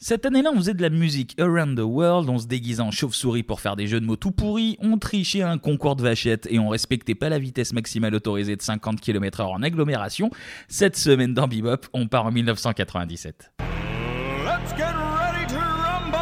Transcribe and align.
Cette 0.00 0.26
année-là, 0.26 0.50
on 0.54 0.58
faisait 0.58 0.74
de 0.74 0.82
la 0.82 0.90
musique 0.90 1.34
around 1.40 1.76
the 1.76 1.82
world, 1.82 2.28
on 2.28 2.38
se 2.38 2.46
déguisait 2.46 2.80
en 2.80 2.92
chauve-souris 2.92 3.42
pour 3.42 3.60
faire 3.60 3.74
des 3.74 3.88
jeux 3.88 3.98
de 4.00 4.06
mots 4.06 4.14
tout 4.14 4.30
pourris, 4.30 4.76
on 4.80 4.96
trichait 4.96 5.42
à 5.42 5.50
un 5.50 5.58
concours 5.58 5.96
de 5.96 6.04
vachettes 6.04 6.46
et 6.52 6.60
on 6.60 6.68
respectait 6.68 7.16
pas 7.16 7.28
la 7.28 7.40
vitesse 7.40 7.72
maximale 7.72 8.14
autorisée 8.14 8.54
de 8.54 8.62
50 8.62 9.00
km/h 9.00 9.46
en 9.46 9.60
agglomération. 9.60 10.30
Cette 10.68 10.96
semaine 10.96 11.34
dans 11.34 11.48
Bebop, 11.48 11.88
on 11.94 12.06
part 12.06 12.26
en 12.26 12.30
1997. 12.30 13.50
Let's 13.58 14.70
get 14.76 14.84
ready 14.84 15.52
to 15.52 15.58
rumble! 15.58 16.16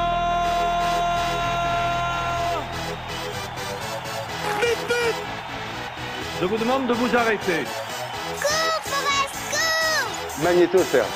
Vite, 4.58 4.88
vite! 4.88 5.16
Je 6.40 6.46
vous 6.46 6.56
demande 6.56 6.86
de 6.88 6.94
vous 6.94 7.14
arrêter. 7.14 7.64
Magnéto, 10.42 10.78
Serge. 10.78 11.06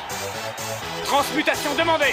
Transmutation 1.07 1.75
demandée. 1.79 2.13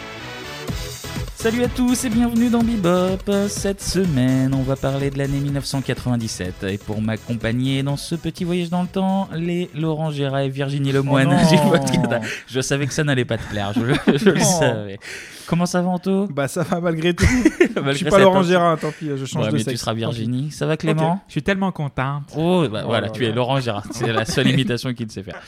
Salut 1.41 1.63
à 1.63 1.67
tous 1.67 2.05
et 2.05 2.09
bienvenue 2.09 2.49
dans 2.51 2.61
Bebop. 2.61 3.47
Cette 3.49 3.81
semaine, 3.81 4.53
on 4.53 4.61
va 4.61 4.75
parler 4.75 5.09
de 5.09 5.17
l'année 5.17 5.39
1997. 5.39 6.65
Et 6.69 6.77
pour 6.77 7.01
m'accompagner 7.01 7.81
dans 7.81 7.97
ce 7.97 8.13
petit 8.13 8.43
voyage 8.43 8.69
dans 8.69 8.83
le 8.83 8.87
temps, 8.87 9.27
les 9.35 9.67
Laurent 9.73 10.11
Gérard 10.11 10.41
et 10.41 10.49
Virginie 10.49 10.91
Lemoine 10.91 11.29
Oh 11.31 11.33
non. 11.33 11.49
du 11.49 11.69
podcast. 11.79 12.23
Je 12.47 12.61
savais 12.61 12.85
que 12.85 12.93
ça 12.93 13.03
n'allait 13.03 13.25
pas 13.25 13.37
te 13.39 13.49
plaire, 13.49 13.73
je, 13.73 14.17
je 14.17 14.29
le 14.29 14.39
Oh. 14.39 14.59
savais. 14.59 14.99
Comment 15.47 15.65
ça 15.65 15.81
va, 15.81 15.89
Anto? 15.89 16.27
Bah 16.27 16.47
ça 16.47 16.61
va 16.61 16.79
malgré 16.79 17.13
tout. 17.15 17.25
Malgré 17.75 17.91
je 17.93 17.97
suis 17.97 18.05
pas 18.05 18.19
Laurent. 18.19 18.43
Gérard, 18.43 18.77
tant 18.79 18.91
pis, 18.91 19.09
je 19.15 19.25
change 19.25 19.45
Ouais, 19.45 19.51
de 19.51 19.57
mais 19.57 19.63
sexe. 19.63 19.71
tu 19.71 19.77
seras. 19.77 19.93
Virginie. 19.95 20.51
Ça 20.51 20.67
va, 20.67 20.77
Clément? 20.77 21.21
Je 21.27 21.31
suis 21.31 21.43
tellement 21.43 21.71
contente. 21.71 22.23
Oh, 22.37 22.67
bah, 22.71 22.81
Oh 22.83 22.87
voilà, 22.87 23.07
là 23.07 23.09
tu 23.11 23.25
es. 23.25 23.31
Laurent 23.31 23.59
Gérard. 23.59 23.85
C'est 23.91 24.13
la 24.13 24.25
seule 24.25 24.47
imitation 24.47 24.93
qu'il 24.93 25.09
sait 25.11 25.23
faire. 25.23 25.41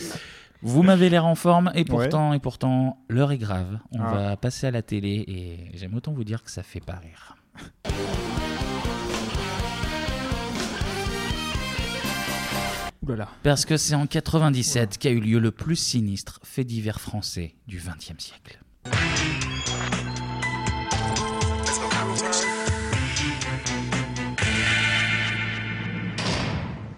Vous 0.65 0.81
m'avez 0.81 1.09
l'air 1.09 1.25
en 1.25 1.35
forme 1.35 1.71
et 1.75 1.83
pourtant, 1.83 2.33
et 2.33 2.39
pourtant, 2.39 2.97
l'heure 3.09 3.31
est 3.31 3.37
grave. 3.37 3.79
On 3.91 4.01
Ah. 4.01 4.13
va 4.13 4.37
passer 4.37 4.67
à 4.67 4.71
la 4.71 4.81
télé 4.81 5.23
et 5.27 5.77
j'aime 5.77 5.93
autant 5.93 6.13
vous 6.13 6.23
dire 6.23 6.41
que 6.43 6.49
ça 6.51 6.63
fait 6.63 6.79
pas 6.79 6.95
rire. 6.95 7.35
Parce 13.43 13.65
que 13.65 13.75
c'est 13.77 13.95
en 13.95 14.07
97 14.07 14.97
qu'a 14.97 15.09
eu 15.11 15.19
lieu 15.19 15.39
le 15.39 15.51
plus 15.51 15.75
sinistre 15.75 16.39
fait 16.43 16.63
divers 16.63 17.01
français 17.01 17.55
du 17.67 17.77
XXe 17.77 18.17
siècle. 18.23 18.59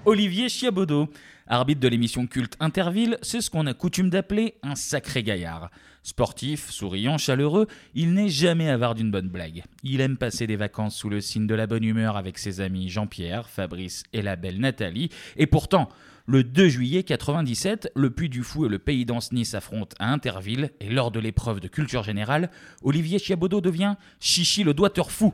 Olivier 0.05 0.49
Chiabodo, 0.49 1.09
arbitre 1.47 1.81
de 1.81 1.87
l'émission 1.87 2.27
culte 2.27 2.55
Interville, 2.59 3.17
c'est 3.21 3.41
ce 3.41 3.49
qu'on 3.49 3.67
a 3.67 3.73
coutume 3.73 4.09
d'appeler 4.09 4.55
un 4.63 4.75
sacré 4.75 5.23
gaillard. 5.23 5.69
Sportif, 6.03 6.69
souriant, 6.69 7.17
chaleureux, 7.17 7.67
il 7.93 8.13
n'est 8.13 8.29
jamais 8.29 8.69
avare 8.69 8.95
d'une 8.95 9.11
bonne 9.11 9.29
blague. 9.29 9.63
Il 9.83 10.01
aime 10.01 10.17
passer 10.17 10.45
des 10.47 10.55
vacances 10.55 10.95
sous 10.95 11.09
le 11.09 11.21
signe 11.21 11.47
de 11.47 11.55
la 11.55 11.67
bonne 11.67 11.83
humeur 11.83 12.17
avec 12.17 12.37
ses 12.37 12.61
amis 12.61 12.89
Jean-Pierre, 12.89 13.49
Fabrice 13.49 14.03
et 14.13 14.21
la 14.21 14.35
belle 14.35 14.59
Nathalie. 14.59 15.09
Et 15.35 15.47
pourtant, 15.47 15.89
le 16.27 16.43
2 16.43 16.69
juillet 16.69 17.03
97, 17.03 17.91
le 17.95 18.09
Puy 18.09 18.29
du 18.29 18.41
Fou 18.41 18.65
et 18.65 18.69
le 18.69 18.79
Pays 18.79 19.05
d'Anceny 19.05 19.45
s'affrontent 19.45 19.95
à 19.99 20.11
Interville 20.11 20.71
et 20.79 20.89
lors 20.89 21.11
de 21.11 21.19
l'épreuve 21.19 21.59
de 21.59 21.67
culture 21.67 22.03
générale, 22.03 22.49
Olivier 22.81 23.19
Chiabodo 23.19 23.61
devient 23.61 23.95
Chichi 24.19 24.63
le 24.63 24.73
doigteur 24.73 25.11
fou. 25.11 25.33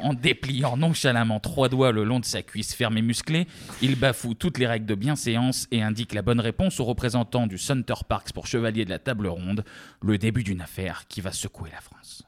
En 0.00 0.14
dépliant 0.14 0.78
nonchalamment 0.78 1.40
trois 1.40 1.68
doigts 1.68 1.92
le 1.92 2.04
long 2.04 2.20
de 2.20 2.24
sa 2.24 2.42
cuisse 2.42 2.74
ferme 2.74 2.96
et 2.96 3.02
musclée, 3.02 3.46
il 3.82 3.96
bafoue 3.96 4.34
toutes 4.34 4.58
les 4.58 4.66
règles 4.66 4.86
de 4.86 4.94
bienséance 4.94 5.66
et 5.70 5.82
indique 5.82 6.14
la 6.14 6.22
bonne 6.22 6.40
réponse 6.40 6.80
au 6.80 6.84
représentant 6.84 7.46
du 7.46 7.58
Center 7.58 7.94
Parks 8.08 8.32
pour 8.32 8.46
chevalier 8.46 8.86
de 8.86 8.90
la 8.90 8.98
table 8.98 9.26
ronde, 9.26 9.64
le 10.02 10.16
début 10.16 10.42
d'une 10.42 10.62
affaire 10.62 11.04
qui 11.06 11.20
va 11.20 11.32
secouer 11.32 11.70
la 11.70 11.80
France. 11.80 12.24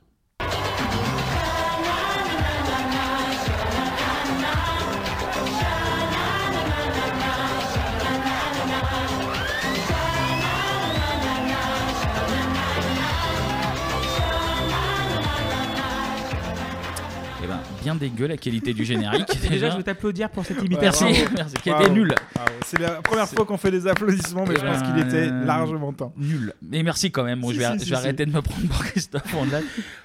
Bien 17.83 17.95
dégueu 17.95 18.27
la 18.27 18.37
qualité 18.37 18.73
du 18.73 18.85
générique. 18.85 19.29
Déjà, 19.51 19.71
je 19.71 19.77
veux 19.77 19.83
t'applaudir 19.83 20.31
pour 20.31 20.45
cette 20.45 20.59
Ouais, 20.59 20.67
imitation. 20.67 21.07
Merci, 21.07 21.23
bravo. 21.25 21.37
merci, 21.37 21.55
qui 21.57 21.71
était 21.71 21.91
nul. 21.91 22.15
Bravo. 22.35 22.51
C'est 22.65 22.79
la 22.81 22.91
première 23.03 23.29
fois 23.29 23.45
qu'on 23.45 23.57
fait 23.57 23.71
des 23.71 23.87
applaudissements, 23.87 24.45
mais 24.47 24.55
je 24.57 24.61
pense 24.65 24.83
qu'il 24.83 24.99
était 24.99 25.31
largement 25.45 25.93
temps. 25.93 26.13
Nul. 26.17 26.55
Mais 26.63 26.83
merci 26.83 27.11
quand 27.11 27.25
même. 27.25 27.41
Bon, 27.41 27.49
Si, 27.49 27.55
je 27.55 27.59
vais, 27.61 27.67
si, 27.67 27.73
je 27.73 27.79
si, 27.85 27.91
vais 27.91 27.97
si. 27.97 28.03
arrêter 28.03 28.27
de 28.27 28.31
me 28.33 28.41
prendre 28.43 28.67
pour 28.69 28.85
Christophe 28.85 29.35
Ondelat. 29.35 29.61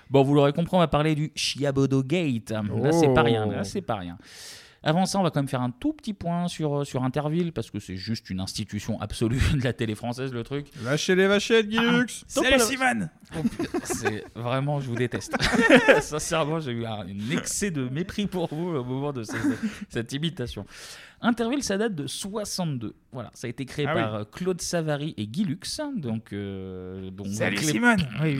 Bon, 0.09 0.23
vous 0.23 0.33
l'aurez 0.33 0.53
compris, 0.53 0.75
on 0.75 0.79
va 0.79 0.87
parler 0.87 1.15
du 1.15 1.31
Chiabodo 1.35 2.01
Gate. 2.03 2.49
Là, 2.51 2.91
c'est 2.91 3.13
pas 3.13 3.23
rien. 3.23 3.45
Là, 3.45 3.57
Oh. 3.61 3.63
c'est 3.63 3.81
pas 3.81 3.95
rien. 3.95 4.17
Avant 4.87 5.05
ça, 5.05 5.19
on 5.19 5.23
va 5.23 5.31
quand 5.31 5.41
même 5.41 5.49
faire 5.49 5.61
un 5.61 5.71
tout 5.71 5.91
petit 5.91 6.13
point 6.13 6.47
sur, 6.47 6.79
euh, 6.79 6.85
sur 6.85 7.03
Interville, 7.03 7.51
parce 7.51 7.69
que 7.69 7.77
c'est 7.77 7.97
juste 7.97 8.29
une 8.29 8.39
institution 8.39 9.01
absolue 9.01 9.41
de 9.53 9.61
la 9.61 9.73
télé 9.73 9.95
française, 9.95 10.31
le 10.31 10.45
truc. 10.45 10.67
Lâchez 10.81 11.13
les 11.13 11.27
vachettes, 11.27 11.67
Guilux 11.67 12.23
Salut, 12.25 12.57
Simone 12.61 13.09
Oh, 13.35 13.41
c'est 13.83 14.23
vraiment, 14.33 14.79
je 14.79 14.87
vous 14.87 14.95
déteste. 14.95 15.35
Sincèrement, 15.99 16.61
j'ai 16.61 16.71
eu 16.71 16.85
un, 16.85 17.01
un 17.01 17.31
excès 17.37 17.69
de 17.69 17.89
mépris 17.89 18.27
pour 18.27 18.47
vous 18.47 18.77
au 18.77 18.83
moment 18.85 19.11
de 19.11 19.23
cette, 19.23 19.41
cette 19.89 20.13
imitation. 20.13 20.65
Interville, 21.21 21.63
ça 21.63 21.77
date 21.77 21.95
de 21.95 22.05
62. 22.07 22.93
Voilà, 23.11 23.31
ça 23.33 23.47
a 23.47 23.49
été 23.49 23.65
créé 23.65 23.85
Ah 23.89 23.93
par 23.95 24.15
euh, 24.15 24.23
Claude 24.31 24.61
Savary 24.61 25.15
et 25.17 25.25
Guy 25.25 25.45
Lux. 25.45 25.81
Donc, 25.95 26.31
euh, 26.33 27.09
donc 27.09 27.27
Salut 27.27 27.55
Clé- 27.55 27.71
Simone 27.71 27.97
Oui. 28.21 28.37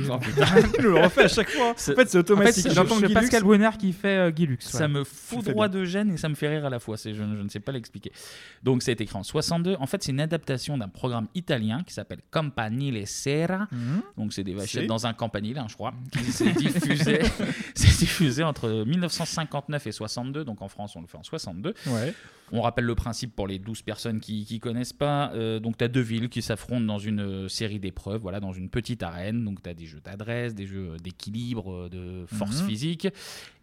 Tu 0.76 0.82
le 0.84 0.94
refais 1.02 1.24
à 1.24 1.28
chaque 1.28 1.50
fois. 1.50 1.72
En 1.72 1.74
fait, 1.74 1.84
c'est 1.86 1.92
En 1.94 1.96
fait, 1.96 2.18
automatique. 2.18 2.64
c'est 2.64 2.74
J'entends. 2.76 3.00
Pascal 3.14 3.44
Bonner 3.44 3.70
qui 3.80 3.94
fait 3.94 4.18
euh, 4.18 4.30
Guy 4.30 4.46
Lux. 4.46 4.68
Ça 4.68 4.88
me 4.88 5.04
fout 5.04 5.44
droit 5.46 5.68
de 5.70 5.84
gêne 5.86 6.12
et 6.12 6.18
ça 6.18 6.30
me 6.30 6.36
fait 6.36 6.50
rire 6.50 6.66
à 6.66 6.70
la 6.70 6.80
fois. 6.80 6.98
Je, 7.04 7.14
je 7.14 7.24
ne 7.24 7.50
sais 7.50 7.60
pas 7.60 7.72
l'expliquer. 7.72 8.12
Donc, 8.62 8.84
ça 8.84 8.92
a 8.92 8.94
été 8.94 9.06
créé 9.06 9.18
en 9.20 9.24
62. 9.24 9.78
En 9.80 9.88
fait, 9.88 10.04
c'est 10.04 10.12
une 10.12 10.20
adaptation 10.20 10.78
d'un 10.78 10.90
programme 10.90 11.28
italien 11.34 11.82
qui 11.84 11.94
s'appelle 11.94 12.20
Campanile 12.30 13.08
Sera. 13.08 13.68
Mhm. 13.72 14.02
Donc, 14.18 14.34
c'est 14.34 14.44
des 14.44 14.54
vachettes 14.54 14.86
dans 14.88 15.08
un 15.08 15.14
campanile, 15.14 15.58
hein, 15.58 15.66
je 15.68 15.74
crois, 15.76 15.94
qui 16.12 16.20
s'est 16.32 16.52
diffusé, 16.52 17.22
diffusé 17.76 18.44
entre 18.44 18.70
1959 18.86 19.88
et 19.88 19.92
62. 19.92 20.44
Donc, 20.44 20.62
en 20.62 20.68
France, 20.68 20.96
on 20.96 21.02
le 21.02 21.08
fait 21.08 21.18
en 21.18 21.24
62. 21.24 21.74
Ouais. 21.88 22.14
On 22.54 22.62
rappelle 22.62 22.86
le 22.86 22.96
principe 22.96 23.36
pour 23.36 23.46
les 23.48 23.60
12 23.60 23.82
personnes 23.82 24.20
qui 24.22 24.48
ne 24.50 24.58
connaissent 24.60 24.94
pas. 24.94 25.32
Euh, 25.34 25.60
donc, 25.60 25.78
tu 25.78 25.84
as 25.84 25.90
deux 25.90 26.00
villes 26.02 26.30
qui 26.30 26.42
s'affrontent 26.42 26.86
dans 26.86 26.98
une 26.98 27.20
euh, 27.20 27.48
série 27.50 27.80
d'épreuves, 27.80 28.22
voilà, 28.22 28.40
dans 28.40 28.54
une 28.54 28.70
petite 28.70 29.04
arène. 29.04 29.44
Donc, 29.44 29.62
tu 29.62 29.70
as 29.70 29.74
des 29.74 29.86
jeux 29.86 30.00
d'adresse, 30.00 30.56
des 30.56 30.66
jeux 30.66 30.96
d'équilibre, 31.04 31.72
euh, 31.74 31.90
de 31.90 32.26
force 32.28 32.62
Mhm. 32.62 32.68
physique. 32.70 33.08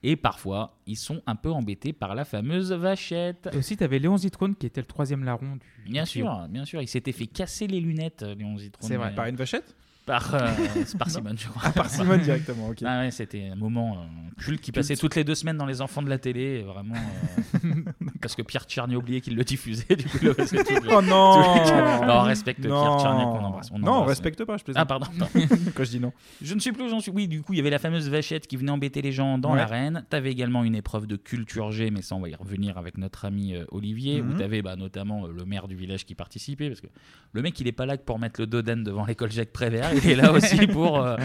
Et 0.03 0.17
parfois, 0.17 0.77
ils 0.87 0.97
sont 0.99 1.23
un 1.27 1.35
peu 1.37 1.51
embêtés 1.51 1.95
par 1.95 2.15
la 2.15 2.27
fameuse 2.27 2.73
vachette. 2.73 3.49
Et 3.53 3.57
aussi, 3.57 3.77
tu 3.77 3.85
avais 3.85 3.99
Léon 3.99 4.19
Zitrone 4.19 4.55
qui 4.55 4.67
était 4.67 4.83
le 4.83 4.87
troisième 4.87 5.25
larron 5.25 5.57
du. 5.57 5.91
Bien 5.91 6.03
du 6.05 6.11
sûr, 6.11 6.47
bien 6.51 6.67
sûr. 6.67 6.83
Il 6.83 6.89
s'était 6.89 7.13
fait 7.13 7.27
casser 7.27 7.67
les 7.67 7.81
lunettes, 7.81 8.23
Léon 8.37 8.59
Zitrone. 8.59 8.87
C'est 8.89 8.97
vrai. 8.97 9.15
Par 9.15 9.27
une 9.27 9.37
vachette? 9.37 9.75
Par, 10.07 10.35
euh, 10.35 10.49
c'est 10.85 10.99
par 10.99 11.09
Simone, 11.11 11.39
je 11.39 11.49
crois. 11.49 11.71
Par 11.71 11.89
Simone 11.89 12.21
directement, 12.21 12.69
ok. 12.69 12.79
Ah 12.85 13.01
ouais, 13.01 13.11
c'était 13.11 13.49
un 13.53 13.55
moment 13.55 13.97
euh, 13.97 14.05
culte 14.43 14.61
qui 14.61 14.71
passait 14.71 14.97
toutes 14.97 15.15
les 15.17 15.25
deux 15.25 15.35
semaines 15.35 15.57
dans 15.57 15.65
les 15.65 15.81
enfants 15.81 16.03
de 16.03 16.11
la 16.11 16.19
télé, 16.19 16.63
vraiment. 16.63 16.95
euh, 16.95 17.69
parce 18.21 18.35
que 18.35 18.43
Pierre 18.43 18.65
Tcherny 18.65 18.97
a 18.97 18.99
oublié 18.99 19.23
qu'il 19.23 19.35
le 19.35 19.45
diffusait, 19.45 19.97
du 19.97 20.05
coup, 20.05 20.19
le 20.21 20.35
faisait 20.35 20.63
tout 20.63 20.75
le- 20.75 20.91
Oh 20.95 21.01
non 21.01 22.05
Non, 22.07 22.15
on 22.17 22.23
respecte 22.23 22.61
Pierre 22.61 22.75
Non. 22.75 22.99
Tcherny 22.99 23.23
qu'on 23.25 23.45
embrasse. 23.45 23.71
on 23.73 23.79
Non, 23.79 23.87
on 23.87 23.91
embrasse. 23.93 24.09
respecte 24.11 24.45
pas, 24.45 24.59
je 24.59 24.65
plaisante. 24.65 24.83
Ah, 24.83 24.85
pardon. 24.85 25.07
Quand 25.75 25.85
je 25.85 25.91
dis 25.91 26.01
non. 26.01 26.13
Je 26.43 26.55
ne 26.55 26.61
sais 26.61 26.73
plus 26.73 26.85
où 26.85 26.89
j'en 26.91 27.01
suis. 27.01 27.11
Oui, 27.11 27.27
du 27.27 27.41
coup, 27.43 27.55
il 27.55 27.57
y 27.57 27.61
avait 27.61 27.71
la 27.71 27.79
fameuse 27.79 28.11
vachette 28.11 28.47
qui 28.47 28.57
venait 28.59 28.73
embêter 28.73 29.01
les 29.01 29.13
gens 29.13 29.39
dans 29.39 29.53
Ouais. 29.53 29.57
l'arène. 29.59 30.05
Tu 30.11 30.17
avais 30.17 30.31
également 30.31 30.65
une 30.65 30.75
épreuve 30.75 31.07
de 31.07 31.17
culture 31.17 31.71
G, 31.73 31.91
mais 31.91 32.03
ça, 32.03 32.15
on 32.15 32.21
va 32.21 32.29
y 32.29 32.35
revenir 32.35 32.77
avec 32.77 32.99
notre 32.99 33.25
ami 33.25 33.55
euh, 33.55 33.65
Olivier, 33.71 34.21
où 34.21 34.25
Mhm. 34.25 34.37
tu 34.37 34.43
avais 34.43 34.61
notamment 34.77 35.25
euh, 35.27 35.33
le 35.35 35.45
maire 35.47 35.67
du 35.67 35.77
village 35.77 36.05
qui 36.05 36.15
participait. 36.15 36.69
Parce 36.69 36.83
que 36.83 36.89
le 37.33 37.41
mec, 37.41 37.59
il 37.59 37.67
est 37.69 37.73
pas 37.73 37.87
là 37.87 37.97
que 37.97 38.03
pour 38.05 38.19
mettre 38.19 38.39
le 38.41 38.47
doden 38.47 38.85
devant 38.85 39.07
l'école 39.07 39.33
Jacques 39.33 39.53
Prévert. 39.53 39.93
Il 40.05 40.11
est 40.11 40.15
là 40.17 40.33
aussi 40.33 40.67
pour, 40.67 41.01
euh, 41.01 41.17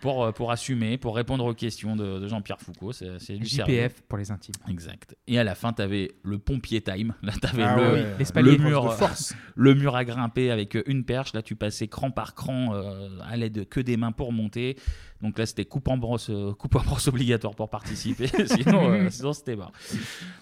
pour, 0.00 0.24
euh, 0.24 0.32
pour 0.32 0.50
assumer, 0.50 0.98
pour 0.98 1.16
répondre 1.16 1.44
aux 1.44 1.54
questions 1.54 1.96
de, 1.96 2.18
de 2.18 2.28
Jean-Pierre 2.28 2.60
Foucault. 2.60 2.92
C'est 2.92 3.18
c'est 3.18 3.36
du 3.36 3.46
sérieux. 3.46 3.82
JPF 3.88 4.02
pour 4.02 4.18
les 4.18 4.30
intimes. 4.30 4.54
Exact. 4.68 5.14
Et 5.26 5.38
à 5.38 5.44
la 5.44 5.54
fin, 5.54 5.72
tu 5.72 5.82
avais 5.82 6.12
le 6.22 6.38
pompier 6.38 6.80
time. 6.80 7.14
Là, 7.22 7.32
tu 7.40 7.46
avais 7.46 7.62
Ah 7.62 7.76
le, 7.76 8.42
le 8.42 8.56
mur, 8.58 8.84
de 8.84 8.90
force. 8.90 9.34
le 9.54 9.74
mur 9.74 9.96
à 9.96 10.04
grimper 10.04 10.50
avec 10.50 10.76
euh, 10.76 10.82
une 10.86 11.04
perche. 11.04 11.32
Là, 11.34 11.42
tu 11.42 11.56
passais 11.56 11.88
cran 11.88 12.10
par 12.10 12.34
cran 12.34 12.74
euh, 12.74 13.08
à 13.28 13.36
l'aide 13.36 13.68
que 13.68 13.80
des 13.80 13.96
mains 13.96 14.12
pour 14.12 14.32
monter. 14.32 14.76
Donc 15.22 15.38
là, 15.38 15.46
c'était 15.46 15.64
coupe 15.64 15.86
en 15.86 15.96
brosse, 15.96 16.30
euh, 16.30 16.52
coupe 16.52 16.74
en 16.74 16.80
brosse 16.80 17.06
obligatoire 17.12 17.54
pour 17.54 17.70
participer. 17.70 18.26
sinon, 18.46 18.90
euh, 18.90 19.08
sinon 19.08 19.32
c'était 19.32 19.54
mort. 19.54 19.70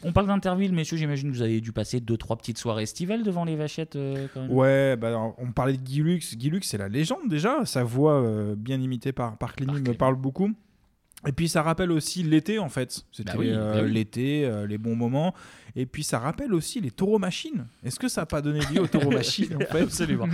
On 0.03 0.13
parle 0.13 0.29
d'Interville, 0.29 0.73
messieurs. 0.73 0.97
J'imagine 0.97 1.31
que 1.31 1.37
vous 1.37 1.43
avez 1.43 1.61
dû 1.61 1.71
passer 1.73 2.01
deux, 2.01 2.17
trois 2.17 2.37
petites 2.37 2.57
soirées 2.57 2.85
estivales 2.85 3.23
devant 3.23 3.45
les 3.45 3.57
vachettes. 3.57 3.97
euh, 3.97 4.27
quand 4.33 4.41
même. 4.41 4.51
Ouais, 4.51 4.97
bah, 4.97 5.35
on 5.37 5.53
parlait 5.53 5.75
de 5.75 5.83
Guy 5.83 6.01
Lux. 6.01 6.35
Guy 6.35 6.49
Lux, 6.49 6.67
c'est 6.67 6.79
la 6.79 6.89
légende 6.89 7.29
déjà. 7.29 7.67
Sa 7.71 7.85
voix 7.85 8.15
euh, 8.15 8.57
bien 8.57 8.81
imitée 8.81 9.13
par, 9.13 9.39
par 9.39 9.55
Clémy 9.55 9.81
me 9.81 9.95
parle 9.95 10.17
beaucoup. 10.17 10.51
Et 11.27 11.33
puis 11.33 11.49
ça 11.49 11.63
rappelle 11.63 11.93
aussi 11.93 12.25
l'été 12.25 12.59
en 12.59 12.69
fait. 12.69 13.05
C'était 13.13 13.33
Bah 13.33 13.39
oui, 13.39 13.51
euh, 13.51 13.75
bah 13.75 13.81
oui. 13.85 13.93
l'été, 13.93 14.45
euh, 14.45 14.67
les 14.67 14.77
bons 14.79 14.97
moments. 14.97 15.35
Et 15.77 15.87
puis 15.87 16.03
ça 16.05 16.19
rappelle 16.19 16.53
aussi 16.55 16.81
les 16.81 16.91
taureaux 16.91 17.19
machines. 17.19 17.67
Est-ce 17.85 17.99
que 17.99 18.09
ça 18.09 18.23
n'a 18.23 18.27
pas 18.27 18.43
donné 18.43 18.61
lieu 18.73 18.81
aux 18.83 18.87
taureaux 18.87 19.11
machines 19.11 19.55
en 19.57 19.61
fait? 19.61 19.83
Absolument. 19.83 20.27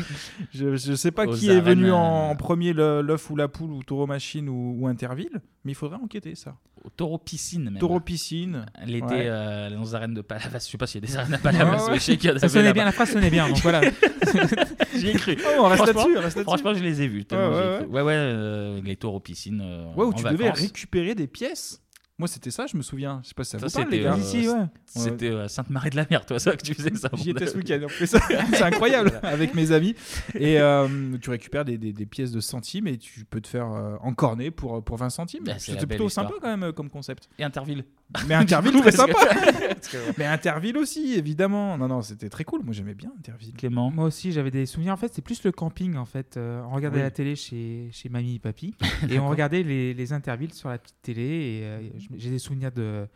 Je 0.54 0.90
ne 0.90 0.96
sais 0.96 1.10
pas 1.10 1.26
Aux 1.26 1.34
qui 1.34 1.48
est 1.50 1.60
venu 1.60 1.90
en, 1.92 1.96
euh, 2.28 2.30
en 2.32 2.36
premier, 2.36 2.72
l'œuf 2.72 3.30
ou 3.30 3.36
la 3.36 3.48
poule, 3.48 3.70
ou 3.72 3.82
taureau 3.82 4.06
machine 4.06 4.48
ou, 4.48 4.76
ou 4.78 4.86
Interville, 4.88 5.40
mais 5.64 5.72
il 5.72 5.74
faudrait 5.74 5.98
enquêter 6.02 6.34
ça. 6.34 6.56
Au 6.84 6.88
taureau 6.90 7.18
piscine 7.18 7.64
même. 7.64 7.78
Taureau 7.78 7.98
piscine. 8.00 8.66
L'été 8.86 9.06
Ouais. 9.06 9.26
euh, 9.28 9.70
dans 9.70 9.82
les 9.82 9.94
arènes 9.94 10.14
de 10.14 10.20
Palavas. 10.20 10.60
Je 10.64 10.70
sais 10.70 10.78
pas 10.78 10.86
s'il 10.86 11.00
y 11.02 11.04
a 11.04 11.08
des 11.08 11.16
arènes 11.16 11.34
à 11.34 11.38
Palavas, 11.38 11.84
Ouais, 11.86 11.90
mais 11.92 11.96
je 11.98 12.02
sais 12.02 12.16
qu'il 12.16 12.30
y 12.30 12.32
en 12.32 12.38
Ça 12.38 12.48
sonnait 12.48 12.72
bien, 12.72 12.84
la 12.84 12.92
phrase 12.92 13.10
sonnait 13.10 13.30
bien. 13.30 13.48
Donc 13.48 13.58
voilà. 13.58 13.80
J'y 14.94 15.08
ai 15.08 15.12
cru. 15.14 15.36
Oh, 15.44 15.62
on 15.62 15.68
reste 15.68 15.86
là-dessus. 15.86 16.42
Franchement, 16.42 16.74
je 16.74 16.82
les 16.82 17.02
ai 17.02 17.08
vus. 17.08 17.26
Ouais, 17.30 17.36
ai 17.36 17.48
ouais, 17.48 17.78
cru. 17.80 17.86
ouais, 17.90 18.02
ouais, 18.02 18.12
euh, 18.14 18.80
les 18.84 18.96
taureaux 18.96 19.20
piscine. 19.20 19.60
euh, 19.62 19.92
Ouais, 19.94 20.04
où 20.06 20.12
tu 20.14 20.22
devais 20.22 20.50
récupérer 20.50 21.14
des 21.14 21.26
pièces. 21.26 21.82
Moi, 22.18 22.28
c'était 22.28 22.50
ça, 22.50 22.66
je 22.66 22.76
me 22.78 22.82
souviens. 22.82 23.20
Je 23.22 23.28
sais 23.28 23.34
pas 23.34 23.44
si 23.44 23.50
ça, 23.50 23.58
Ça, 23.58 23.66
vous 23.66 23.72
parle, 23.72 23.84
c'était, 23.84 23.96
les 23.98 24.02
gars. 24.04 24.14
euh, 24.14 24.18
Ici, 24.18 24.48
ouais. 24.48 24.64
C'était 24.86 25.30
euh, 25.30 25.44
à 25.44 25.48
Sainte-Marie 25.48 25.90
de 25.90 25.96
la 25.96 26.06
Mer, 26.10 26.24
toi, 26.24 26.38
ça 26.38 26.56
que 26.56 26.62
tu 26.62 26.72
faisais 26.72 26.94
ça. 26.94 27.10
J'y 27.14 27.30
étais 27.30 27.46
ce 27.46 27.56
week-end. 27.58 27.86
C'est 28.06 28.62
incroyable 28.62 29.18
avec 29.22 29.54
mes 29.54 29.70
amis. 29.72 29.94
Et 30.34 30.58
euh, 30.58 30.88
tu 31.20 31.28
récupères 31.28 31.66
des, 31.66 31.76
des- 31.76 31.92
des 31.92 32.06
pièces 32.06 32.32
de 32.32 32.40
centimes 32.40 32.86
et 32.86 32.96
tu 32.96 33.26
peux 33.26 33.42
te 33.42 33.48
faire 33.48 33.70
euh, 33.70 33.96
encorner 34.00 34.50
pour, 34.50 34.82
pour 34.82 34.96
20 34.96 35.10
centimes. 35.10 35.44
Bah, 35.44 35.58
C'était 35.58 35.84
plutôt 35.86 36.06
histoire. 36.06 36.26
sympa 36.28 36.38
quand 36.40 36.48
même 36.48 36.62
euh, 36.62 36.72
comme 36.72 36.88
concept. 36.88 37.28
Et 37.38 37.44
Interville. 37.44 37.84
Mais 38.28 38.34
Interville, 38.34 38.72
coup, 38.72 38.80
très 38.80 38.92
sympa. 38.92 39.12
que- 39.90 40.12
Mais 40.18 40.24
Interville 40.26 40.76
aussi, 40.78 41.14
évidemment. 41.14 41.76
Non, 41.76 41.88
non, 41.88 42.02
c'était 42.02 42.28
très 42.28 42.44
cool. 42.44 42.62
Moi, 42.62 42.72
j'aimais 42.72 42.94
bien 42.94 43.12
Interville. 43.18 43.52
Clément. 43.54 43.90
Moi 43.90 44.04
aussi, 44.06 44.32
j'avais 44.32 44.50
des 44.50 44.64
souvenirs. 44.66 44.92
En 44.92 44.96
fait, 44.96 45.12
c'est 45.12 45.22
plus 45.22 45.42
le 45.44 45.52
camping. 45.52 45.96
En 45.96 46.04
fait, 46.06 46.36
Euh, 46.36 46.62
on 46.70 46.74
regardait 46.74 46.98
Oui. 46.98 47.02
la 47.02 47.10
télé 47.10 47.34
chez, 47.36 47.88
chez 47.92 48.08
mamie 48.08 48.36
et 48.36 48.38
papy, 48.38 48.74
et 49.10 49.18
on 49.18 49.28
regardait 49.28 49.62
les, 49.62 49.92
les 49.94 50.12
intervilles 50.12 50.52
sur 50.54 50.68
la 50.68 50.78
petite 50.78 50.96
télé. 51.02 51.22
Et 51.22 51.60
euh, 51.64 51.80
j'ai 52.16 52.30
des 52.30 52.38
souvenirs 52.38 52.72
de 52.72 53.06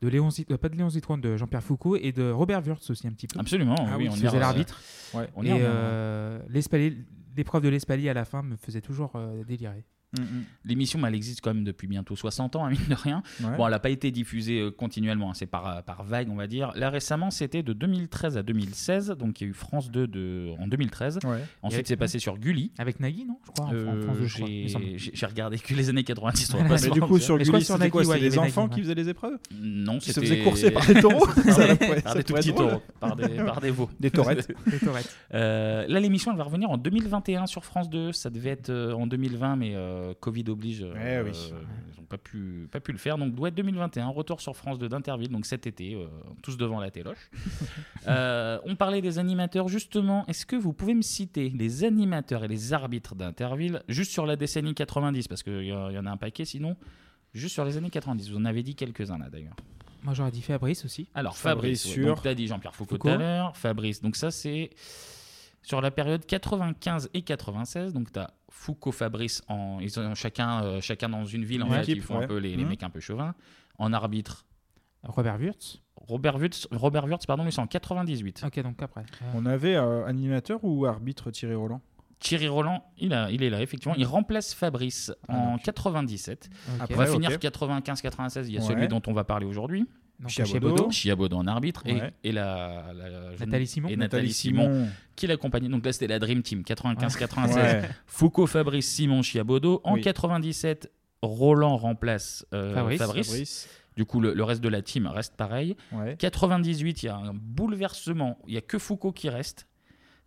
de 0.00 0.06
Léon 0.08 0.28
Zit- 0.30 0.46
euh, 0.52 0.56
pas 0.58 0.68
de 0.68 0.76
Léon 0.76 0.90
Zitron, 0.90 1.18
de 1.18 1.36
Jean-Pierre 1.36 1.62
Foucault 1.62 1.96
et 1.96 2.12
de 2.12 2.30
Robert 2.30 2.62
Wurtz 2.64 2.88
aussi 2.90 3.08
un 3.08 3.12
petit 3.12 3.26
peu. 3.26 3.38
Absolument, 3.40 3.74
Ah 3.78 3.96
oui, 3.98 4.04
oui, 4.04 4.08
on 4.10 4.14
qui 4.14 4.20
faisait 4.20 4.38
l'arbitre. 4.38 4.80
Ouais. 5.12 5.24
Et 5.42 5.56
euh, 5.60 6.38
l'épreuve 7.36 7.62
de 7.64 7.68
l'espalier 7.68 8.08
à 8.08 8.14
la 8.14 8.24
fin 8.24 8.42
me 8.44 8.54
faisait 8.56 8.80
toujours 8.80 9.12
euh, 9.16 9.42
délirer. 9.44 9.84
Mm, 10.16 10.22
mm. 10.22 10.44
L'émission, 10.64 11.06
elle 11.06 11.14
existe 11.14 11.42
quand 11.42 11.52
même 11.52 11.64
depuis 11.64 11.86
bientôt 11.86 12.16
60 12.16 12.56
ans, 12.56 12.64
hein, 12.64 12.70
mine 12.70 12.80
de 12.88 12.94
rien. 12.94 13.22
Ouais. 13.42 13.56
Bon, 13.58 13.66
elle 13.66 13.72
n'a 13.72 13.78
pas 13.78 13.90
été 13.90 14.10
diffusée 14.10 14.60
euh, 14.60 14.70
continuellement, 14.70 15.30
hein, 15.30 15.34
c'est 15.34 15.46
par, 15.46 15.68
euh, 15.68 15.82
par 15.82 16.02
vague, 16.02 16.28
on 16.30 16.34
va 16.36 16.46
dire. 16.46 16.72
Là, 16.76 16.88
récemment, 16.88 17.30
c'était 17.30 17.62
de 17.62 17.74
2013 17.74 18.38
à 18.38 18.42
2016, 18.42 19.10
donc 19.18 19.40
il 19.40 19.44
y 19.44 19.46
a 19.46 19.50
eu 19.50 19.54
France 19.54 19.90
2 19.90 20.06
de, 20.06 20.54
en 20.58 20.66
2013. 20.66 21.18
Ouais. 21.24 21.38
Ensuite, 21.62 21.74
avec- 21.80 21.86
c'est 21.88 21.96
passé 21.96 22.18
sur 22.18 22.38
Gulli. 22.38 22.72
Avec 22.78 23.00
Nagui, 23.00 23.26
non 23.26 23.38
Je 23.46 23.50
crois, 23.50 23.70
Euh, 23.74 24.02
France 24.02 24.16
2, 24.18 24.26
je 24.26 24.34
crois, 24.36 24.48
il 24.48 24.62
me 24.62 24.66
j'ai 24.68 24.72
semble. 24.72 24.84
j'ai- 24.96 25.10
j'ai 25.12 25.26
regardé 25.26 25.58
que 25.58 25.74
les 25.74 25.90
années 25.90 26.04
90. 26.04 26.54
on 26.54 26.56
va 26.56 26.62
Mais 26.62 26.68
pas 26.68 26.74
Mais 26.74 26.78
se 26.80 26.90
du 26.90 27.00
coup, 27.00 27.18
sur 27.18 27.36
Gulli, 27.36 27.62
sur 27.64 27.76
c'était 27.76 27.90
quoi 27.90 28.04
C'était 28.04 28.20
des 28.20 28.38
enfants 28.38 28.62
Nagui, 28.62 28.74
qui 28.76 28.80
faisaient 28.82 28.94
les 28.94 29.08
épreuves 29.10 29.38
Non, 29.60 29.98
Qui 29.98 30.06
se 30.06 30.12
c'était 30.14 30.26
faisaient 30.26 30.42
courser 30.42 30.70
par 30.70 30.86
des 30.86 30.94
taureaux 31.00 31.26
par 32.04 32.14
des 32.14 32.24
tout 32.24 32.32
petits 32.34 32.54
taureaux, 32.54 32.82
par 32.98 33.14
des, 33.14 33.70
veaux. 33.70 33.90
Des 34.00 34.10
taurettes. 34.10 34.48
Euh, 35.34 35.86
là, 35.88 36.00
l'émission, 36.00 36.30
elle 36.32 36.38
va 36.38 36.44
revenir 36.44 36.70
en 36.70 36.78
2021 36.78 37.46
sur 37.46 37.64
France 37.64 37.90
2. 37.90 38.12
Ça 38.12 38.30
devait 38.30 38.50
être 38.50 38.70
euh, 38.70 38.92
en 38.94 39.06
2020, 39.06 39.56
mais 39.56 39.72
euh, 39.98 40.14
Covid 40.20 40.44
oblige. 40.48 40.82
euh, 40.82 41.20
Eh 41.24 41.28
oui. 41.28 41.36
Ils 41.92 42.00
n'ont 42.00 42.06
pas 42.06 42.18
pu, 42.18 42.68
pas 42.70 42.80
pu 42.80 42.92
le 42.92 42.98
faire. 42.98 43.18
Donc, 43.18 43.34
doit 43.34 43.48
être 43.48 43.54
2021. 43.56 44.08
Retour 44.08 44.40
sur 44.40 44.56
France 44.56 44.78
2 44.78 44.88
d'Interville. 44.88 45.28
Donc, 45.30 45.44
cet 45.46 45.66
été, 45.66 45.94
euh, 45.94 46.06
tous 46.42 46.56
devant 46.56 46.80
la 46.80 46.90
téloche. 46.90 47.30
Euh, 48.06 48.58
on 48.64 48.74
parlait 48.76 49.02
des 49.02 49.18
animateurs. 49.18 49.68
Justement, 49.68 50.24
est-ce 50.28 50.46
que 50.46 50.56
vous 50.56 50.72
pouvez 50.72 50.94
me 50.94 51.02
citer 51.02 51.50
les 51.50 51.84
animateurs 51.84 52.44
et 52.44 52.48
les 52.48 52.72
arbitres 52.72 53.14
d'Interville 53.14 53.82
juste 53.88 54.12
sur 54.12 54.24
la 54.24 54.36
décennie 54.36 54.74
90 54.74 55.28
Parce 55.28 55.42
qu'il 55.42 55.64
y, 55.64 55.68
y 55.68 55.72
en 55.74 56.06
a 56.06 56.10
un 56.10 56.16
paquet 56.16 56.44
sinon. 56.46 56.76
Juste 57.34 57.52
sur 57.54 57.64
les 57.66 57.76
années 57.76 57.90
90. 57.90 58.30
Vous 58.30 58.38
en 58.38 58.44
avez 58.46 58.62
dit 58.62 58.74
quelques-uns 58.74 59.18
là 59.18 59.28
d'ailleurs. 59.28 59.56
Moi, 60.04 60.14
j'aurais 60.14 60.30
dit 60.30 60.40
Fabrice 60.40 60.84
aussi. 60.86 61.08
Alors 61.14 61.36
Fabrice 61.36 61.82
Fabrice, 61.82 61.84
ouais. 61.86 61.92
sur- 62.04 62.06
donc 62.14 62.22
tu 62.22 62.28
as 62.28 62.34
dit 62.34 62.46
Jean-Pierre 62.46 62.74
Foucault, 62.74 62.94
Foucault. 62.94 63.08
tout 63.08 63.14
à 63.14 63.18
l'heure, 63.18 63.56
Fabrice. 63.56 64.00
Donc 64.00 64.16
ça 64.16 64.30
c'est 64.30 64.70
sur 65.62 65.80
la 65.80 65.90
période 65.90 66.24
95 66.26 67.10
et 67.14 67.22
96. 67.22 67.92
Donc 67.92 68.12
tu 68.12 68.18
as 68.18 68.30
Foucault, 68.50 68.92
Fabrice, 68.92 69.42
en, 69.48 69.78
ils 69.80 69.98
ont 70.00 70.14
chacun, 70.14 70.62
euh, 70.64 70.80
chacun 70.80 71.08
dans 71.08 71.24
une 71.24 71.44
ville 71.44 71.62
en 71.62 71.68
fait, 71.70 71.82
équipe, 71.82 71.96
ils 71.98 72.02
font 72.02 72.18
ouais. 72.18 72.24
un 72.24 72.28
peu 72.28 72.38
les, 72.38 72.56
les 72.56 72.62
Mhm. 72.64 72.68
mecs 72.70 72.82
un 72.82 72.90
peu 72.90 73.00
chauvins. 73.00 73.34
En 73.78 73.92
arbitre, 73.92 74.46
Robert 75.04 75.38
Wurtz. 75.38 75.80
Robert 75.96 76.36
Wurtz, 76.36 76.66
Robert 76.72 77.04
Wurtz 77.06 77.26
pardon, 77.26 77.44
lui 77.44 77.52
c'est 77.52 77.60
en 77.60 77.66
98. 77.66 78.42
Ok, 78.46 78.60
donc 78.62 78.80
après. 78.82 79.02
Euh, 79.22 79.24
On 79.34 79.44
avait 79.46 79.76
euh, 79.76 80.06
animateur 80.06 80.60
ou 80.64 80.86
arbitre 80.86 81.30
Thierry 81.30 81.54
Roland? 81.54 81.80
Thierry 82.20 82.48
Roland, 82.48 82.82
il, 82.96 83.12
a, 83.12 83.30
il 83.30 83.42
est 83.44 83.50
là 83.50 83.62
effectivement. 83.62 83.94
Il 83.96 84.04
remplace 84.06 84.52
Fabrice 84.54 85.12
Ah, 85.28 85.34
en 85.36 85.50
donc- 85.52 85.62
97. 85.62 86.48
ok. 86.50 86.80
Après, 86.80 86.94
On 86.94 86.98
va 86.98 87.06
finir 87.06 87.30
95-96. 87.38 88.48
Il 88.48 88.54
y 88.54 88.58
a 88.58 88.60
Ouais. 88.60 88.66
celui 88.66 88.88
dont 88.88 89.02
on 89.06 89.12
va 89.12 89.22
parler 89.24 89.46
aujourd'hui. 89.46 89.86
Donc, 90.20 90.30
Chiabodo. 90.90 91.36
En 91.36 91.46
arbitre 91.46 91.82
et- 91.86 91.92
Ouais. 91.94 92.12
et, 92.24 92.32
la, 92.32 92.86
Nathalie 93.38 93.66
Simon. 93.66 93.88
et 93.88 93.96
Nathalie 93.96 94.32
Simon 94.32 94.88
qui 95.14 95.26
l'accompagnait. 95.26 95.68
Donc 95.68 95.84
là, 95.86 95.92
c'était 95.92 96.08
la 96.08 96.18
Dream 96.18 96.42
Team 96.42 96.62
95-96. 96.62 97.54
Ouais. 97.56 97.88
Foucault, 98.06 98.46
Fabrice, 98.46 98.88
Simon, 98.88 99.22
Chiabodo. 99.22 99.80
En 99.84 99.94
Oui. 99.94 100.00
97, 100.00 100.90
Roland 101.22 101.76
remplace 101.76 102.44
euh, 102.52 102.74
Fabrice. 102.74 102.98
Fabrice. 102.98 103.26
Fabrice. 103.28 103.68
Du 103.96 104.04
coup, 104.04 104.20
le, 104.20 104.32
le 104.34 104.44
reste 104.44 104.60
de 104.60 104.68
la 104.68 104.82
team 104.82 105.06
reste 105.08 105.36
pareil. 105.36 105.76
Ouais. 105.92 106.16
98, 106.16 107.02
il 107.02 107.06
y 107.06 107.08
a 107.08 107.16
un 107.16 107.34
bouleversement. 107.34 108.38
Il 108.46 108.54
y 108.54 108.56
a 108.56 108.60
que 108.60 108.78
Foucault 108.78 109.12
qui 109.12 109.28
reste. 109.28 109.66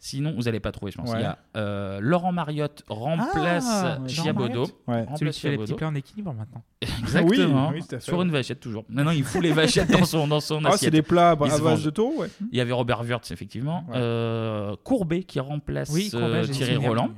Sinon, 0.04 0.34
vous 0.36 0.42
n'allez 0.44 0.60
pas 0.60 0.72
trouver, 0.72 0.92
je 0.92 0.98
pense. 0.98 1.12
Ouais. 1.12 1.20
Il 1.20 1.22
y 1.22 1.26
a 1.26 1.38
euh, 1.56 2.00
Laurent 2.02 2.32
Mariotte 2.32 2.84
remplace 2.90 3.68
Ah, 3.70 4.00
Chiabodo. 4.08 4.64
Ouais. 4.88 5.04
Remplace 5.04 5.20
Celui 5.20 5.32
qui 5.32 5.40
fait 5.42 5.52
les 5.52 5.58
petits 5.60 5.74
plats 5.76 5.90
en 5.90 5.94
équilibre 5.94 6.34
maintenant. 6.34 6.64
Exactement. 7.04 7.70
Oui, 7.70 7.84
oui. 7.92 8.02
Sur 8.02 8.20
une 8.24 8.32
vachette, 8.32 8.60
toujours. 8.60 8.84
Non, 8.90 9.04
non, 9.04 9.12
il 9.12 9.24
fout 9.24 9.44
les 9.44 9.52
vachettes 9.52 9.92
dans 9.92 10.04
son, 10.06 10.28
dans 10.28 10.40
son 10.40 10.58
Ah, 10.66 10.70
c'est 10.70 10.74
assiette. 10.74 10.94
des 10.94 11.02
plats 11.04 11.30
à 11.30 11.36
base 11.36 11.62
de 11.84 12.02
ouais. 12.02 12.30
Il 12.52 12.58
y 12.58 12.62
avait 12.62 12.72
Robert 12.72 13.04
Wurtz, 13.04 13.30
effectivement. 13.30 13.86
Ouais. 13.90 13.94
Euh, 13.98 14.76
Courbet 14.84 15.22
qui 15.22 15.40
remplace 15.40 15.92
Oui, 15.94 16.10
Courbet, 16.10 16.26
euh, 16.26 16.48
Thierry. 16.48 16.78
Roland. 16.78 17.12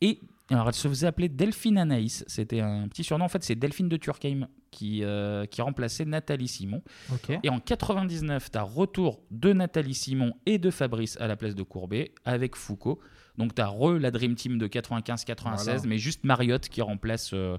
Et 0.00 0.20
alors, 0.52 0.68
elle 0.68 0.74
se 0.74 0.86
faisait 0.86 1.08
appeler 1.08 1.28
Delphine 1.28 1.76
Anaïs. 1.76 2.22
C'était 2.28 2.60
un 2.60 2.86
petit 2.86 3.02
surnom. 3.02 3.24
En 3.24 3.28
fait, 3.28 3.42
c'est 3.42 3.56
Delphine 3.56 3.88
de 3.88 3.96
Turckheim 3.96 4.46
qui, 4.76 5.02
euh, 5.02 5.46
qui 5.46 5.62
remplaçait 5.62 6.04
Nathalie 6.04 6.48
Simon. 6.48 6.82
Et 7.42 7.48
en 7.48 7.58
99, 7.60 8.50
tu 8.50 8.58
as 8.58 8.62
retour 8.62 9.20
de 9.30 9.52
Nathalie 9.52 9.94
Simon 9.94 10.34
et 10.44 10.58
de 10.58 10.70
Fabrice 10.70 11.16
à 11.20 11.26
la 11.26 11.36
place 11.36 11.54
de 11.54 11.62
Courbet 11.62 12.12
avec 12.26 12.56
Foucault. 12.56 13.00
Donc, 13.38 13.54
tu 13.54 13.60
as 13.62 13.66
re 13.68 13.98
la 13.98 14.10
Dream 14.10 14.34
Team 14.34 14.56
de 14.58 14.66
95-96, 14.66 15.64
Voilà. 15.64 15.80
mais 15.86 15.98
juste 15.98 16.24
Mariotte 16.24 16.68
qui 16.68 16.80
remplace 16.82 17.30
euh, 17.34 17.58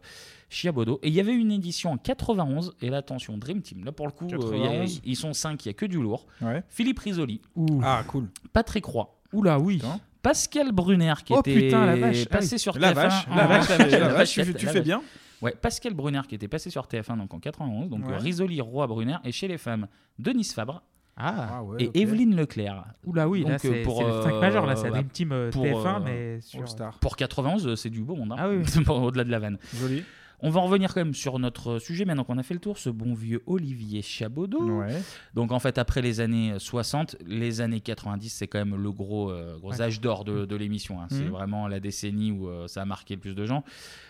Chiabodo. 0.50 1.00
Et 1.04 1.08
il 1.10 1.14
y 1.14 1.20
avait 1.20 1.34
une 1.36 1.52
édition 1.52 1.92
en 1.92 1.98
91. 1.98 2.74
Et 2.82 2.90
là, 2.90 2.98
attention, 2.98 3.38
Dream 3.38 3.62
Team. 3.62 3.84
Là, 3.86 3.92
pour 3.92 4.06
le 4.08 4.12
coup, 4.12 4.26
euh, 4.26 4.38
il 4.54 4.60
y 4.60 4.64
a- 4.64 4.68
91. 4.70 5.02
ils 5.06 5.16
sont 5.16 5.34
5, 5.34 5.66
il 5.66 5.68
n'y 5.68 5.72
a 5.72 5.74
que 5.74 5.86
du 5.86 5.98
lourd. 6.02 6.26
Ouais. 6.42 6.64
Philippe 6.70 7.00
Risoli, 7.00 7.42
Ouh. 7.56 7.82
Ah, 7.84 8.04
cool. 8.08 8.28
Patrick 8.54 8.86
Roy, 8.86 9.08
Oula, 9.34 9.60
oui. 9.60 9.76
Putain. 9.78 10.00
Pascal 10.24 10.72
Brunner 10.72 11.14
qui 11.24 11.34
Oh, 11.34 11.40
était 11.40 11.54
putain, 11.54 11.86
la 11.86 11.96
vache. 11.96 12.24
Ah 12.26 12.30
passé 12.38 12.56
oui. 12.56 12.60
sur 12.60 12.78
La 12.80 12.92
TF1 12.92 12.96
vache, 12.96 13.28
la 13.30 13.48
vache, 13.48 13.70
la 13.70 13.78
vache, 13.78 13.92
la 13.92 14.00
vache, 14.00 14.18
vachette, 14.18 14.46
tu, 14.48 14.54
tu 14.56 14.66
la 14.66 14.72
fais 14.72 14.78
vache. 14.80 14.86
bien. 14.86 15.02
Ouais, 15.42 15.54
Pascal 15.62 15.94
Brunner 15.94 16.22
qui 16.28 16.36
était 16.36 16.48
passé 16.48 16.70
sur 16.70 16.84
TF1 16.86 17.18
donc 17.18 17.34
en 17.34 17.40
91, 17.40 17.90
donc 17.90 18.08
Ouais. 18.08 18.18
Risoli, 18.18 18.60
Roy, 18.62 18.88
Brunner, 18.88 19.18
et 19.24 19.32
chez 19.32 19.48
les 19.48 19.58
femmes, 19.58 19.88
Denise 20.18 20.54
Fabre 20.54 20.82
Ah. 21.16 21.50
Ah 21.52 21.64
ouais, 21.64 21.84
et 21.84 21.88
ok. 21.88 21.96
Evelyne 21.98 22.36
Leclerc. 22.36 22.86
Oula, 23.06 23.28
oui, 23.28 23.44
là, 23.44 23.52
Donc, 23.52 23.66
euh, 23.66 23.72
c'est 23.74 23.82
pour, 23.84 23.98
c'est 23.98 24.06
le 24.06 24.22
5 24.24 24.34
euh, 24.34 24.40
majeur, 24.42 24.66
là, 24.66 24.76
c'est 24.76 24.84
bah, 24.84 24.90
la 24.90 24.94
Dream 24.96 25.10
Team 25.10 25.32
euh, 25.32 25.50
pour, 25.52 25.64
TF1, 25.66 25.96
euh, 25.96 26.00
mais 26.04 26.42
sur. 26.42 26.68
Star. 26.68 27.00
Pour 27.00 27.16
91, 27.16 27.68
euh, 27.68 27.76
c'est 27.76 27.90
du 27.90 28.02
beau 28.04 28.16
monde, 28.16 28.32
hein. 28.32 28.36
Ah 28.38 28.50
oui, 28.50 28.58
au-delà 28.88 29.24
de 29.24 29.32
la 29.32 29.40
vanne. 29.40 29.58
Joli. 29.76 30.04
On 30.40 30.52
va 30.52 30.60
en 30.60 30.66
revenir 30.66 30.94
quand 30.94 31.00
même 31.02 31.16
sur 31.16 31.40
notre 31.40 31.80
sujet 31.80 32.06
maintenant 32.06 32.24
qu'on 32.24 32.38
a 32.38 32.44
fait 32.44 32.54
le 32.54 32.60
tour, 32.60 32.78
ce 32.78 32.92
bon 32.92 33.16
vieux 33.16 33.42
Olivier. 33.48 34.04
Ouais. 34.22 35.02
Donc 35.34 35.52
en 35.52 35.60
fait, 35.60 35.78
après 35.80 36.02
les 36.02 36.20
années 36.20 36.54
60, 36.60 37.16
les 37.26 37.60
années 37.62 37.82
90, 37.82 38.30
c'est 38.30 38.48
quand 38.48 38.60
même 38.60 38.76
le 38.82 38.92
gros, 38.92 39.32
euh, 39.32 39.58
gros 39.58 39.82
âge 39.82 40.00
d'or 40.00 40.26
de, 40.26 40.46
de 40.46 40.56
l'émission. 40.56 41.02
hein. 41.02 41.08
C'est 41.10 41.24
Mhm. 41.24 41.30
vraiment 41.32 41.68
la 41.68 41.80
décennie 41.80 42.32
où 42.32 42.48
euh, 42.50 42.68
ça 42.68 42.84
a 42.84 42.86
marqué 42.86 43.16
le 43.16 43.22
plus 43.22 43.34
de 43.34 43.46
gens. 43.46 43.64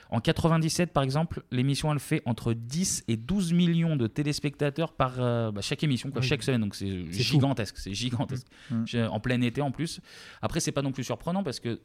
En 0.10 0.19
97, 0.22 0.91
par 0.93 1.03
exemple, 1.03 1.43
l'émission, 1.51 1.91
elle 1.91 2.00
fait 2.00 2.22
entre 2.25 2.53
10 2.53 3.03
et 3.07 3.17
12 3.17 3.51
millions 3.53 3.96
de 3.96 4.07
téléspectateurs 4.07 4.93
par 4.93 5.15
euh, 5.19 5.51
bah, 5.51 5.62
chaque 5.62 5.84
émission, 5.84 6.12
quoi, 6.12 6.22
Oui. 6.22 6.27
chaque 6.27 6.43
semaine. 6.43 6.62
Donc 6.62 6.75
c'est 6.75 7.10
gigantesque, 7.12 7.77
c'est 7.77 7.93
gigantesque. 7.93 8.48
Je- 8.86 9.07
En 9.07 9.19
plein 9.22 9.39
été 9.41 9.62
en 9.62 9.72
plus. 9.72 10.00
Après, 10.41 10.60
c'est 10.60 10.72
pas 10.74 10.81
non 10.81 10.91
plus 10.91 11.03
surprenant 11.03 11.43
parce 11.43 11.60
que 11.62 11.79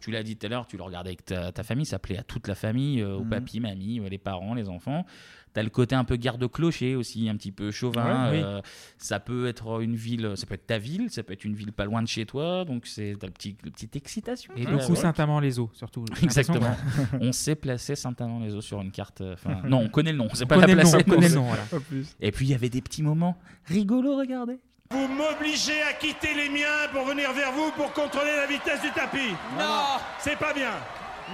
tu 0.00 0.10
l'as 0.10 0.22
dit 0.22 0.36
tout 0.36 0.46
à 0.46 0.48
l'heure, 0.48 0.66
tu 0.66 0.76
le 0.76 0.82
regardais 0.82 1.10
avec 1.10 1.24
ta, 1.24 1.52
ta 1.52 1.62
famille, 1.62 1.86
ça 1.86 1.98
plaît 1.98 2.18
à 2.18 2.22
toute 2.22 2.48
la 2.48 2.54
famille, 2.54 3.00
euh, 3.02 3.16
au 3.16 3.24
Mhm. 3.24 3.30
papy, 3.30 3.60
mamie, 3.60 4.00
euh, 4.00 4.08
les 4.08 4.18
parents, 4.18 4.54
les 4.54 4.68
enfants. 4.68 5.04
T'as 5.52 5.62
le 5.62 5.70
côté 5.70 5.94
un 5.94 6.04
peu 6.04 6.16
garde-clocher 6.16 6.96
aussi, 6.96 7.28
un 7.30 7.36
petit 7.36 7.50
peu 7.52 7.70
chauvin. 7.70 8.30
Ouais, 8.30 8.36
oui. 8.38 8.42
euh, 8.44 8.60
ça 8.98 9.20
peut 9.20 9.46
être 9.46 9.80
une 9.82 9.96
ville, 9.96 10.32
ça 10.36 10.44
peut 10.46 10.54
être 10.54 10.66
ta 10.66 10.76
ville, 10.78 11.08
ça 11.10 11.22
peut 11.22 11.32
être 11.32 11.44
une 11.44 11.54
ville 11.54 11.72
pas 11.72 11.86
loin 11.86 12.02
de 12.02 12.08
chez 12.08 12.26
toi, 12.26 12.64
donc 12.66 12.86
c'est 12.86 13.14
petit, 13.16 13.56
le 13.64 13.70
petite 13.70 13.96
excitation. 13.96 14.52
Et 14.56 14.66
Ouais, 14.66 14.72
beaucoup 14.72 14.90
ouais. 14.92 14.96
Saint-Amand-les-Eaux, 14.96 15.70
surtout. 15.72 16.04
Exactement. 16.22 16.76
on 17.20 17.32
sait 17.32 17.54
placer 17.54 17.96
Saint-Amand-les-Eaux 17.96 18.60
sur 18.60 18.80
une 18.82 18.90
carte. 18.90 19.22
non, 19.64 19.78
on 19.80 19.88
connaît 19.88 20.12
le 20.12 20.18
nom, 20.18 20.28
on 20.30 20.34
sait 20.34 20.44
On 20.44 20.46
pas 20.46 20.56
la 20.58 20.66
nom, 20.66 20.74
placer. 20.74 20.96
on 20.96 21.02
connaît 21.10 21.20
mais 21.20 21.28
le 21.30 21.34
nom, 21.36 21.44
voilà. 21.46 21.64
Et 22.20 22.32
puis 22.32 22.46
il 22.46 22.50
y 22.50 22.54
avait 22.54 22.68
des 22.70 22.82
petits 22.82 23.02
moments 23.02 23.38
rigolos, 23.64 24.16
regardez. 24.18 24.58
Vous 24.90 25.08
m'obligez 25.08 25.82
à 25.82 25.92
quitter 25.94 26.34
les 26.34 26.48
miens 26.48 26.88
pour 26.92 27.04
venir 27.04 27.32
vers 27.32 27.50
vous 27.52 27.70
pour 27.72 27.92
contrôler 27.92 28.36
la 28.36 28.46
vitesse 28.46 28.80
du 28.80 28.90
tapis. 28.92 29.34
Non, 29.58 29.98
C'est 30.18 30.36
pas 30.36 30.52
bien. 30.52 30.70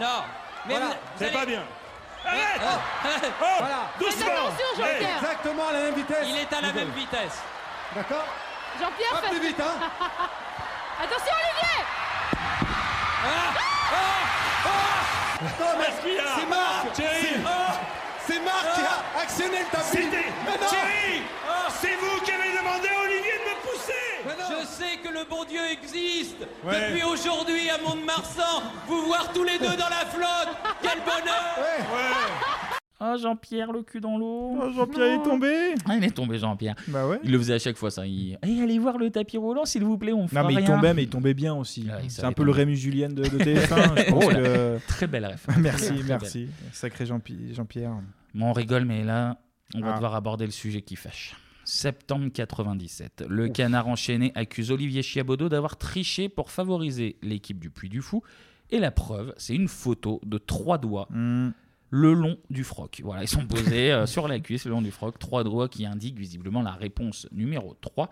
non. 0.00 0.23
Mais 0.66 0.75
Voilà, 0.75 0.87
vous- 0.87 0.92
vous 0.92 0.99
c'est 1.18 1.25
allez- 1.26 1.35
pas 1.35 1.47
bien. 1.47 1.62
Arrête. 2.25 2.61
Oh, 2.62 2.66
Oh. 3.42 3.47
Voilà. 3.59 3.78
Doucement. 3.99 4.85
Hey. 4.87 5.06
Il 6.25 6.37
est 6.38 6.52
à 6.52 6.61
la 6.61 6.73
même 6.73 6.90
vitesse. 6.90 7.42
D'accord. 7.94 8.25
Jean-Pierre, 8.80 9.21
Pas 9.21 9.28
plus 9.28 9.40
vite, 9.40 9.61
hein. 9.61 9.75
Attention, 11.02 11.35
Olivier. 11.42 11.85
Non, 15.42 15.66
mais 15.78 15.85
Qu'est-ce 15.87 16.00
qu'il 16.00 16.14
y 16.14 16.18
a? 16.21 16.23
C'est 16.38 16.47
Marc 16.47 16.92
Thierry 16.92 17.42
C'est- 18.26 18.41
Marc 18.41 18.75
qui 18.75 18.81
a 18.81 19.21
actionné 19.23 19.59
le 19.61 19.71
tapis. 19.71 20.09
Thierry. 20.69 21.23
C'est 21.81 21.95
vous 21.97 22.21
qui 22.25 22.31
avez 22.31 22.50
demandé 22.57 22.88
à 22.88 23.00
Olivier 23.05 23.33
de 23.38 23.50
me 23.50 23.57
pousser. 23.62 24.02
Je 24.61 24.67
sais 24.67 24.97
que 25.02 25.09
le 25.09 25.25
bon 25.25 25.45
Dieu 25.45 25.61
existe. 25.71 26.41
Ouais. 26.64 26.88
Depuis 26.91 27.02
aujourd'hui 27.05 27.71
à 27.71 27.79
Mont-de-Marsan, 27.79 28.62
vous 28.87 29.02
voir 29.07 29.33
tous 29.33 29.45
les 29.45 29.59
deux 29.59 29.76
dans 29.76 29.88
la 29.88 30.07
flotte. 30.07 30.57
Quel 30.83 31.00
bonheur 31.00 32.81
Ah, 33.04 33.16
Jean-Pierre, 33.16 33.73
le 33.73 33.82
cul 33.82 34.00
dans 34.00 34.16
l'eau. 34.16 34.56
Oh, 34.62 34.71
Jean-Pierre 34.73 35.21
est 35.21 35.23
tombé 35.25 35.75
Ah, 35.88 35.97
il 35.97 36.04
est 36.04 36.11
tombé, 36.14 36.38
Jean-Pierre. 36.38 36.76
Bah 36.87 37.09
ouais. 37.09 37.18
Il 37.25 37.32
le 37.32 37.38
faisait 37.38 37.54
à 37.54 37.59
chaque 37.59 37.76
fois, 37.76 37.90
ça. 37.90 38.06
Il... 38.06 38.38
Eh, 38.47 38.61
allez 38.62 38.78
voir 38.78 38.97
le 38.97 39.11
tapis 39.11 39.38
roulant, 39.38 39.64
s'il 39.64 39.82
vous 39.82 39.99
plaît, 39.99 40.12
on 40.12 40.28
fera 40.28 40.42
Non, 40.42 40.49
mais 40.49 40.54
il 40.54 40.64
tombait, 40.64 40.94
mais 40.94 41.02
il 41.02 41.09
tombait 41.09 41.35
bien 41.35 41.52
aussi. 41.54 41.82
Ouais, 41.82 42.04
c'est 42.09 42.25
un 42.25 42.32
peu 42.32 42.44
le. 42.44 42.52
Rémus 42.52 42.76
Julien 42.76 43.09
de, 43.09 43.23
de 43.23 43.28
TF1. 43.38 44.04
je 44.06 44.11
pense 44.11 44.25
Oh 44.25 44.30
là, 44.30 44.37
que- 44.37 44.78
Très 44.87 45.06
belle 45.09 45.26
ref. 45.26 45.47
merci, 45.59 45.92
merci. 46.06 46.49
Sacré 46.73 47.04
Jean-Pi- 47.06 47.54
Jean-Pierre. 47.54 47.92
Bon, 48.35 48.47
on 48.50 48.52
rigole, 48.52 48.85
mais 48.85 49.02
là, 49.02 49.38
on 49.75 49.80
va 49.80 49.90
Ah. 49.90 49.94
devoir 49.94 50.14
aborder 50.14 50.44
le 50.44 50.52
sujet 50.52 50.82
qui 50.82 50.94
fâche. 50.97 51.35
Septembre 51.64 52.28
97. 52.32 53.25
Le 53.28 53.49
canard 53.49 53.88
enchaîné 53.88 54.30
accuse 54.35 54.71
Olivier 54.71 55.02
Chiabodo 55.02 55.49
d'avoir 55.49 55.76
triché 55.76 56.28
pour 56.28 56.50
favoriser 56.50 57.16
l'équipe 57.23 57.59
du 57.59 57.71
Puy 57.71 57.88
du 57.88 58.00
Fou. 58.00 58.23
Et 58.71 58.78
la 58.78 58.90
preuve, 58.90 59.35
c'est 59.37 59.54
une 59.54 59.68
photo 59.68 60.21
de 60.25 60.38
trois 60.38 60.78
doigts 60.78 61.06
Hmm. 61.11 61.50
Le 61.92 62.14
long 62.14 62.38
du 62.49 62.64
froc. 62.64 63.02
Voilà, 63.04 63.22
ils 63.22 63.28
sont 63.28 63.46
posés 63.46 63.92
euh, 63.92 64.06
sur 64.06 64.26
la 64.26 64.40
cuisse 64.40 64.64
le 64.64 64.70
long 64.70 64.80
du 64.80 64.90
froc. 64.90 65.18
Trois 65.18 65.44
doigts 65.44 65.68
qui 65.68 65.84
indiquent 65.84 66.18
visiblement 66.18 66.62
la 66.62 66.72
réponse 66.72 67.28
numéro 67.32 67.76
3. 67.82 68.08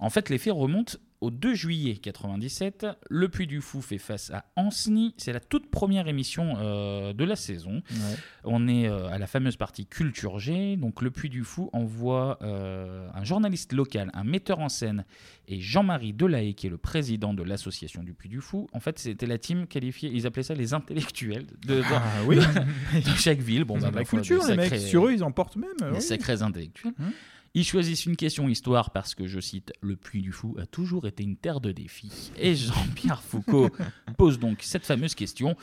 En 0.00 0.10
fait, 0.10 0.28
les 0.30 0.38
faits 0.38 0.52
remontent 0.52 0.98
au 1.20 1.30
2 1.30 1.54
juillet 1.54 1.96
97. 1.96 2.86
Le 3.10 3.28
Puy 3.28 3.46
du 3.46 3.60
Fou 3.60 3.82
fait 3.82 3.98
face 3.98 4.30
à 4.30 4.46
Ancenis. 4.56 5.14
C'est 5.18 5.32
la 5.32 5.40
toute 5.40 5.70
première 5.70 6.08
émission 6.08 6.54
euh, 6.58 7.12
de 7.12 7.24
la 7.24 7.36
saison. 7.36 7.82
Ouais. 7.90 8.16
On 8.44 8.66
est 8.68 8.88
euh, 8.88 9.08
à 9.08 9.18
la 9.18 9.26
fameuse 9.26 9.56
partie 9.56 9.86
Culture 9.86 10.38
G. 10.38 10.76
Donc, 10.76 11.02
le 11.02 11.10
Puy 11.10 11.28
du 11.28 11.44
Fou 11.44 11.68
envoie 11.72 12.38
euh, 12.42 13.08
un 13.14 13.24
journaliste 13.24 13.72
local, 13.72 14.10
un 14.14 14.24
metteur 14.24 14.60
en 14.60 14.68
scène 14.68 15.04
et 15.46 15.60
Jean-Marie 15.60 16.12
Delahaye, 16.12 16.54
qui 16.54 16.68
est 16.68 16.70
le 16.70 16.78
président 16.78 17.34
de 17.34 17.42
l'association 17.42 18.02
du 18.02 18.14
Puy 18.14 18.28
du 18.28 18.40
Fou. 18.40 18.66
En 18.72 18.80
fait, 18.80 18.98
c'était 18.98 19.26
la 19.26 19.36
team 19.38 19.66
qualifiée, 19.66 20.10
ils 20.12 20.26
appelaient 20.26 20.42
ça 20.42 20.54
les 20.54 20.72
intellectuels 20.74 21.46
de, 21.66 21.76
de- 21.76 21.82
Ah 21.92 22.02
oui. 22.26 22.36
de, 22.94 22.98
de 23.00 23.16
chaque 23.16 23.40
ville. 23.40 23.64
Bon, 23.64 23.78
bah, 23.78 23.90
la 23.94 24.04
culture, 24.04 24.42
les 24.46 24.56
mecs. 24.56 24.74
Sur 24.76 25.06
eux, 25.06 25.12
ils 25.12 25.22
en 25.24 25.32
portent 25.32 25.56
même. 25.56 25.70
oui. 25.92 26.00
sacrés 26.00 26.40
intellectuels. 26.42 26.94
Hum. 26.98 27.12
Ils 27.54 27.64
choisissent 27.64 28.06
une 28.06 28.16
question 28.16 28.48
histoire 28.48 28.90
parce 28.90 29.16
que, 29.16 29.26
je 29.26 29.40
cite, 29.40 29.72
le 29.80 29.96
Puy 29.96 30.22
du 30.22 30.30
Fou 30.30 30.54
a 30.60 30.66
toujours 30.66 31.08
été 31.08 31.24
une 31.24 31.36
terre 31.36 31.60
de 31.60 31.72
défis. 31.72 32.30
Et 32.38 32.54
Jean-Pierre 32.54 33.22
Foucault 33.22 33.70
pose 34.16 34.38
donc 34.38 34.58
cette 34.62 34.86
fameuse 34.86 35.16
question. 35.16 35.56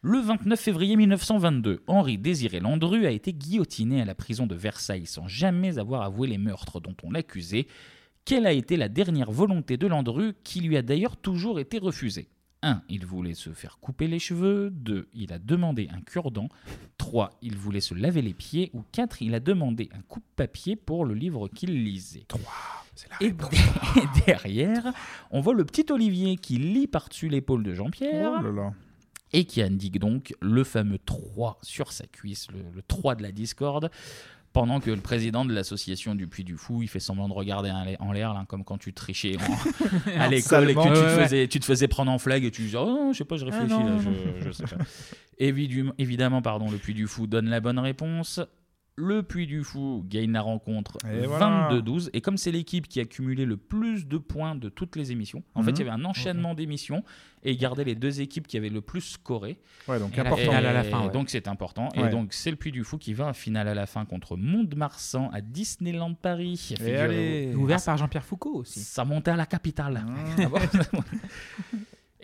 Le 0.00 0.18
29 0.18 0.58
février 0.58 0.96
1922, 0.96 1.84
Henri 1.86 2.18
Désiré 2.18 2.58
Landru 2.58 3.06
a 3.06 3.12
été 3.12 3.32
guillotiné 3.32 4.02
à 4.02 4.04
la 4.04 4.16
prison 4.16 4.48
de 4.48 4.56
Versailles 4.56 5.06
sans 5.06 5.28
jamais 5.28 5.78
avoir 5.78 6.02
avoué 6.02 6.26
les 6.26 6.38
meurtres 6.38 6.80
dont 6.80 6.96
on 7.04 7.12
l'accusait. 7.12 7.68
Quelle 8.24 8.46
a 8.46 8.52
été 8.52 8.76
la 8.76 8.88
dernière 8.88 9.30
volonté 9.30 9.76
de 9.76 9.86
Landru 9.86 10.34
qui 10.42 10.60
lui 10.60 10.76
a 10.76 10.82
d'ailleurs 10.82 11.16
toujours 11.16 11.60
été 11.60 11.78
refusée? 11.78 12.28
1. 12.62 12.82
Il 12.88 13.04
voulait 13.06 13.34
se 13.34 13.50
faire 13.50 13.78
couper 13.80 14.06
les 14.06 14.18
cheveux. 14.18 14.70
2. 14.70 15.08
Il 15.14 15.32
a 15.32 15.38
demandé 15.38 15.88
un 15.92 16.00
cure-dent. 16.00 16.48
3. 16.98 17.30
Il 17.42 17.56
voulait 17.56 17.80
se 17.80 17.94
laver 17.94 18.22
les 18.22 18.34
pieds. 18.34 18.70
Ou 18.72 18.82
4. 18.92 19.22
Il 19.22 19.34
a 19.34 19.40
demandé 19.40 19.88
un 19.92 20.00
coupe-papier 20.02 20.76
pour 20.76 21.04
le 21.04 21.14
livre 21.14 21.48
qu'il 21.48 21.82
lisait. 21.84 22.24
3. 22.28 22.40
Et, 23.20 23.26
et 23.96 24.26
derrière, 24.26 24.92
on 25.30 25.40
voit 25.40 25.54
le 25.54 25.64
petit 25.64 25.86
Olivier 25.90 26.36
qui 26.36 26.58
lit 26.58 26.86
par-dessus 26.86 27.28
l'épaule 27.28 27.62
de 27.62 27.74
Jean-Pierre 27.74 28.32
Oh 28.38 28.42
là 28.42 28.52
là. 28.52 28.72
et 29.32 29.44
qui 29.46 29.62
indique 29.62 29.98
donc 29.98 30.34
le 30.42 30.62
fameux 30.62 30.98
3 30.98 31.58
sur 31.62 31.90
sa 31.92 32.06
cuisse, 32.06 32.50
le, 32.50 32.58
le 32.74 32.82
3 32.82 33.14
de 33.14 33.22
la 33.22 33.32
discorde, 33.32 33.90
pendant 34.52 34.80
que 34.80 34.90
le 34.90 35.00
président 35.00 35.44
de 35.44 35.52
l'association 35.54 36.14
du 36.14 36.26
Puy 36.28 36.44
du 36.44 36.56
Fou, 36.56 36.82
il 36.82 36.88
fait 36.88 37.00
semblant 37.00 37.28
de 37.28 37.32
regarder 37.32 37.70
en 38.00 38.12
l'air- 38.12 38.34
là, 38.34 38.44
comme 38.48 38.64
quand 38.64 38.78
tu 38.78 38.92
trichais 38.92 39.36
en- 39.38 40.10
à 40.20 40.28
l'école 40.28 40.70
et 40.70 40.74
que 40.74 40.80
tu, 40.82 40.88
te 40.88 40.98
ouais. 40.98 41.24
faisais, 41.24 41.48
tu 41.48 41.58
te 41.60 41.64
faisais 41.64 41.88
prendre 41.88 42.10
en 42.12 42.18
flag 42.18 42.44
et 42.44 42.50
tu 42.50 42.62
disais, 42.62 42.76
oh 42.76 42.84
non, 42.86 43.12
je 43.12 43.18
sais 43.18 43.24
pas, 43.24 43.36
je 43.36 43.44
réfléchis, 43.46 43.68
non, 43.70 43.84
là, 43.84 43.92
non, 43.92 44.00
je, 44.40 44.44
je 44.44 44.50
sais 44.52 44.64
pas. 44.64 44.76
Évidemment, 45.38 45.92
évidemment, 45.98 46.42
pardon, 46.42 46.70
le 46.70 46.76
Puy 46.76 46.94
du 46.94 47.06
Fou 47.06 47.26
donne 47.26 47.48
la 47.48 47.60
bonne 47.60 47.78
réponse. 47.78 48.40
Le 48.96 49.22
Puy 49.22 49.46
du 49.46 49.64
Fou 49.64 50.04
gagne 50.06 50.32
la 50.32 50.42
rencontre 50.42 50.98
Et 51.10 51.26
voilà. 51.26 51.70
22-12. 51.70 52.10
Et 52.12 52.20
comme 52.20 52.36
c'est 52.36 52.52
l'équipe 52.52 52.86
qui 52.86 53.00
a 53.00 53.06
cumulé 53.06 53.46
le 53.46 53.56
plus 53.56 54.06
de 54.06 54.18
points 54.18 54.54
de 54.54 54.68
toutes 54.68 54.96
les 54.96 55.12
émissions, 55.12 55.42
en 55.54 55.62
fait, 55.62 55.70
Mhm. 55.70 55.76
il 55.76 55.78
y 55.78 55.82
avait 55.88 56.02
un 56.02 56.04
enchaînement 56.04 56.54
d'émissions 56.54 57.02
et 57.42 57.52
ils 57.52 57.56
gardaient 57.56 57.84
les 57.84 57.94
deux 57.94 58.20
équipes 58.20 58.46
qui 58.46 58.58
avaient 58.58 58.68
le 58.68 58.82
plus 58.82 59.00
scoré. 59.00 59.58
Ouais, 59.88 59.98
donc 59.98 60.12
Et 60.12 60.16
la 60.18 60.22
important. 60.24 60.36
finale 60.42 60.66
à 60.66 60.72
la 60.74 60.84
fin, 60.84 61.00
Et 61.02 61.06
ouais. 61.06 61.12
Donc 61.12 61.30
c'est 61.30 61.48
important. 61.48 61.88
Et 61.94 62.08
donc 62.10 62.34
c'est 62.34 62.50
le 62.50 62.56
Puy 62.56 62.70
du 62.70 62.84
Fou 62.84 62.98
qui 62.98 63.14
va 63.14 63.28
en 63.28 63.32
finale 63.32 63.66
à 63.68 63.74
la 63.74 63.86
fin 63.86 64.04
contre 64.04 64.36
Mont-de-Marsan 64.36 65.30
à 65.32 65.40
Disneyland 65.40 66.12
Paris. 66.12 66.74
Allez. 66.78 67.54
Ouvert 67.56 67.78
Ah, 67.80 67.86
par 67.86 67.96
Jean-Pierre 67.96 68.24
Foucault 68.26 68.56
aussi. 68.56 68.80
Ça 68.80 69.06
montait 69.06 69.30
à 69.30 69.36
la 69.36 69.46
capitale. 69.46 70.04
Ah. 70.06 70.12
Ah 70.38 70.48
bon 70.92 71.02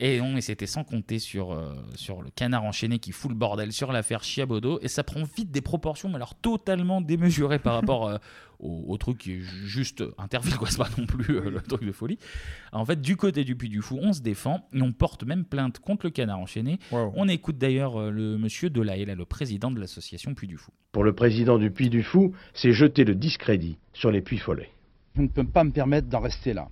Et 0.00 0.20
on, 0.20 0.40
c'était 0.40 0.66
sans 0.66 0.84
compter 0.84 1.18
sur, 1.18 1.52
euh, 1.52 1.74
sur 1.96 2.22
le 2.22 2.30
canard 2.30 2.62
enchaîné 2.62 3.00
qui 3.00 3.10
fout 3.10 3.30
le 3.32 3.36
bordel 3.36 3.72
sur 3.72 3.90
l'affaire 3.90 4.22
Chiabodo. 4.22 4.78
Et 4.80 4.86
ça 4.86 5.02
prend 5.02 5.24
vite 5.36 5.50
des 5.50 5.60
proportions, 5.60 6.08
mais 6.08 6.14
alors 6.14 6.36
totalement 6.36 7.00
démesurées 7.00 7.58
par 7.58 7.74
rapport 7.74 8.06
euh, 8.06 8.16
au, 8.60 8.84
au 8.86 8.96
truc 8.96 9.18
qui 9.18 9.32
est 9.32 9.40
ju- 9.40 9.66
juste 9.66 10.04
Interville, 10.16 10.54
quoi. 10.56 10.68
C'est 10.70 10.78
pas 10.78 10.88
non 10.96 11.04
plus 11.04 11.36
euh, 11.38 11.50
le 11.50 11.60
truc 11.60 11.84
de 11.84 11.90
folie. 11.90 12.16
En 12.72 12.84
fait, 12.84 13.00
du 13.00 13.16
côté 13.16 13.42
du 13.42 13.56
Puy 13.56 13.68
du 13.68 13.82
Fou, 13.82 13.98
on 14.00 14.12
se 14.12 14.20
défend 14.20 14.68
et 14.72 14.80
on 14.82 14.92
porte 14.92 15.24
même 15.24 15.44
plainte 15.44 15.80
contre 15.80 16.06
le 16.06 16.10
canard 16.10 16.38
enchaîné. 16.38 16.78
Wow. 16.92 17.12
On 17.16 17.26
écoute 17.26 17.58
d'ailleurs 17.58 18.00
euh, 18.00 18.10
le 18.12 18.38
monsieur 18.38 18.70
Delahaye, 18.70 19.04
là, 19.04 19.16
le 19.16 19.24
président 19.24 19.72
de 19.72 19.80
l'association 19.80 20.32
Puy 20.34 20.46
du 20.46 20.58
Fou. 20.58 20.70
Pour 20.92 21.02
le 21.02 21.12
président 21.12 21.58
du 21.58 21.72
Puy 21.72 21.90
du 21.90 22.04
Fou, 22.04 22.32
c'est 22.54 22.70
jeter 22.70 23.02
le 23.02 23.16
discrédit 23.16 23.78
sur 23.94 24.12
les 24.12 24.20
Puy 24.22 24.38
Follets. 24.38 24.70
je 25.16 25.22
ne 25.22 25.26
peux 25.28 25.42
pas 25.44 25.64
me 25.64 25.72
permettre 25.72 26.06
d'en 26.06 26.20
rester 26.20 26.52
là. 26.54 26.68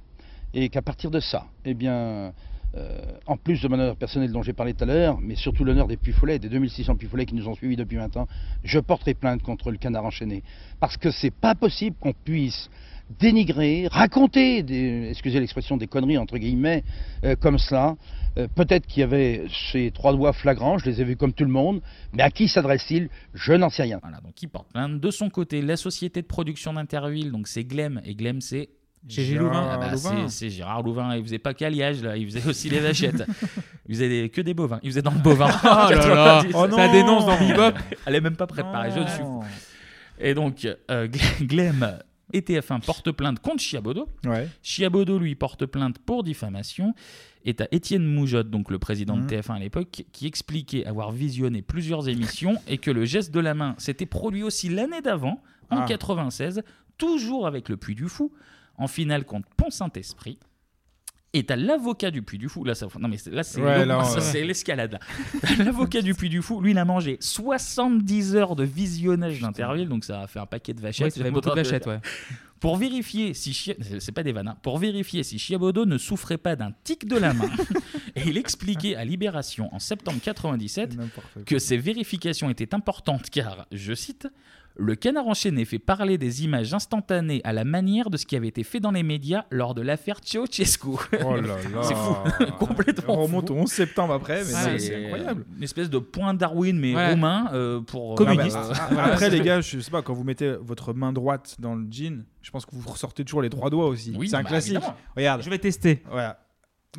Et 0.54 0.68
qu'à 0.68 0.80
partir 0.80 1.10
de 1.10 1.18
ça, 1.18 1.46
eh 1.64 1.74
bien, 1.74 2.32
euh, 2.76 2.98
en 3.26 3.36
plus 3.36 3.60
de 3.62 3.68
mon 3.68 3.74
honneur 3.74 3.96
personnel 3.96 4.30
dont 4.32 4.42
j'ai 4.42 4.52
parlé 4.52 4.74
tout 4.74 4.84
à 4.84 4.86
l'heure, 4.86 5.18
mais 5.20 5.34
surtout 5.34 5.64
l'honneur 5.64 5.86
des 5.86 5.96
Puy-Follets, 5.96 6.38
des 6.38 6.48
2600 6.48 6.96
Puy-Follets 6.96 7.26
qui 7.26 7.34
nous 7.34 7.48
ont 7.48 7.54
suivis 7.54 7.76
depuis 7.76 7.96
20 7.96 8.16
ans, 8.16 8.28
je 8.64 8.78
porterai 8.78 9.14
plainte 9.14 9.42
contre 9.42 9.70
le 9.70 9.78
canard 9.78 10.04
enchaîné. 10.04 10.42
Parce 10.80 10.96
que 10.96 11.10
c'est 11.10 11.30
pas 11.30 11.54
possible 11.54 11.96
qu'on 11.98 12.12
puisse 12.12 12.70
dénigrer, 13.20 13.88
raconter, 13.90 14.58
excusez 15.08 15.40
l'expression, 15.40 15.76
des 15.76 15.86
conneries 15.86 16.18
entre 16.18 16.38
guillemets, 16.38 16.84
euh, 17.24 17.36
comme 17.36 17.58
cela. 17.58 17.96
Euh, 18.36 18.48
Peut-être 18.54 18.86
qu'il 18.86 19.00
y 19.00 19.04
avait 19.04 19.44
ces 19.72 19.90
trois 19.92 20.12
doigts 20.12 20.32
flagrants, 20.32 20.78
je 20.78 20.86
les 20.86 21.00
ai 21.00 21.04
vus 21.04 21.16
comme 21.16 21.32
tout 21.32 21.44
le 21.44 21.50
monde, 21.50 21.80
mais 22.12 22.22
à 22.22 22.30
qui 22.30 22.48
s'adresse-t-il? 22.48 23.08
Je 23.34 23.52
n'en 23.52 23.70
sais 23.70 23.84
rien. 23.84 24.00
Voilà, 24.02 24.20
donc 24.20 24.42
il 24.42 24.48
porte 24.48 24.70
plainte. 24.72 25.00
De 25.00 25.10
son 25.10 25.30
côté, 25.30 25.62
la 25.62 25.76
société 25.76 26.20
de 26.20 26.26
production 26.26 26.72
d'Interville, 26.74 27.30
donc 27.30 27.48
c'est 27.48 27.64
Glem, 27.64 28.02
et 28.04 28.14
Glem 28.14 28.40
c'est. 28.40 28.68
Gégé 29.08 29.34
Gérard 29.34 29.46
Louvain. 29.52 29.68
Ah 29.72 29.78
bah, 29.78 29.90
Louvain. 29.92 30.28
c'est- 30.28 30.50
Gérard 30.50 30.82
Louvain, 30.82 31.16
il 31.16 31.22
faisait 31.22 31.38
pas 31.38 31.54
qu'Alliage, 31.54 32.02
là, 32.02 32.16
il 32.16 32.26
faisait 32.30 32.48
aussi 32.48 32.68
les 32.68 32.80
vachettes. 32.80 33.22
il 33.88 33.94
faisait 33.94 34.08
des- 34.08 34.28
que 34.30 34.40
des 34.40 34.54
bovins, 34.54 34.80
il 34.82 34.90
faisait 34.90 35.02
dans 35.02 35.12
le 35.12 35.18
bovin. 35.20 35.48
Oh 35.62 35.66
là 35.66 35.90
là, 35.90 36.42
90. 36.42 36.54
Oh 36.54 36.66
ça 36.76 36.88
dénonce 36.88 37.26
dans 37.26 37.38
Bebop. 37.38 37.78
Elle 38.06 38.14
est 38.14 38.20
même 38.20 38.36
pas 38.36 38.46
préparée, 38.46 38.90
je 38.90 39.08
suis. 39.12 39.22
Et 40.18 40.34
donc, 40.34 40.66
euh, 40.90 41.08
Glem 41.42 41.98
et 42.32 42.40
TF1 42.40 42.80
portent 42.80 43.12
plainte 43.12 43.38
contre 43.40 43.62
Chiabodo. 43.62 44.08
Ouais. 44.26 44.48
Chiabodo, 44.62 45.18
lui, 45.18 45.34
porte 45.34 45.66
plainte 45.66 45.98
pour 45.98 46.24
diffamation. 46.24 46.94
Et 47.44 47.54
t'as 47.54 47.66
Étienne 47.70 48.04
Moujotte, 48.04 48.50
donc 48.50 48.72
le 48.72 48.78
président 48.80 49.16
de 49.16 49.22
TF1 49.24 49.54
à 49.54 49.58
l'époque, 49.60 50.02
qui 50.12 50.26
expliquait 50.26 50.84
avoir 50.84 51.12
visionné 51.12 51.62
plusieurs 51.62 52.08
émissions 52.08 52.56
et 52.66 52.78
que 52.78 52.90
le 52.90 53.04
geste 53.04 53.32
de 53.32 53.38
la 53.38 53.54
main 53.54 53.76
s'était 53.78 54.06
produit 54.06 54.42
aussi 54.42 54.68
l'année 54.68 55.00
d'avant, 55.00 55.40
en 55.70 55.82
Ah. 55.82 55.84
96, 55.86 56.62
toujours 56.98 57.46
avec 57.46 57.68
le 57.68 57.76
Puy 57.76 57.94
du 57.94 58.08
Fou, 58.08 58.32
en 58.78 58.86
finale 58.86 59.24
contre 59.24 59.48
Pont-Saint-Esprit. 59.56 60.38
Et 61.32 61.44
t'as 61.44 61.56
l'avocat 61.56 62.10
du 62.10 62.22
Puy 62.22 62.38
du 62.38 62.48
Fou, 62.48 62.64
là, 62.64 62.74
ça, 62.74 62.86
non 62.98 63.08
mais 63.08 63.18
là 63.30 63.42
c'est 63.42 63.60
Ouais, 63.60 63.84
ouais. 63.84 64.44
l'escalade. 64.44 64.98
l'avocat 65.58 66.00
du 66.00 66.14
Puy 66.14 66.30
du 66.30 66.40
Fou, 66.40 66.62
lui, 66.62 66.70
il 66.70 66.78
a 66.78 66.84
mangé 66.86 67.18
70 67.20 68.36
heures 68.36 68.56
de 68.56 68.64
visionnage 68.64 69.40
d'Interville, 69.40 69.88
donc 69.88 70.04
ça 70.04 70.22
a 70.22 70.26
fait 70.28 70.38
un 70.38 70.46
paquet 70.46 70.72
de 70.72 70.80
vachettes. 70.80 71.16
Ouais, 71.18 71.30
beaucoup 71.30 71.50
de 71.50 71.54
vachettes, 71.54 71.86
ouais. 71.86 72.00
Pour 72.60 72.76
vérifier 72.76 73.34
si 73.34 73.52
Chia- 73.52 73.76
c'est 74.00 74.12
pas 74.12 74.22
des 74.22 74.32
vannes, 74.32 74.48
hein. 74.48 74.56
pour 74.62 74.78
vérifier 74.78 75.22
si 75.22 75.38
Chiabodo 75.38 75.84
ne 75.84 75.98
souffrait 75.98 76.38
pas 76.38 76.56
d'un 76.56 76.72
tic 76.84 77.06
de 77.06 77.16
la 77.16 77.34
main, 77.34 77.50
et 78.16 78.22
il 78.26 78.38
expliquait 78.38 78.96
à 78.96 79.04
Libération 79.04 79.68
en 79.74 79.78
septembre 79.78 80.18
97 80.22 80.96
N'importe 80.96 81.26
quoi. 81.34 81.42
que 81.44 81.58
ces 81.58 81.76
vérifications 81.76 82.48
étaient 82.50 82.74
importantes 82.74 83.28
car, 83.30 83.66
je 83.72 83.92
cite, 83.94 84.28
Le 84.78 84.94
canard 84.94 85.26
enchaîné 85.26 85.64
fait 85.64 85.78
parler 85.78 86.18
des 86.18 86.44
images 86.44 86.74
instantanées 86.74 87.40
à 87.44 87.52
la 87.54 87.64
manière 87.64 88.10
de 88.10 88.18
ce 88.18 88.26
qui 88.26 88.36
avait 88.36 88.48
été 88.48 88.62
fait 88.62 88.78
dans 88.80 88.90
les 88.90 89.02
médias 89.02 89.44
lors 89.50 89.74
de 89.74 89.80
l'affaire 89.80 90.20
Ceausescu. 90.22 90.88
Oh 91.24 91.36
là 91.36 91.40
là. 91.42 91.56
c'est 91.82 91.94
fou, 91.94 92.14
complètement 92.58 93.14
On 93.18 93.22
remonte 93.24 93.50
au 93.50 93.54
11 93.54 93.70
septembre 93.70 94.12
après, 94.12 94.44
mais 94.44 94.78
C'est 94.78 95.04
incroyable. 95.04 95.46
Une 95.56 95.62
espèce 95.62 95.88
de 95.88 95.98
point 95.98 96.34
Darwin, 96.34 96.78
mais 96.78 96.94
Ouais. 96.94 97.14
euh, 97.54 97.80
pour... 97.80 98.16
Communiste. 98.16 98.54
euh, 98.56 98.72
Ah, 98.74 98.88
ah, 98.98 99.04
après, 99.12 99.30
les 99.30 99.40
gars, 99.40 99.62
je 99.62 99.80
sais 99.80 99.90
pas, 99.90 100.02
quand 100.02 100.12
vous 100.14 100.24
mettez 100.24 100.56
votre 100.60 100.92
main 100.92 101.12
droite 101.12 101.56
dans 101.58 101.74
le 101.74 101.86
jean, 101.90 102.24
je 102.46 102.50
pense 102.52 102.64
que 102.64 102.70
vous 102.76 102.88
ressortez 102.88 103.24
toujours 103.24 103.42
les 103.42 103.50
trois 103.50 103.70
doigts 103.70 103.88
aussi. 103.88 104.14
Oui, 104.16 104.28
c'est 104.28 104.36
un 104.36 104.42
bah, 104.44 104.50
classique. 104.50 104.74
évidemment. 104.76 104.94
Regarde. 105.16 105.42
Je 105.42 105.50
vais 105.50 105.58
tester. 105.58 106.04
Voilà. 106.08 106.38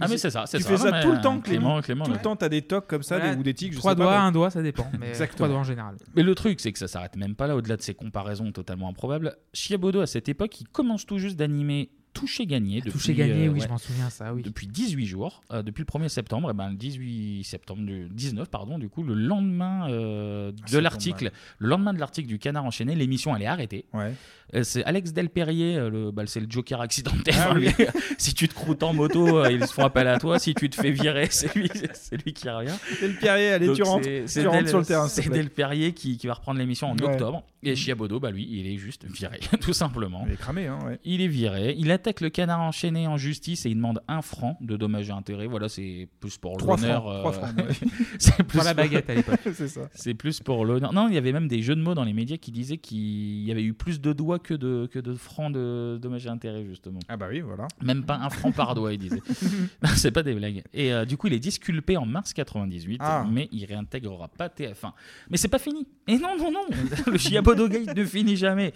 Ah, 0.01 0.07
mais 0.09 0.17
c'est 0.17 0.29
ça, 0.29 0.45
c'est 0.45 0.57
Tu 0.57 0.63
ça. 0.63 0.69
fais 0.69 0.75
Non, 0.75 0.81
ça 0.83 0.91
mais, 0.91 1.01
tout 1.01 1.11
le 1.11 1.17
euh, 1.17 1.21
temps, 1.21 1.39
Clément. 1.39 1.59
Clément, 1.79 1.81
Clément, 1.81 2.03
tout 2.05 2.11
ouais. 2.11 2.17
le 2.17 2.21
temps, 2.23 2.35
t'as 2.35 2.49
des 2.49 2.61
tocs 2.63 2.85
comme 2.85 3.01
ça, 3.01 3.19
des, 3.19 3.35
ou 3.39 3.43
des 3.43 3.53
tics. 3.53 3.71
je 3.73 3.77
Trois 3.79 3.93
sais 3.93 3.95
pas, 3.97 4.03
doigts, 4.03 4.11
mais- 4.11 4.17
un 4.25 4.31
doigt, 4.33 4.49
ça 4.51 4.61
dépend, 4.61 4.85
mais 4.99 5.07
Exactement. 5.07 5.35
trois 5.37 5.47
doigts 5.47 5.57
en 5.59 5.63
général. 5.63 5.95
Mais 6.15 6.21
le 6.21 6.35
truc, 6.35 6.59
c'est 6.59 6.71
que 6.73 6.77
ça 6.77 6.87
s'arrête 6.89 7.15
même 7.15 7.33
pas 7.35 7.47
là, 7.47 7.55
au-delà 7.55 7.77
de 7.77 7.81
ces 7.81 7.93
comparaisons 7.95 8.51
totalement 8.51 8.89
improbables. 8.89 9.37
Chiabodo, 9.53 10.01
à 10.01 10.05
cette 10.05 10.27
époque, 10.29 10.59
il 10.61 10.67
commence 10.67 11.05
tout 11.05 11.17
juste 11.17 11.37
d'animer 11.37 11.89
Touché 12.19 12.45
Gagné. 12.45 12.77
Depuis, 12.79 12.91
Touché 12.91 13.13
Gagné, 13.13 13.49
oui, 13.49 13.59
je 13.59 13.65
ouais, 13.65 13.69
m'en 13.69 13.77
souviens, 13.77 14.09
ça, 14.09 14.33
oui. 14.33 14.41
Depuis 14.41 14.67
18 14.67 15.05
jours, 15.05 15.41
euh, 15.51 15.61
depuis 15.61 15.81
le 15.81 15.99
1er 15.99 16.09
septembre, 16.09 16.49
et 16.51 16.53
ben, 16.53 16.69
le 16.69 16.75
18 16.75 17.43
septembre, 17.43 17.83
du 17.83 18.07
19, 18.09 18.49
pardon, 18.49 18.77
du 18.79 18.89
coup, 18.89 19.03
le 19.03 19.13
lendemain 19.13 19.89
euh, 19.89 20.51
de 20.71 20.77
l'article, 20.79 21.31
le 21.59 21.67
lendemain 21.69 21.93
de 21.93 21.99
l'article 21.99 22.27
du 22.27 22.39
Canard 22.39 22.65
enchaîné, 22.65 22.95
l'émission 22.95 23.35
elle 23.35 23.43
est 23.43 23.47
arrêtée. 23.47 23.85
Ouais. 23.93 24.13
Euh, 24.55 24.63
c'est 24.63 24.83
Alex 24.85 25.11
Delperrier, 25.11 25.75
euh, 25.75 25.89
le, 25.89 26.11
bah, 26.11 26.23
c'est 26.25 26.39
le 26.39 26.47
Joker 26.49 26.79
accidentel. 26.79 27.33
Ah 27.37 27.51
oui. 27.53 27.65
lui, 27.77 27.85
si 28.17 28.33
tu 28.33 28.47
te 28.47 28.53
croûtes 28.53 28.81
en 28.83 28.93
moto, 28.93 29.39
euh, 29.39 29.51
ils 29.51 29.65
se 29.67 29.73
font 29.73 29.83
appel 29.83 30.07
à 30.07 30.17
toi. 30.19 30.39
Si 30.39 30.53
tu 30.55 30.69
te 30.69 30.75
fais 30.75 30.91
virer, 30.91 31.27
c'est 31.31 31.53
lui, 31.55 31.69
c'est 31.93 32.23
lui 32.23 32.31
qui 32.33 32.49
revient. 32.49 32.71
Delperrier, 33.01 33.49
allez, 33.49 33.67
Donc 33.67 33.75
tu 33.75 33.83
rentres, 33.83 34.05
c'est- 34.25 34.41
tu 34.41 34.47
rentres 34.47 34.59
Del- 34.61 34.69
sur 34.69 34.79
le 34.79 34.85
terrain, 34.85 35.07
C'est. 35.09 35.27
Delperrier 35.29 35.91
qui, 35.93 36.17
qui 36.17 36.27
va 36.27 36.33
reprendre 36.33 36.59
l'émission 36.59 36.87
en 36.89 36.97
Ouais. 36.97 37.03
octobre. 37.05 37.43
Et 37.63 37.75
Chiabodo, 37.75 38.19
bah 38.21 38.31
lui, 38.31 38.47
il 38.49 38.65
est 38.67 38.77
juste 38.77 39.05
viré, 39.11 39.39
tout 39.61 39.73
simplement. 39.73 40.23
Il 40.27 40.33
est 40.33 40.37
cramé, 40.37 40.67
hein, 40.67 40.79
ouais. 40.85 40.99
Il 41.03 41.21
est 41.21 41.27
viré. 41.27 41.75
Il 41.77 41.91
attaque 42.07 42.21
le 42.21 42.29
canard 42.29 42.61
enchaîné 42.61 43.05
en 43.05 43.17
justice 43.17 43.65
et 43.65 43.69
il 43.69 43.75
demande 43.75 44.01
un 44.07 44.21
franc 44.21 44.57
de 44.61 44.77
dommages 44.77 45.09
et 45.09 45.11
intérêts. 45.11 45.45
Voilà, 45.47 45.67
c'est 45.67 46.07
plus 46.21 46.37
pour 46.37 46.55
Trois 46.55 46.77
l'honneur. 46.77 47.33
francs, 47.33 47.53
euh, 47.59 47.63
c'est 48.17 48.37
plus 48.43 48.57
Pour 48.59 48.63
la 48.63 48.73
baguette 48.73 49.09
à 49.09 49.15
l'époque. 49.15 49.39
C'est 49.53 49.67
ça. 49.67 49.89
C'est 49.93 50.13
plus 50.13 50.39
pour 50.39 50.63
l'honneur. 50.65 50.93
Non, 50.93 51.09
il 51.09 51.15
y 51.15 51.17
avait 51.17 51.33
même 51.33 51.49
des 51.49 51.61
jeux 51.61 51.75
de 51.75 51.81
mots 51.81 51.95
dans 51.95 52.05
les 52.05 52.13
médias 52.13 52.37
qui 52.37 52.51
disaient 52.51 52.77
qu'il 52.77 53.43
y 53.43 53.51
avait 53.51 53.63
eu 53.63 53.73
plus 53.73 53.99
de 53.99 54.13
doigts 54.13 54.39
que 54.39 54.53
de, 54.53 54.87
que 54.89 54.99
de 54.99 55.15
francs 55.15 55.51
de 55.53 55.99
dommages 56.01 56.25
et 56.25 56.29
intérêts, 56.29 56.65
justement. 56.65 56.99
Ah 57.09 57.17
bah 57.17 57.27
oui, 57.29 57.41
voilà. 57.41 57.67
Même 57.83 58.05
pas 58.05 58.15
un 58.15 58.29
franc 58.29 58.53
par 58.53 58.73
doigt, 58.73 58.93
il 58.93 58.99
disait. 58.99 59.21
Non, 59.83 59.89
c'est 59.95 60.11
pas 60.11 60.23
des 60.23 60.33
blagues. 60.33 60.63
Et 60.73 60.93
euh, 60.93 61.03
du 61.03 61.17
coup, 61.17 61.27
il 61.27 61.33
est 61.33 61.39
disculpé 61.39 61.97
en 61.97 62.05
mars 62.05 62.31
98, 62.33 63.01
Ah. 63.03 63.25
mais 63.29 63.49
il 63.51 63.65
réintégrera 63.65 64.29
pas 64.29 64.47
TF1. 64.47 64.93
Mais 65.29 65.35
c'est 65.37 65.49
pas 65.49 65.59
fini. 65.59 65.87
Et 66.07 66.17
non, 66.17 66.37
non, 66.37 66.51
non, 66.51 66.65
le 67.11 67.17
Chiabodo 67.17 67.67
Gate 67.67 67.93
ne 67.95 68.05
finit 68.05 68.37
jamais. 68.37 68.71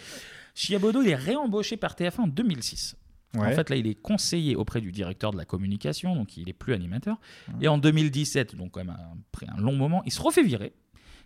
Chiabodo, 0.54 1.02
il 1.02 1.08
est 1.10 1.16
réembauché 1.16 1.78
par 1.78 1.94
TF1 1.96 2.22
en 2.22 2.28
2006. 2.28 2.98
En 3.38 3.52
fait, 3.52 3.70
là, 3.70 3.76
il 3.76 3.88
est 3.88 3.96
conseiller 3.96 4.56
auprès 4.56 4.82
du 4.82 4.92
directeur 4.92 5.32
de 5.32 5.38
la 5.38 5.46
communication, 5.46 6.16
donc 6.16 6.38
il 6.38 6.50
est 6.50 6.54
plus 6.54 6.74
animateur. 6.74 7.18
Et 7.62 7.68
en 7.68 7.78
2017, 7.78 8.56
donc 8.56 8.72
quand 8.72 8.84
même 8.84 8.96
après 9.34 9.48
un 9.50 9.60
long 9.60 9.76
moment, 9.76 10.02
il 10.06 10.12
se 10.12 10.22
refait 10.22 10.44
virer. 10.44 10.74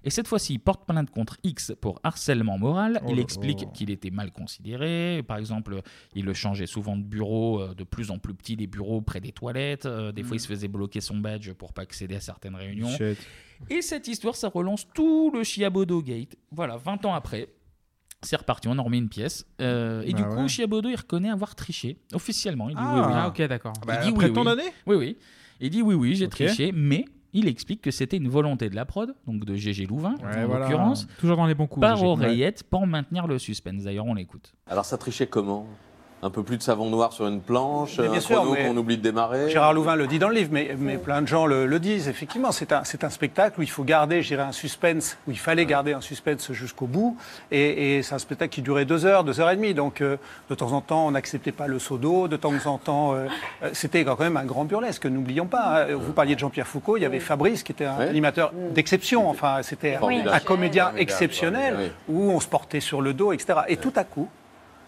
Et 0.05 0.11
cette 0.11 0.27
fois-ci, 0.27 0.53
il 0.53 0.59
porte 0.59 0.85
plainte 0.85 1.09
contre 1.09 1.37
X 1.43 1.73
pour 1.81 1.99
harcèlement 2.03 2.59
moral. 2.59 3.01
Oh 3.03 3.07
il 3.09 3.19
explique 3.19 3.61
là. 3.61 3.67
qu'il 3.73 3.89
était 3.89 4.11
mal 4.11 4.31
considéré. 4.31 5.23
Par 5.27 5.37
exemple, 5.37 5.81
il 6.13 6.25
le 6.25 6.33
changeait 6.35 6.67
souvent 6.67 6.95
de 6.95 7.01
bureau, 7.01 7.59
euh, 7.59 7.73
de 7.73 7.83
plus 7.83 8.11
en 8.11 8.19
plus 8.19 8.35
petit 8.35 8.55
des 8.55 8.67
bureaux 8.67 9.01
près 9.01 9.19
des 9.19 9.31
toilettes. 9.31 9.87
Euh, 9.87 10.11
Des 10.11 10.21
fois, 10.21 10.35
il 10.37 10.39
se 10.39 10.47
faisait 10.47 10.67
bloquer 10.67 11.01
son 11.01 11.17
badge 11.17 11.51
pour 11.53 11.73
pas 11.73 11.81
accéder 11.81 12.15
à 12.15 12.19
certaines 12.19 12.55
réunions. 12.55 12.89
Shit. 12.95 13.17
Et 13.69 13.81
cette 13.81 14.07
histoire, 14.07 14.35
ça 14.35 14.49
relance 14.49 14.87
tout 14.93 15.31
le 15.33 15.43
Chiabodo 15.43 16.03
Gate. 16.03 16.35
Voilà, 16.51 16.77
20 16.77 17.03
ans 17.05 17.15
après. 17.15 17.49
C'est 18.25 18.35
reparti, 18.35 18.67
on 18.67 18.77
en 18.77 18.83
remet 18.83 18.97
une 18.97 19.07
pièce. 19.09 19.45
Euh, 19.61 20.01
et 20.03 20.11
Bah 20.11 20.17
du 20.17 20.23
coup, 20.25 20.35
ouais. 20.41 20.47
Chiabodo, 20.47 20.89
il 20.89 20.95
reconnaît 20.95 21.29
avoir 21.29 21.55
triché, 21.55 21.97
officiellement. 22.13 22.69
Il 22.69 22.75
dit 22.75 22.81
Ah. 22.83 22.93
oui, 22.95 23.01
oui. 23.07 23.13
Ah, 23.15 23.27
ok, 23.27 23.41
d'accord. 23.47 23.73
Bah, 23.85 23.99
Il 24.01 24.01
dit 24.03 24.09
après 24.09 24.27
oui, 24.27 24.33
tant 24.33 24.41
oui. 24.41 24.47
d'années 24.47 24.71
Oui, 24.87 24.95
oui. 24.95 25.17
Il 25.61 25.69
dit 25.69 25.81
oui, 25.81 25.95
oui, 25.95 26.15
j'ai 26.15 26.27
triché, 26.27 26.71
mais 26.73 27.05
il 27.33 27.47
explique 27.47 27.81
que 27.81 27.91
c'était 27.91 28.17
une 28.17 28.27
volonté 28.29 28.69
de 28.69 28.75
la 28.75 28.85
prod, 28.85 29.13
donc 29.27 29.45
de 29.45 29.55
GG 29.55 29.85
Louvain, 29.87 30.15
Ouais, 30.23 30.43
en 30.43 30.47
voilà. 30.47 30.65
l'occurrence, 30.65 31.07
Toujours 31.19 31.37
dans 31.37 31.45
les 31.45 31.53
bons 31.55 31.67
coups. 31.67 31.81
par 31.81 32.01
oreillette 32.03 32.63
pour 32.63 32.87
maintenir 32.87 33.27
le 33.27 33.37
suspense. 33.39 33.83
D'ailleurs, 33.83 34.05
on 34.05 34.13
l'écoute. 34.13 34.53
Alors 34.67 34.85
ça 34.85 34.97
trichait 34.97 35.27
comment? 35.27 35.67
Un 36.25 36.31
peu 36.31 36.41
plus 36.41 36.57
de 36.57 36.63
savon 36.63 36.89
noir 36.89 37.13
sur 37.13 37.27
une 37.27 37.39
planche, 37.39 37.99
Mais 37.99 38.07
bien 38.07 38.17
un 38.17 38.19
sûr, 38.19 38.37
chrono 38.37 38.53
mais- 38.53 38.65
qu'on 38.65 38.75
oublie 38.77 38.97
de 38.97 39.03
démarrer. 39.03 39.47
Gérard 39.51 39.73
Louvain 39.73 39.95
le 39.95 40.07
dit 40.07 40.17
dans 40.17 40.27
le 40.29 40.33
livre, 40.33 40.49
mais, 40.51 40.75
mais 40.75 40.97
plein 40.97 41.21
de 41.21 41.27
gens 41.27 41.45
le, 41.45 41.67
le 41.67 41.79
disent. 41.79 42.07
Effectivement, 42.07 42.51
c'est 42.51 42.71
un, 42.71 42.83
c'est 42.83 43.03
un 43.03 43.11
spectacle 43.11 43.59
où 43.59 43.61
il 43.61 43.69
faut 43.69 43.83
garder, 43.83 44.23
je 44.23 44.29
dirais, 44.29 44.41
un 44.41 44.51
suspense, 44.51 45.19
où 45.27 45.31
il 45.31 45.37
fallait 45.37 45.67
garder 45.67 45.93
un 45.93 46.01
suspense 46.01 46.51
jusqu'au 46.51 46.87
bout. 46.87 47.15
Et, 47.51 47.97
et 47.97 48.01
c'est 48.01 48.15
un 48.15 48.17
spectacle 48.17 48.51
qui 48.55 48.63
durait 48.63 48.85
deux 48.85 49.05
heures, 49.05 49.23
deux 49.23 49.39
heures 49.39 49.51
et 49.51 49.55
demie. 49.55 49.75
Donc, 49.75 50.01
euh, 50.01 50.17
de 50.49 50.55
temps 50.55 50.71
en 50.71 50.81
temps, 50.81 51.05
on 51.05 51.11
n'acceptait 51.11 51.51
pas 51.51 51.67
le 51.67 51.77
seau 51.77 51.99
d'eau. 51.99 52.27
De 52.27 52.37
temps 52.37 52.53
en 52.65 52.79
temps, 52.79 53.13
euh, 53.13 53.27
euh, 53.61 53.69
c'était 53.73 54.03
quand 54.03 54.19
même 54.19 54.35
un 54.37 54.45
grand 54.45 54.65
burlesque. 54.65 55.05
N'oublions 55.05 55.45
pas. 55.45 55.83
hein. 55.83 55.95
Vous 55.95 56.11
parliez 56.13 56.33
de 56.33 56.39
Jean-Pierre 56.39 56.65
Foucault, 56.67 56.97
il 56.97 57.01
y 57.01 57.05
avait 57.05 57.19
Fabrice 57.19 57.61
qui 57.61 57.71
était 57.71 57.85
un 57.85 57.99
Ouais. 57.99 58.07
animateur 58.09 58.51
d'exception. 58.73 59.29
Enfin, 59.29 59.59
c'était 59.61 59.93
un- 59.93 59.99
comédien 59.99 60.39
Formidable, 60.85 60.99
exceptionnel 60.99 61.73
formidable, 61.73 61.93
où 62.09 62.31
on 62.31 62.39
se 62.39 62.47
portait 62.47 62.79
sur 62.79 62.99
le 63.01 63.13
dos, 63.13 63.31
etc. 63.31 63.59
Et 63.67 63.77
tout 63.77 63.93
à 63.95 64.03
coup, 64.03 64.27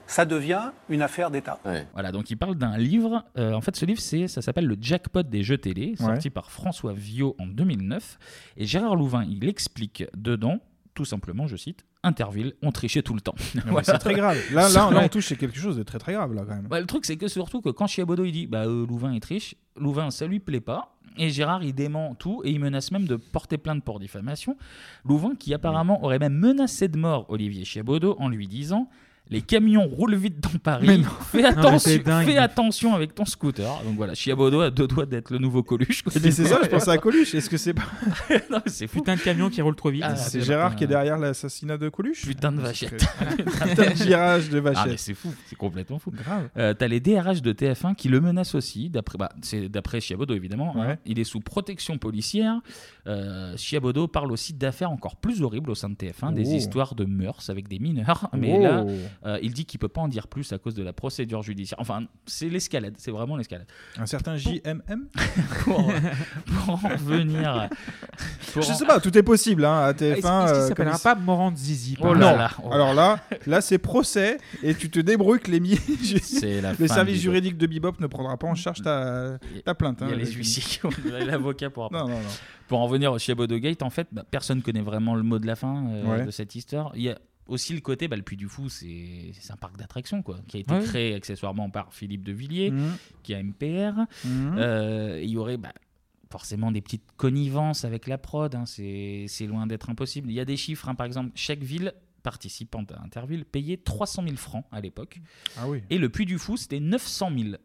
ça 0.08 0.26
devient 0.26 0.72
une 0.89 1.02
affaire 1.02 1.30
d'État. 1.30 1.60
Voilà, 1.93 2.12
donc 2.12 2.30
il 2.32 2.38
parle 2.38 2.56
d'un 2.56 2.78
livre. 2.78 3.24
euh, 3.38 3.54
en 3.54 3.62
fait, 3.62 3.76
ce 3.76 3.86
livre, 3.86 4.00
c'est, 4.00 4.28
ça 4.28 4.41
s'appelle 4.41 4.65
Le 4.65 4.78
Jackpot 4.80 5.24
des 5.24 5.43
jeux 5.43 5.58
télé, 5.58 5.96
sorti 5.98 6.28
Ouais. 6.28 6.32
par 6.32 6.50
François 6.50 6.93
Viau 6.93 7.36
en 7.39 7.46
2009. 7.46 8.17
Et 8.58 8.65
Gérard 8.65 8.96
Louvain, 8.96 9.26
il 9.30 9.48
explique 9.48 10.04
dedans, 10.15 10.60
tout 10.93 11.06
simplement, 11.06 11.46
je 11.48 11.56
cite, 11.58 11.86
Interville, 12.04 12.54
on 12.62 12.72
trichait 12.72 13.02
tout 13.02 13.13
le 13.13 13.22
temps. 13.22 13.36
Voilà. 13.65 13.84
C'est 13.84 13.98
très 13.98 14.13
grave. 14.13 14.38
Là, 14.54 14.70
là, 14.70 14.89
on 15.04 15.08
touche 15.10 15.32
à 15.32 15.36
quelque 15.36 15.60
chose 15.60 15.76
de 15.78 15.84
très 15.84 16.00
très 16.00 16.13
grave 16.13 16.34
là 16.34 16.43
quand 16.48 16.56
même. 16.56 16.67
Bah, 16.67 16.80
le 16.80 16.86
truc, 16.86 17.06
c'est 17.06 17.17
que 17.17 17.28
surtout 17.28 17.60
que 17.62 17.70
quand 17.70 17.88
Chiabodo 17.88 18.24
il 18.24 18.32
dit 18.32 18.48
bah, 18.48 18.65
euh, 18.65 18.86
Louvain 18.88 19.12
est 19.13 19.20
triche, 19.20 19.56
Louvain 19.76 20.10
ça 20.12 20.26
lui 20.26 20.39
plaît 20.39 20.62
pas. 20.62 20.93
Et 21.17 21.32
Gérard 21.32 21.63
il 21.63 21.74
dément 21.74 22.13
tout 22.15 22.43
et 22.46 22.52
il 22.52 22.60
menace 22.60 22.91
même 22.91 23.06
de 23.08 23.15
porter 23.15 23.58
plainte 23.58 23.84
pour 23.84 24.00
diffamation. 24.00 24.56
Louvain 25.04 25.34
qui 25.36 25.54
apparemment 25.54 26.02
aurait 26.04 26.20
même 26.20 26.36
menacé 26.36 26.88
de 26.88 26.98
mort 26.98 27.26
Olivier 27.30 27.65
Chiabodo 27.65 28.15
en 28.20 28.30
lui 28.30 28.48
disant 28.48 28.88
les 29.30 29.42
camions 29.42 29.88
roulent 29.88 30.16
vite 30.16 30.40
dans 30.40 30.50
Mais 30.54 30.60
Paris. 30.60 30.98
non. 31.00 31.10
Fais 31.32 31.44
attention, 31.46 31.80
c'est 31.80 32.00
dingue. 32.00 32.26
fais 32.26 32.38
attention 32.38 32.94
avec 32.96 33.13
ton 33.16 33.26
scooter. 33.26 33.82
Donc 33.84 33.96
voilà, 33.96 34.13
Chiabodo 34.13 34.62
a 34.62 34.70
deux 34.70 34.88
doigts 34.88 35.06
d'être 35.06 35.32
le 35.32 35.38
nouveau 35.40 35.63
Coluche. 35.63 36.04
c'est 36.10 36.32
ça, 36.32 36.60
je 36.63 36.68
pensais 36.70 36.92
à 36.92 36.98
Coluche. 36.98 37.36
Est-ce 37.36 37.50
que 37.50 37.58
c'est 37.58 37.74
pas. 37.74 37.84
Non, 38.52 38.60
c'est. 38.66 38.88
Putain 38.88 39.16
de 39.16 39.22
camion 39.22 39.50
qui 39.50 39.62
roule 39.62 39.76
trop 39.76 39.90
vite. 39.90 40.04
Ah, 40.06 40.16
c'est 40.16 40.42
Gérard 40.42 40.76
qui 40.76 40.84
est 40.86 40.88
derrière 40.88 41.18
l'assassinat 41.18 41.78
de 41.78 41.90
Coluche 41.90 42.26
Putain 42.26 42.52
de 42.52 42.62
vachette. 42.62 43.06
Putain 43.38 43.90
de 43.90 43.94
virage 44.04 44.50
de 44.50 44.58
Ah, 44.60 44.62
vachette. 44.62 45.00
c'est 45.00 45.13
fou, 45.13 45.34
c'est 45.48 45.56
complètement 45.56 46.00
fou. 46.00 46.12
Grave. 46.12 46.50
Euh, 46.58 46.74
T'as 46.74 46.88
les 46.88 47.00
DRH 47.00 47.42
de 47.42 47.52
TF1 47.54 47.96
qui 47.96 48.08
le 48.10 48.20
menacent 48.22 48.56
aussi, 48.56 48.90
d'après 48.90 49.18
bah, 49.18 49.30
c'est 49.42 49.70
d'après 49.70 50.00
Chiabodo 50.02 50.34
évidemment. 50.34 50.74
hein. 50.82 50.96
Il 51.06 51.20
est 51.20 51.24
sous 51.24 51.40
protection 51.40 51.98
policière. 51.98 52.60
Euh, 53.08 53.56
Chiabodo 53.58 54.08
parle 54.08 54.32
aussi 54.32 54.54
d'affaires 54.54 54.92
encore 54.92 55.16
plus 55.16 55.42
horribles 55.42 55.72
au 55.72 55.76
sein 55.76 55.90
de 55.90 55.96
TF1, 55.96 56.34
des 56.34 56.44
Oh. 56.48 56.56
histoires 56.56 56.96
de 56.96 57.06
mœurs 57.06 57.50
avec 57.50 57.68
des 57.68 57.80
mineurs. 57.80 58.30
Mais 58.38 58.56
Oh. 58.60 58.63
là, 58.63 58.86
euh, 59.25 59.39
il 59.41 59.53
dit 59.53 59.65
qu'il 59.65 59.80
peut 59.80 59.88
pas 59.88 60.01
en 60.01 60.08
dire 60.08 60.27
plus 60.27 60.51
à 60.53 60.58
cause 60.58 60.75
de 60.75 60.84
la 60.84 60.93
procédure 60.93 61.41
judiciaire. 61.43 61.80
Enfin, 61.80 62.03
c'est 62.25 62.49
l'escalade, 62.49 62.95
c'est 62.97 63.12
vraiment 63.12 63.36
l'escalade. 63.38 63.67
Un 63.97 64.06
certain 64.06 64.38
JMM 64.38 65.08
Pour, 65.63 65.91
pour 66.45 66.86
en 66.86 66.95
venir. 66.97 67.69
pour 68.53 68.62
Je 68.62 68.71
en- 68.71 68.73
sais 68.75 68.86
pas, 68.86 68.99
tout 68.99 69.15
est 69.17 69.23
possible 69.23 69.65
hein, 69.65 69.80
à 69.86 69.91
TF1. 69.93 70.12
Est-ce 70.13 70.21
qu'il 70.21 70.27
euh, 70.27 70.67
s'appellera 70.67 70.91
comme 70.93 71.01
pas 71.01 71.15
Morand 71.15 71.56
Zizi 71.56 71.97
Oh 71.99 72.08
non. 72.08 72.13
là 72.13 72.27
hasard 72.30 72.38
là. 72.38 72.51
oh. 72.63 72.71
Alors 72.73 72.93
là, 72.93 73.19
là 73.45 73.62
c'est 73.62 73.77
procès 73.77 74.38
et 74.63 74.75
tu 74.75 74.89
te 74.89 74.99
débrouilles 74.99 75.39
que 75.39 75.51
les 75.51 75.60
mi- 75.60 75.80
C'est 76.21 76.62
la 76.62 76.73
le 76.73 76.88
service 76.88 77.21
juridique 77.21 77.58
de 77.58 77.67
Bebop 77.67 77.93
ne 77.99 78.08
prendra 78.08 78.38
pas 78.38 78.47
en 78.47 78.56
charge 78.56 78.82
ta, 78.82 79.38
ta 79.65 79.73
plainte. 79.75 79.97
Il 80.01 80.08
y 80.08 80.12
a 80.12 80.13
hein, 80.13 80.17
les 80.17 80.25
le- 80.25 80.32
huissiers 80.32 80.63
qui 80.63 80.86
ont 80.86 80.89
l'avocat 81.25 81.69
pour 81.69 81.91
Non, 81.91 82.08
non, 82.08 82.15
non. 82.19 82.30
Pour 82.67 82.80
en 82.82 82.88
venir 82.88 83.13
au 83.13 83.17
Chiabodo 83.19 83.58
Gate, 83.60 83.82
en 83.82 83.89
fait, 83.89 84.08
bah, 84.12 84.23
personne 84.30 84.62
connaît 84.62 84.82
vraiment 84.82 85.15
le 85.15 85.23
mot 85.23 85.39
de 85.39 85.47
la 85.47 85.56
fin 85.56 85.86
euh, 85.89 86.03
Ouais. 86.03 86.25
de 86.25 86.32
cette 86.32 86.53
histoire. 86.56 86.91
Il 86.95 87.01
y 87.03 87.10
a 87.10 87.17
aussi 87.47 87.73
le 87.73 87.81
côté, 87.81 88.07
bah, 88.07 88.15
le 88.15 88.21
Puy 88.23 88.38
du 88.38 88.47
Fou, 88.47 88.69
c'est 88.69 89.31
c'est 89.33 89.51
un 89.51 89.57
parc 89.57 89.77
d'attractions, 89.77 90.21
quoi, 90.23 90.39
qui 90.47 90.57
a 90.57 90.60
été 90.60 90.73
Ouais. 90.73 90.83
créé 90.83 91.13
accessoirement 91.15 91.69
par 91.69 91.93
Philippe 91.93 92.23
de 92.23 92.31
Villiers, 92.31 92.71
Mhm. 92.71 92.97
qui 93.23 93.33
a 93.33 93.39
MPR. 93.39 94.05
Mhm. 94.25 94.55
Euh, 94.57 95.21
il 95.23 95.29
y 95.29 95.38
aurait 95.38 95.57
bah, 95.57 95.73
forcément 96.31 96.71
des 96.71 96.81
petites 96.81 97.10
connivences 97.15 97.86
avec 97.86 98.07
la 98.07 98.17
prod, 98.17 98.53
hein, 98.55 98.65
c'est 98.65 99.25
c'est 99.27 99.45
loin 99.47 99.65
d'être 99.67 99.89
impossible. 99.89 100.29
Il 100.29 100.33
y 100.33 100.39
a 100.39 100.45
des 100.45 100.57
chiffres, 100.57 100.89
hein, 100.89 100.95
par 100.95 101.05
exemple, 101.05 101.31
chaque 101.36 101.63
ville 101.63 101.93
participante 102.23 102.91
à 102.91 103.01
Interville 103.01 103.45
payait 103.45 103.77
300 103.77 104.23
000 104.23 104.36
francs 104.36 104.65
à 104.71 104.81
l'époque. 104.81 105.21
Ah 105.57 105.69
oui. 105.69 105.81
Et 105.89 105.97
le 105.97 106.10
Puy 106.10 106.25
du 106.25 106.38
Fou, 106.38 106.57
c'était 106.57 106.81
900 106.81 107.31
000. 107.38 107.55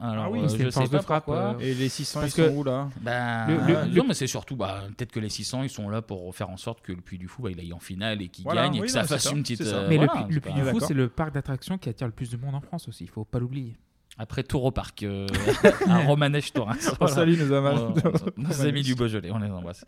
Alors, 0.00 0.24
Ah 0.26 0.30
oui, 0.30 0.40
euh, 0.40 0.48
c'était 0.48 0.58
je 0.62 0.64
une 0.66 0.70
sais 0.86 0.88
pas 0.88 1.02
frappe, 1.02 1.24
pourquoi. 1.24 1.54
euh, 1.54 1.58
Et 1.60 1.74
les 1.74 1.88
600, 1.88 2.20
Parce 2.20 2.36
ils 2.36 2.42
sont 2.44 2.48
que- 2.50 2.54
où 2.56 2.64
là 2.64 2.88
Ben, 3.00 3.46
Le- 3.48 3.54
le- 3.54 3.76
euh, 3.76 3.84
le- 3.86 3.90
non, 3.94 4.04
mais 4.06 4.14
c'est 4.14 4.26
surtout, 4.26 4.56
bah, 4.56 4.82
peut-être 4.96 5.12
que 5.12 5.20
les 5.20 5.28
600, 5.28 5.62
ils 5.62 5.70
sont 5.70 5.88
là 5.88 6.02
pour 6.02 6.34
faire 6.34 6.50
en 6.50 6.56
sorte 6.56 6.82
que 6.82 6.92
le 6.92 7.00
Puy 7.00 7.18
du 7.18 7.28
Fou, 7.28 7.42
bah, 7.42 7.50
il 7.50 7.58
aille 7.60 7.72
en 7.72 7.78
finale 7.78 8.22
et 8.22 8.28
qu'il 8.28 8.44
Voilà, 8.44 8.62
gagne 8.64 8.76
et 8.76 8.80
oui, 8.80 8.86
que 8.86 8.92
ça 8.92 9.00
non, 9.00 9.06
c'est 9.08 9.14
fasse 9.14 9.22
ça, 9.24 9.30
une 9.32 9.42
petite. 9.42 9.62
c'est 9.62 9.72
euh, 9.74 9.88
Mais 9.88 9.96
voilà, 9.96 10.12
le, 10.14 10.18
Puy- 10.20 10.26
c'est 10.28 10.34
le 10.34 10.40
pas- 10.40 10.50
Puy 10.50 10.60
du 10.62 10.68
Fou, 10.70 10.80
c'est 10.80 10.94
le 10.94 11.08
parc 11.08 11.32
d'attractions 11.34 11.78
qui 11.78 11.88
attire 11.88 12.06
le 12.06 12.12
plus 12.12 12.30
de 12.30 12.36
monde 12.36 12.54
en 12.54 12.60
France 12.60 12.88
aussi. 12.88 13.04
Il 13.04 13.10
faut 13.10 13.24
pas 13.24 13.38
l'oublier. 13.38 13.76
Après 14.18 14.42
Tour 14.42 14.64
au 14.64 14.70
Parc, 14.70 15.02
euh, 15.02 15.26
à 15.88 16.00
Romanèche 16.00 16.52
Torrens. 16.52 16.94
On 17.00 17.06
salue 17.06 17.38
nos 17.38 17.52
amas- 17.54 17.94
nos 18.36 18.60
amis 18.66 18.82
du 18.82 18.94
Beaujolais, 18.94 19.30
on 19.30 19.38
les 19.38 19.48
embrasse. 19.50 19.84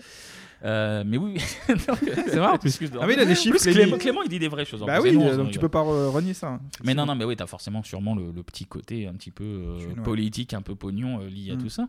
Euh, 0.64 1.02
mais 1.04 1.16
oui, 1.18 1.34
C'est 1.66 2.36
vrai, 2.36 2.46
en 2.46 2.56
plus. 2.56 2.68
Excuse-moi. 2.70 3.00
Ah 3.02 3.06
oui, 3.08 3.14
il 3.16 3.20
a 3.20 3.24
des 3.26 3.34
chiffres, 3.34 3.58
Plus 3.58 3.72
Clément, 3.74 3.98
Clément, 3.98 4.22
il 4.22 4.28
dit 4.28 4.38
des 4.38 4.46
vraies 4.48 4.64
choses. 4.64 4.80
en 4.82 4.86
Bah 4.86 5.00
plus. 5.00 5.10
oui, 5.10 5.16
nous, 5.18 5.22
on 5.26 5.36
donc 5.36 5.50
tu 5.50 5.58
peux 5.58 5.68
pas 5.68 5.82
re- 5.82 6.06
renier 6.10 6.34
ça. 6.34 6.60
Mais 6.84 6.94
non, 6.94 7.04
non, 7.04 7.16
mais 7.16 7.24
oui, 7.24 7.34
t'as 7.36 7.46
forcément 7.48 7.82
sûrement 7.82 8.14
le, 8.14 8.30
le 8.30 8.42
petit 8.44 8.64
côté 8.64 9.08
un 9.08 9.12
petit 9.14 9.32
peu 9.32 9.42
euh, 9.44 10.02
politique, 10.04 10.54
un 10.54 10.62
peu 10.62 10.76
pognon 10.76 11.20
euh, 11.20 11.28
lié 11.28 11.50
à 11.50 11.56
Mm. 11.56 11.58
tout 11.62 11.68
ça. 11.68 11.88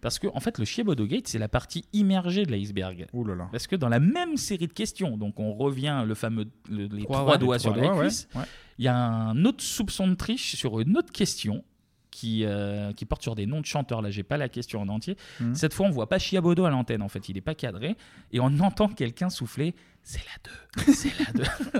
Parce 0.00 0.18
que, 0.18 0.26
en 0.34 0.40
fait, 0.40 0.58
le 0.58 0.64
Chiebodo 0.64 1.06
Gate, 1.06 1.28
c'est 1.28 1.38
la 1.38 1.48
partie 1.48 1.84
immergée 1.92 2.44
de 2.44 2.50
l'iceberg. 2.50 3.06
Là 3.14 3.34
là. 3.36 3.48
Parce 3.52 3.68
que 3.68 3.76
dans 3.76 3.88
la 3.88 4.00
même 4.00 4.36
série 4.36 4.66
de 4.66 4.72
questions, 4.72 5.16
donc 5.16 5.38
on 5.38 5.54
revient 5.54 6.02
le 6.04 6.14
fameux 6.16 6.46
le- 6.68 6.86
les 6.86 7.04
Trois, 7.04 7.18
trois 7.20 7.32
ouais, 7.34 7.38
doigts 7.38 7.56
les 7.56 7.62
sur 7.62 7.70
trois 7.72 7.82
la 7.82 7.88
doigts, 7.90 7.98
ouais. 8.00 8.06
cuisse, 8.08 8.28
Ouais. 8.34 8.42
Il 8.78 8.84
y 8.84 8.88
a 8.88 8.96
un 8.96 9.44
autre 9.44 9.62
soupçon 9.62 10.08
de 10.08 10.14
triche 10.14 10.54
sur 10.56 10.80
une 10.80 10.96
autre 10.96 11.12
question. 11.12 11.64
Qui, 12.10 12.44
euh, 12.44 12.92
qui 12.94 13.04
porte 13.04 13.22
sur 13.22 13.34
des 13.34 13.44
noms 13.46 13.60
de 13.60 13.66
chanteurs. 13.66 14.00
Là, 14.00 14.10
j'ai 14.10 14.22
pas 14.24 14.38
la 14.38 14.48
question 14.48 14.80
en 14.80 14.88
entier. 14.88 15.16
Mhm. 15.40 15.54
Cette 15.54 15.74
fois, 15.74 15.86
on 15.86 15.90
voit 15.90 16.08
pas 16.08 16.18
Chiabodo 16.18 16.64
à 16.64 16.70
l'antenne. 16.70 17.02
En 17.02 17.08
fait, 17.08 17.28
il 17.28 17.36
est 17.36 17.42
pas 17.42 17.54
cadré 17.54 17.96
et 18.32 18.40
on 18.40 18.46
entend 18.60 18.88
quelqu'un 18.88 19.28
souffler. 19.28 19.74
C'est 20.02 20.22
la 20.24 20.84
2 20.84 20.92
C'est 20.94 21.12
la 21.20 21.32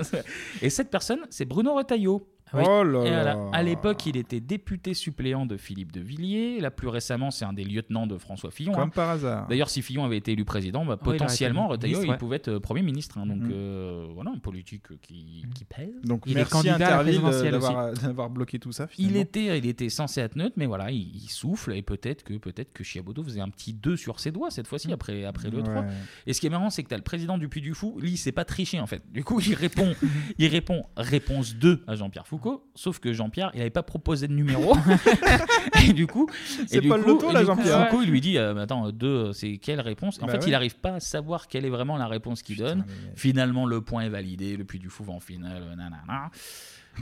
2 0.03 0.23
Et 0.63 0.69
cette 0.71 0.91
personne, 0.91 1.21
c'est 1.31 1.47
Bruno 1.47 1.75
Retailleau. 1.75 2.29
Ah 2.53 2.59
oui. 2.59 2.65
Oh 2.67 2.83
là 2.85 3.05
Et 3.05 3.11
là. 3.11 3.39
À 3.53 3.63
l'époque, 3.63 4.07
il 4.07 4.17
était 4.17 4.41
député 4.41 4.95
suppléant 4.95 5.47
de 5.47 5.57
Philippe 5.57 5.93
de 5.93 6.01
Villiers. 6.01 6.61
Là, 6.61 6.71
plus 6.71 6.89
récemment, 6.89 7.31
c'est 7.31 7.45
un 7.45 7.53
des 7.53 7.65
lieutenants 7.65 8.07
de 8.07 8.17
François 8.19 8.51
Fillon. 8.51 8.73
Comme 8.73 8.83
hein. 8.85 8.89
par 8.95 9.11
hasard. 9.11 9.47
D'ailleurs, 9.49 9.71
si 9.71 9.83
Fillon 9.83 10.05
avait 10.05 10.17
été 10.17 10.33
élu 10.33 10.45
président, 10.45 10.85
bah, 10.85 10.95
été 10.95 11.05
potentiellement, 11.05 11.69
Retailleau, 11.69 11.99
ministre, 11.99 12.07
il 12.07 12.11
ouais. 12.13 12.19
pouvait 12.19 12.37
être 12.37 12.49
euh, 12.49 12.61
Premier 12.61 12.83
ministre. 12.83 13.19
hein. 13.19 13.27
donc, 13.27 13.39
Mhm. 13.39 13.51
euh, 13.53 14.07
voilà, 14.15 14.31
une 14.35 14.41
politique 14.41 14.85
qui, 15.03 15.45
qui 15.55 15.65
pèse. 15.65 15.91
Donc 16.05 16.23
Il 16.27 16.33
est 16.33 16.37
merci 16.37 16.53
candidat 16.53 16.99
à 16.99 17.03
la 17.03 17.11
euh, 17.11 17.51
d'avoir 17.51 17.93
d'avoir 17.93 18.31
bloqué 18.31 18.59
tout 18.59 18.73
ça. 18.73 18.89
Il 18.99 19.17
était, 19.17 19.59
il 19.59 19.67
était 19.67 19.89
censé 19.89 20.21
être 20.21 20.37
neutre, 20.37 20.55
mais 20.57 20.67
voilà, 20.67 20.91
il, 20.91 21.15
il 21.15 21.29
souffle 21.29 21.73
et 21.75 21.83
peut-être 21.83 22.23
que 22.25 22.35
peut-être 22.35 22.73
que 22.73 22.83
Chiabodo 22.85 23.23
faisait 23.23 23.41
un 23.41 23.49
petit 23.51 23.73
2 23.75 23.97
sur 23.97 24.21
ses 24.21 24.31
doigts 24.31 24.51
cette 24.51 24.67
fois-ci 24.67 24.93
après, 24.93 25.25
après 25.25 25.51
le 25.51 25.59
Ouais. 25.59 25.65
3. 25.65 25.85
Et 26.27 26.33
ce 26.33 26.41
qui 26.41 26.47
est 26.47 26.51
marrant, 26.51 26.71
c'est 26.71 26.83
que 26.83 26.89
tu 26.89 26.95
as 26.95 26.99
le 26.99 27.03
président 27.03 27.37
du 27.39 27.49
Puy 27.49 27.61
du 27.61 27.75
Fou, 27.75 27.99
lui, 28.01 28.13
il 28.13 28.17
sait 28.17 28.33
pas 28.33 28.45
tricher 28.45 28.79
en 28.81 28.87
fait. 28.87 29.03
Du 29.13 29.25
coup, 29.25 29.41
il 29.41 29.55
répond, 29.55 29.93
il 30.39 30.47
répond 30.47 30.85
réponse 30.97 31.55
2 31.57 31.83
à 31.87 31.95
Jean-Pierre 31.97 32.27
Foucault, 32.39 32.65
sauf 32.75 32.99
que 33.01 33.13
Jean-Pierre, 33.13 33.51
il 33.55 33.61
avait 33.61 33.71
pas 33.71 33.83
proposé 33.83 34.29
de 34.29 34.33
numéro. 34.33 34.77
et 35.89 35.93
du 35.93 36.07
coup, 36.07 36.29
C'est 36.67 36.81
pas 36.83 36.97
le 36.97 37.05
loto, 37.05 37.31
là, 37.33 37.45
Jean-Pierre. 37.45 37.89
Foucault, 37.89 38.03
il 38.03 38.11
lui 38.11 38.21
dit, 38.21 38.39
euh, 38.39 38.57
attends, 38.57 38.91
2, 38.91 39.33
c'est 39.33 39.59
quelle 39.59 39.81
réponse? 39.81 40.21
En 40.23 40.27
Bah 40.27 40.33
fait, 40.33 40.39
ouais. 40.39 40.45
il 40.49 40.55
arrive 40.55 40.77
pas 40.77 40.95
à 40.95 41.01
savoir 41.01 41.49
quelle 41.49 41.65
est 41.65 41.71
vraiment 41.71 41.97
la 41.97 42.07
réponse 42.07 42.43
qu'il 42.43 42.57
donne. 42.57 42.85
Finalement, 43.15 43.67
le 43.67 43.81
point 43.81 44.03
est 44.03 44.09
validé, 44.09 44.57
le 44.57 44.65
Puy 44.65 44.79
du 44.79 44.89
Fou 44.89 45.05
va 45.05 45.13
en 45.13 45.21
finale, 45.21 45.63
nanana. 45.77 46.31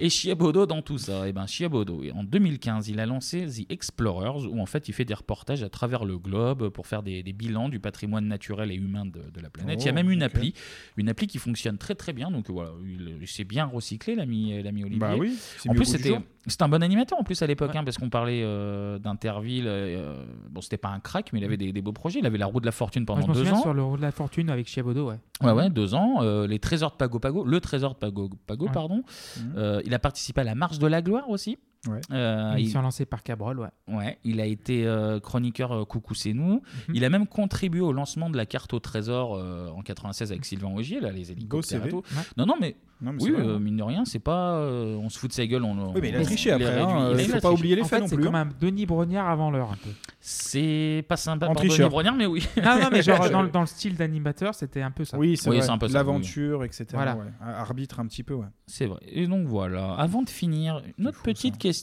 Et 0.00 0.10
Chiabodo 0.10 0.66
dans 0.66 0.82
tout 0.82 0.98
ça, 0.98 1.26
et 1.28 1.32
ben 1.32 1.46
Chiabodo, 1.46 2.02
en 2.14 2.22
2015, 2.24 2.88
il 2.88 3.00
a 3.00 3.06
lancé 3.06 3.46
The 3.46 3.70
Explorers, 3.72 4.46
où 4.46 4.60
en 4.60 4.66
fait 4.66 4.88
il 4.88 4.92
fait 4.92 5.04
des 5.04 5.14
reportages 5.14 5.62
à 5.62 5.68
travers 5.68 6.04
le 6.04 6.18
globe 6.18 6.68
pour 6.68 6.86
faire 6.86 7.02
des, 7.02 7.22
des 7.22 7.32
bilans 7.32 7.68
du 7.68 7.80
patrimoine 7.80 8.26
naturel 8.26 8.70
et 8.70 8.74
humain 8.74 9.06
de, 9.06 9.22
de 9.32 9.40
la 9.40 9.48
planète. 9.50 9.82
il 9.82 9.86
y 9.86 9.88
a 9.88 9.92
Oh, 9.92 9.94
même 9.94 10.10
une 10.10 10.22
appli, 10.22 10.52
une 10.98 11.08
appli 11.08 11.26
qui 11.26 11.38
fonctionne 11.38 11.78
très 11.78 11.94
très 11.94 12.12
bien, 12.12 12.30
donc 12.30 12.50
voilà, 12.50 12.70
il, 12.84 13.16
il 13.22 13.26
s'est 13.28 13.44
bien 13.44 13.64
recyclé, 13.64 14.14
l'ami 14.14 14.62
l'ami 14.62 14.82
Olivier. 14.82 14.98
Bah 15.00 15.14
oui, 15.18 15.36
en 15.68 15.74
plus 15.74 15.86
c'était 15.86 16.18
un 16.60 16.68
bon 16.68 16.80
animateur 16.82 17.18
en 17.18 17.24
plus 17.24 17.40
à 17.42 17.46
l'époque, 17.46 17.74
hein, 17.74 17.82
parce 17.82 17.96
qu'on 17.98 18.08
parlait 18.10 18.42
euh, 18.44 18.98
d'Interville. 19.00 19.64
euh, 19.66 20.24
bon, 20.50 20.60
c'était 20.60 20.76
pas 20.76 20.90
un 20.90 21.00
crack, 21.00 21.32
mais 21.32 21.40
il 21.40 21.44
avait 21.44 21.56
des, 21.56 21.72
des 21.72 21.82
beaux 21.82 21.92
projets. 21.92 22.20
Il 22.20 22.26
avait 22.26 22.38
la 22.38 22.46
roue 22.46 22.60
de 22.60 22.66
la 22.66 22.72
fortune 22.72 23.04
Moi, 23.08 23.16
pendant 23.16 23.32
je 23.34 23.38
m'en 23.40 23.44
deux 23.44 23.52
ans. 23.52 23.62
sur 23.62 23.74
le 23.74 23.82
roue 23.82 23.96
de 23.96 24.02
la 24.02 24.12
fortune 24.12 24.48
avec 24.50 24.68
Chiabodo, 24.68 25.08
ouais. 25.08 25.16
Ouais, 25.42 25.50
ouais, 25.52 25.70
deux 25.70 25.94
ans. 25.94 26.18
Euh, 26.22 26.46
les 26.46 26.58
trésors 26.60 26.92
de 26.92 26.96
Pago 26.96 27.18
Pago, 27.18 27.44
le 27.44 27.60
trésor 27.60 27.94
de 27.94 27.98
Pago 27.98 28.30
Pago, 28.46 28.66
Ouais. 28.66 28.72
pardon. 28.72 29.02
Mhm. 29.38 29.52
Il 29.86 29.94
a 29.94 29.98
participé 29.98 30.40
à 30.40 30.44
la 30.44 30.54
marche 30.54 30.78
de 30.78 30.86
la 30.86 31.00
gloire 31.00 31.30
aussi. 31.30 31.58
Ouais. 31.88 32.00
Euh, 32.12 32.54
Ils 32.58 32.66
il- 32.66 32.70
sont 32.70 32.82
lancés 32.82 33.04
par 33.06 33.22
Cabrol, 33.22 33.58
ouais. 33.60 33.68
Ouais, 33.88 34.18
il 34.24 34.40
a 34.40 34.46
été 34.46 34.86
euh, 34.86 35.20
chroniqueur 35.20 35.72
euh, 35.72 35.84
Coucou 35.84 36.14
c'est 36.14 36.32
nous. 36.32 36.62
Il 36.92 37.04
a 37.04 37.10
même 37.10 37.26
contribué 37.26 37.80
au 37.80 37.92
lancement 37.92 38.28
de 38.30 38.36
la 38.36 38.46
carte 38.46 38.72
au 38.74 38.80
trésor 38.80 39.36
euh, 39.36 39.68
en 39.70 39.82
96 39.82 40.32
avec 40.32 40.44
Sylvain 40.44 40.74
Augier, 40.74 41.00
là, 41.00 41.12
les 41.12 41.30
hélicoptères 41.32 41.84
et 41.86 41.88
tout. 41.90 41.96
Ouais. 41.98 42.22
Non, 42.36 42.46
non, 42.46 42.54
mais, 42.60 42.76
Non, 43.00 43.12
mais 43.12 43.20
c'est 43.20 43.26
oui, 43.26 43.32
vrai, 43.32 43.46
euh, 43.46 43.56
hein. 43.56 43.60
mine 43.60 43.76
de 43.76 43.82
rien, 43.82 44.04
c'est 44.04 44.18
pas. 44.18 44.54
euh, 44.54 44.96
on 44.96 45.08
se 45.10 45.18
fout 45.18 45.30
de 45.30 45.34
sa 45.34 45.46
gueule. 45.46 45.62
On, 45.64 45.92
Oui, 45.94 46.00
mais 46.02 46.08
il 46.08 46.16
a 46.16 46.20
on- 46.20 46.24
triché 46.24 46.50
après, 46.50 46.66
réduit. 46.66 46.82
hein, 46.82 47.10
Il 47.12 47.20
a- 47.20 47.24
faut 47.24 47.32
pas 47.32 47.38
triché. 47.40 47.54
oublier 47.54 47.76
les 47.76 47.82
En 47.82 47.84
faits 47.84 47.98
fait, 47.98 48.00
non 48.02 48.08
c'est 48.08 48.16
plus. 48.16 48.24
comme 48.24 48.34
hein. 48.34 48.48
un 48.50 48.64
Denis 48.66 48.86
Brognard 48.86 49.28
avant 49.28 49.50
l'heure, 49.50 49.70
un 49.70 49.76
peu. 49.76 49.90
C'est 50.20 51.04
pas 51.08 51.16
sympa 51.16 51.46
En 51.48 51.52
pour 51.54 51.62
Denis. 51.62 51.78
Brognard, 51.88 52.14
mais 52.16 52.26
oui. 52.26 52.46
Non, 52.56 52.80
non, 52.80 52.88
mais 52.90 53.02
genre 53.02 53.30
dans, 53.30 53.42
le- 53.42 53.48
dans 53.50 53.60
le 53.60 53.66
style 53.66 53.94
d'animateur, 53.96 54.54
c'était 54.54 54.82
un 54.82 54.90
peu 54.90 55.04
ça. 55.04 55.16
Oui, 55.18 55.36
c'est 55.36 55.48
Oui, 55.50 55.56
vrai. 55.58 55.66
c'est 55.66 55.70
un 55.72 55.78
peu 55.78 55.88
ça, 55.88 55.94
L'aventure, 55.94 56.64
etc. 56.64 56.86
Voilà. 56.94 57.16
ouais. 57.16 57.24
Arbitre 57.40 58.00
un 58.00 58.06
petit 58.06 58.22
peu, 58.22 58.34
ouais. 58.34 58.46
C'est 58.66 58.86
vrai. 58.86 58.98
Et 59.08 59.26
donc 59.26 59.46
voilà. 59.46 59.92
Avant 59.94 60.22
de 60.22 60.30
finir, 60.30 60.82
une 60.98 61.06
autre 61.08 61.22
petite 61.22 61.58
question. 61.58 61.75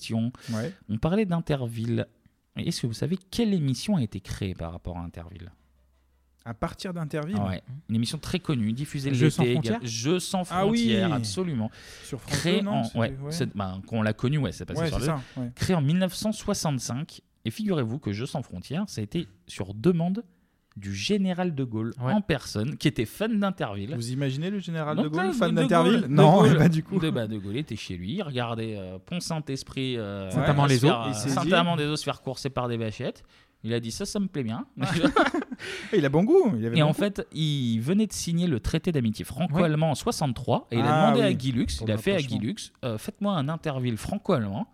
Ouais. 0.52 0.74
On 0.90 0.98
parlait 0.98 1.26
d'Interville. 1.26 2.08
Est-ce 2.56 2.82
que 2.82 2.88
vous 2.88 2.94
savez 2.94 3.18
quelle 3.32 3.54
émission 3.54 3.96
a 3.98 4.04
été 4.04 4.20
créée 4.20 4.54
par 4.54 4.72
rapport 4.72 4.98
à 4.98 5.02
Interville? 5.02 5.52
À 6.46 6.54
partir 6.54 6.94
d'Interville? 6.94 7.38
Ah 7.40 7.48
ouais. 7.48 7.64
Une 7.90 7.96
émission 7.96 8.18
très 8.18 8.38
connue, 8.40 8.74
diffusée 8.74 9.14
Jeux 9.14 9.30
sans 9.30 9.46
frontières? 9.46 9.80
Jeux 9.84 10.20
sans 10.20 10.44
Ah 10.52 10.68
oui. 10.68 10.80
frontières, 10.90 11.14
absolument. 11.14 11.72
Sur 12.04 12.20
France 12.20 12.38
Créé 12.38 12.58
2, 12.60 12.66
non 12.66 12.72
en, 12.74 12.84
C'était- 12.84 13.00
ouais, 13.00 13.18
ouais. 13.22 13.32
c'est- 13.32 13.56
bah, 13.56 13.80
quand 13.88 13.96
on 13.98 14.02
l'a 14.02 14.12
connu, 14.14 14.38
ouais, 14.40 14.52
c'est 14.52 14.66
passé 14.66 14.82
Ouais, 14.82 14.88
sur 14.90 15.00
le- 15.00 15.06
ça. 15.06 15.22
Créé 15.56 15.76
en 15.76 15.82
1965. 15.82 17.22
Et 17.46 17.50
figurez-vous 17.52 17.98
que 18.00 18.12
Jeux 18.12 18.26
sans 18.26 18.42
frontières, 18.42 18.84
ça 18.88 19.02
a 19.02 19.04
été 19.06 19.28
sur 19.48 19.74
demande 19.74 20.24
du 20.76 20.94
général 20.94 21.54
de 21.54 21.64
Gaulle 21.64 21.94
Ouais. 22.02 22.14
en 22.14 22.22
personne, 22.22 22.78
qui 22.78 22.88
était 22.88 23.06
fan 23.06 23.40
d'Interville. 23.40 23.94
Vous 23.96 24.12
imaginez 24.12 24.50
le 24.50 24.60
général 24.60 24.96
Donc 24.98 25.06
de 25.06 25.10
Gaulle, 25.10 25.26
là, 25.28 25.34
fan 25.34 25.54
d'Interville 25.54 26.06
Non, 26.10 26.42
Gaulle- 26.42 26.58
bah 26.60 26.70
du 26.70 26.84
coup. 26.84 27.00
De, 27.00 27.10
bah, 27.10 27.28
de 27.28 27.38
Gaulle 27.38 27.58
était 27.58 27.76
chez 27.76 27.96
lui, 27.96 28.14
il 28.14 28.22
regardait 28.24 28.76
euh, 28.78 28.98
Pont 29.06 29.20
Saint-Esprit, 29.20 29.98
euh, 29.98 30.30
Saint-Amand-les-Eaux. 30.32 30.88
euh, 30.90 31.14
Saint-Amand-des-Eaux 31.14 31.96
se 31.96 32.04
faire 32.04 32.22
courser 32.22 32.50
par 32.50 32.68
des 32.68 32.78
vachettes. 32.78 33.24
Il 33.66 33.74
a 33.74 33.80
dit 33.80 33.92
ça, 33.92 34.06
ça 34.06 34.20
me 34.20 34.28
plaît 34.28 34.44
bien. 34.44 34.66
Il 35.94 36.04
a 36.06 36.10
bon 36.10 36.24
goût. 36.24 36.54
Il 36.58 36.66
avait 36.66 36.78
Et 36.78 36.82
bon 36.82 36.88
en 36.88 36.92
goût. 36.92 36.94
fait, 36.98 37.26
il 37.34 37.80
venait 37.80 38.08
de 38.08 38.12
signer 38.14 38.48
le 38.48 38.60
traité 38.60 38.92
d'amitié 38.92 39.24
franco-allemand 39.24 39.92
en 39.92 39.96
63 39.96 40.68
et 40.72 40.76
il 40.76 40.82
a 40.82 40.86
Ah 40.86 41.06
demandé 41.12 41.24
à 41.24 41.32
Guy 41.34 41.52
Lux, 41.54 41.78
pour 41.78 41.88
il 41.88 41.92
a 41.94 41.98
fait 41.98 42.16
à. 42.16 42.22
Guy 42.22 42.40
Lux, 42.40 42.74
euh, 42.84 42.98
faites-moi 42.98 43.34
un 43.34 43.48
Interville 43.48 43.96
franco-allemand. 43.98 44.68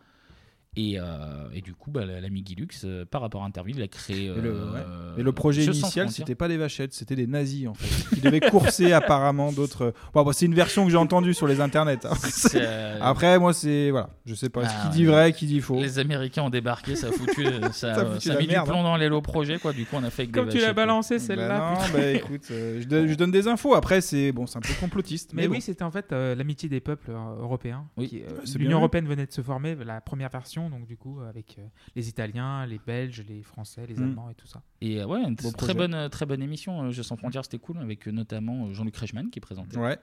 Et, 0.77 0.99
euh, 0.99 1.03
et 1.51 1.61
du 1.61 1.73
coup, 1.73 1.89
bah, 1.89 2.05
l'ami 2.05 2.43
Guy 2.43 2.53
Lux, 2.55 2.83
euh, 2.85 3.03
par 3.03 3.21
rapport 3.21 3.41
à 3.43 3.45
Interville, 3.47 3.77
il 3.77 3.81
a 3.81 3.87
créé. 3.87 4.25
Et 4.25 4.27
le, 4.27 4.51
euh, 4.53 4.71
ouais. 4.71 5.19
Et 5.19 5.23
le 5.23 5.31
projet 5.31 5.65
initial, 5.65 6.11
c'était 6.11 6.35
pas 6.35 6.47
des 6.47 6.57
vachettes, 6.57 6.93
c'était 6.93 7.15
des 7.15 7.25
nazis 7.25 7.67
en 7.67 7.73
fait. 7.73 8.15
Qui 8.15 8.21
devaient 8.21 8.39
courser 8.39 8.93
apparemment 8.93 9.51
d'autres. 9.51 9.93
Bon, 10.13 10.23
bon, 10.23 10.31
c'est 10.31 10.45
une 10.45 10.53
version 10.53 10.85
que 10.85 10.91
j'ai 10.91 10.97
entendue 10.97 11.33
sur 11.33 11.47
les 11.47 11.59
internets. 11.59 12.05
hein. 12.05 12.13
Euh, 12.55 12.97
Après, 13.01 13.37
moi, 13.39 13.53
c'est 13.53 13.89
voilà, 13.91 14.09
je 14.25 14.35
sais 14.35 14.49
pas. 14.49 14.61
Ah, 14.65 14.83
qui 14.89 14.97
dit 14.97 15.05
vrai, 15.05 15.33
qui 15.33 15.45
dit 15.47 15.59
faux. 15.59 15.79
Les 15.81 15.97
Américains 15.99 16.43
ont 16.43 16.49
débarqué, 16.49 16.95
ça 16.95 17.07
a 17.07 17.11
foutu, 17.11 17.43
ça, 17.71 17.71
Ça 17.71 17.91
a 18.01 18.05
foutu 18.05 18.27
ça 18.27 18.31
a 18.31 18.35
la 18.35 18.41
mis 18.41 18.47
merde, 18.47 18.65
du 18.65 18.71
plomb 18.71 18.83
dans 18.83 18.95
l'élo 18.95 19.21
projet, 19.21 19.57
quoi. 19.57 19.73
Du 19.73 19.85
coup, 19.85 19.95
on 19.97 20.03
a 20.03 20.09
fait 20.09 20.23
avec 20.23 20.33
Comme 20.33 20.45
des 20.49 20.53
tu 20.53 20.61
l'as 20.61 20.73
balancé 20.73 21.15
Bah 21.17 21.19
celle-là. 21.23 21.71
non, 21.75 21.81
putain. 21.85 21.97
bah 21.97 22.11
écoute, 22.11 22.41
euh, 22.51 22.79
je, 22.81 22.87
donne, 22.87 23.07
je 23.07 23.15
donne 23.15 23.31
des 23.31 23.47
infos. 23.47 23.73
Après, 23.73 24.01
c'est 24.01 24.31
bon, 24.31 24.45
c'est 24.45 24.57
un 24.57 24.61
peu 24.61 24.73
complotiste. 24.79 25.31
Mais, 25.33 25.43
Mais 25.43 25.47
bon. 25.47 25.55
oui, 25.55 25.61
c'était 25.61 25.83
en 25.83 25.91
fait 25.91 26.11
euh, 26.11 26.35
l'amitié 26.35 26.69
des 26.69 26.79
peuples 26.79 27.11
euh, 27.11 27.41
européens. 27.41 27.85
Oui. 27.97 28.23
euh, 28.29 28.57
L'Union 28.57 28.77
européenne 28.77 29.07
venait 29.07 29.25
de 29.25 29.31
se 29.31 29.41
former, 29.41 29.75
la 29.83 30.01
première 30.01 30.29
version, 30.29 30.58
donc 30.67 30.87
du 30.87 30.97
coup, 30.97 31.19
avec 31.21 31.57
euh, 31.59 31.67
les 31.95 32.09
Italiens, 32.09 32.65
les 32.65 32.79
Belges, 32.79 33.23
les 33.29 33.43
Français, 33.43 33.85
les 33.85 33.93
Mm. 33.93 34.03
Allemands 34.03 34.29
et 34.31 34.33
tout 34.33 34.47
ça. 34.47 34.63
Et 34.81 34.99
euh, 34.99 35.05
ouais, 35.05 35.21
une 35.23 35.35
très 35.35 35.75
bonne, 35.75 35.93
euh, 35.93 36.09
très 36.09 36.25
bonne 36.25 36.41
émission. 36.41 36.81
euh, 36.85 36.89
Jeux 36.91 37.03
sans 37.03 37.17
frontières, 37.17 37.43
c'était 37.45 37.59
cool, 37.59 37.77
avec 37.77 38.07
euh, 38.07 38.11
notamment 38.11 38.65
euh, 38.65 38.73
Jean-Luc 38.73 38.97
Reichmann 38.97 39.29
qui 39.29 39.39
présentait. 39.39 39.77
Ouais. 39.77 39.99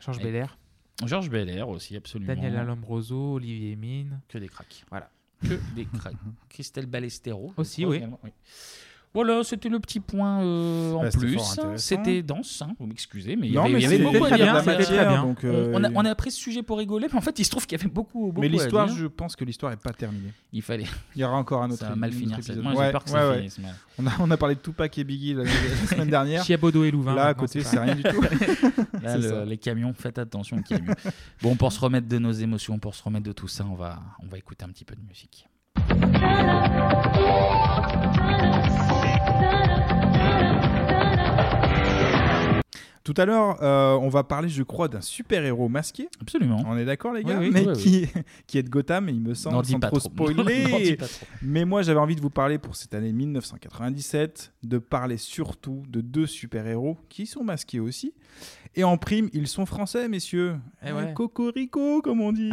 Georges 0.00 0.20
Belair, 0.22 0.56
Georges 1.04 1.28
Belair 1.28 1.68
aussi, 1.68 1.94
absolument. 1.96 2.34
Daniel 2.34 2.56
Alombroso, 2.56 3.34
Olivier 3.34 3.76
Mine. 3.76 4.20
Que 4.28 4.38
des 4.38 4.48
cracks. 4.48 4.84
Voilà. 4.88 5.10
Que 5.42 5.60
des 5.74 5.84
cracks. 5.84 6.16
Christelle 6.48 6.86
Ballesteros. 6.86 7.52
je 7.56 7.60
Aussi, 7.60 7.82
crois, 7.82 7.90
oui. 7.92 7.96
également, 7.98 8.18
Voilà, 9.12 9.42
c'était 9.42 9.68
le 9.68 9.80
petit 9.80 9.98
point 9.98 10.40
euh, 10.40 10.92
en 10.92 11.02
Bah, 11.02 11.08
plus. 11.10 11.36
C'était 11.76 12.22
dense, 12.22 12.62
hein, 12.62 12.70
vous 12.78 12.86
m'excez, 12.86 13.08
mais 13.36 13.48
il 13.48 13.52
y 13.54 13.58
avait, 13.58 13.68
mais 13.68 13.78
il 13.78 13.82
y 13.82 13.86
avait 13.86 13.96
c'est- 13.96 14.02
beaucoup 14.04 14.24
à 14.24 14.30
dire. 14.30 14.54
hein. 14.54 14.62
matière, 14.62 15.22
donc, 15.24 15.38
On, 15.42 15.46
euh, 15.48 15.72
on 15.74 15.82
a, 15.82 15.90
on 15.96 16.04
a 16.04 16.14
pris 16.14 16.30
ce 16.30 16.38
sujet 16.38 16.62
pour 16.62 16.78
rigoler, 16.78 17.08
mais 17.10 17.18
en 17.18 17.20
fait, 17.20 17.36
il 17.40 17.44
se 17.44 17.50
trouve 17.50 17.66
qu'il 17.66 17.76
y 17.76 17.80
avait 17.80 17.90
beaucoup, 17.90 18.26
beaucoup 18.28 18.40
Mais 18.40 18.48
l'histoire, 18.48 18.86
je 18.86 19.06
pense 19.06 19.34
que 19.34 19.44
l'histoire 19.44 19.72
est 19.72 19.82
pas 19.82 19.92
terminée. 19.92 20.32
Il 20.52 20.62
fallait. 20.62 20.84
Il 21.16 21.22
y 21.22 21.24
aura 21.24 21.36
encore 21.36 21.62
un 21.64 21.70
autre. 21.70 21.80
Ça 21.80 21.88
va 21.88 21.96
mal 21.96 22.12
finir. 22.12 22.38
Moi, 22.62 22.72
j'ai 22.72 22.78
Ouais, 22.78 22.92
peur 22.92 23.02
que 23.02 23.10
ouais, 23.10 23.18
ça 23.18 23.28
ouais. 23.30 23.36
finisse. 23.38 23.60
On 23.98 24.06
a, 24.06 24.10
on 24.20 24.30
a 24.30 24.36
parlé 24.36 24.54
de 24.54 24.60
Tupac 24.60 24.96
et 24.96 25.02
Biggie 25.04 25.34
la, 25.34 25.42
la 25.42 25.50
semaine 25.88 26.08
dernière. 26.10 26.44
Chiabodo 26.44 26.84
et 26.84 26.92
Louvain. 26.92 27.14
Là, 27.16 27.26
à 27.26 27.34
côté, 27.34 27.62
c'est 27.64 27.80
rien 27.80 27.96
du 27.96 28.04
tout. 28.04 28.20
Là, 29.02 29.16
le- 29.18 29.44
les 29.44 29.58
camions, 29.58 29.92
faites 29.92 30.18
attention 30.20 30.58
aux 30.58 30.62
camions. 30.62 30.94
bon, 31.42 31.56
pour 31.56 31.72
se 31.72 31.80
remettre 31.80 32.06
de 32.06 32.18
nos 32.18 32.32
émotions, 32.32 32.78
pour 32.78 32.94
se 32.94 33.02
remettre 33.02 33.24
de 33.26 33.32
tout 33.32 33.48
ça, 33.48 33.64
on 33.68 33.74
va, 33.74 33.98
on 34.22 34.26
va 34.26 34.38
écouter 34.38 34.64
un 34.64 34.68
petit 34.68 34.84
peu 34.84 34.94
de 34.94 35.02
musique. 35.02 35.46
Tout 43.02 43.14
à 43.16 43.24
l'heure, 43.24 43.62
euh, 43.62 43.94
on 43.94 44.10
va 44.10 44.24
parler, 44.24 44.50
je 44.50 44.62
crois, 44.62 44.86
d'un 44.88 45.00
super-héros 45.00 45.70
masqué. 45.70 46.08
Absolument. 46.20 46.62
On 46.66 46.76
est 46.76 46.84
d'accord, 46.84 47.14
les 47.14 47.24
gars 47.24 47.38
oui, 47.38 47.50
Mais 47.50 47.66
oui, 47.66 47.72
qui, 47.72 48.06
qui 48.46 48.58
est 48.58 48.62
de 48.62 48.68
Gotham, 48.68 49.08
il 49.08 49.22
me 49.22 49.32
semble, 49.32 49.64
sans 49.64 49.80
trop 49.80 49.98
trop. 49.98 50.28
spoiler. 50.30 50.98
Mais 51.40 51.64
moi, 51.64 51.80
j'avais 51.80 51.98
envie 51.98 52.14
de 52.14 52.20
vous 52.20 52.28
parler 52.28 52.58
pour 52.58 52.76
cette 52.76 52.92
année 52.92 53.12
1997, 53.12 54.52
de 54.64 54.78
parler 54.78 55.16
surtout 55.16 55.82
de 55.88 56.02
deux 56.02 56.26
super-héros 56.26 56.98
qui 57.08 57.26
sont 57.26 57.42
masqués 57.42 57.80
aussi. 57.80 58.12
Et 58.76 58.84
en 58.84 58.98
prime, 58.98 59.30
ils 59.32 59.48
sont 59.48 59.64
français, 59.64 60.06
messieurs. 60.06 60.56
Eh 60.86 60.92
ouais. 60.92 61.04
Euh, 61.04 61.12
Cocorico, 61.12 62.02
comme 62.02 62.20
on 62.20 62.32
dit. 62.32 62.50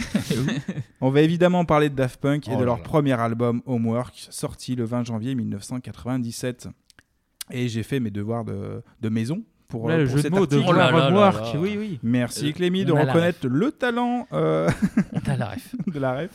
on 1.01 1.09
va 1.09 1.21
évidemment 1.21 1.65
parler 1.65 1.89
de 1.89 1.95
Daft 1.95 2.21
Punk 2.21 2.47
et 2.47 2.51
Oh 2.55 2.59
de 2.59 2.63
leur 2.63 2.77
là. 2.77 2.83
premier 2.83 3.19
album, 3.19 3.61
Homework, 3.65 4.27
sorti 4.29 4.75
le 4.75 4.85
20 4.85 5.05
janvier 5.05 5.35
1997. 5.35 6.69
Et 7.51 7.67
j'ai 7.67 7.83
fait 7.83 7.99
mes 7.99 8.11
devoirs 8.11 8.45
de, 8.45 8.81
de 9.01 9.09
maison 9.09 9.43
pour, 9.67 9.89
Là, 9.89 9.95
euh, 9.95 10.03
le 10.03 10.07
pour 10.07 10.17
jeu 10.17 10.23
de 10.23 10.29
mots 10.29 10.45
de 10.45 11.57
oui, 11.57 11.75
oui. 11.77 11.99
Merci 12.03 12.49
Euh, 12.49 12.51
Clémy 12.53 12.85
de 12.85 12.91
reconnaître 12.93 13.47
le 13.47 13.71
talent 13.71 14.27
euh, 14.33 14.69
la 15.27 15.55
de 15.87 15.99
la 15.99 16.13
ref. 16.15 16.31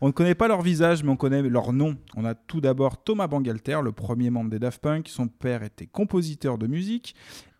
On 0.00 0.06
ne 0.06 0.12
connaît 0.12 0.36
pas 0.36 0.46
leur 0.46 0.62
visage, 0.62 1.02
mais 1.02 1.10
on 1.10 1.16
connaît 1.16 1.42
leur 1.42 1.72
nom. 1.72 1.96
On 2.16 2.24
a 2.24 2.34
tout 2.34 2.60
d'abord 2.60 3.02
Thomas 3.02 3.26
Bangalter, 3.26 3.80
le 3.82 3.90
premier 3.90 4.30
membre 4.30 4.50
des 4.50 4.60
Daft 4.60 4.80
Punk. 4.80 5.08
Son 5.08 5.26
père 5.26 5.64
était 5.64 5.86
compositeur 5.86 6.56
de 6.56 6.68
musique 6.68 7.16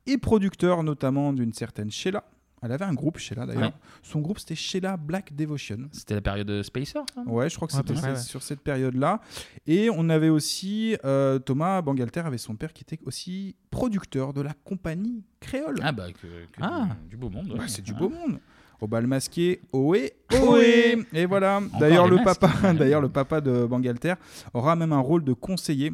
et 0.07 0.19
producteur 0.19 0.85
notamment 0.85 1.33
d'une 1.33 1.53
certaine 1.53 1.91
Sheila. 1.91 2.25
Elle 2.63 2.73
avait 2.73 2.85
un 2.85 2.95
groupe, 2.95 3.19
Sheila 3.19 3.47
d'ailleurs. 3.47 3.63
Ouais. 3.63 3.73
Son 4.03 4.21
groupe 4.21 4.39
c'était 4.39 4.55
Sheila 4.55 4.97
Black 4.97 5.35
Devotion. 5.35 5.89
C'était 5.93 6.15
la 6.15 6.21
période 6.21 6.47
de 6.47 6.63
Spacer 6.63 6.99
Ouais, 7.27 7.49
je 7.49 7.57
crois 7.57 7.69
que 7.69 7.75
c'était 7.75 7.95
ouais. 7.95 8.17
sur 8.17 8.43
cette 8.43 8.61
période-là. 8.61 9.21
Et 9.67 9.91
on 9.91 10.09
avait 10.09 10.29
aussi 10.29 10.97
euh, 11.05 11.39
Thomas 11.39 11.81
Bangalter 11.83 12.21
avait 12.21 12.39
son 12.39 12.57
père 12.57 12.73
qui 12.73 12.83
était 12.83 12.99
aussi 13.05 13.55
producteur 13.71 14.33
de 14.33 14.41
la 14.41 14.55
compagnie 14.65 15.23
créole. 15.41 15.77
Ah 15.83 15.93
bah 15.93 16.07
que, 16.13 16.27
que 16.27 16.61
Ah. 16.61 16.89
Du, 17.05 17.11
du 17.11 17.17
beau 17.17 17.31
monde. 17.31 17.49
Bah, 17.49 17.55
ouais. 17.63 17.69
c'est 17.69 17.83
du 17.83 17.93
Ah. 17.95 17.99
beau 17.99 18.09
monde. 18.09 18.39
Au 18.81 18.87
bal 18.87 19.07
masqué, 19.09 19.61
ohé, 19.73 20.13
ohé. 20.41 20.99
Et 21.13 21.27
voilà. 21.27 21.61
D'ailleurs 21.81 22.07
le 22.09 22.19
papa, 22.23 22.73
d'ailleurs 22.75 23.01
le 23.01 23.09
papa 23.09 23.41
de 23.41 23.65
Bangalter 23.67 24.15
aura 24.55 24.77
même 24.77 24.93
un 24.93 25.01
rôle 25.01 25.25
de 25.25 25.33
conseiller 25.33 25.93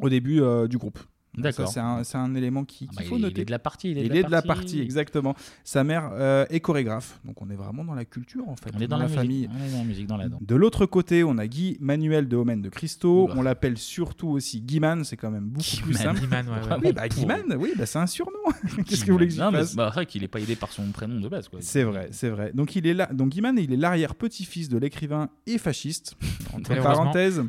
au 0.00 0.08
début 0.08 0.40
euh, 0.40 0.68
du 0.68 0.78
groupe. 0.78 0.98
D'accord. 1.36 1.68
C'est 1.68 1.80
un, 1.80 2.02
un 2.14 2.34
élément 2.34 2.64
qui, 2.64 2.86
qu'il 2.88 2.96
bah, 2.96 3.04
faut 3.04 3.16
il- 3.16 3.18
il 3.18 3.22
noter. 3.22 3.40
est 3.42 3.44
de 3.44 3.50
la 3.50 3.58
partie, 3.58 3.90
il 3.90 3.98
est 3.98 4.04
de 4.04 4.08
la 4.08 4.14
est 4.20 4.22
de 4.24 4.30
la 4.30 4.42
partie. 4.42 4.80
exactement. 4.80 5.34
Sa 5.64 5.84
mère 5.84 6.10
euh, 6.14 6.46
est 6.50 6.60
chorégraphe, 6.60 7.20
donc 7.24 7.40
on 7.42 7.50
est 7.50 7.54
vraiment 7.56 7.84
dans 7.84 7.94
la 7.94 8.04
culture 8.04 8.48
en 8.48 8.56
fait. 8.56 8.70
On 8.76 8.80
est 8.80 8.86
dans, 8.86 8.96
la, 8.98 9.08
famille. 9.08 9.48
On 9.52 9.64
est 9.66 9.70
dans 9.72 9.78
la 9.78 9.84
musique, 9.84 10.06
dans 10.06 10.16
la 10.16 10.28
danse. 10.28 10.42
De 10.42 10.54
l'autre 10.54 10.86
côté, 10.86 11.24
on 11.24 11.38
a 11.38 11.46
Guy 11.46 11.76
Manuel 11.80 12.28
de 12.28 12.36
Homène 12.36 12.62
de 12.62 12.68
Christo. 12.68 13.28
On 13.36 13.42
l'appelle 13.42 13.78
surtout 13.78 14.28
aussi 14.28 14.60
Guiman, 14.60 15.04
c'est 15.04 15.16
quand 15.16 15.30
même 15.30 15.44
beaucoup 15.46 15.64
plus 15.82 15.92
Guiman. 15.92 16.02
simple. 16.02 16.20
Guiman, 16.20 16.46
ouais, 16.48 16.54
ouais. 16.54 16.76
Oui, 16.84 16.92
bah, 16.92 17.08
Guiman, 17.08 17.42
oui, 17.58 17.72
bah, 17.76 17.86
c'est 17.86 17.98
un 17.98 18.06
surnom. 18.06 18.32
Qu'est-ce 18.86 19.02
que 19.02 19.06
vous 19.06 19.12
voulez 19.14 19.28
que 19.28 19.34
je 19.34 19.38
fasse 19.38 19.74
bah, 19.76 19.88
c'est 19.90 19.94
vrai 19.94 20.06
qu'il 20.06 20.22
n'est 20.22 20.28
pas 20.28 20.40
aidé 20.40 20.56
par 20.56 20.72
son 20.72 20.84
prénom 20.92 21.20
de 21.20 21.28
base. 21.28 21.48
C'est 21.60 21.82
vrai, 21.82 22.08
c'est 22.12 22.30
vrai. 22.30 22.50
Donc 22.54 22.76
il 22.76 22.86
est 22.86 22.94
là. 22.94 23.06
Donc 23.12 23.30
Guiman, 23.30 23.56
il 23.58 23.72
est 23.72 23.76
l'arrière-petit-fils 23.76 24.68
de 24.68 24.78
l'écrivain 24.78 25.28
et 25.46 25.58
fasciste, 25.58 26.16
entre 26.54 26.74
parenthèses, 26.82 27.42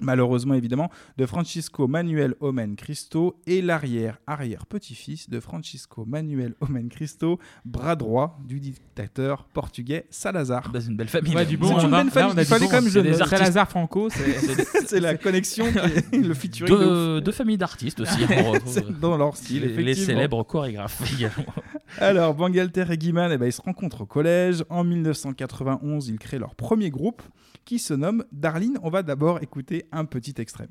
malheureusement 0.00 0.54
évidemment, 0.54 0.90
de 1.16 1.26
Francisco 1.26 1.86
Manuel 1.88 2.34
Homem 2.40 2.76
Cristo 2.76 3.36
et 3.46 3.62
l'arrière-arrière-petit-fils 3.62 5.28
de 5.30 5.40
Francisco 5.40 6.04
Manuel 6.04 6.54
Homem 6.60 6.88
Cristo, 6.88 7.38
bras 7.64 7.96
droit 7.96 8.38
du 8.46 8.60
dictateur 8.60 9.44
portugais 9.52 10.06
Salazar. 10.10 10.70
Bah, 10.72 10.80
c'est 10.80 10.88
une 10.88 10.96
belle 10.96 11.08
famille. 11.08 11.34
Ouais, 11.34 11.46
du 11.46 11.56
bon, 11.56 11.68
C'est 11.68 11.74
on 11.74 11.88
une 11.88 11.94
a- 11.94 11.98
belle 11.98 12.06
là, 12.06 12.10
famille. 12.12 12.32
on 12.34 12.38
a 12.38 12.42
Il 12.42 12.44
du 12.44 12.48
fallait 12.50 12.64
bon, 12.64 12.70
quand 12.70 12.82
même 12.82 12.90
c'est 12.90 13.04
je 13.04 13.08
des. 13.10 13.14
Salazar 13.14 13.68
Franco, 13.68 14.08
c'est- 14.10 14.20
C'est 14.40 14.86
c'est 14.86 15.00
la 15.00 15.16
connexion, 15.16 15.66
qui 15.70 15.78
est- 16.16 16.16
le 16.16 16.34
featuring 16.34 16.72
de 16.74 16.78
Deux, 16.78 17.20
deux 17.20 17.32
familles 17.32 17.58
d'artistes 17.58 18.00
aussi. 18.00 18.18
on 18.30 18.50
retrouve. 18.52 18.72
C'est 18.72 19.00
dans 19.00 19.16
leur 19.16 19.36
style, 19.36 19.62
Les, 19.62 19.82
les 19.82 19.94
célèbres 19.94 20.42
chorégraphes 20.44 21.02
également. 21.14 21.52
Alors, 21.98 22.34
Bangalter 22.34 22.84
et 22.90 22.98
Guiman, 22.98 23.30
eh 23.32 23.38
ben, 23.38 23.46
ils 23.46 23.52
se 23.52 23.62
rencontrent 23.62 24.02
au 24.02 24.06
collège. 24.06 24.64
En 24.70 24.84
1991, 24.84 26.08
ils 26.08 26.18
créent 26.18 26.38
leur 26.38 26.54
premier 26.54 26.90
groupe 26.90 27.22
qui 27.64 27.78
se 27.78 27.94
nomme 27.94 28.24
Darlene. 28.32 28.78
On 28.82 28.90
va 28.90 29.02
d'abord 29.02 29.42
écouter 29.42 29.86
un 29.92 30.04
petit 30.04 30.34
extrait. 30.38 30.68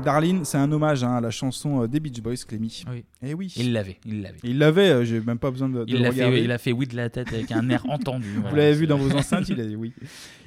Darlene, 0.00 0.44
c'est 0.44 0.58
un 0.58 0.70
hommage 0.72 1.04
hein, 1.04 1.14
à 1.16 1.20
la 1.20 1.30
chanson 1.30 1.82
euh, 1.82 1.88
des 1.88 2.00
Beach 2.00 2.20
Boys, 2.20 2.36
Clémy. 2.46 2.84
Oui. 2.90 3.04
Eh 3.22 3.34
oui. 3.34 3.52
Il 3.56 3.72
l'avait, 3.72 3.98
il 4.04 4.22
l'avait. 4.22 4.38
Il 4.42 4.58
l'avait, 4.58 4.90
euh, 4.90 5.04
j'ai 5.04 5.20
même 5.20 5.38
pas 5.38 5.50
besoin 5.50 5.68
de, 5.68 5.84
de 5.84 5.84
Il 5.88 5.96
le 5.98 6.02
l'a 6.04 6.12
fait, 6.12 6.42
il 6.44 6.50
a 6.50 6.58
fait 6.58 6.72
oui 6.72 6.86
de 6.86 6.96
la 6.96 7.10
tête 7.10 7.28
avec 7.32 7.50
un 7.52 7.68
air 7.70 7.84
entendu. 7.88 8.28
Vous 8.34 8.40
voilà. 8.42 8.56
l'avez 8.56 8.74
vu 8.74 8.86
dans 8.86 8.98
vos 8.98 9.12
enceintes, 9.14 9.48
il 9.48 9.60
a 9.60 9.64
dit 9.64 9.76
oui. 9.76 9.92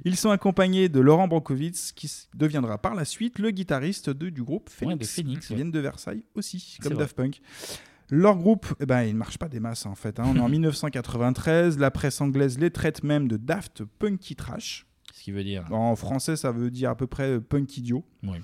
Ils 0.05 0.15
sont 0.15 0.31
accompagnés 0.31 0.89
de 0.89 0.99
Laurent 0.99 1.27
Brankovitz, 1.27 1.91
qui 1.91 2.11
deviendra 2.35 2.77
par 2.77 2.95
la 2.95 3.05
suite 3.05 3.39
le 3.39 3.51
guitariste 3.51 4.09
de- 4.09 4.29
du 4.29 4.43
groupe 4.43 4.69
Phoenix, 4.69 4.99
de 4.99 5.05
Phoenix, 5.21 5.45
qui 5.47 5.53
ouais. 5.53 5.57
viennent 5.57 5.71
de 5.71 5.79
Versailles 5.79 6.23
aussi, 6.35 6.77
comme. 6.81 6.93
Daft 6.97 7.15
Punk. 7.15 7.39
Leur 8.09 8.35
groupe, 8.35 8.67
eh 8.79 8.85
ben, 8.85 9.03
il 9.03 9.13
ne 9.13 9.17
marche 9.17 9.37
pas 9.37 9.47
des 9.49 9.59
masses 9.59 9.85
en 9.85 9.95
fait. 9.95 10.19
hein. 10.19 10.23
On 10.27 10.35
est 10.35 10.39
en 10.39 10.49
1993, 10.49 11.77
la 11.79 11.89
presse 11.89 12.19
anglaise 12.21 12.59
les 12.59 12.69
traite 12.69 13.03
même 13.03 13.27
de 13.27 13.37
Daft 13.37 13.83
Punky 13.99 14.35
Trash. 14.35 14.85
Ce 15.13 15.21
qui 15.23 15.31
veut 15.31 15.43
dire. 15.43 15.65
En 15.71 15.95
français, 15.95 16.35
ça 16.35 16.51
veut 16.51 16.69
dire 16.71 16.89
à 16.89 16.95
peu 16.97 17.05
près 17.07 17.33
euh, 17.35 17.39
punk 17.39 17.77
idiot. 17.77 18.03
Oui. 18.23 18.37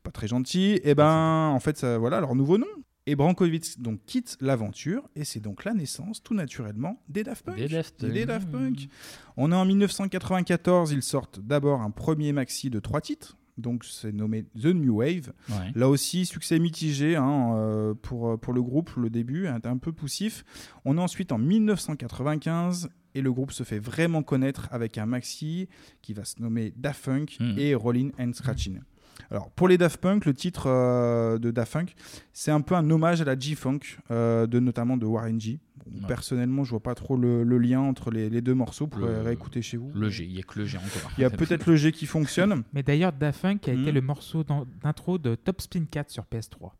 C'est 0.00 0.04
pas 0.04 0.10
très 0.12 0.28
gentil. 0.28 0.80
Et 0.82 0.94
ben, 0.94 1.48
en 1.54 1.60
fait, 1.60 1.76
ça, 1.76 1.98
voilà 1.98 2.20
leur 2.20 2.34
nouveau 2.34 2.56
nom. 2.56 2.66
Et 3.06 3.16
Brankovic 3.16 3.80
donc 3.80 4.00
quitte 4.06 4.36
l'aventure 4.40 5.08
et 5.16 5.24
c'est 5.24 5.40
donc 5.40 5.64
la 5.64 5.74
naissance 5.74 6.22
tout 6.22 6.32
naturellement 6.34 7.02
des 7.08 7.22
Daft 7.24 7.44
Punk. 7.44 7.56
Des 7.56 7.68
Daft 7.68 8.04
Des 8.04 8.08
Punk. 8.20 8.26
Daft 8.26 8.50
Punk. 8.50 8.88
On 9.36 9.52
est 9.52 9.54
en 9.54 9.64
1994, 9.64 10.92
ils 10.92 11.02
sortent 11.02 11.40
d'abord 11.40 11.80
un 11.82 11.90
premier 11.90 12.32
maxi 12.32 12.70
de 12.70 12.78
trois 12.78 13.00
titres. 13.00 13.36
Donc 13.58 13.84
c'est 13.84 14.12
nommé 14.12 14.44
The 14.58 14.66
New 14.66 14.98
Wave. 15.00 15.32
Ouais. 15.50 15.72
Là 15.74 15.88
aussi, 15.88 16.24
succès 16.24 16.58
mitigé 16.58 17.16
hein, 17.16 17.54
euh, 17.56 17.94
pour, 17.94 18.38
pour 18.38 18.52
le 18.52 18.62
groupe, 18.62 18.90
le 18.96 19.10
début, 19.10 19.48
un, 19.48 19.58
un 19.64 19.76
peu 19.78 19.92
poussif. 19.92 20.44
On 20.84 20.96
est 20.96 21.00
ensuite 21.00 21.32
en 21.32 21.38
1995 21.38 22.88
et 23.14 23.22
le 23.22 23.32
groupe 23.32 23.50
se 23.52 23.64
fait 23.64 23.78
vraiment 23.78 24.22
connaître 24.22 24.68
avec 24.70 24.98
un 24.98 25.06
maxi 25.06 25.68
qui 26.02 26.12
va 26.14 26.24
se 26.24 26.40
nommer 26.40 26.72
Daft 26.76 27.04
Punk 27.04 27.36
Hmm. 27.40 27.58
et 27.58 27.74
Rollin' 27.74 28.10
and 28.18 28.32
Scratchin'. 28.34 28.80
Alors 29.30 29.50
pour 29.50 29.68
les 29.68 29.78
Daft 29.78 30.00
Punk, 30.00 30.24
le 30.26 30.34
titre 30.34 30.64
euh, 30.66 31.38
de 31.38 31.50
Daft 31.50 31.72
Punk, 31.72 31.94
c'est 32.32 32.50
un 32.50 32.60
peu 32.60 32.74
un 32.74 32.88
hommage 32.90 33.20
à 33.20 33.24
la 33.24 33.38
G-Funk, 33.38 33.80
euh, 34.10 34.46
de 34.46 34.60
notamment 34.60 34.96
de 34.96 35.06
Warren 35.06 35.40
G. 35.40 35.58
Bon, 35.86 36.00
Ouais. 36.02 36.06
Personnellement, 36.06 36.62
je 36.62 36.70
vois 36.70 36.82
pas 36.82 36.94
trop 36.94 37.16
le, 37.16 37.42
le 37.42 37.58
lien 37.58 37.80
entre 37.80 38.10
les, 38.12 38.30
les 38.30 38.40
deux 38.42 38.54
morceaux. 38.54 38.84
Vous 38.84 39.00
pourrez 39.00 39.12
Le- 39.12 39.22
réécouter 39.22 39.60
chez 39.62 39.76
vous. 39.76 39.90
Le 39.94 40.08
G, 40.08 40.24
il 40.24 40.32
n'y 40.34 40.38
a 40.38 40.42
que 40.42 40.58
le 40.58 40.64
G 40.64 40.78
encore. 40.78 41.10
Il 41.18 41.22
y 41.22 41.24
a 41.24 41.30
peut-être 41.30 41.66
le 41.66 41.74
G 41.74 41.90
qui 41.90 42.06
fonctionne. 42.06 42.62
Mais 42.72 42.82
d'ailleurs, 42.84 43.12
Daft 43.12 43.42
Punk 43.42 43.66
a 43.68 43.72
été 43.72 43.90
Hmm. 43.90 43.94
le 43.94 44.00
morceau 44.00 44.44
d'intro 44.84 45.18
de 45.18 45.34
Top 45.34 45.60
Spin 45.60 45.84
4 45.90 46.08
sur 46.10 46.24
PS3. 46.24 46.70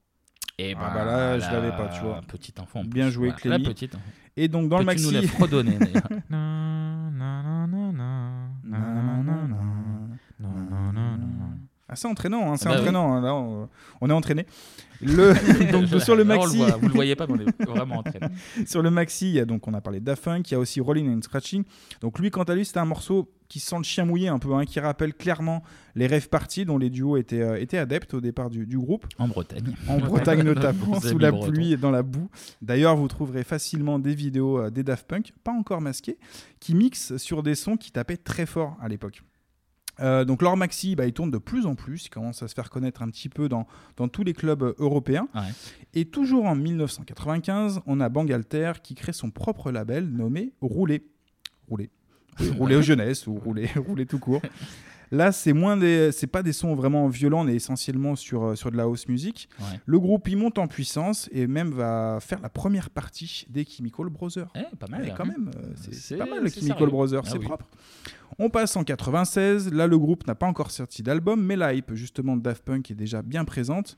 Et 0.59 0.75
Ah 0.79 0.91
bah 0.95 1.05
là, 1.07 1.39
je 1.39 1.51
l'avais 1.51 1.71
pas, 1.71 1.89
tu 1.89 2.03
vois. 2.03 2.21
Petite 2.29 2.61
enfant. 2.61 2.81
en 2.81 2.85
Bien 2.85 3.09
joué, 3.11 3.29
Voilà, 3.29 3.41
Clémy. 3.41 3.65
La 3.65 3.71
petite. 3.71 3.97
Et 4.37 4.47
donc 4.47 4.69
dans 4.69 4.79
le 4.79 4.85
maxi, 4.85 5.07
nous 5.07 5.11
la 5.11 5.23
fredonner 5.23 5.79
C'est 11.95 12.09
entraînant, 12.09 12.53
hein, 12.53 12.57
c'est 12.57 12.69
Ah 12.69 12.73
bah 12.73 12.79
entraînant. 12.81 13.15
hein, 13.15 13.21
Là, 13.23 13.35
on, 13.35 13.69
on 14.01 14.11
est 14.11 14.13
entraîné. 14.13 14.47
Le, 15.03 15.33
donc 15.73 15.87
sur 16.03 16.15
le 16.15 16.25
on 16.25 16.27
maxi, 16.27 16.59
voit, 16.59 16.77
vous 16.77 16.89
le 16.89 16.95
voyez 16.95 17.17
pas, 17.17 17.27
mais 17.27 17.33
on 17.33 17.41
est 17.41 17.67
vraiment 17.67 17.97
entraîné. 17.99 18.27
sur 18.67 18.83
le 18.83 18.91
maxi, 18.91 19.33
y 19.33 19.41
a 19.41 19.47
donc 19.47 19.67
on 19.67 19.73
a 19.73 19.81
parlé 19.81 19.99
de 19.99 20.05
Daft 20.05 20.23
Punk, 20.25 20.51
il 20.51 20.55
y 20.55 20.57
a 20.57 20.61
aussi 20.61 20.79
Rolling 20.81 21.17
and 21.17 21.23
Scratching. 21.23 21.65
Donc 22.03 22.19
lui, 22.19 22.31
quant 22.31 22.43
à 22.43 22.55
lui, 22.55 22.67
c'était 22.67 22.81
un 22.81 22.85
morceau 22.85 23.33
qui 23.49 23.61
sent 23.61 23.79
le 23.79 23.83
chien 23.83 24.05
mouillé 24.05 24.29
un 24.29 24.39
peu, 24.39 24.53
hein, 24.55 24.65
qui 24.67 24.79
rappelle 24.79 25.15
clairement 25.15 25.63
les 25.95 26.07
rêves 26.07 26.29
parties 26.29 26.67
dont 26.67 26.77
les 26.77 26.91
duos 26.91 27.17
étaient, 27.17 27.41
euh, 27.41 27.59
étaient 27.61 27.79
adeptes 27.79 28.13
au 28.13 28.21
départ 28.21 28.51
du, 28.51 28.67
du 28.67 28.79
groupe. 28.79 29.07
En 29.19 29.27
Bretagne. 29.27 29.75
En 29.89 29.97
Bretagne 29.99 30.43
notamment, 30.43 31.01
sous 31.01 31.19
la 31.19 31.33
pluie 31.33 31.73
et 31.73 31.77
dans 31.79 31.91
la 31.91 32.03
boue. 32.03 32.29
D'ailleurs, 32.61 32.95
vous 32.95 33.09
trouverez 33.09 33.43
facilement 33.43 33.99
des 33.99 34.15
vidéos 34.15 34.59
euh, 34.59 34.71
des 34.71 34.83
Daft 34.83 35.07
Punk, 35.09 35.33
pas 35.43 35.53
encore 35.53 35.81
masqués, 35.81 36.19
qui 36.61 36.75
mixent 36.75 37.17
sur 37.17 37.43
des 37.43 37.55
sons 37.55 37.79
qui 37.79 37.91
tapaient 37.91 38.19
très 38.19 38.45
fort 38.45 38.77
à 38.83 38.89
l'époque. 38.89 39.23
Euh, 40.01 40.25
donc 40.25 40.43
leur 40.43 40.57
maxi, 40.57 40.97
bah, 40.97 41.07
il 41.07 41.13
tourne 41.13 41.31
de 41.31 41.39
plus 41.39 41.67
en 41.67 41.75
plus, 41.75 42.07
il 42.07 42.11
commence 42.11 42.43
à 42.43 42.49
se 42.49 42.55
faire 42.55 42.71
connaître 42.71 43.03
un 43.03 43.09
petit 43.09 43.29
peu 43.29 43.49
dans, 43.49 43.67
dans 43.97 44.09
tous 44.09 44.25
les 44.25 44.33
clubs 44.33 44.63
euh, 44.63 44.75
européens. 44.79 45.29
Ouais. 45.35 45.41
Et 45.95 46.05
toujours 46.07 46.47
en 46.47 46.55
1995, 46.55 47.81
on 47.87 48.01
a 48.01 48.09
Bangalter 48.09 48.73
qui 48.83 48.95
crée 48.95 49.13
son 49.13 49.31
propre 49.31 49.71
label 49.71 50.09
nommé 50.09 50.53
Rouler. 50.61 51.07
Rouler. 51.69 51.91
Rouler 52.57 52.77
aux 52.77 52.83
jeunesse 52.83 53.27
ou 53.27 53.35
rouler, 53.35 53.69
rouler 53.77 54.07
tout 54.07 54.19
court. 54.19 54.43
Là, 55.13 55.33
c'est 55.33 55.53
moins 55.53 55.77
des, 55.77 56.13
c'est 56.13 56.29
pas 56.29 56.43
des 56.43 56.53
sons 56.53 56.75
vraiment 56.77 57.09
violents, 57.09 57.45
on 57.45 57.49
est 57.49 57.57
essentiellement 57.57 58.15
sur, 58.15 58.45
euh, 58.45 58.55
sur 58.55 58.71
de 58.71 58.77
la 58.77 58.85
house 58.85 59.09
music. 59.09 59.49
Ouais. 59.59 59.81
Le 59.85 59.99
groupe 59.99 60.29
il 60.29 60.37
monte 60.37 60.59
en 60.59 60.69
puissance 60.69 61.29
et 61.33 61.49
même 61.49 61.71
va 61.73 62.19
faire 62.21 62.41
la 62.41 62.49
première 62.49 62.91
partie 62.91 63.45
des 63.51 63.65
Chemical 63.65 64.07
Brothers. 64.09 64.47
Eh, 64.55 64.77
pas 64.77 64.87
mal. 64.89 65.05
Là. 65.07 65.15
quand 65.17 65.27
même, 65.27 65.51
euh, 65.57 65.73
c'est 65.75 65.95
C'est- 65.95 66.01
c'est 66.01 66.17
pas 66.17 66.27
mal 66.27 66.43
le 66.45 66.49
c'est 66.49 66.61
Chemical 66.61 66.79
sérieux. 66.79 66.91
Brothers, 66.93 67.23
Ah 67.25 67.29
c'est 67.33 67.39
oui. 67.39 67.45
propre. 67.47 67.69
On 68.39 68.49
passe 68.51 68.77
en 68.77 68.85
96, 68.85 69.73
là 69.73 69.87
le 69.89 69.99
groupe 69.99 70.27
n'a 70.29 70.35
pas 70.37 70.47
encore 70.47 70.71
sorti 70.71 71.03
d'album, 71.03 71.45
mais 71.45 71.57
la 71.57 71.75
hype 71.75 71.93
justement 71.95 72.37
de 72.37 72.43
Daft 72.43 72.65
Punk 72.65 72.91
est 72.91 72.95
déjà 72.95 73.21
bien 73.23 73.45
présente. 73.45 73.97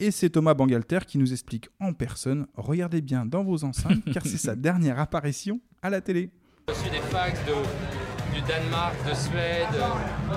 Et 0.00 0.10
c'est 0.10 0.30
Thomas 0.30 0.54
Bangalter 0.54 1.00
qui 1.06 1.18
nous 1.18 1.32
explique 1.32 1.68
en 1.80 1.92
personne, 1.92 2.46
regardez 2.54 3.00
bien 3.02 3.26
dans 3.26 3.44
vos 3.44 3.62
enceintes, 3.64 4.02
car 4.12 4.24
c'est 4.26 4.38
sa 4.38 4.56
dernière 4.56 4.98
apparition 4.98 5.60
à 5.82 5.90
la 5.90 6.00
télé. 6.00 6.30
J'ai 6.68 6.74
reçu 6.74 6.90
des 6.90 6.96
fax 7.10 7.38
de- 7.46 7.95
du 8.36 8.42
Danemark, 8.42 8.94
de 9.08 9.14
Suède, 9.14 9.80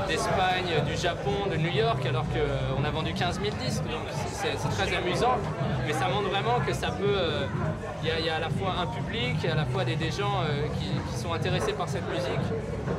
d'Espagne, 0.08 0.72
du 0.88 0.96
Japon, 0.96 1.50
de 1.52 1.58
New 1.58 1.72
York, 1.72 2.06
alors 2.06 2.24
qu'on 2.30 2.84
a 2.84 2.90
vendu 2.90 3.14
15 3.14 3.42
000 3.42 3.56
disques. 3.62 3.84
C'est 4.32 4.56
très 4.70 4.96
amusant, 4.96 5.36
mais 5.86 5.92
ça 5.92 6.08
montre 6.08 6.30
vraiment 6.30 6.60
que 6.66 6.74
ça 6.74 6.92
peut, 6.92 7.04
euh, 7.06 7.46
il 8.02 8.26
y, 8.26 8.30
a- 8.30 8.36
à 8.36 8.40
la 8.40 8.50
fois 8.50 8.74
un 8.80 8.88
public, 8.88 9.44
à 9.44 9.56
la 9.56 9.66
fois 9.66 9.84
des, 9.84 9.98
gens 10.12 10.44
euh, 10.44 10.68
qui 10.80 11.20
sont 11.22 11.34
intéressés 11.34 11.74
par 11.74 11.90
cette 11.90 12.08
musique 12.10 12.48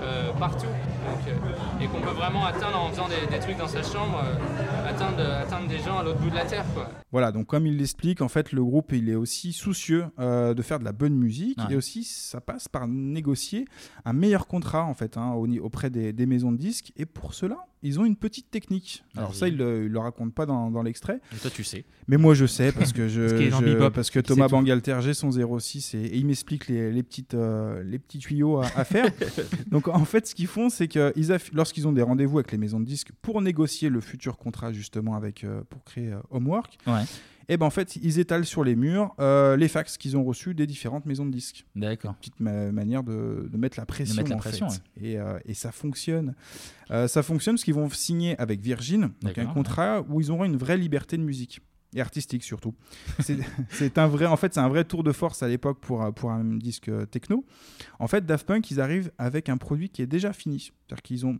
euh, 0.02 0.32
partout. 0.38 0.66
Donc, 0.66 1.28
euh, 1.28 1.82
et 1.84 1.86
qu'on 1.88 2.00
peut 2.00 2.14
vraiment 2.14 2.44
atteindre 2.44 2.76
en 2.78 2.90
faisant 2.90 3.08
des, 3.08 3.26
des 3.34 3.40
trucs 3.40 3.56
dans 3.56 3.68
sa 3.68 3.82
chambre, 3.82 4.22
euh, 4.24 4.88
atteindre, 4.88 5.20
atteindre 5.22 5.68
des 5.68 5.78
gens 5.78 5.98
à 5.98 6.02
l'autre 6.04 6.18
bout 6.20 6.30
de 6.30 6.34
la 6.34 6.44
Terre. 6.44 6.64
Quoi. 6.74 6.88
Voilà, 7.12 7.32
donc 7.32 7.46
comme 7.46 7.66
il 7.66 7.76
l'explique, 7.76 8.20
en 8.22 8.28
fait, 8.28 8.52
le 8.52 8.62
groupe 8.62 8.92
il 8.92 9.08
est 9.08 9.14
aussi 9.14 9.52
soucieux 9.52 10.04
euh, 10.18 10.54
de 10.54 10.62
faire 10.62 10.78
de 10.78 10.84
la 10.84 10.92
bonne 10.92 11.14
musique 11.14 11.58
Ouais. 11.58 11.74
et 11.74 11.76
aussi 11.76 12.04
ça 12.04 12.40
passe 12.40 12.68
par 12.68 12.86
négocier 12.86 13.64
un 14.04 14.12
meilleur 14.12 14.46
contrat 14.46 14.84
en 14.84 14.94
fait 14.94 15.16
hein, 15.16 15.32
auprès 15.62 15.90
des, 15.90 16.12
des 16.12 16.26
maisons 16.26 16.52
de 16.52 16.56
disques 16.58 16.92
et 16.96 17.06
pour 17.06 17.34
cela 17.34 17.56
ils 17.82 17.98
ont 17.98 18.04
une 18.04 18.16
petite 18.16 18.50
technique. 18.50 19.02
Alors 19.16 19.34
ça 19.34 19.48
ils 19.48 19.56
le, 19.56 19.86
ils 19.86 19.90
le 19.90 19.98
racontent 19.98 20.30
pas 20.32 20.44
dans, 20.46 20.70
dans 20.70 20.82
l'extrait. 20.82 21.18
Toi, 21.40 21.50
tu 21.50 21.64
sais. 21.64 21.84
Mais 22.08 22.18
moi 22.18 22.34
je 22.34 22.44
sais 22.44 22.72
parce 22.72 22.92
que 22.92 23.08
je, 23.14 23.48
dans 23.50 23.60
je- 23.60 23.64
Bebop, 23.64 23.90
parce 23.90 24.10
que 24.10 24.20
Thomas. 24.20 24.48
Bangalter 24.48 24.98
j'ai 25.00 25.14
son 25.14 25.30
06 25.32 25.94
et, 25.94 25.98
et 25.98 26.16
il 26.18 26.26
m'explique 26.26 26.68
les, 26.68 26.92
les 26.92 27.02
petites 27.02 27.34
euh, 27.34 27.82
les 27.84 27.98
petits 27.98 28.18
tuyaux 28.18 28.58
à, 28.58 28.66
à 28.76 28.84
faire. 28.84 29.06
Donc 29.70 29.79
en 29.88 30.04
fait 30.04 30.26
ce 30.26 30.34
qu'ils 30.34 30.46
font 30.46 30.68
c'est 30.70 30.88
que 30.88 31.12
lorsqu'ils 31.52 31.86
ont 31.88 31.92
des 31.92 32.02
rendez-vous 32.02 32.38
avec 32.38 32.52
les 32.52 32.58
maisons 32.58 32.80
de 32.80 32.84
disques 32.84 33.10
pour 33.22 33.40
négocier 33.42 33.88
le 33.88 34.00
futur 34.00 34.36
contrat 34.38 34.72
justement 34.72 35.14
avec 35.16 35.44
euh, 35.44 35.62
pour 35.68 35.84
créer 35.84 36.12
euh, 36.12 36.20
Homework. 36.30 36.78
Ouais. 36.86 37.02
Et 37.48 37.56
ben 37.56 37.66
en 37.66 37.70
fait, 37.70 37.96
ils 37.96 38.20
étalent 38.20 38.44
sur 38.44 38.62
les 38.62 38.76
murs 38.76 39.12
euh, 39.18 39.56
les 39.56 39.66
fax 39.66 39.98
qu'ils 39.98 40.16
ont 40.16 40.22
reçus 40.22 40.54
des 40.54 40.68
différentes 40.68 41.04
maisons 41.06 41.26
de 41.26 41.32
disques. 41.32 41.66
D'accord. 41.74 42.14
Petite 42.14 42.38
ma- 42.38 42.70
manière 42.70 43.02
de, 43.02 43.48
de 43.50 43.56
mettre 43.56 43.76
la 43.76 43.86
pression. 43.86 44.14
mettre 44.14 44.30
la 44.30 44.36
en 44.36 44.38
pression, 44.38 44.68
fait. 44.68 44.82
Et, 45.00 45.18
et 45.44 45.54
ça 45.54 45.72
fonctionne. 45.72 46.34
Ça 46.88 47.22
fonctionne 47.24 47.56
parce 47.56 47.64
qu'ils 47.64 47.74
vont 47.74 47.90
signer 47.90 48.38
avec 48.40 48.60
Virgin, 48.60 49.10
donc 49.22 49.36
un 49.38 49.46
contrat 49.46 50.04
où 50.08 50.20
ils 50.20 50.30
auront 50.30 50.44
une 50.44 50.56
vraie 50.56 50.76
liberté 50.76 51.16
de 51.16 51.22
musique 51.22 51.60
et 51.94 52.00
artistique 52.00 52.42
surtout. 52.44 52.74
C'est- 53.70 53.98
un 53.98 54.06
vrai, 54.06 54.26
en 54.26 54.36
fait, 54.36 54.54
c'est 54.54 54.60
un 54.60 54.68
vrai 54.68 54.84
tour 54.84 55.02
de 55.02 55.12
force 55.12 55.42
à 55.42 55.48
l'époque 55.48 55.78
pour 55.80 56.02
un- 56.02 56.12
pour 56.12 56.30
un 56.30 56.44
disque 56.44 56.88
euh, 56.88 57.06
techno. 57.06 57.44
En 57.98 58.06
fait, 58.06 58.24
Daft 58.26 58.46
Punk, 58.46 58.70
ils 58.70 58.80
arrivent 58.80 59.10
avec 59.18 59.48
un 59.48 59.56
produit 59.56 59.88
qui 59.90 60.02
est 60.02 60.06
déjà 60.06 60.32
fini, 60.32 60.58
c'est-à-dire 60.60 61.02
qu'ils 61.02 61.26
ont 61.26 61.38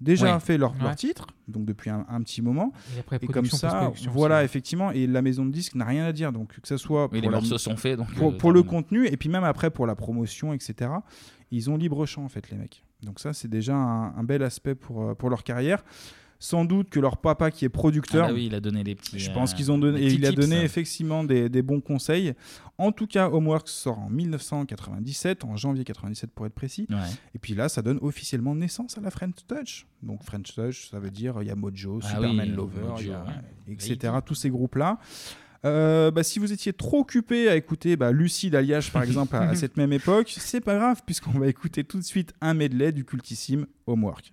déjà 0.00 0.34
Ouais. 0.34 0.40
fait 0.40 0.58
leur, 0.58 0.74
titre, 0.96 1.28
donc 1.46 1.64
depuis 1.64 1.88
un, 1.88 2.04
un 2.08 2.20
petit 2.22 2.42
moment. 2.42 2.72
Et 2.96 3.00
après, 3.00 3.20
comme 3.20 3.44
ça, 3.46 3.92
voilà, 4.10 4.38
aussi. 4.38 4.44
effectivement, 4.46 4.90
et 4.90 5.06
la 5.06 5.22
maison 5.22 5.46
de 5.46 5.52
disques 5.52 5.76
n'a 5.76 5.84
rien 5.84 6.04
à 6.04 6.12
dire. 6.12 6.32
Donc 6.32 6.60
que 6.60 6.66
ce 6.66 6.76
soit 6.76 7.04
Oui, 7.12 7.18
les 7.18 7.22
pour 7.22 7.30
la- 7.30 7.36
morceaux 7.38 7.58
sont 7.58 7.76
faits, 7.76 7.98
donc, 7.98 8.12
pour, 8.14 8.32
euh, 8.32 8.36
pour 8.36 8.50
le 8.52 8.64
contenu 8.64 9.06
et 9.06 9.16
puis 9.16 9.28
même 9.28 9.44
après 9.44 9.70
pour 9.70 9.86
la 9.86 9.94
promotion, 9.94 10.52
etc. 10.52 10.90
Ils 11.52 11.70
ont 11.70 11.76
libre 11.76 12.04
champ 12.06 12.24
en 12.24 12.28
fait 12.28 12.50
les 12.50 12.56
mecs. 12.56 12.82
Donc 13.04 13.20
ça 13.20 13.32
c'est 13.32 13.48
déjà 13.48 13.74
un, 13.76 14.16
un 14.16 14.24
bel 14.24 14.42
aspect 14.42 14.74
pour 14.74 15.02
euh, 15.10 15.14
pour 15.14 15.30
leur 15.30 15.44
carrière. 15.44 15.84
Sans 16.44 16.64
doute 16.64 16.90
que 16.90 16.98
leur 16.98 17.18
papa 17.18 17.52
qui 17.52 17.64
est 17.64 17.68
producteur, 17.68 18.24
Ah 18.24 18.28
bah 18.30 18.34
oui, 18.34 18.46
il 18.46 18.54
a 18.56 18.58
donné 18.58 18.82
des 18.82 18.96
petits, 18.96 19.16
Je 19.20 19.30
euh, 19.30 19.32
pense 19.32 19.54
qu'ils 19.54 19.70
ont 19.70 19.78
donné, 19.78 20.00
et 20.02 20.06
il 20.08 20.26
a 20.26 20.30
tips. 20.30 20.40
donné 20.40 20.62
effectivement 20.64 21.22
des, 21.22 21.48
des 21.48 21.62
bons 21.62 21.80
conseils. 21.80 22.34
En 22.78 22.90
tout 22.90 23.06
cas, 23.06 23.28
Homeworks 23.30 23.68
sort 23.68 24.00
en 24.00 24.10
1997, 24.10 25.44
en 25.44 25.56
janvier 25.56 25.84
97 25.84 26.32
pour 26.32 26.44
être 26.46 26.52
précis. 26.52 26.88
Ouais. 26.90 26.96
Et 27.36 27.38
puis 27.38 27.54
là, 27.54 27.68
ça 27.68 27.80
donne 27.80 27.98
officiellement 28.02 28.56
naissance 28.56 28.98
à 28.98 29.00
la 29.00 29.10
French 29.12 29.36
Touch. 29.46 29.86
Donc 30.02 30.24
French 30.24 30.52
Touch, 30.52 30.88
ça 30.90 30.98
veut 30.98 31.12
dire 31.12 31.36
il 31.42 31.46
y 31.46 31.50
a 31.52 31.54
Mojo, 31.54 32.00
Ah 32.02 32.08
Superman 32.08 32.48
oui, 32.50 32.56
Lover, 32.56 32.80
Mojo, 32.88 32.96
il 33.02 33.06
y 33.06 33.12
a- 33.12 33.24
ouais. 33.24 33.72
etc. 33.74 34.14
Tous 34.26 34.34
ces 34.34 34.50
groupes-là. 34.50 34.98
Euh, 35.64 36.10
bah, 36.10 36.24
si 36.24 36.40
vous 36.40 36.52
étiez 36.52 36.72
trop 36.72 36.98
occupé 37.02 37.48
à 37.48 37.54
écouter 37.54 37.94
bah, 37.94 38.10
Lucide 38.10 38.56
Alliage 38.56 38.90
par 38.92 39.04
exemple 39.04 39.36
à, 39.36 39.42
à 39.42 39.54
cette 39.54 39.76
même 39.76 39.92
époque, 39.92 40.34
c'est 40.36 40.60
pas 40.60 40.74
grave 40.76 41.02
puisqu'on 41.06 41.38
va 41.38 41.46
écouter 41.46 41.84
tout 41.84 41.98
de 41.98 42.04
suite 42.04 42.34
un 42.40 42.52
medley 42.54 42.90
du 42.90 43.04
cultissime 43.04 43.66
Homework. 43.86 44.32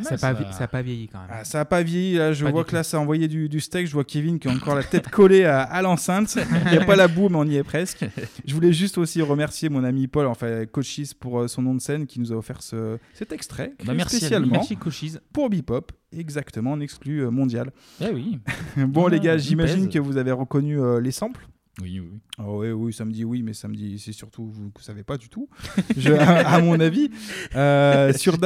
pas 0.00 0.10
mal, 0.10 0.18
Ça 0.18 0.28
a 0.48 0.52
ça. 0.52 0.68
pas 0.68 0.82
vieilli 0.82 1.08
quand 1.08 1.18
même. 1.18 1.28
Ah, 1.30 1.44
ça 1.44 1.60
a 1.60 1.64
pas 1.64 1.82
vieilli. 1.82 2.14
Là, 2.16 2.32
je 2.32 2.44
Pas 2.44 2.50
vois 2.50 2.64
que 2.64 2.74
là, 2.74 2.82
ça 2.82 2.96
a 2.96 3.00
envoyé 3.00 3.28
du, 3.28 3.48
du 3.48 3.60
steak. 3.60 3.86
Je 3.86 3.92
vois 3.92 4.04
Kevin 4.04 4.38
qui 4.38 4.48
a 4.48 4.52
encore 4.52 4.74
la 4.74 4.82
tête 4.82 5.08
collée 5.08 5.44
à, 5.44 5.62
à 5.62 5.82
l'enceinte. 5.82 6.36
Il 6.66 6.70
n'y 6.72 6.78
a 6.78 6.84
pas 6.84 6.96
la 6.96 7.08
boue, 7.08 7.28
mais 7.28 7.36
on 7.36 7.44
y 7.44 7.56
est 7.56 7.64
presque. 7.64 8.04
Je 8.46 8.54
voulais 8.54 8.72
juste 8.72 8.98
aussi 8.98 9.20
remercier 9.22 9.68
mon 9.68 9.84
ami 9.84 10.06
Paul, 10.06 10.26
enfin 10.26 10.66
Cochis, 10.66 11.12
pour 11.18 11.40
euh, 11.40 11.48
son 11.48 11.62
nom 11.62 11.74
de 11.74 11.80
scène 11.80 12.06
qui 12.06 12.20
nous 12.20 12.32
a 12.32 12.36
offert 12.36 12.62
ce, 12.62 12.98
cet 13.14 13.32
extrait. 13.32 13.72
Bah, 13.84 13.94
merci 13.94 14.16
spécialement 14.18 14.52
Merci, 14.52 14.76
Cochis. 14.76 15.16
pour 15.32 15.50
Bebop, 15.50 15.92
exactement 16.12 16.72
en 16.72 16.80
exclu 16.80 17.20
euh, 17.24 17.30
mondial. 17.30 17.70
Eh 18.00 18.10
oui. 18.12 18.38
bon, 18.76 19.06
Ah, 19.06 19.10
les 19.10 19.20
gars, 19.20 19.36
j'imagine 19.38 19.88
que 19.88 19.98
vous 19.98 20.16
avez 20.16 20.32
reconnu 20.32 20.80
euh, 20.80 21.00
les 21.00 21.10
samples. 21.12 21.46
Oui, 21.82 22.00
oui. 22.00 22.18
Oh, 22.38 22.60
oui, 22.62 22.70
oui, 22.70 22.92
ça 22.92 23.04
me 23.04 23.12
dit 23.12 23.24
oui, 23.24 23.42
mais 23.42 23.52
ça 23.52 23.68
me 23.68 23.74
dit, 23.74 23.98
c'est 23.98 24.12
surtout 24.12 24.46
vous 24.46 24.72
ne 24.76 24.82
savez 24.82 25.02
pas 25.02 25.18
du 25.18 25.28
tout. 25.28 25.48
Je- 25.96 26.12
à, 26.12 26.54
à 26.54 26.60
mon 26.60 26.80
avis, 26.80 27.10
Euh, 27.54 28.12
sur 28.16 28.32
je 28.34 28.38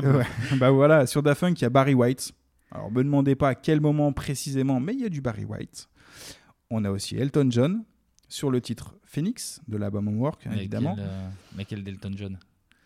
bluffe. 0.00 0.16
ouais, 0.16 0.26
bah 0.58 0.70
voilà, 0.70 1.06
sur 1.06 1.22
Daft 1.22 1.40
Punk, 1.40 1.60
il 1.60 1.62
y 1.62 1.66
a 1.66 1.70
Barry 1.70 1.94
White. 1.94 2.32
Alors, 2.72 2.90
me 2.90 3.04
demandez 3.04 3.36
pas 3.36 3.50
à 3.50 3.54
quel 3.54 3.80
moment 3.80 4.12
précisément, 4.12 4.80
mais 4.80 4.94
il 4.94 5.00
y 5.00 5.04
a 5.04 5.08
du 5.08 5.20
Barry 5.20 5.44
White. 5.44 5.88
On 6.70 6.84
a 6.84 6.90
aussi 6.90 7.14
Elton 7.16 7.46
John 7.50 7.84
sur 8.28 8.50
le 8.50 8.60
titre 8.60 8.96
Phoenix 9.04 9.60
de 9.68 9.76
l'album 9.76 10.08
Homework, 10.08 10.44
Mais 10.50 10.56
évidemment. 10.56 10.96
quel, 10.96 11.04
euh, 11.06 11.28
mais 11.56 11.64
quel 11.66 11.84
Delton 11.84 12.12
John 12.16 12.38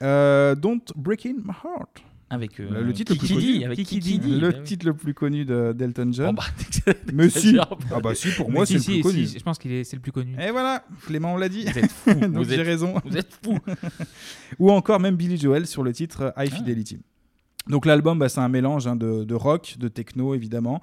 Euh, 0.03 0.55
Don't 0.55 0.83
Break 0.97 1.25
In 1.25 1.37
My 1.43 1.55
Heart. 1.65 2.03
Avec 2.31 2.61
euh, 2.61 2.69
le, 2.71 2.83
le 2.83 2.93
titre 2.93 3.13
le 3.15 3.19
plus 3.19 3.27
Kiki 3.29 3.41
connu. 3.41 3.59
Dee, 3.59 3.65
avec 3.65 3.79
Kiki 3.79 4.01
Dee, 4.19 4.39
le 4.39 4.49
oui. 4.49 4.63
titre 4.63 4.85
le 4.87 4.93
plus 4.95 5.15
connu 5.15 5.45
de- 5.47 5.73
d'Elton 5.75 6.11
John. 6.13 6.29
Oh, 6.31 6.33
bah, 6.35 6.93
mais 7.15 7.31
si. 7.31 7.57
Ah 7.59 8.01
bah 8.03 8.15
si, 8.15 8.29
pour 8.33 8.51
moi, 8.51 8.67
si, 8.67 8.79
c'est 8.79 8.93
le 8.93 9.01
plus 9.01 9.03
connu. 9.13 9.27
si, 9.27 9.39
je 9.39 9.43
pense 9.45 9.59
qu'il 9.59 9.73
est, 9.73 9.85
c'est 9.85 9.97
le 9.97 10.03
plus 10.03 10.13
connu. 10.13 10.35
Et 10.39 10.51
voilà, 10.51 10.85
Clément 11.07 11.33
on 11.33 11.37
l'a 11.39 11.49
dit. 11.49 11.65
Vous 11.65 11.79
êtes. 11.79 12.21
Donc 12.21 12.35
Vous 12.35 12.45
j'ai 12.45 12.57
êtes- 12.61 12.67
raison. 12.67 12.95
vous 13.05 13.17
êtes 13.17 13.33
fous. 13.43 13.59
Ou 14.59 14.71
encore 14.71 15.01
même 15.01 15.17
Billy 15.17 15.39
Joel 15.39 15.67
sur 15.67 15.83
le 15.83 15.93
titre 15.95 16.33
Ah. 16.37 16.45
High 16.45 16.53
Fidelity. 16.53 16.99
Donc 17.67 17.87
l'album, 17.87 18.19
bah, 18.19 18.29
c'est 18.29 18.41
un 18.41 18.49
mélange 18.49 18.87
hein, 18.87 18.97
de, 18.97 19.25
de 19.25 19.35
rock, 19.35 19.77
de 19.79 19.89
techno 19.89 20.35
évidemment, 20.35 20.81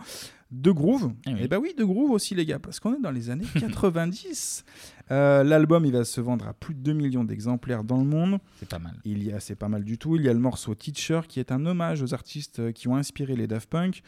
de 0.51 0.71
groove. 0.71 1.11
Eh 1.27 1.33
oui. 1.33 1.39
Et 1.43 1.47
bah 1.47 1.57
oui, 1.59 1.73
de 1.77 1.83
groove 1.83 2.11
aussi 2.11 2.33
les 2.35 2.45
gars, 2.45 2.59
parce 2.59 2.79
qu'on 2.79 2.93
est 2.95 3.01
dans 3.01 3.11
les 3.11 3.29
années 3.29 3.45
90. 3.59 4.63
Euh, 5.11 5.43
L'album, 5.43 5.85
il 5.85 5.91
va 5.91 6.03
se 6.03 6.19
vendre 6.21 6.47
à 6.47 6.53
plus 6.53 6.73
de 6.73 6.79
2 6.79 6.93
millions 6.93 7.23
d'exemplaires 7.23 7.83
dans 7.83 7.97
le 7.97 8.05
monde. 8.05 8.39
C'est 8.59 8.67
pas 8.69 8.79
mal. 8.79 8.99
Il 9.05 9.23
y 9.23 9.31
a, 9.31 9.39
c'est 9.39 9.55
pas 9.55 9.69
mal 9.69 9.83
du 9.83 9.97
tout. 9.97 10.15
Il 10.15 10.23
y 10.23 10.29
a 10.29 10.33
le 10.33 10.39
morceau 10.39 10.73
Teacher 10.75 11.21
qui 11.27 11.39
est 11.39 11.51
un 11.51 11.65
hommage 11.65 12.01
aux 12.01 12.13
artistes 12.13 12.59
euh, 12.59 12.71
qui 12.71 12.87
ont 12.87 12.95
inspiré 12.95 13.35
les 13.35 13.45
Daft 13.47 13.69
Punk. 13.69 14.01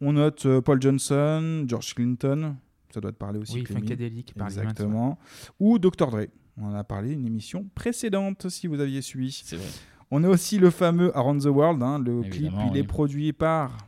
On 0.00 0.14
note 0.14 0.46
euh, 0.46 0.60
Paul 0.60 0.80
Johnson, 0.82 1.64
George 1.68 1.94
Clinton. 1.94 2.56
Ça 2.92 3.00
doit 3.00 3.12
te 3.12 3.16
parler 3.16 3.38
aussi. 3.38 3.60
Oui. 3.60 3.64
Funkadelic, 3.66 4.34
par 4.34 4.48
exemple, 4.48 4.66
Exactement. 4.70 5.18
Ou 5.60 5.78
Dr. 5.78 6.10
Dre. 6.10 6.26
On 6.56 6.66
en 6.66 6.74
a 6.74 6.82
parlé 6.84 7.12
une 7.12 7.24
émission 7.24 7.64
précédente 7.74 8.48
si 8.48 8.66
vous 8.66 8.80
aviez 8.80 9.00
suivi. 9.02 9.42
C'est 9.44 9.56
vrai. 9.56 9.68
On 10.10 10.24
a 10.24 10.28
aussi 10.28 10.58
le 10.58 10.70
fameux 10.70 11.16
Around 11.16 11.42
the 11.42 11.46
World. 11.46 11.80
hein. 11.84 12.00
Le 12.00 12.22
clip, 12.22 12.52
il 12.72 12.76
est 12.76 12.82
produit 12.84 13.32
par, 13.32 13.86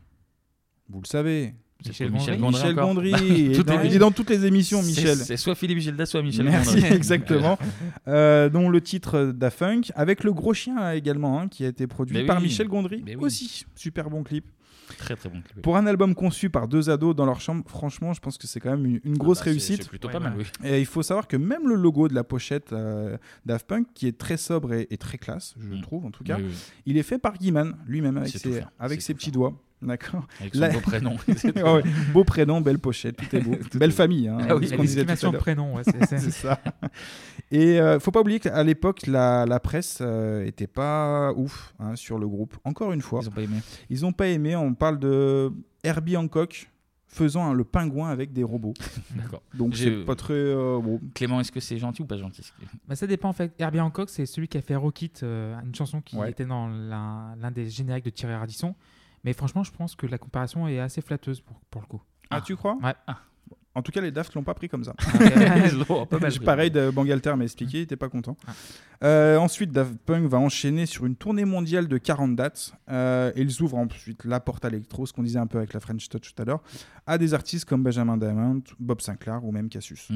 vous 0.88 1.00
le 1.00 1.06
savez, 1.06 1.54
Michel 1.88 2.10
Gondry. 2.10 2.20
Michel 2.20 2.40
Gondry. 2.40 2.52
Michel 2.52 2.72
encore. 2.72 2.86
Gondry, 2.94 3.10
Bah, 3.12 3.18
il, 3.22 3.52
est 3.52 3.54
tout 3.54 3.62
dans, 3.62 3.80
est- 3.80 3.86
il 3.86 3.94
est 3.94 3.98
dans 3.98 4.10
toutes 4.10 4.30
les 4.30 4.44
émissions, 4.46 4.82
Michel. 4.82 5.16
C'est 5.18 5.36
soit 5.36 5.54
Philippe 5.54 5.78
Gilda, 5.78 6.06
soit 6.06 6.22
Michel 6.22 6.44
Merci, 6.46 6.76
Gondry. 6.80 6.92
exactement. 6.94 7.58
Euh, 8.08 8.48
dont 8.48 8.68
le 8.68 8.80
titre 8.80 9.32
Da 9.34 9.50
Funk, 9.50 9.82
avec 9.94 10.24
le 10.24 10.32
gros 10.32 10.54
chien 10.54 10.92
également, 10.92 11.40
hein, 11.40 11.48
qui 11.48 11.64
a 11.64 11.68
été 11.68 11.86
produit 11.86 12.16
Mais 12.16 12.24
par 12.26 12.38
oui. 12.38 12.44
Michel 12.44 12.68
Gondry 12.68 13.02
Mais 13.04 13.16
oui. 13.16 13.24
aussi. 13.24 13.64
Super 13.74 14.10
bon 14.10 14.22
clip. 14.22 14.44
Très 14.98 15.16
très 15.16 15.30
bon 15.30 15.40
clip. 15.40 15.62
Pour 15.62 15.78
un 15.78 15.86
album 15.86 16.14
conçu 16.14 16.50
par 16.50 16.68
deux 16.68 16.90
ados 16.90 17.16
dans 17.16 17.24
leur 17.24 17.40
chambre, 17.40 17.64
franchement, 17.66 18.12
je 18.12 18.20
pense 18.20 18.36
que 18.36 18.46
c'est 18.46 18.60
quand 18.60 18.72
même 18.72 18.84
une, 18.84 19.00
une 19.04 19.16
grosse 19.16 19.38
bah, 19.38 19.44
réussite. 19.46 19.84
c'est 19.84 19.88
plutôt 19.88 20.08
pas 20.10 20.20
mal, 20.20 20.34
oui. 20.36 20.44
Et 20.64 20.80
il 20.80 20.86
faut 20.86 21.02
savoir 21.02 21.26
que 21.28 21.36
même 21.38 21.66
le 21.66 21.76
logo 21.76 22.08
de 22.08 22.14
la 22.14 22.24
pochette 22.24 22.72
euh, 22.74 23.16
Daft 23.46 23.66
Punk, 23.66 23.86
qui 23.94 24.06
est 24.06 24.18
très 24.18 24.36
sobre 24.36 24.74
et, 24.74 24.88
et 24.90 24.98
très 24.98 25.16
classe, 25.16 25.54
je 25.58 25.80
trouve 25.80 26.04
en 26.04 26.10
tout 26.10 26.24
cas, 26.24 26.36
Mm. 26.36 26.42
Oui, 26.42 26.48
oui. 26.50 26.56
il 26.86 26.96
est 26.98 27.02
fait 27.04 27.18
par 27.18 27.38
Guyman 27.38 27.74
lui-même 27.86 28.26
ses, 28.26 28.62
avec 28.78 29.00
ses 29.00 29.14
petits 29.14 29.30
doigts. 29.30 29.54
D'accord. 29.82 30.26
Avec 30.40 30.54
son 30.54 30.68
beau 30.72 30.80
prénom. 30.80 31.16
Ouais. 31.74 31.82
Beau 32.12 32.24
prénom, 32.24 32.60
belle 32.60 32.78
pochette, 32.78 33.16
tout 33.16 33.36
est 33.36 33.40
beau. 33.40 33.56
Tout 33.70 33.78
belle 33.78 33.92
famille. 33.92 34.28
Hein, 34.28 34.38
Ah 34.48 34.56
oui, 34.56 34.68
de 34.70 35.36
prénom, 35.36 35.74
ouais, 35.74 35.82
c'est- 36.08 36.30
ça. 36.30 36.58
Et 37.50 37.80
euh, 37.80 38.00
faut 38.00 38.10
pas 38.10 38.20
oublier 38.20 38.40
qu'à 38.40 38.62
l'époque, 38.62 39.06
la, 39.06 39.44
la 39.46 39.60
presse 39.60 39.98
euh, 40.00 40.44
était 40.46 40.66
pas 40.66 41.32
ouf 41.34 41.74
hein, 41.78 41.96
sur 41.96 42.18
le 42.18 42.26
groupe. 42.28 42.56
Encore 42.64 42.92
une 42.92 43.00
fois. 43.02 43.20
Ils 43.22 43.28
ont 43.28 43.32
pas 43.32 43.42
aimé. 43.42 43.56
Ils 43.90 44.06
ont 44.06 44.12
pas 44.12 44.26
aimé. 44.28 44.56
On 44.56 44.74
parle 44.74 44.98
de 44.98 45.52
Herbie 45.84 46.16
Hancock 46.16 46.68
faisant 47.08 47.50
hein, 47.50 47.52
le 47.52 47.64
pingouin 47.64 48.08
avec 48.08 48.32
des 48.32 48.42
robots. 48.42 48.72
D'accord. 49.10 49.42
Donc 49.52 49.74
J'ai- 49.74 49.98
c'est 50.00 50.04
pas 50.06 50.14
très 50.14 50.32
euh, 50.32 50.78
bon. 50.82 50.98
Clément, 51.14 51.40
est-ce 51.40 51.52
que 51.52 51.60
c'est 51.60 51.76
gentil 51.76 52.00
ou 52.02 52.06
pas 52.06 52.16
gentil 52.16 52.42
Bah, 52.88 52.94
ça 52.96 53.06
dépend 53.06 53.28
en 53.28 53.32
fait. 53.34 53.52
Herbie 53.58 53.80
Hancock, 53.80 54.08
c'est 54.08 54.24
celui 54.24 54.48
qui 54.48 54.56
a 54.56 54.62
fait 54.62 54.76
Rockit, 54.76 55.12
euh, 55.22 55.54
une 55.62 55.74
chanson 55.74 56.00
qui 56.00 56.16
Ouais. 56.16 56.30
était 56.30 56.46
dans 56.46 56.68
l'un 56.68 57.50
des 57.50 57.68
génériques 57.68 58.06
de 58.06 58.10
Thierry 58.10 58.32
Ardisson. 58.32 58.74
Mais 59.24 59.32
franchement, 59.32 59.62
je 59.62 59.72
pense 59.72 59.94
que 59.94 60.06
la 60.06 60.18
comparaison 60.18 60.66
est 60.66 60.78
assez 60.78 61.00
flatteuse 61.00 61.40
pour, 61.40 61.60
pour 61.70 61.80
le 61.80 61.86
coup. 61.86 62.02
Ah, 62.30 62.40
tu 62.40 62.56
crois? 62.56 62.76
Ouais. 62.82 62.94
En 63.74 63.80
tout 63.80 63.90
cas, 63.90 64.02
les 64.02 64.10
Daft 64.10 64.34
l'ont 64.34 64.42
pas 64.42 64.52
pris 64.52 64.68
comme 64.68 64.84
ça. 64.84 64.94
Ils 65.72 65.78
l'ont 65.88 66.04
pas 66.04 66.18
mal 66.18 66.30
pris. 66.30 66.44
Pareil, 66.44 66.70
de 66.70 66.90
Bangalter 66.90 67.34
m'a 67.36 67.44
expliqué, 67.44 67.78
il 67.78 67.82
était 67.82 67.96
pas 67.96 68.10
content. 68.10 68.36
Euh, 69.02 69.38
ensuite, 69.38 69.72
Daft 69.72 69.96
Punk 70.04 70.28
va 70.28 70.38
enchaîner 70.38 70.84
sur 70.84 71.06
une 71.06 71.16
tournée 71.16 71.46
mondiale 71.46 71.88
de 71.88 71.96
40 71.96 72.36
dates. 72.36 72.74
euh, 72.90 73.32
et 73.34 73.40
ils 73.40 73.62
ouvrent 73.62 73.78
ensuite 73.78 74.26
la 74.26 74.40
porte 74.40 74.64
à 74.66 74.70
l'électro, 74.70 75.06
ce 75.06 75.12
qu'on 75.14 75.22
disait 75.22 75.38
un 75.38 75.46
peu 75.46 75.56
avec 75.56 75.72
la 75.72 75.80
French 75.80 76.06
Touch 76.10 76.34
tout 76.34 76.42
à 76.42 76.44
l'heure, 76.44 76.62
à 77.06 77.16
des 77.16 77.32
artistes 77.32 77.64
comme 77.64 77.82
Benjamin 77.82 78.18
Diamond, 78.18 78.62
Bob 78.78 79.00
Sinclair 79.00 79.42
ou 79.42 79.52
même 79.52 79.70
Cassius. 79.70 80.10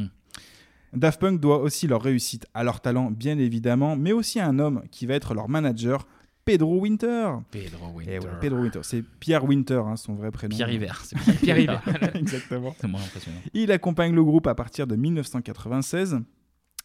Daft 0.93 1.19
Punk 1.21 1.41
doit 1.41 1.59
aussi 1.59 1.87
leur 1.87 2.03
réussite 2.03 2.47
à 2.53 2.63
leur 2.63 2.81
talent, 2.81 3.11
bien 3.11 3.39
évidemment, 3.39 3.97
mais 3.97 4.13
aussi 4.13 4.39
à 4.39 4.47
un 4.47 4.59
homme 4.59 4.83
qui 4.91 5.07
va 5.07 5.15
être 5.15 5.33
leur 5.35 5.49
manager, 5.49 6.07
Pedro 6.47 6.79
Winter. 6.81 7.33
Pedro 7.51 7.89
Eh 7.91 7.97
Winter. 7.97 8.19
ouais, 8.21 8.41
Pedro 8.41 8.59
Winter, 8.61 8.81
c'est 8.83 9.03
Pierre 9.03 9.45
Winter, 9.45 9.83
hein, 9.85 9.97
son 9.97 10.15
vrai 10.15 10.31
prénom. 10.31 10.57
Pierre 10.57 10.71
Hiver, 10.71 11.03
c'est 11.05 11.17
Pierre, 11.43 11.59
Hiver. 11.59 11.83
Exactement. 12.15 12.75
C'est 12.81 12.87
moins 12.89 13.03
impressionnant. 13.03 13.41
Il 13.53 13.71
accompagne 13.73 14.15
le 14.15 14.25
groupe 14.25 14.47
à 14.47 14.55
partir 14.55 14.87
de 14.87 14.97
1996. 14.97 16.21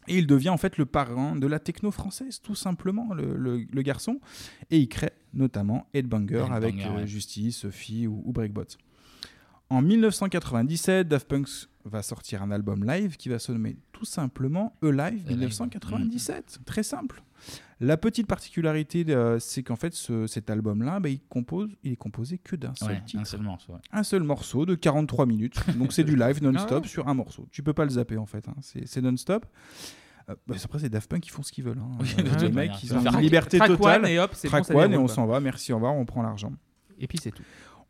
Et 0.08 0.18
il 0.18 0.26
devient 0.26 0.48
en 0.48 0.56
fait 0.56 0.78
le 0.78 0.84
parrain 0.84 1.36
de 1.36 1.46
la 1.46 1.60
techno 1.60 1.92
française, 1.92 2.40
tout 2.42 2.56
simplement, 2.56 3.14
le, 3.14 3.36
le- 3.36 3.64
le 3.72 3.82
garçon. 3.82 4.18
Et 4.72 4.78
il 4.78 4.88
crée 4.88 5.12
notamment 5.32 5.86
Headbanger 5.94 6.38
Headbanger, 6.38 6.52
avec 6.54 6.74
euh, 6.84 6.96
ouais. 6.96 7.06
Justice, 7.06 7.58
Sophie 7.58 8.08
ou, 8.08 8.20
ou 8.24 8.32
Breakbot. 8.32 8.64
En 9.70 9.80
1997, 9.80 11.06
Daft 11.06 11.28
Punk 11.28 11.46
va 11.84 12.02
sortir 12.02 12.42
un 12.42 12.50
album 12.50 12.84
live 12.84 13.16
qui 13.16 13.28
va 13.28 13.38
se 13.38 13.52
nommer 13.52 13.76
tout 13.92 14.04
simplement 14.04 14.76
E-Live 14.82 15.24
1997. 15.28 16.58
Très 16.66 16.82
simple. 16.82 17.22
La 17.82 17.96
petite 17.96 18.26
particularité, 18.28 19.04
euh, 19.08 19.38
c'est 19.40 19.62
qu'en 19.62 19.74
fait, 19.76 19.92
ce- 19.92 20.26
cet 20.28 20.48
album-là, 20.50 21.00
bah, 21.00 21.08
il, 21.08 21.20
compose, 21.28 21.68
il 21.82 21.92
est 21.92 21.96
composé 21.96 22.38
que 22.38 22.54
d'un 22.56 22.74
seul 22.76 22.88
Ouais, 22.90 23.02
titre. 23.04 23.20
un 23.20 23.24
seul 23.24 23.40
morceau. 23.42 23.72
ouais. 23.72 23.78
Un 23.92 24.02
seul 24.04 24.22
morceau 24.22 24.64
de 24.66 24.74
43 24.76 25.26
minutes. 25.26 25.58
Donc 25.76 25.92
c'est 25.92 26.04
du 26.04 26.14
live 26.16 26.42
non-stop 26.42 26.70
Ah 26.70 26.80
ouais. 26.82 26.88
sur 26.88 27.08
un 27.08 27.14
morceau. 27.14 27.48
Tu 27.50 27.62
peux 27.62 27.72
pas 27.72 27.84
le 27.84 27.90
zapper 27.90 28.16
en 28.18 28.26
fait. 28.26 28.46
hein. 28.48 28.54
C'est 28.60 29.02
non-stop. 29.02 29.44
Euh, 30.30 30.36
bah, 30.46 30.54
après, 30.64 30.78
c'est 30.78 30.88
Daft 30.88 31.10
Punk, 31.10 31.26
ils 31.26 31.30
font 31.30 31.42
ce 31.42 31.50
qu'ils 31.50 31.64
veulent. 31.64 31.80
hein. 31.80 31.98
Oui, 32.00 32.08
Euh, 32.20 32.38
les 32.42 32.50
mecs, 32.52 32.82
ils 32.84 32.94
ont 32.94 33.00
une 33.00 33.20
liberté 33.20 33.58
Track 33.58 33.70
totale. 33.76 34.02
one 34.04 34.08
et 34.10 34.18
hop, 34.20 34.30
c'est 34.34 34.48
bon, 34.48 34.62
ça 34.62 34.74
one 34.76 34.92
et 34.92 34.96
on 34.96 35.08
s'en 35.08 35.26
va. 35.26 35.40
Merci, 35.40 35.72
au 35.72 35.76
revoir, 35.76 35.94
on 35.96 36.04
prend 36.04 36.22
l'argent. 36.22 36.52
Et 37.00 37.08
puis 37.08 37.18
c'est 37.20 37.32
tout. 37.32 37.42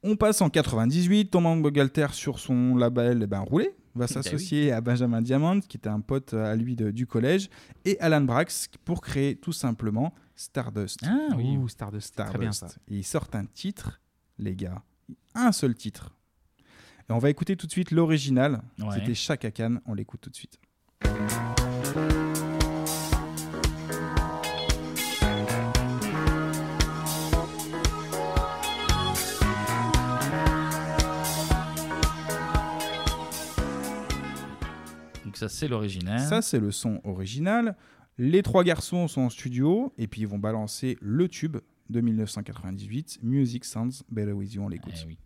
On 0.03 0.17
passe 0.17 0.41
en 0.41 0.49
98. 0.49 1.27
Thomas 1.31 1.55
Bogalter 1.57 2.07
sur 2.13 2.39
son 2.39 2.75
label 2.77 3.21
eh 3.23 3.27
ben, 3.27 3.41
Roulé 3.41 3.75
va 3.95 4.07
Bah 4.07 4.07
s'associer 4.07 4.73
à 4.73 4.81
Benjamin 4.81 5.21
Diamond, 5.23 5.61
qui 5.61 5.77
était 5.77 5.89
un 5.89 6.01
pote 6.01 6.35
euh, 6.35 6.53
à 6.53 6.57
lui 6.57 6.77
de- 6.77 6.91
du 6.91 7.07
collège, 7.07 7.51
et 7.85 7.99
Alan 8.01 8.21
Brax 8.23 8.69
pour 8.85 9.01
créer 9.01 9.37
tout 9.37 9.53
simplement 9.53 10.15
Stardust. 10.35 11.01
Ah 11.07 11.29
oui. 11.37 11.57
Ouh, 11.57 11.69
Stardust, 11.69 12.17
très 12.17 12.39
bien 12.39 12.53
ça. 12.53 12.69
Et 12.89 12.97
ils 12.99 13.05
sortent 13.05 13.35
un 13.35 13.45
titre, 13.45 14.01
les 14.39 14.57
gars, 14.57 14.83
un 15.35 15.53
seul 15.53 15.75
titre. 15.75 16.15
Et 17.09 17.13
on 17.13 17.19
va 17.19 17.31
écouter 17.31 17.57
tout 17.57 17.67
de 17.67 17.73
suite 17.73 17.91
l'original. 17.91 18.63
Ouais. 18.79 18.87
C'était 18.95 19.15
Chaka 19.15 19.51
Khan. 19.51 19.77
On 19.87 19.95
l'écoute 19.95 20.21
tout 20.23 20.31
de 20.31 20.37
suite. 20.37 20.59
Ça, 35.43 35.49
c'est 35.49 35.69
l'original. 35.69 36.21
Ça, 36.21 36.43
c'est 36.43 36.61
le 36.61 36.71
son 36.71 37.01
original. 37.05 37.77
Les 38.19 38.43
trois 38.43 38.63
garçons 38.63 39.09
sont 39.09 39.23
en 39.23 39.31
studio 39.31 39.93
et 39.99 40.07
puis 40.07 40.21
ils 40.21 40.29
vont 40.29 40.39
balancer 40.39 40.99
le 41.01 41.29
tube 41.29 41.57
de 41.91 42.01
1998, 42.01 43.19
Music 43.23 43.65
Sounds 43.65 44.03
Better 44.09 44.33
With 44.33 44.55
You. 44.55 44.63
On 44.63 44.69
l'écoute. 44.69 44.95
Eh 45.03 45.07
oui. 45.07 45.19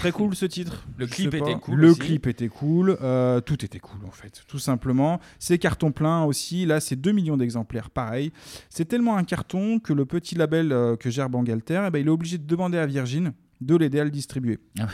Très 0.00 0.12
cool 0.12 0.34
ce 0.34 0.46
titre. 0.46 0.84
Le 0.96 1.06
clip 1.06 1.34
était 1.34 1.54
cool. 1.60 1.78
Le 1.78 1.90
aussi. 1.90 2.00
clip 2.00 2.26
était 2.26 2.48
cool. 2.48 2.96
euh, 3.02 3.40
tout 3.40 3.64
était 3.64 3.78
cool 3.78 4.00
en 4.06 4.10
fait, 4.10 4.42
tout 4.48 4.58
simplement. 4.58 5.20
C'est 5.38 5.58
carton 5.58 5.92
plein 5.92 6.24
aussi. 6.24 6.66
Là, 6.66 6.80
c'est 6.80 6.96
2 6.96 7.12
millions 7.12 7.36
d'exemplaires. 7.36 7.90
Pareil. 7.90 8.32
C'est 8.68 8.86
tellement 8.86 9.16
un 9.16 9.24
carton 9.24 9.78
que 9.78 9.92
le 9.92 10.06
petit 10.06 10.34
label 10.34 10.72
euh, 10.72 10.96
que 10.96 11.10
gère 11.10 11.28
Bangalter, 11.28 11.84
eh 11.86 11.90
ben, 11.90 11.98
il 11.98 12.06
est 12.06 12.10
obligé 12.10 12.38
de 12.38 12.46
demander 12.46 12.78
à 12.78 12.86
Virgin 12.86 13.32
de 13.60 13.76
l'aider 13.76 14.00
à 14.00 14.04
le 14.04 14.10
distribuer. 14.10 14.58
Ah 14.78 14.88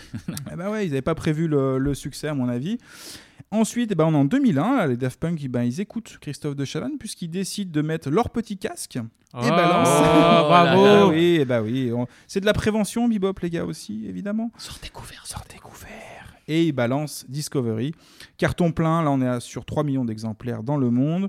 Eh 0.52 0.56
ben 0.56 0.68
ouais, 0.70 0.86
ils 0.86 0.88
n'avaient 0.88 1.02
pas 1.02 1.14
prévu 1.14 1.46
le, 1.46 1.78
le 1.78 1.94
succès 1.94 2.26
à 2.26 2.34
mon 2.34 2.48
avis. 2.48 2.78
Ensuite, 3.50 3.92
eh 3.92 3.94
ben, 3.94 4.04
on 4.06 4.12
est 4.12 4.16
en 4.16 4.24
2001, 4.24 4.76
là, 4.76 4.86
les 4.86 4.96
Daft 4.96 5.20
Punk, 5.20 5.40
eh 5.42 5.48
ben, 5.48 5.62
ils 5.62 5.80
écoutent 5.80 6.18
Christophe 6.20 6.56
de 6.56 6.64
Chavannes 6.64 6.98
puisqu'ils 6.98 7.30
décident 7.30 7.70
de 7.70 7.80
mettre 7.82 8.10
leur 8.10 8.30
petit 8.30 8.56
casque 8.58 8.98
Oh, 9.34 9.40
et 9.44 9.50
balancent. 9.50 9.88
oh, 9.88 10.44
bravo. 10.48 11.10
Oui, 11.10 11.38
eh 11.40 11.44
ben 11.44 11.60
oui. 11.62 11.92
on- 11.92 12.06
C'est 12.26 12.40
de 12.40 12.46
la 12.46 12.52
prévention, 12.52 13.06
Bebop, 13.08 13.34
les 13.42 13.50
gars 13.50 13.64
aussi, 13.64 14.06
évidemment. 14.06 14.50
Sortez 14.56 14.88
couvert, 14.88 15.26
sortez 15.26 15.58
couvert. 15.58 16.34
Et 16.48 16.64
ils 16.64 16.72
balancent 16.72 17.24
Discovery. 17.28 17.92
Carton 18.38 18.72
plein, 18.72 19.02
là 19.02 19.10
on 19.10 19.20
est 19.20 19.26
à- 19.28 19.40
sur 19.40 19.64
3 19.64 19.84
millions 19.84 20.04
d'exemplaires 20.04 20.62
dans 20.62 20.76
le 20.76 20.90
monde. 20.90 21.28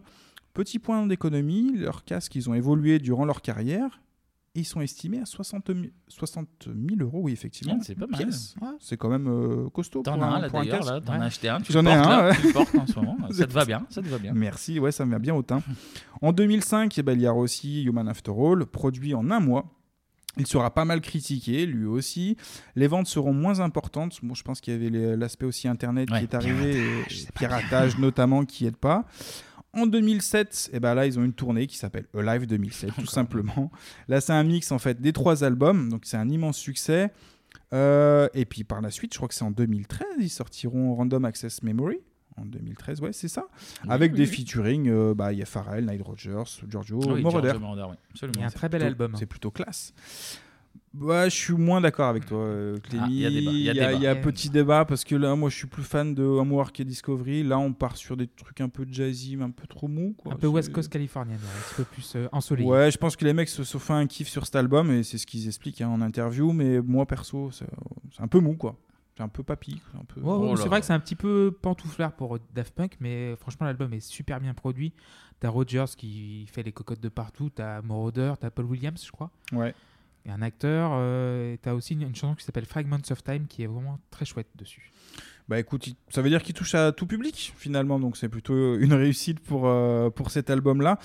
Petit 0.53 0.79
point 0.79 1.05
d'économie, 1.05 1.73
leurs 1.77 2.03
casques, 2.03 2.35
ils 2.35 2.49
ont 2.49 2.53
évolué 2.53 2.97
durant 2.99 3.25
leur 3.25 3.41
carrière. 3.41 3.99
Ils 4.57 4.65
sont 4.65 4.81
estimés 4.81 5.19
à 5.19 5.25
60 5.25 5.67
000, 5.67 5.79
60 6.07 6.47
000 6.65 7.01
euros, 7.01 7.21
oui, 7.21 7.31
effectivement. 7.31 7.77
Ah, 7.79 7.83
c'est 7.85 7.93
pas 7.93 8.07
mal. 8.07 8.27
C'est 8.79 8.97
quand 8.97 9.09
même 9.09 9.27
euh, 9.27 9.69
costaud. 9.69 10.01
T'en 10.01 10.19
as 10.19 10.25
un, 10.25 10.33
un 10.33 10.39
là 10.39 10.49
d'ailleurs, 10.49 11.03
t'en 11.03 11.13
as 11.13 11.25
acheté 11.25 11.47
un, 11.47 11.61
tu 11.61 11.71
J'en 11.71 11.85
ai 11.85 11.93
un, 11.93 12.01
là, 12.29 12.35
tu 12.35 12.51
portes 12.51 12.73
en 12.73 12.87
ce 12.87 12.95
moment, 12.95 13.17
ça 13.31 13.45
te 13.45 13.53
va 13.53 13.65
bien, 13.65 13.85
ça 13.89 14.01
te 14.01 14.07
va 14.07 14.17
bien. 14.17 14.33
Merci, 14.33 14.79
ouais, 14.79 14.91
ça 14.91 15.05
me 15.05 15.11
va 15.11 15.19
bien 15.19 15.35
au 15.35 15.43
teint. 15.43 15.61
En 16.21 16.31
2005, 16.31 16.97
eh 16.97 17.03
ben, 17.03 17.13
il 17.13 17.21
y 17.21 17.27
a 17.27 17.33
aussi 17.35 17.83
Human 17.83 18.07
After 18.09 18.31
All, 18.31 18.65
produit 18.65 19.13
en 19.13 19.29
un 19.29 19.39
mois. 19.39 19.65
Il 20.39 20.45
sera 20.45 20.73
pas 20.73 20.85
mal 20.85 21.01
critiqué, 21.01 21.65
lui 21.65 21.85
aussi. 21.85 22.37
Les 22.75 22.87
ventes 22.87 23.07
seront 23.07 23.33
moins 23.33 23.59
importantes. 23.59 24.19
Bon, 24.21 24.35
je 24.35 24.43
pense 24.43 24.61
qu'il 24.61 24.73
y 24.73 24.75
avait 24.75 25.15
l'aspect 25.17 25.45
aussi 25.45 25.67
Internet 25.67 26.11
Ouais, 26.11 26.19
qui 26.19 26.23
est 26.25 26.35
arrivé, 26.35 26.73
piratage, 26.73 27.23
et 27.23 27.31
piratage 27.33 27.97
notamment 27.97 28.45
qui 28.45 28.65
aide 28.67 28.77
pas. 28.77 29.05
En 29.77 29.85
2007, 29.87 30.71
eh 30.73 30.79
ben 30.79 30.93
là, 30.95 31.05
ils 31.05 31.17
ont 31.19 31.23
une 31.23 31.33
tournée 31.33 31.67
qui 31.67 31.77
s'appelle 31.77 32.05
Alive 32.17 32.47
2007, 32.47 32.91
tout 32.99 33.05
simplement. 33.05 33.71
Là, 34.07 34.19
c'est 34.21 34.33
un 34.33 34.43
mix 34.43 34.71
en 34.71 34.79
fait 34.79 34.99
des 34.99 35.13
trois 35.13 35.43
albums, 35.43 35.89
donc 35.89 36.01
c'est 36.05 36.17
un 36.17 36.29
immense 36.29 36.57
succès. 36.57 37.11
Euh, 37.73 38.27
et 38.33 38.45
puis 38.45 38.63
par 38.63 38.81
la 38.81 38.89
suite, 38.91 39.13
je 39.13 39.17
crois 39.19 39.27
que 39.27 39.33
c'est 39.35 39.43
en 39.43 39.51
2013, 39.51 40.07
ils 40.19 40.29
sortiront 40.29 40.95
Random 40.95 41.25
Access 41.25 41.63
Memory. 41.63 41.99
en 42.37 42.45
2013, 42.45 43.01
ouais, 43.01 43.13
c'est 43.13 43.27
ça. 43.27 43.45
Oui, 43.83 43.89
Avec 43.89 44.11
oui, 44.13 44.17
des 44.19 44.25
oui. 44.29 44.35
featuring, 44.35 44.89
euh, 44.89 45.13
bah, 45.15 45.33
il 45.33 45.39
y 45.39 45.41
a 45.41 45.45
Pharrell, 45.45 45.85
Nile 45.85 46.01
Rodgers, 46.03 46.43
Giorgio 46.69 46.97
Oui, 47.07 47.21
Moroder. 47.21 47.49
Giorgio 47.49 47.59
Moroder, 47.59 47.85
oui, 47.89 47.95
absolument. 48.11 48.33
Il 48.37 48.41
y 48.41 48.43
a 48.43 48.47
un 48.47 48.51
très 48.51 48.69
bel 48.69 48.79
plutôt- 48.81 48.87
album, 48.91 49.11
hein. 49.13 49.17
C'est 49.19 49.25
plutôt 49.25 49.51
classe. 49.51 49.93
Ouais, 50.99 51.29
je 51.29 51.35
suis 51.35 51.53
moins 51.53 51.81
d'accord 51.81 52.07
avec 52.07 52.25
toi, 52.25 52.39
euh, 52.39 52.77
Clémy. 52.79 53.03
Ah, 53.03 53.09
il 53.09 53.19
y 53.19 53.25
a 53.25 53.29
débat, 53.29 53.51
il 53.51 53.57
y 53.57 53.63
y 53.63 53.69
a, 53.69 53.73
débat. 53.73 53.93
il 53.93 54.01
y 54.01 54.07
a 54.07 54.15
petit 54.15 54.49
débat 54.49 54.85
parce 54.85 55.03
que 55.03 55.15
là, 55.15 55.35
moi, 55.35 55.49
je 55.49 55.55
suis 55.55 55.67
plus 55.67 55.83
fan 55.83 56.15
de 56.15 56.23
Homework 56.23 56.79
et 56.79 56.85
Discovery. 56.85 57.43
Là, 57.43 57.59
on 57.59 57.73
part 57.73 57.97
sur 57.97 58.17
des 58.17 58.27
trucs 58.27 58.61
un 58.61 58.69
peu 58.69 58.85
jazzy, 58.89 59.35
mais 59.37 59.43
un 59.43 59.51
peu 59.51 59.67
trop 59.67 59.87
mou. 59.87 60.15
quoi. 60.17 60.33
Un 60.33 60.37
peu 60.37 60.47
West 60.47 60.71
Coast 60.71 60.89
californienne, 60.89 61.37
ouais, 61.37 61.57
un 61.57 61.67
petit 61.67 61.75
peu 61.75 61.83
plus 61.83 62.13
euh, 62.15 62.27
ensoleillé. 62.31 62.69
Ouais, 62.69 62.91
je 62.91 62.97
pense 62.97 63.15
que 63.15 63.25
les 63.25 63.33
mecs 63.33 63.49
se 63.49 63.63
sont 63.63 63.79
fait 63.79 63.93
un 63.93 64.07
kiff 64.07 64.27
sur 64.27 64.45
cet 64.45 64.55
album 64.55 64.91
et 64.91 65.03
c'est 65.03 65.17
ce 65.17 65.27
qu'ils 65.27 65.47
expliquent 65.47 65.81
hein, 65.81 65.89
en 65.89 66.01
interview. 66.01 66.51
Mais 66.51 66.81
moi, 66.81 67.05
perso, 67.05 67.51
c'est 67.51 67.67
un 68.19 68.27
peu 68.27 68.39
mou, 68.39 68.55
quoi. 68.55 68.75
C'est 69.15 69.23
un 69.23 69.29
peu 69.29 69.41
papy. 69.41 69.81
Un 69.99 70.05
peu... 70.05 70.21
Ouais, 70.21 70.49
ouais, 70.49 70.57
c'est 70.57 70.67
vrai 70.67 70.79
que 70.79 70.85
c'est 70.85 70.93
un 70.93 70.99
petit 70.99 71.15
peu 71.15 71.55
pantouflard 71.61 72.11
pour 72.13 72.37
Daft 72.53 72.75
Punk, 72.75 72.97
mais 72.99 73.35
franchement, 73.37 73.65
l'album 73.65 73.91
est 73.93 73.99
super 73.99 74.39
bien 74.39 74.53
produit. 74.53 74.93
T'as 75.39 75.49
Rogers 75.49 75.85
qui 75.97 76.45
fait 76.47 76.63
les 76.63 76.71
cocottes 76.71 77.01
de 77.01 77.09
partout, 77.09 77.49
t'as 77.49 77.81
Moroder, 77.81 78.33
t'as 78.39 78.49
Paul 78.51 78.65
Williams, 78.65 79.03
je 79.03 79.11
crois. 79.11 79.31
Ouais. 79.53 79.73
Et 80.27 80.31
un 80.31 80.41
acteur, 80.41 80.91
euh, 80.93 81.53
et 81.53 81.57
t'as 81.57 81.73
aussi 81.73 81.93
une, 81.93 82.13
chanson 82.13 82.35
qui 82.35 82.43
s'appelle 82.43 82.65
Fragments 82.65 82.97
of 83.09 83.23
Time 83.23 83.47
qui 83.47 83.63
est 83.63 83.67
vraiment 83.67 83.97
très 84.11 84.25
chouette 84.25 84.49
dessus. 84.55 84.91
Bah 85.47 85.57
écoute, 85.57 85.87
ça 86.09 86.21
veut 86.21 86.29
dire 86.29 86.43
qu'il 86.43 86.53
touche 86.53 86.75
à 86.75 86.91
tout 86.91 87.07
public 87.07 87.53
finalement, 87.55 87.97
donc 87.97 88.17
c'est 88.17 88.27
plutôt 88.27 88.75
une 88.75 88.93
réussite 88.93 89.39
pour, 89.39 89.67
euh, 89.67 90.09
pour 90.09 90.29
cet 90.29 90.49
album-là. 90.49 90.99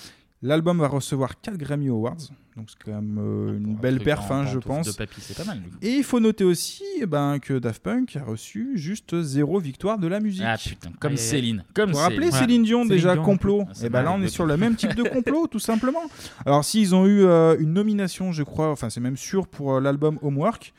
L'album 0.45 0.79
va 0.79 0.89
recevoir 0.89 1.39
4 1.39 1.55
Grammy 1.55 1.87
Awards, 1.87 2.17
donc 2.57 2.69
c'est 2.69 2.83
quand 2.83 2.91
même 2.91 3.17
euh, 3.17 3.57
une 3.57 3.75
belle 3.75 4.01
perf, 4.01 4.29
hein, 4.29 4.45
je 4.45 4.59
pense. 4.59 4.85
de 4.85 4.91
papy, 4.91 5.21
c'est 5.21 5.37
pas 5.37 5.45
mal, 5.45 5.61
du 5.61 5.69
coup. 5.69 5.77
Et 5.81 5.91
il 5.91 6.03
faut 6.03 6.19
noter 6.19 6.43
aussi 6.43 6.83
eh 6.99 7.05
ben, 7.05 7.39
que 7.39 7.57
Daft 7.57 7.81
Punk 7.81 8.17
a 8.17 8.25
reçu 8.25 8.71
juste 8.75 9.21
zéro 9.21 9.59
victoire 9.59 9.97
de 9.97 10.07
la 10.07 10.19
musique. 10.19 10.43
Ah, 10.45 10.57
putain, 10.57 10.91
comme. 10.99 11.15
Céline, 11.15 11.63
comme 11.73 11.91
Vous 11.91 11.95
vous 11.95 12.01
rappelez 12.01 12.29
Céline. 12.29 12.39
Céline 12.39 12.63
Dion, 12.63 12.79
Céline 12.79 12.93
déjà 12.93 13.13
Dion, 13.13 13.23
complot 13.23 13.63
ah, 13.69 13.85
Et 13.85 13.89
ben 13.89 14.03
là, 14.03 14.11
on 14.11 14.21
est 14.21 14.27
sur 14.27 14.45
le 14.45 14.57
même 14.57 14.75
type 14.75 14.95
de 14.95 15.03
complot, 15.09 15.47
tout 15.47 15.59
simplement. 15.59 16.03
Alors, 16.45 16.65
s'ils 16.65 16.93
ont 16.93 17.05
eu 17.05 17.23
euh, 17.23 17.55
une 17.57 17.71
nomination, 17.71 18.33
je 18.33 18.43
crois, 18.43 18.69
enfin, 18.69 18.89
c'est 18.89 18.99
même 18.99 19.15
sûr 19.15 19.47
pour 19.47 19.75
euh, 19.75 19.79
l'album 19.79 20.19
Homework, 20.21 20.73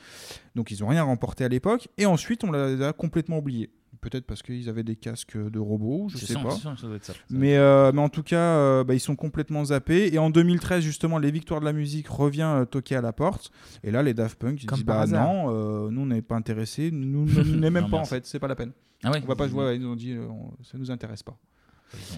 donc 0.54 0.72
ils 0.72 0.82
n'ont 0.82 0.88
rien 0.88 1.04
remporté 1.04 1.42
à 1.42 1.48
l'époque, 1.48 1.88
et 1.96 2.04
ensuite, 2.04 2.44
on 2.44 2.50
l'a 2.52 2.92
complètement 2.92 3.38
oublié. 3.38 3.70
Peut-être 4.04 4.26
parce 4.26 4.42
qu'ils 4.42 4.68
avaient 4.68 4.82
des 4.82 4.96
casques 4.96 5.38
de 5.38 5.58
robots, 5.58 6.08
je 6.10 6.18
C'est 6.18 6.26
sais 6.26 6.34
pas. 6.34 6.50
c'est 6.50 6.60
ça, 6.60 6.76
ça 6.76 6.86
doit 6.86 6.96
être 6.96 7.04
ça. 7.06 7.14
Ça 7.14 7.18
doit 7.30 7.38
Mais, 7.38 7.56
euh, 7.56 7.90
mais 7.90 8.02
en 8.02 8.10
tout 8.10 8.22
cas, 8.22 8.36
euh, 8.36 8.84
bah, 8.84 8.92
ils 8.92 9.00
sont 9.00 9.16
complètement 9.16 9.64
zappés. 9.64 10.12
Et 10.12 10.18
en 10.18 10.28
2013, 10.28 10.82
justement, 10.84 11.16
les 11.18 11.30
victoires 11.30 11.60
de 11.60 11.64
la 11.64 11.72
musique 11.72 12.06
revient 12.08 12.42
euh, 12.42 12.64
toquer 12.66 12.96
à 12.96 13.00
la 13.00 13.14
porte. 13.14 13.50
Et 13.82 13.90
là, 13.90 14.02
les 14.02 14.12
Daft 14.12 14.38
Punk, 14.38 14.62
ils 14.62 14.66
Comme 14.66 14.76
disent 14.76 14.84
bah 14.84 15.00
hasard. 15.00 15.26
non, 15.26 15.44
euh, 15.48 15.90
nous 15.90 16.02
on 16.02 16.06
n'est 16.06 16.20
pas 16.20 16.36
intéressés, 16.36 16.90
nous 16.90 17.26
on 17.34 17.44
n'est 17.44 17.70
même 17.70 17.84
Non, 17.84 17.90
pas 17.90 17.96
en 17.96 18.04
fait, 18.04 18.26
c'est 18.26 18.38
pas 18.38 18.46
la 18.48 18.56
peine. 18.56 18.72
Ah 19.02 19.10
ouais 19.10 19.20
on 19.24 19.26
va 19.26 19.36
pas 19.36 19.48
jouer. 19.48 19.64
ouais, 19.64 19.76
ils 19.78 19.86
ont 19.86 19.96
dit, 19.96 20.12
euh, 20.12 20.26
on- 20.28 20.52
ça 20.62 20.76
nous 20.76 20.90
intéresse 20.90 21.22
pas. 21.22 21.38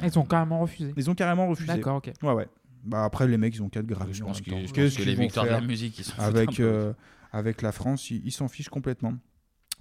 Ils 0.02 0.18
ont 0.18 0.24
carrément 0.24 0.58
refusé. 0.60 0.92
Ils 0.96 1.08
ont 1.08 1.14
carrément 1.14 1.46
refusé. 1.46 1.68
D'accord, 1.68 1.98
ok. 1.98 2.10
Ouais, 2.22 2.32
ouais. 2.32 2.48
Bah 2.84 3.04
après, 3.04 3.28
les 3.28 3.36
mecs, 3.38 3.54
ils 3.54 3.62
ont 3.62 3.68
4 3.68 3.86
Grammy. 3.86 4.12
Je 4.12 4.24
en 4.24 4.26
pense 4.26 4.40
que- 4.40 4.50
je 4.88 5.04
les 5.04 5.14
victoires 5.14 5.46
de 5.46 5.50
la 5.52 5.60
musique, 5.60 5.98
ils 6.00 6.04
un 6.18 6.24
avec 6.24 6.58
euh, 6.58 6.92
avec 7.32 7.62
la 7.62 7.70
France, 7.72 8.10
ils 8.10 8.22
ils 8.24 8.32
s'en 8.32 8.48
fichent 8.48 8.68
complètement. 8.70 9.14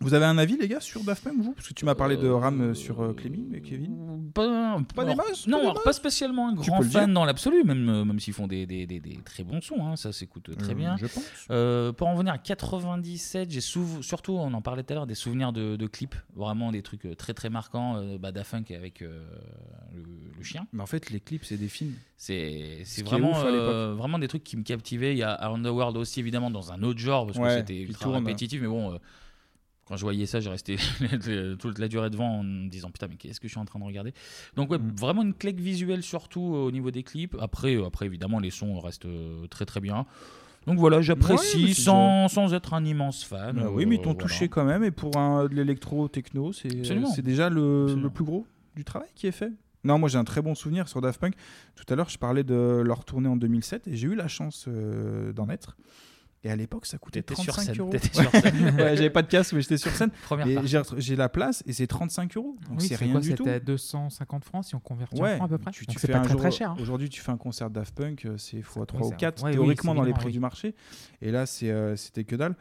Vous 0.01 0.13
avez 0.13 0.25
un 0.25 0.37
avis, 0.37 0.57
les 0.57 0.67
gars, 0.67 0.81
sur 0.81 1.03
Daft 1.03 1.23
Punk, 1.23 1.41
vous? 1.41 1.53
Parce 1.53 1.69
que 1.69 1.73
tu 1.73 1.85
m'as 1.85 1.95
parlé 1.95 2.17
de 2.17 2.27
Ram 2.27 2.59
euh, 2.61 2.73
sur 2.73 3.01
euh, 3.01 3.13
Clémy 3.13 3.47
et 3.55 3.61
Kevin. 3.61 4.29
Pas, 4.33 4.77
Pas 4.93 5.05
des 5.05 5.11
alors, 5.11 5.25
masses, 5.25 5.47
Non, 5.47 5.57
pas 5.57 5.63
des 5.63 5.69
alors, 5.69 5.83
pas 5.83 5.93
spécialement 5.93 6.49
un 6.49 6.53
grand 6.53 6.81
fan 6.83 7.13
dans 7.13 7.23
l'absolu, 7.23 7.63
même, 7.63 7.87
euh, 7.89 8.03
même 8.03 8.19
s'ils 8.19 8.33
font 8.33 8.45
des, 8.45 8.65
des, 8.65 8.85
des, 8.85 8.99
des 8.99 9.17
très 9.23 9.43
bons 9.45 9.61
sons, 9.61 9.87
hein, 9.87 9.95
ça 9.95 10.11
s'écoute 10.11 10.49
très 10.57 10.71
Euh, 10.73 10.75
bien. 10.75 10.97
je 10.97 11.07
pense. 11.07 11.23
Euh, 11.49 11.93
pour 11.93 12.07
en 12.07 12.15
venir 12.15 12.33
à 12.33 12.37
97, 12.37 13.49
j'ai 13.49 13.61
surtout, 13.61 14.33
on 14.33 14.53
en 14.53 14.61
parlait 14.61 14.83
tout 14.83 14.91
à 14.91 14.95
l'heure, 14.95 15.07
des 15.07 15.15
souvenirs 15.15 15.53
de, 15.53 15.77
de 15.77 15.87
clips, 15.87 16.15
vraiment 16.35 16.73
des 16.73 16.81
trucs 16.81 17.05
euh, 17.05 17.15
très 17.15 17.33
très 17.33 17.49
marquants. 17.49 17.95
Euh, 17.95 18.17
bah, 18.17 18.33
Daft 18.33 18.51
Punk 18.51 18.71
avec 18.71 19.01
euh, 19.01 19.25
le, 19.95 20.03
le 20.37 20.43
chien. 20.43 20.67
Mais 20.73 20.83
en 20.83 20.87
fait, 20.87 21.09
les 21.09 21.21
clips, 21.21 21.45
c'est 21.45 21.57
des 21.57 21.69
films. 21.69 21.93
C'est 22.17 22.83
Ce 22.85 23.01
vraiment, 23.01 23.33
euh, 23.45 23.93
vraiment 23.95 24.19
des 24.19 24.27
trucs 24.27 24.43
qui 24.43 24.57
me 24.57 24.63
captivaient. 24.63 25.13
Il 25.13 25.19
y 25.19 25.23
a 25.23 25.31
Around 25.31 25.65
the 25.65 25.69
World 25.69 25.95
aussi, 25.95 26.19
évidemment, 26.19 26.51
dans 26.51 26.73
un 26.73 26.83
autre 26.83 26.99
genre, 26.99 27.25
parce 27.25 27.37
Ouais, 27.39 27.45
que 27.47 27.53
c'était 27.59 27.79
ultra 27.81 28.03
tourne. 28.03 28.17
répétitif, 28.17 28.61
mais 28.61 28.67
bon. 28.67 28.99
Quand 29.85 29.95
je 29.97 30.01
voyais 30.01 30.25
ça, 30.25 30.39
j'ai 30.39 30.49
resté 30.49 30.77
toute 31.59 31.79
la 31.79 31.87
durée 31.87 32.09
devant 32.09 32.39
en 32.39 32.43
me 32.43 32.67
disant 32.69 32.89
putain 32.91 33.07
mais 33.07 33.15
qu'est-ce 33.15 33.39
que 33.39 33.47
je 33.47 33.53
suis 33.53 33.59
en 33.59 33.65
train 33.65 33.79
de 33.79 33.83
regarder? 33.85 34.13
Donc 34.55 34.71
ouais, 34.71 34.77
Mm. 34.79 34.91
vraiment 34.99 35.21
une 35.23 35.33
claque 35.33 35.57
visuelle 35.59 36.03
surtout 36.03 36.55
euh, 36.55 36.59
au 36.67 36.71
niveau 36.71 36.91
des 36.91 37.03
clips. 37.03 37.35
Après, 37.39 37.75
euh, 37.75 37.85
après 37.85 38.05
évidemment 38.05 38.39
les 38.39 38.49
sons 38.51 38.79
restent 38.79 39.05
euh, 39.05 39.47
très 39.47 39.65
très 39.65 39.79
bien. 39.79 40.05
Donc 40.67 40.79
voilà, 40.79 40.99
j'apprécie 41.01 41.75
sans, 41.75 42.27
sans 42.27 42.53
être 42.55 42.73
un 42.73 42.83
immense 42.83 43.23
fan. 43.23 43.61
Ah 43.63 43.69
oui, 43.69 43.85
mais 43.85 43.95
ils 43.95 43.97
t'ont 43.99 44.13
voilà. 44.13 44.23
touché 44.23 44.49
quand 44.49 44.65
même. 44.65 44.83
Et 44.83 44.89
pour 44.89 45.15
un, 45.15 45.45
de 45.45 45.53
l'électro-techno, 45.53 46.53
c'est 46.53 47.21
déjà 47.21 47.49
le, 47.51 47.93
le 47.95 48.09
plus 48.09 48.23
gros 48.23 48.47
du 48.75 48.83
travail 48.83 49.09
qui 49.13 49.27
est 49.27 49.31
fait? 49.31 49.51
Non, 49.83 49.99
moi 49.99 50.09
j'ai 50.09 50.17
un 50.17 50.23
très 50.23 50.41
bon 50.41 50.55
souvenir 50.55 50.87
sur 50.89 50.99
Daft 51.01 51.21
Punk. 51.21 51.35
Tout 51.75 51.85
à 51.93 51.95
l'heure, 51.95 52.09
je 52.09 52.17
parlais 52.17 52.43
de 52.43 52.81
leur 52.83 53.05
tournée 53.05 53.29
en 53.29 53.35
2007 53.35 53.87
et 53.87 53.95
j'ai 53.95 54.07
eu 54.07 54.15
la 54.15 54.27
chance 54.27 54.65
euh, 54.67 55.31
d'en 55.33 55.47
être. 55.49 55.77
Et 56.45 56.51
à 56.51 56.55
l'époque, 56.55 56.85
ça 56.85 56.99
coûtait 56.99 57.23
T'étais 57.23 57.41
sur 57.41 57.53
35 57.53 57.71
scène, 57.73 57.81
euros. 57.81 57.89
t'étais 57.89 58.13
sur 58.21 58.29
scène. 58.29 58.65
ouais, 58.77 58.95
j'avais 58.95 59.09
pas 59.09 59.23
de 59.23 59.27
casque, 59.27 59.53
mais 59.53 59.61
j'étais 59.61 59.77
sur 59.77 59.89
scène. 59.91 60.11
J'ai 60.97 61.15
la 61.15 61.27
place 61.27 61.63
et 61.65 61.73
c'est 61.73 61.87
35 61.87 62.37
euros. 62.37 62.55
Donc 62.69 62.79
Oui, 62.81 62.87
c'est 62.87 62.95
rien 62.95 63.13
quoi, 63.13 63.19
du 63.21 63.33
tout. 63.33 63.43
C'était 63.45 63.55
à 63.55 63.59
250 63.59 64.45
francs 64.45 64.63
si 64.65 64.75
on 64.75 64.79
convertit 64.79 65.19
en 65.19 65.23
Ouais, 65.23 65.37
francs 65.37 65.47
à 65.47 65.49
peu 65.49 65.57
près. 65.57 65.71
tu, 65.71 65.85
fais 65.97 66.07
pas 66.11 66.19
très 66.19 66.31
jour- 66.33 66.41
très 66.41 66.51
cher. 66.51 66.71
hein. 66.71 66.77
Aujourd'hui, 66.79 67.09
tu 67.09 67.19
fais 67.19 67.31
un 67.31 67.37
concert 67.37 67.71
Daft 67.71 67.95
Punk, 67.95 68.25
euh, 68.25 68.37
c'est 68.37 68.57
x 68.57 68.69
3 68.73 68.85
Oui, 68.93 68.99
ou 69.01 69.09
c'est- 69.09 69.17
4, 69.17 69.43
ouais, 69.43 69.49
oui, 69.49 69.53
théoriquement 69.55 69.95
dans 69.95 70.03
les 70.03 70.13
prix 70.13 70.31
du 70.31 70.39
marché. 70.39 70.75
Et 71.21 71.31
là, 71.31 71.45
euh, 71.63 71.95
c'était 71.95 72.23
que 72.25 72.35
dalle. 72.35 72.55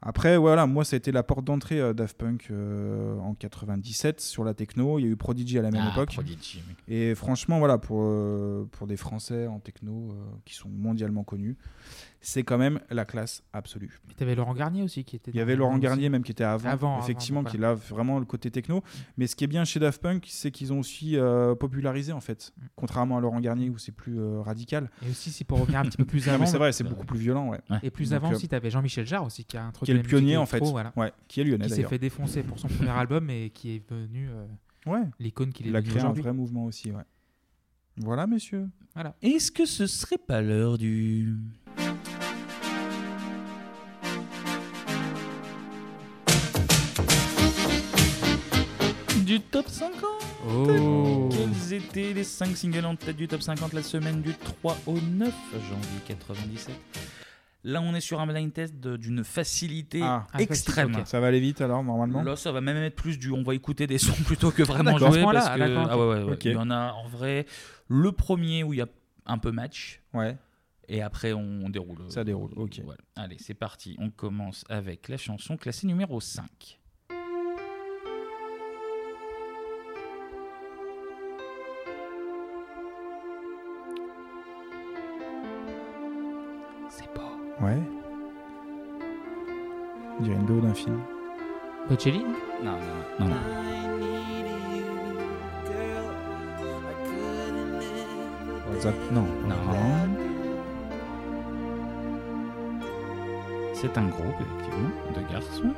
Après, 0.00 0.36
voilà, 0.36 0.66
moi, 0.68 0.84
ça 0.84 0.94
a 0.94 0.98
été 0.98 1.10
la 1.10 1.24
porte 1.24 1.44
d'entrée 1.44 1.80
euh, 1.80 1.92
Daft 1.92 2.16
Punk 2.16 2.48
euh, 2.52 3.18
en 3.18 3.34
97 3.34 4.20
sur 4.20 4.44
la 4.44 4.54
techno. 4.54 5.00
Il 5.00 5.02
y 5.02 5.08
a 5.08 5.10
eu 5.10 5.16
Prodigy 5.16 5.58
à 5.58 5.62
la 5.62 5.72
même 5.72 5.82
Ah, 5.84 5.90
époque. 5.90 6.12
Prodigy. 6.12 6.62
Et 6.86 7.16
franchement, 7.16 7.58
voilà, 7.58 7.78
pour, 7.78 7.98
euh, 8.02 8.64
pour 8.70 8.86
des 8.86 8.96
Français 8.96 9.48
en 9.48 9.58
techno 9.58 10.14
qui 10.44 10.54
sont 10.54 10.68
mondialement 10.68 11.24
connus, 11.24 11.56
c'est 12.20 12.42
quand 12.42 12.58
même 12.58 12.80
la 12.90 13.04
classe 13.04 13.42
absolue. 13.52 14.00
Tu 14.16 14.22
avais 14.24 14.34
Laurent 14.34 14.54
Garnier 14.54 14.82
aussi 14.82 15.04
qui 15.04 15.16
était. 15.16 15.30
Il 15.30 15.36
y 15.36 15.40
avait 15.40 15.54
Laurent 15.56 15.78
Garnier 15.78 16.04
aussi. 16.06 16.10
même 16.10 16.22
qui 16.24 16.32
était 16.32 16.44
avant, 16.44 16.68
Avant, 16.68 16.98
effectivement, 17.00 17.40
avant, 17.40 17.50
qui 17.50 17.62
a 17.64 17.74
vraiment 17.74 18.18
le 18.18 18.24
côté 18.24 18.50
techno. 18.50 18.82
Mais 19.16 19.26
ce 19.26 19.36
qui 19.36 19.44
est 19.44 19.48
bien 19.48 19.64
chez 19.64 19.78
Daft 19.78 20.02
Punk, 20.02 20.26
c'est 20.28 20.50
qu'ils 20.50 20.72
ont 20.72 20.80
aussi 20.80 21.16
euh, 21.16 21.54
popularisé 21.54 22.12
en 22.12 22.20
fait, 22.20 22.52
Mm. 22.58 22.64
contrairement 22.76 23.18
à 23.18 23.20
Laurent 23.20 23.40
Garnier 23.40 23.70
où 23.70 23.78
c'est 23.78 23.92
plus 23.92 24.18
euh, 24.18 24.40
radical. 24.40 24.90
Et 25.06 25.10
aussi, 25.10 25.30
si 25.30 25.44
pour 25.44 25.60
revenir 25.60 25.78
un 25.80 25.84
petit 25.84 25.96
peu 25.96 26.04
plus 26.04 26.28
avant. 26.28 26.40
mais 26.40 26.46
c'est 26.46 26.58
vrai, 26.58 26.72
c'est 26.72 26.84
beaucoup 26.84 27.06
plus 27.06 27.18
violent, 27.18 27.48
ouais. 27.50 27.60
Et 27.82 27.90
plus 27.90 28.10
Donc, 28.10 28.16
avant 28.16 28.32
euh, 28.32 28.36
aussi, 28.36 28.48
tu 28.48 28.54
avais 28.54 28.70
Jean-Michel 28.70 29.06
Jarre 29.06 29.24
aussi 29.24 29.44
qui 29.44 29.56
a 29.56 29.64
introduit 29.66 29.92
qui 29.94 29.98
est 29.98 30.02
le 30.02 30.08
pionnier, 30.08 30.36
en 30.36 30.46
fait. 30.46 30.58
voilà. 30.64 30.92
Ouais, 30.96 31.12
qui 31.28 31.40
est 31.40 31.44
lyonnais, 31.44 31.66
Qui 31.66 31.74
s'est 31.74 31.84
fait 31.84 31.98
défoncer 31.98 32.42
pour 32.42 32.58
son 32.58 32.68
premier 32.68 32.90
album 32.90 33.30
et 33.30 33.50
qui 33.50 33.70
est 33.70 33.88
devenu 33.90 34.28
euh, 34.30 34.46
Ouais. 34.86 35.02
l'icône 35.20 35.52
qu'il 35.52 35.66
est 35.66 35.70
Il 35.70 35.76
a 35.76 35.82
créé 35.82 36.00
un 36.00 36.12
vrai 36.12 36.32
mouvement 36.32 36.64
aussi, 36.64 36.90
ouais. 36.90 37.02
Voilà, 37.98 38.26
messieurs. 38.26 38.68
Voilà. 38.94 39.14
Est-ce 39.22 39.50
que 39.50 39.66
ce 39.66 39.86
serait 39.86 40.18
pas 40.18 40.40
l'heure 40.40 40.78
du. 40.78 41.36
Du 49.28 49.40
top 49.40 49.68
50 49.68 49.92
Oh. 50.48 51.28
Quels 51.30 51.74
étaient 51.74 52.14
les 52.14 52.24
5 52.24 52.56
singles 52.56 52.86
en 52.86 52.96
tête 52.96 53.14
du 53.14 53.28
top 53.28 53.42
50 53.42 53.74
la 53.74 53.82
semaine 53.82 54.22
du 54.22 54.32
3 54.32 54.78
au 54.86 54.94
9 54.98 55.30
janvier 55.68 56.00
97 56.06 56.74
Là, 57.64 57.82
on 57.82 57.94
est 57.94 58.00
sur 58.00 58.20
un 58.20 58.26
blind 58.26 58.50
test 58.50 58.74
d'une 58.80 59.22
facilité 59.24 60.00
Ah. 60.02 60.26
Ah, 60.32 60.40
extrême. 60.40 61.04
Ça 61.04 61.20
va 61.20 61.26
aller 61.26 61.40
vite 61.40 61.60
alors, 61.60 61.84
normalement? 61.84 62.22
Là, 62.22 62.36
ça 62.36 62.52
va 62.52 62.62
même 62.62 62.78
être 62.78 62.96
plus 62.96 63.18
du 63.18 63.30
on 63.30 63.42
va 63.42 63.54
écouter 63.54 63.86
des 63.86 63.98
sons 63.98 64.14
plutôt 64.24 64.50
que 64.50 64.62
vraiment 64.62 64.96
jouer. 64.96 65.22
Parce 65.22 65.50
que- 65.50 65.58
d'accord, 65.58 65.82
ok. 65.84 65.88
ah 65.90 65.98
ouais, 65.98 66.06
ouais, 66.08 66.22
ouais. 66.24 66.32
Ok. 66.32 66.44
Il 66.46 66.52
y 66.52 66.56
en 66.56 66.70
a 66.70 66.92
en 66.92 67.06
vrai. 67.08 67.44
Le 67.88 68.12
premier 68.12 68.64
où 68.64 68.72
il 68.72 68.78
y 68.78 68.82
a 68.82 68.88
un 69.26 69.36
peu 69.36 69.52
match. 69.52 70.00
Ouais. 70.14 70.38
Et 70.88 71.02
après, 71.02 71.34
on 71.34 71.68
déroule. 71.68 71.98
Ça 72.08 72.24
déroule, 72.24 72.52
ok. 72.56 72.80
Voilà. 72.82 73.00
Allez, 73.14 73.36
c'est 73.38 73.52
parti. 73.52 73.94
On 73.98 74.08
commence 74.08 74.64
avec 74.70 75.10
la 75.10 75.18
chanson 75.18 75.58
classée 75.58 75.86
numéro 75.86 76.18
5. 76.18 76.77
Ouais. 87.60 87.78
On 90.18 90.22
dirait 90.22 90.36
une 90.36 90.44
BO 90.46 90.60
d'un 90.60 90.74
film. 90.74 91.00
Bocelli 91.88 92.24
Non, 92.62 92.72
non, 92.72 93.26
non. 93.26 93.26
non. 93.28 93.36
WhatsApp, 98.70 98.94
non. 99.12 99.22
Non. 99.46 99.56
C'est 103.74 103.96
un 103.96 104.08
groupe, 104.08 104.34
effectivement, 104.40 104.90
de 105.14 105.32
garçons. 105.32 105.74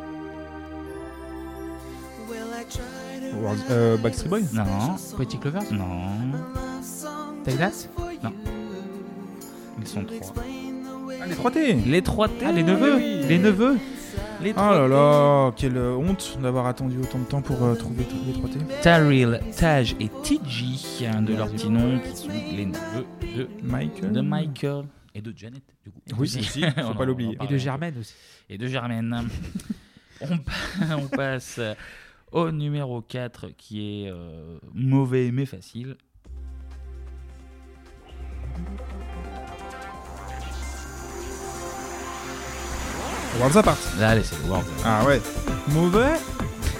World- 3.42 3.60
euh, 3.70 3.96
Backstreet 3.98 4.28
Boys 4.28 4.40
Non. 4.52 4.64
Pretty 5.14 5.38
Clovers 5.38 5.62
Non. 5.72 6.10
That 7.44 7.72
Non. 8.22 8.32
Ils 9.80 9.86
sont 9.86 10.04
trois. 10.04 10.34
Ah, 11.22 11.26
les 11.26 11.34
3T 11.34 11.84
Les 11.86 12.00
3T 12.00 12.30
Ah, 12.44 12.52
les 12.52 12.62
neveux 12.62 12.98
Les 13.28 13.38
neveux 13.38 13.76
Les 14.42 14.52
Oh 14.52 14.56
là 14.56 14.86
3T. 14.86 14.88
là, 14.90 15.52
quelle 15.56 15.78
honte 15.78 16.38
d'avoir 16.42 16.66
attendu 16.66 16.98
autant 16.98 17.18
de 17.18 17.24
temps 17.24 17.42
pour 17.42 17.62
euh, 17.62 17.74
trouver 17.74 18.04
tous 18.04 18.16
les 18.26 18.32
3T. 18.32 18.80
Taril, 18.82 19.40
Taj 19.56 19.94
et 20.00 20.08
TG 20.08 21.06
hein, 21.06 21.22
de 21.22 21.34
leur 21.34 21.50
petit 21.50 21.68
nom 21.68 21.98
qui 22.00 22.16
sont 22.16 22.28
les 22.28 22.66
neveux 22.66 23.06
de 23.36 23.48
Michael. 23.62 24.12
de 24.12 24.20
Michael 24.20 24.84
et 25.14 25.20
de 25.20 25.32
Janet 25.36 25.62
du 25.84 25.90
coup. 25.90 26.00
Oui, 26.18 26.22
aussi, 26.22 26.62
faut 26.62 26.68
On 26.84 26.94
pas 26.94 27.04
l'oublier. 27.04 27.36
Et 27.42 27.46
de 27.46 27.56
Germaine 27.56 27.98
aussi. 27.98 28.14
Et 28.48 28.56
de 28.58 28.66
Germaine. 28.66 29.28
on 30.20 31.06
passe 31.08 31.60
au 32.32 32.50
numéro 32.50 33.00
4 33.02 33.48
qui 33.56 34.04
est 34.04 34.10
euh, 34.10 34.58
mauvais 34.72 35.30
mais 35.32 35.46
facile. 35.46 35.96
Worlds 43.40 43.56
Apart. 43.58 43.76
Allez, 44.02 44.22
c'est 44.22 44.36
le 44.44 44.50
World. 44.50 44.66
Ah 44.84 45.04
ouais. 45.06 45.20
Mauvais 45.68 46.12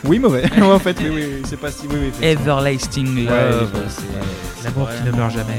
Oui, 0.05 0.19
mauvais. 0.19 0.45
en 0.63 0.79
fait, 0.79 0.97
oui, 1.01 1.09
oui, 1.13 1.25
oui, 1.37 1.43
c'est 1.49 1.57
pas 1.59 1.71
si. 1.71 1.87
Oui. 1.91 2.11
Everlasting 2.23 3.27
Ouais, 3.29 3.51
Love. 3.51 3.73
ouais, 3.75 3.81
c'est- 3.89 4.65
L'amour 4.65 4.89
qui 4.91 5.03
ne 5.05 5.11
meurt 5.17 5.33
jamais. 5.33 5.59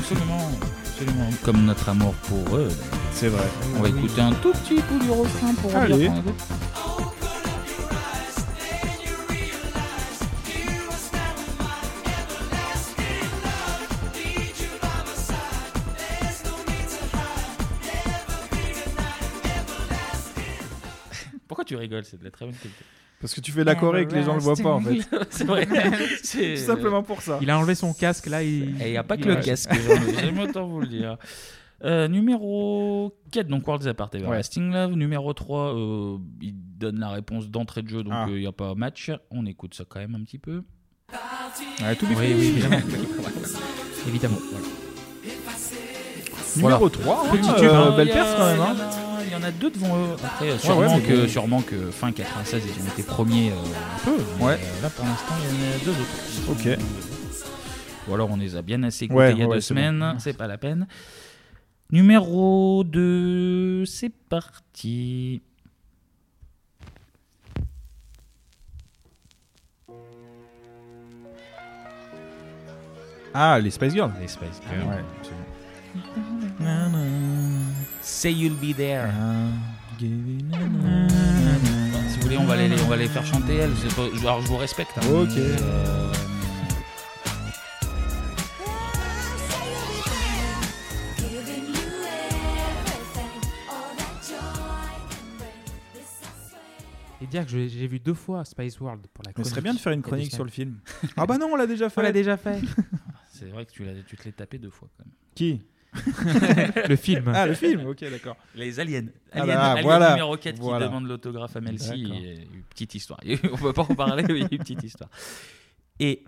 Absolument, 0.00 0.50
absolument. 0.86 1.28
Comme 1.44 1.64
notre 1.64 1.88
amour 1.90 2.14
pour 2.28 2.56
eux. 2.56 2.68
C'est 3.12 3.28
vrai. 3.28 3.44
On 3.78 3.82
va 3.82 3.88
écouter 3.88 4.20
un 4.22 4.32
tout 4.32 4.52
petit 4.52 4.80
bout 4.90 4.98
du 5.04 5.10
refrain 5.10 5.54
pour 5.60 5.76
Allez. 5.76 6.10
Tu 21.74 21.80
rigoles 21.80 22.04
C'est 22.04 22.18
de 22.18 22.24
la 22.24 22.30
très 22.30 22.44
bonne 22.46 22.54
qualité. 22.54 22.84
Parce 23.20 23.32
que 23.34 23.40
tu 23.40 23.52
fais 23.52 23.64
la 23.64 23.74
Corée 23.74 24.02
et 24.02 24.06
que 24.06 24.14
les 24.14 24.22
gens 24.22 24.34
le 24.34 24.40
voient 24.40 24.54
pas 24.56 24.72
en 24.72 24.80
fait. 24.80 24.98
C'est 25.30 25.44
vrai. 25.44 25.66
C'est- 26.22 26.54
Tout 26.56 26.60
simplement 26.62 27.02
pour 27.02 27.22
ça. 27.22 27.38
Il 27.40 27.48
a 27.50 27.58
enlevé 27.58 27.74
son 27.74 27.92
casque 27.94 28.26
là. 28.26 28.42
Il 28.42 28.80
Et 28.82 28.86
il 28.86 28.90
n'y 28.90 28.96
a 28.96 29.02
pas 29.04 29.16
que 29.16 29.22
il 29.22 29.28
le 29.28 29.36
casque, 29.36 29.70
j'aime 30.20 30.38
autant 30.40 30.66
vous 30.66 30.80
le 30.80 30.86
dire. 30.88 31.16
Euh, 31.84 32.08
numéro 32.08 33.14
4, 33.32 33.46
donc 33.48 33.66
Worlds 33.66 33.86
Apart 33.88 34.10
Everlasting 34.14 34.72
Love. 34.72 34.92
Numéro 34.94 35.32
3, 35.32 35.74
euh, 35.74 36.16
il 36.40 36.54
donne 36.78 36.98
la 37.00 37.10
réponse 37.10 37.48
d'entrée 37.50 37.82
de 37.82 37.88
jeu, 37.88 38.02
donc 38.02 38.12
Ah. 38.14 38.26
il 38.28 38.36
n'y 38.36 38.46
a 38.46 38.52
pas 38.52 38.74
match. 38.74 39.10
On 39.30 39.44
écoute 39.46 39.74
ça 39.74 39.84
quand 39.88 40.00
même 40.00 40.14
un 40.14 40.22
petit 40.24 40.38
peu. 40.38 40.62
Ouais, 41.82 41.94
tout 41.96 42.06
Oui, 42.10 42.14
oui, 42.18 42.24
évidemment. 42.48 42.76
évidemment. 44.08 44.38
Voilà. 46.56 46.76
Numéro 46.76 46.88
3, 46.88 47.24
Petit 47.32 47.48
hein, 47.48 47.54
tube, 47.58 47.64
euh, 47.68 47.74
hein, 47.74 47.96
belle 47.96 48.08
y 48.08 48.10
a- 48.12 48.14
perce 48.14 48.34
quand 48.36 48.46
même. 48.46 48.60
hein. 48.60 48.76
Il 49.26 49.32
y 49.32 49.36
en 49.36 49.42
a 49.42 49.50
deux 49.50 49.70
devant 49.70 49.96
eux. 49.96 50.16
Après, 50.24 50.58
sûrement, 50.58 50.94
ouais, 50.96 51.00
que, 51.02 51.22
bon. 51.22 51.28
sûrement 51.28 51.62
que 51.62 51.90
fin 51.90 52.12
96, 52.12 52.62
ils 52.64 52.82
ont 52.82 52.88
été 52.92 53.02
premiers 53.02 53.50
euh, 53.50 53.54
un 53.54 54.04
peu. 54.04 54.16
mais, 54.38 54.44
Ouais. 54.44 54.52
euh, 54.62 54.82
là, 54.82 54.90
pour 54.90 55.04
l'instant, 55.04 55.34
il 55.40 55.44
y 55.44 55.68
en 55.68 55.74
a 55.74 55.84
deux 55.84 55.90
autres. 55.90 56.50
Ok. 56.50 56.78
Ou 58.08 58.14
alors, 58.14 58.30
on 58.30 58.36
les 58.36 58.54
a 58.56 58.62
bien 58.62 58.82
assez 58.82 59.06
écoutés 59.06 59.30
il 59.32 59.38
y 59.38 59.42
a 59.42 59.46
deux 59.46 59.60
semaines. 59.60 59.98
bon. 60.00 60.18
C'est 60.18 60.36
pas 60.36 60.46
la 60.46 60.58
peine. 60.58 60.86
Numéro 61.90 62.84
2, 62.84 63.84
c'est 63.86 64.12
parti. 64.28 65.40
Ah, 73.34 73.58
les 73.58 73.70
Spice 73.70 73.92
Girls. 73.94 74.12
Les 74.20 74.28
Spice 74.28 74.60
Ah, 74.66 74.70
Girls. 74.74 74.88
ouais, 74.88 75.04
absolument. 75.18 75.44
Say 78.24 78.32
You'll 78.32 78.54
Be 78.56 78.72
There. 78.74 79.10
Si 79.98 80.06
vous 82.16 82.22
voulez, 82.22 82.38
on 82.38 82.46
va 82.46 82.56
les, 82.56 82.70
on 82.80 82.86
va 82.88 82.96
les 82.96 83.06
faire 83.06 83.26
chanter 83.26 83.56
elles. 83.56 83.72
Alors, 84.22 84.40
je 84.40 84.46
vous 84.46 84.56
respecte. 84.56 84.92
hein. 84.96 85.06
Ok. 85.12 85.36
Euh, 85.36 86.10
Et 97.20 97.26
dire 97.26 97.44
que 97.44 97.50
je- 97.50 97.68
j'ai 97.68 97.86
vu 97.86 98.00
deux 98.00 98.14
fois 98.14 98.44
Spice 98.44 98.80
World 98.80 99.06
pour 99.12 99.22
la 99.24 99.30
Mais 99.30 99.34
chronique. 99.34 99.46
ce 99.46 99.50
serait 99.52 99.62
bien 99.62 99.74
de 99.74 99.78
faire 99.78 99.92
une 99.92 100.00
il 100.00 100.02
y 100.02 100.04
a 100.04 100.04
deux 100.04 100.08
chronique 100.10 100.30
sur 100.30 100.38
semaines. 100.38 100.46
le 100.46 100.52
film. 100.52 101.12
Ah 101.16 101.26
bah 101.26 101.38
non, 101.38 101.48
on 101.52 101.56
l'a 101.56 101.66
déjà 101.66 101.88
fait. 101.88 102.00
On 102.00 102.02
l'a 102.04 102.12
déjà 102.12 102.36
fait. 102.36 102.60
C'est 103.30 103.46
vrai 103.46 103.64
que 103.66 103.70
tu, 103.72 103.84
l'as- 103.84 104.02
tu 104.06 104.16
te 104.16 104.24
l'es 104.24 104.32
tapé 104.32 104.58
deux 104.58 104.70
fois 104.70 104.88
quand 104.96 105.04
même. 105.04 105.14
Qui? 105.34 105.62
Le 106.88 106.96
film. 106.96 107.30
Ah, 107.34 107.46
le 107.46 107.54
film, 107.54 107.86
ok, 107.86 108.00
d'accord. 108.10 108.36
Les 108.54 108.80
aliens. 108.80 109.06
Ah 109.32 109.42
Alien, 109.42 109.56
bah, 109.56 109.70
Alien 109.72 109.82
voilà. 109.84 110.10
numéro 110.10 110.36
4 110.36 110.58
Voilà. 110.58 110.86
qui 110.86 110.90
demande 110.90 111.08
l'autographe 111.08 111.56
à 111.56 111.60
Melcy. 111.60 112.02
Une 112.52 112.62
petite 112.70 112.94
histoire. 112.94 113.20
On 113.52 113.56
peut 113.56 113.72
pas 113.72 113.82
en 113.82 113.94
parler, 113.94 114.24
mais 114.28 114.34
il 114.34 114.40
y 114.42 114.44
a 114.44 114.48
une 114.50 114.58
petite 114.58 114.82
histoire. 114.82 115.10
Et 116.00 116.24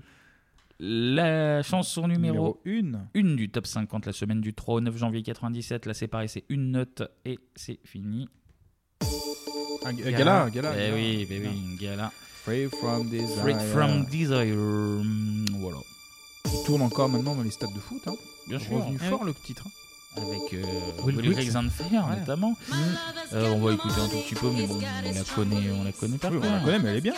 la 0.78 1.62
chanson 1.62 2.06
numéro, 2.06 2.60
Numéro 2.64 2.96
1. 2.98 3.08
une 3.14 3.36
du 3.36 3.48
top 3.48 3.66
50 3.66 4.06
la 4.06 4.12
semaine 4.12 4.40
du 4.40 4.52
3 4.54 4.74
au 4.76 4.80
9 4.80 4.96
janvier 4.96 5.22
97. 5.22 5.86
Là, 5.86 5.94
c'est 5.94 6.06
pareil, 6.08 6.28
c'est 6.28 6.44
une 6.48 6.70
note 6.72 7.02
et 7.24 7.38
c'est 7.54 7.78
fini. 7.84 8.28
Un 9.84 9.92
ga- 9.94 10.10
gala, 10.12 10.50
gala. 10.50 10.72
Eh 10.74 10.78
gala. 10.80 10.94
oui, 10.94 11.26
eh 11.30 11.38
oui, 11.40 11.48
une 11.70 11.76
gala. 11.78 12.10
Free 12.44 12.66
from 12.68 13.08
Desire. 13.10 13.36
Free 13.40 13.54
from 13.72 14.04
Desire. 14.06 14.56
Voilà. 15.60 15.78
Il 16.44 16.64
tourne 16.66 16.82
encore 16.82 17.08
maintenant 17.08 17.34
dans 17.34 17.42
les 17.42 17.50
stades 17.50 17.72
de 17.74 17.80
foot. 17.80 18.02
Hein. 18.06 18.14
Bien 18.48 18.58
sûr. 18.58 18.76
Revenu 18.84 18.98
fort 18.98 19.24
le 19.24 19.34
titre. 19.34 19.66
avec 20.16 20.54
euh, 20.54 20.62
Will 21.04 21.16
Will 21.16 21.28
Wheat. 21.28 21.38
Riggs 21.38 21.56
and 21.56 21.68
Fire 21.70 22.06
Ouais. 22.08 22.20
notamment. 22.20 22.54
Euh, 23.32 23.50
on 23.50 23.58
va 23.60 23.72
écouter 23.74 24.00
un 24.00 24.08
tout 24.08 24.16
petit 24.18 24.34
peu, 24.34 24.50
mais 24.50 24.66
bon, 24.66 24.78
on 24.78 25.12
la 25.14 25.24
connaît, 25.34 25.70
on 25.72 25.84
la 25.84 25.92
connaît 25.92 26.18
pas. 26.18 26.30
Oui, 26.30 26.38
on 26.40 26.52
la 26.52 26.60
connaît, 26.60 26.78
mais 26.78 26.88
elle 26.90 26.96
est 26.96 27.00
bien. 27.02 27.14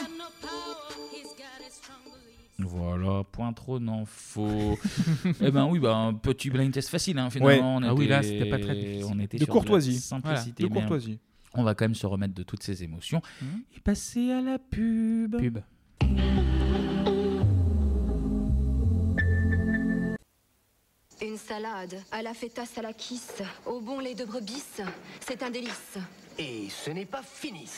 Voilà, 2.61 3.23
point 3.31 3.53
trop 3.53 3.79
n'en 3.79 4.05
faut. 4.05 4.77
eh 5.41 5.51
ben 5.53 5.67
oui, 5.67 5.79
bah, 5.79 5.95
un 5.95 6.13
petit 6.15 6.51
blind 6.51 6.73
test 6.73 6.89
facile 6.89 7.17
hein, 7.19 7.31
finalement. 7.31 7.77
On 7.77 7.83
Ah 7.85 7.95
oui, 7.95 8.09
là, 8.09 8.19
était- 8.19 8.29
c'était 8.39 8.51
pas 8.51 8.59
très 8.59 8.75
difficile. 8.75 9.07
On 9.09 9.19
était 9.21 9.39
De 9.39 9.45
sur 9.45 9.53
courtoisie. 9.53 9.93
la 9.95 9.99
simplicité, 10.01 10.65
Voilà, 10.65 10.69
de 10.69 10.75
mais 10.75 10.81
courtoisie. 10.81 11.19
On 11.55 11.63
va 11.63 11.75
quand 11.75 11.85
même 11.85 11.95
se 11.95 12.07
remettre 12.07 12.35
de 12.35 12.43
toutes 12.43 12.63
ces 12.65 12.83
émotions 12.83 13.23
Mhm. 13.41 13.63
et 13.77 13.81
passer 13.81 14.33
à 14.33 14.41
la 14.43 14.59
pub. 14.59 15.37
Pub. 15.39 15.59
Une 21.21 21.37
salade 21.37 22.01
à 22.13 22.23
la 22.23 22.33
feta 22.33 22.65
salakis, 22.65 23.21
au 23.67 23.81
bon 23.81 23.99
lait 23.99 24.15
de 24.15 24.25
brebis, 24.25 24.63
c'est 25.21 25.43
un 25.43 25.51
délice. 25.51 25.99
Et 26.39 26.69
ce 26.71 26.91
n'est 26.91 27.07
pas 27.07 27.23
finis. 27.23 27.71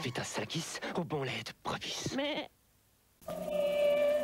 Feta 0.00 0.24
salakis 0.24 0.78
au 0.96 1.04
bon 1.04 1.22
lait 1.24 1.42
de 1.44 1.52
brebis. 1.62 2.04
Mais 2.16 2.48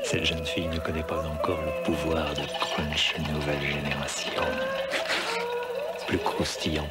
Cette 0.05 0.25
jeune 0.25 0.47
fille 0.47 0.69
ne 0.69 0.79
connaît 0.79 1.03
pas 1.03 1.23
encore 1.27 1.61
le 1.61 1.85
pouvoir 1.85 2.33
de 2.33 2.47
Crunch 2.61 3.15
Nouvelle 3.31 3.61
Génération. 3.63 4.43
Plus 6.07 6.19
croustillant. 6.19 6.89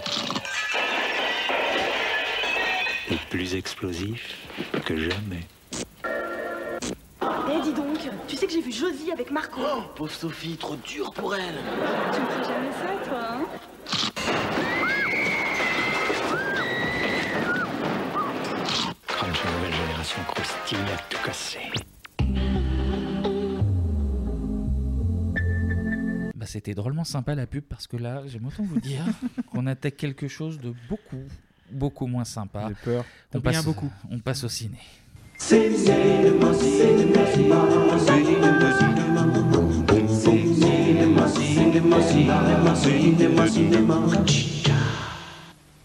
Et 3.10 3.18
plus 3.32 3.56
explosif 3.56 4.38
que 4.86 4.98
jamais. 4.98 5.48
Sais 8.44 8.48
que 8.48 8.54
j'ai 8.54 8.62
vu 8.62 8.72
Josie 8.72 9.12
avec 9.12 9.32
Marco. 9.32 9.62
Oh, 9.64 9.84
pauvre 9.96 10.12
Sophie, 10.12 10.58
trop 10.58 10.76
dur 10.76 11.14
pour 11.14 11.34
elle. 11.36 11.56
Tu 12.14 12.20
ne 12.20 12.26
ferais 12.26 12.44
jamais 12.44 12.72
ça, 12.72 13.10
toi, 13.10 13.20
hein 13.32 13.46
Crunch 19.08 19.46
Nouvelle 19.46 19.74
Génération 19.74 20.22
croustille 20.28 20.78
à 20.78 20.98
tout 21.10 21.24
casser. 21.24 21.72
Bah, 26.36 26.46
C'était 26.46 26.74
drôlement 26.74 27.06
sympa 27.06 27.36
la 27.36 27.48
pub 27.48 27.64
parce 27.64 27.88
que 27.88 27.96
là, 27.96 28.24
j'aime 28.26 28.46
autant 28.46 28.64
vous 28.64 28.80
dire 28.82 29.06
qu'on 29.52 29.68
attaque 29.68 29.96
quelque 29.96 30.28
chose 30.28 30.60
de 30.60 30.74
beaucoup, 30.90 31.24
beaucoup 31.72 32.08
moins 32.08 32.26
sympa. 32.26 32.68
J'ai 32.68 32.76
peur. 32.76 33.06
On 33.34 33.40
passe, 33.40 33.64
beaucoup. 33.64 33.92
on 34.12 34.20
passe 34.20 34.44
au 34.44 34.50
ciné. 34.50 34.80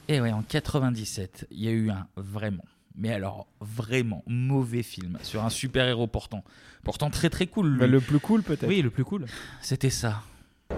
Et 0.09 0.21
ouais, 0.21 0.33
en 0.33 0.43
97, 0.43 1.49
il 1.51 1.65
y 1.65 1.69
a 1.69 1.73
eu 1.73 1.91
un 1.91 2.07
vraiment, 2.17 2.65
mais 2.97 3.13
alors 3.13 3.49
vraiment 3.61 4.23
mauvais 4.29 4.85
film 4.85 5.19
sur 5.23 5.45
un 5.45 5.51
super-héros 5.51 6.07
pourtant, 6.07 6.45
pourtant 6.85 7.11
très 7.11 7.29
très 7.29 7.49
cool. 7.49 7.73
lui. 7.73 7.81
Bah, 7.81 7.89
le 7.89 8.01
plus 8.01 8.21
cool 8.21 8.43
peut-être. 8.43 8.69
Oui, 8.69 8.81
le 8.81 8.91
plus 8.91 9.05
cool. 9.05 9.27
C'était 9.61 9.91
ça. 9.91 10.23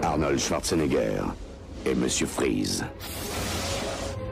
Arnold 0.01 0.39
Schwarzenegger 0.39 1.21
et 1.85 1.93
Monsieur 1.93 2.25
Freeze. 2.25 2.83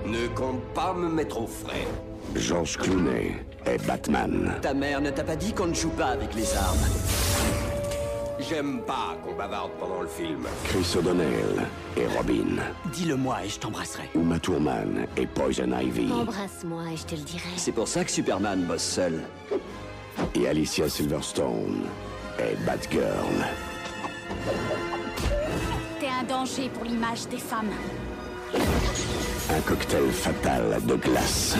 Ne 0.07 0.27
compte 0.29 0.63
pas 0.73 0.93
me 0.93 1.07
mettre 1.07 1.39
au 1.39 1.47
frais. 1.47 1.87
George 2.35 2.77
Clooney 2.77 3.35
et 3.65 3.77
Batman. 3.85 4.53
Ta 4.61 4.73
mère 4.73 5.01
ne 5.01 5.09
t'a 5.09 5.23
pas 5.23 5.35
dit 5.35 5.53
qu'on 5.53 5.67
ne 5.67 5.73
joue 5.73 5.89
pas 5.89 6.07
avec 6.07 6.33
les 6.35 6.55
armes 6.55 6.77
J'aime 8.49 8.81
pas 8.81 9.17
qu'on 9.23 9.35
bavarde 9.35 9.71
pendant 9.79 10.01
le 10.01 10.07
film. 10.07 10.47
Chris 10.65 10.97
O'Donnell 10.97 11.67
et 11.97 12.07
Robin. 12.17 12.63
Dis-le-moi 12.93 13.45
et 13.45 13.49
je 13.49 13.59
t'embrasserai. 13.59 14.03
Uma 14.15 14.39
Thurman 14.39 15.07
et 15.17 15.27
Poison 15.27 15.69
Ivy. 15.77 16.11
Embrasse-moi 16.11 16.83
et 16.93 16.97
je 16.97 17.03
te 17.03 17.15
le 17.15 17.21
dirai. 17.21 17.49
C'est 17.57 17.73
pour 17.73 17.87
ça 17.87 18.05
que 18.05 18.11
Superman 18.11 18.63
bosse 18.63 18.83
seul. 18.83 19.19
Et 20.35 20.47
Alicia 20.47 20.87
Silverstone 20.87 21.83
et 22.39 22.55
Batgirl. 22.65 23.03
T'es 25.99 26.07
un 26.07 26.23
danger 26.23 26.69
pour 26.69 26.85
l'image 26.85 27.27
des 27.27 27.37
femmes. 27.37 27.71
Un 29.51 29.61
cocktail 29.61 30.11
fatal 30.11 30.77
de 30.85 30.95
glace 30.95 31.57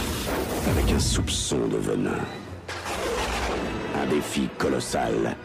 avec 0.70 0.92
un 0.92 1.00
soupçon 1.00 1.68
de 1.68 1.78
venin. 1.78 2.20
Un 3.96 4.06
défi 4.08 4.48
colossal 4.60 5.36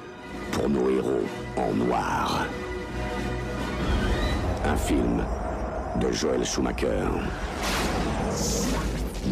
pour 0.53 0.69
nos 0.69 0.91
héros 0.91 1.25
en 1.57 1.73
noir. 1.73 2.47
Un 4.67 4.77
film 4.77 5.25
de 6.01 6.13
Joel 6.13 6.45
Schumacher. 6.45 7.07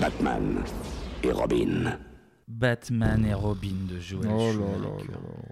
Batman 0.01 0.63
et 1.23 1.33
Robin. 1.33 1.99
Batman 2.53 3.25
et 3.25 3.35
Robin 3.35 3.75
de 3.89 3.99
Joel 3.99 4.29
Oh 4.33 4.47
là 4.47 4.53
Schumacher. 4.53 4.79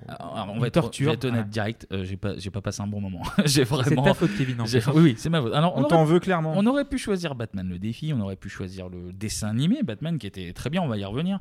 là 0.09 0.15
Alors, 0.15 0.37
alors, 0.39 0.55
on 0.55 0.59
va 0.61 0.67
être, 0.67 0.75
torture, 0.75 1.05
je 1.05 1.09
vais 1.11 1.15
être 1.15 1.25
honnête 1.25 1.35
voilà. 1.39 1.51
direct, 1.51 1.87
euh, 1.93 2.05
j'ai 2.05 2.17
pas, 2.17 2.37
j'ai 2.39 2.51
pas 2.51 2.61
passé 2.61 2.83
un 2.83 2.87
bon 2.87 3.01
moment. 3.01 3.23
j'ai 3.45 3.65
vraiment. 3.65 4.03
ta 4.03 4.15
faute, 4.15 4.31
Kevin, 4.37 4.61
en 4.61 4.67
j'ai- 4.67 4.81
fait. 4.81 4.91
Oui, 4.93 5.03
oui, 5.03 5.15
c'est 5.19 5.31
ma 5.31 5.41
faute. 5.41 5.55
Alors, 5.55 5.75
On 5.77 5.81
aurait- 5.81 5.89
t'en 5.89 6.05
veut 6.05 6.21
clairement. 6.21 6.53
On 6.57 6.67
aurait 6.67 6.85
pu 6.85 6.99
choisir 6.99 7.35
Batman 7.35 7.69
le 7.69 7.79
défi, 7.79 8.13
on 8.15 8.21
aurait 8.21 8.37
pu 8.37 8.49
choisir 8.49 8.89
le 8.89 9.13
dessin 9.13 9.49
animé 9.49 9.83
Batman 9.83 10.19
qui 10.19 10.27
était 10.27 10.53
très 10.53 10.71
bien, 10.71 10.83
on 10.83 10.89
va 10.89 10.97
y 10.99 11.05
revenir. 11.05 11.39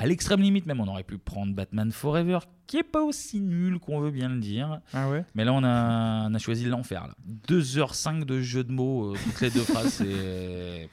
À 0.00 0.06
l'extrême 0.06 0.40
limite 0.40 0.64
même, 0.66 0.78
on 0.80 0.86
aurait 0.86 1.02
pu 1.02 1.18
prendre 1.18 1.52
Batman 1.54 1.90
Forever, 1.90 2.38
qui 2.68 2.76
est 2.76 2.82
pas 2.84 3.02
aussi 3.02 3.40
nul 3.40 3.80
qu'on 3.80 3.98
veut 3.98 4.12
bien 4.12 4.28
le 4.28 4.38
dire. 4.38 4.78
Ah 4.94 5.08
ouais? 5.10 5.24
Mais 5.34 5.44
là, 5.44 5.52
on 5.52 5.64
a, 5.64 6.28
on 6.28 6.34
a 6.34 6.38
choisi 6.38 6.66
l'enfer. 6.66 7.08
là. 7.08 7.14
2h05 7.48 8.24
de 8.24 8.40
jeu 8.40 8.62
de 8.62 8.70
mots, 8.70 9.12
euh, 9.12 9.16
toutes 9.24 9.40
les 9.40 9.50
deux 9.50 9.60
phrases, 9.64 9.94
c'est. 9.94 10.88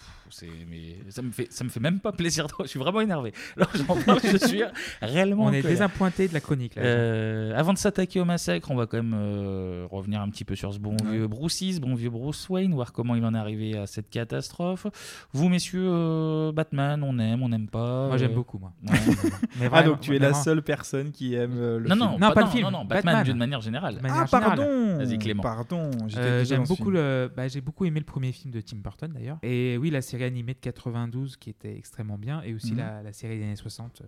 Mais 0.70 0.98
ça 1.10 1.22
me 1.22 1.32
fait 1.32 1.48
ça 1.52 1.64
me 1.64 1.70
fait 1.70 1.80
même 1.80 2.00
pas 2.00 2.12
plaisir 2.12 2.48
je 2.62 2.68
suis 2.68 2.80
vraiment 2.80 3.02
énervé 3.02 3.34
alors 3.58 3.70
parle 4.06 4.20
je 4.24 4.38
suis 4.38 4.62
réellement 5.02 5.46
On 5.46 5.52
est 5.54 5.62
désappointé 5.62 6.28
de 6.28 6.34
la 6.34 6.40
chronique, 6.42 6.76
là. 6.76 6.82
Euh, 6.84 7.54
avant 7.56 7.74
de 7.74 7.78
s'attaquer 7.78 8.20
au 8.20 8.26
massacre 8.26 8.70
on 8.72 8.76
va 8.76 8.86
quand 8.86 8.98
même 8.98 9.14
euh, 9.16 9.86
revenir 9.90 10.22
un 10.22 10.30
petit 10.30 10.46
peu 10.46 10.56
sur 10.56 10.74
ce 10.74 10.80
bon 10.80 10.96
Ouais. 11.06 11.12
vieux 11.12 11.28
Bruce 11.28 11.80
bon 11.80 11.96
vieux 11.96 12.10
Bruce 12.10 12.48
Wayne 12.50 12.74
voir 12.74 12.92
comment 12.94 13.16
il 13.16 13.26
en 13.26 13.34
est 13.36 13.38
arrivé 13.38 13.78
à 13.78 13.86
cette 13.88 14.10
catastrophe 14.10 14.88
vous 15.34 15.50
messieurs 15.50 15.86
euh, 15.88 16.52
Batman 16.52 17.04
on 17.04 17.18
aime 17.20 17.44
on 17.44 17.50
n'aime 17.50 17.68
pas 17.68 18.08
Moi, 18.08 18.18
j'aime 18.18 18.32
euh, 18.32 18.36
beaucoup, 18.36 18.58
moi. 18.58 18.72
ouais. 18.88 18.94
Mais 19.60 19.66
Ah, 19.66 19.70
vraiment, 19.70 19.92
donc 19.92 20.00
tu 20.02 20.16
es 20.16 20.20
la 20.20 20.34
seule 20.34 20.62
personne 20.62 21.12
qui 21.12 21.36
aime 21.36 21.54
euh, 21.58 21.80
le 21.80 21.90
non, 21.90 21.96
film. 21.96 22.00
non, 22.06 22.20
Non, 22.20 22.32
pas 22.34 22.42
le 22.42 22.46
non, 22.46 22.52
film, 22.52 22.64
non, 22.64 22.72
non, 22.72 22.86
Batman, 22.86 23.04
Batman. 23.14 23.24
d'une 23.26 23.38
manière 23.38 23.62
générale. 23.62 23.96
De 23.98 24.02
manière 24.02 24.22
Ah, 24.22 24.26
générale. 24.26 24.58
pardon 24.58 24.98
Vas-y, 24.98 25.18
Clément. 25.20 25.44
Pardon, 25.44 25.92
Euh, 26.18 26.44
J'aime 26.46 26.64
beaucoup 26.64 26.90
le, 26.92 27.30
bah, 27.36 27.48
j'ai 27.48 27.62
beaucoup 27.62 27.86
aimé 27.86 28.00
le 28.00 28.06
premier 28.06 28.32
film 28.32 28.54
de 28.54 28.62
Tim 28.62 28.78
Burton 28.78 29.12
d'ailleurs. 29.14 29.38
Et 29.44 29.78
oui, 29.78 29.90
la 29.90 30.02
série 30.02 30.15
animée 30.24 30.54
de 30.54 30.60
92 30.60 31.38
qui 31.38 31.50
était 31.50 31.76
extrêmement 31.78 32.18
bien, 32.18 32.42
et 32.44 32.54
aussi 32.54 32.72
Mhm. 32.72 32.78
la, 32.78 33.04
la 33.04 33.14
série 33.14 33.38
des 33.38 33.44
années 33.44 33.56
60 33.56 34.02
euh, 34.02 34.06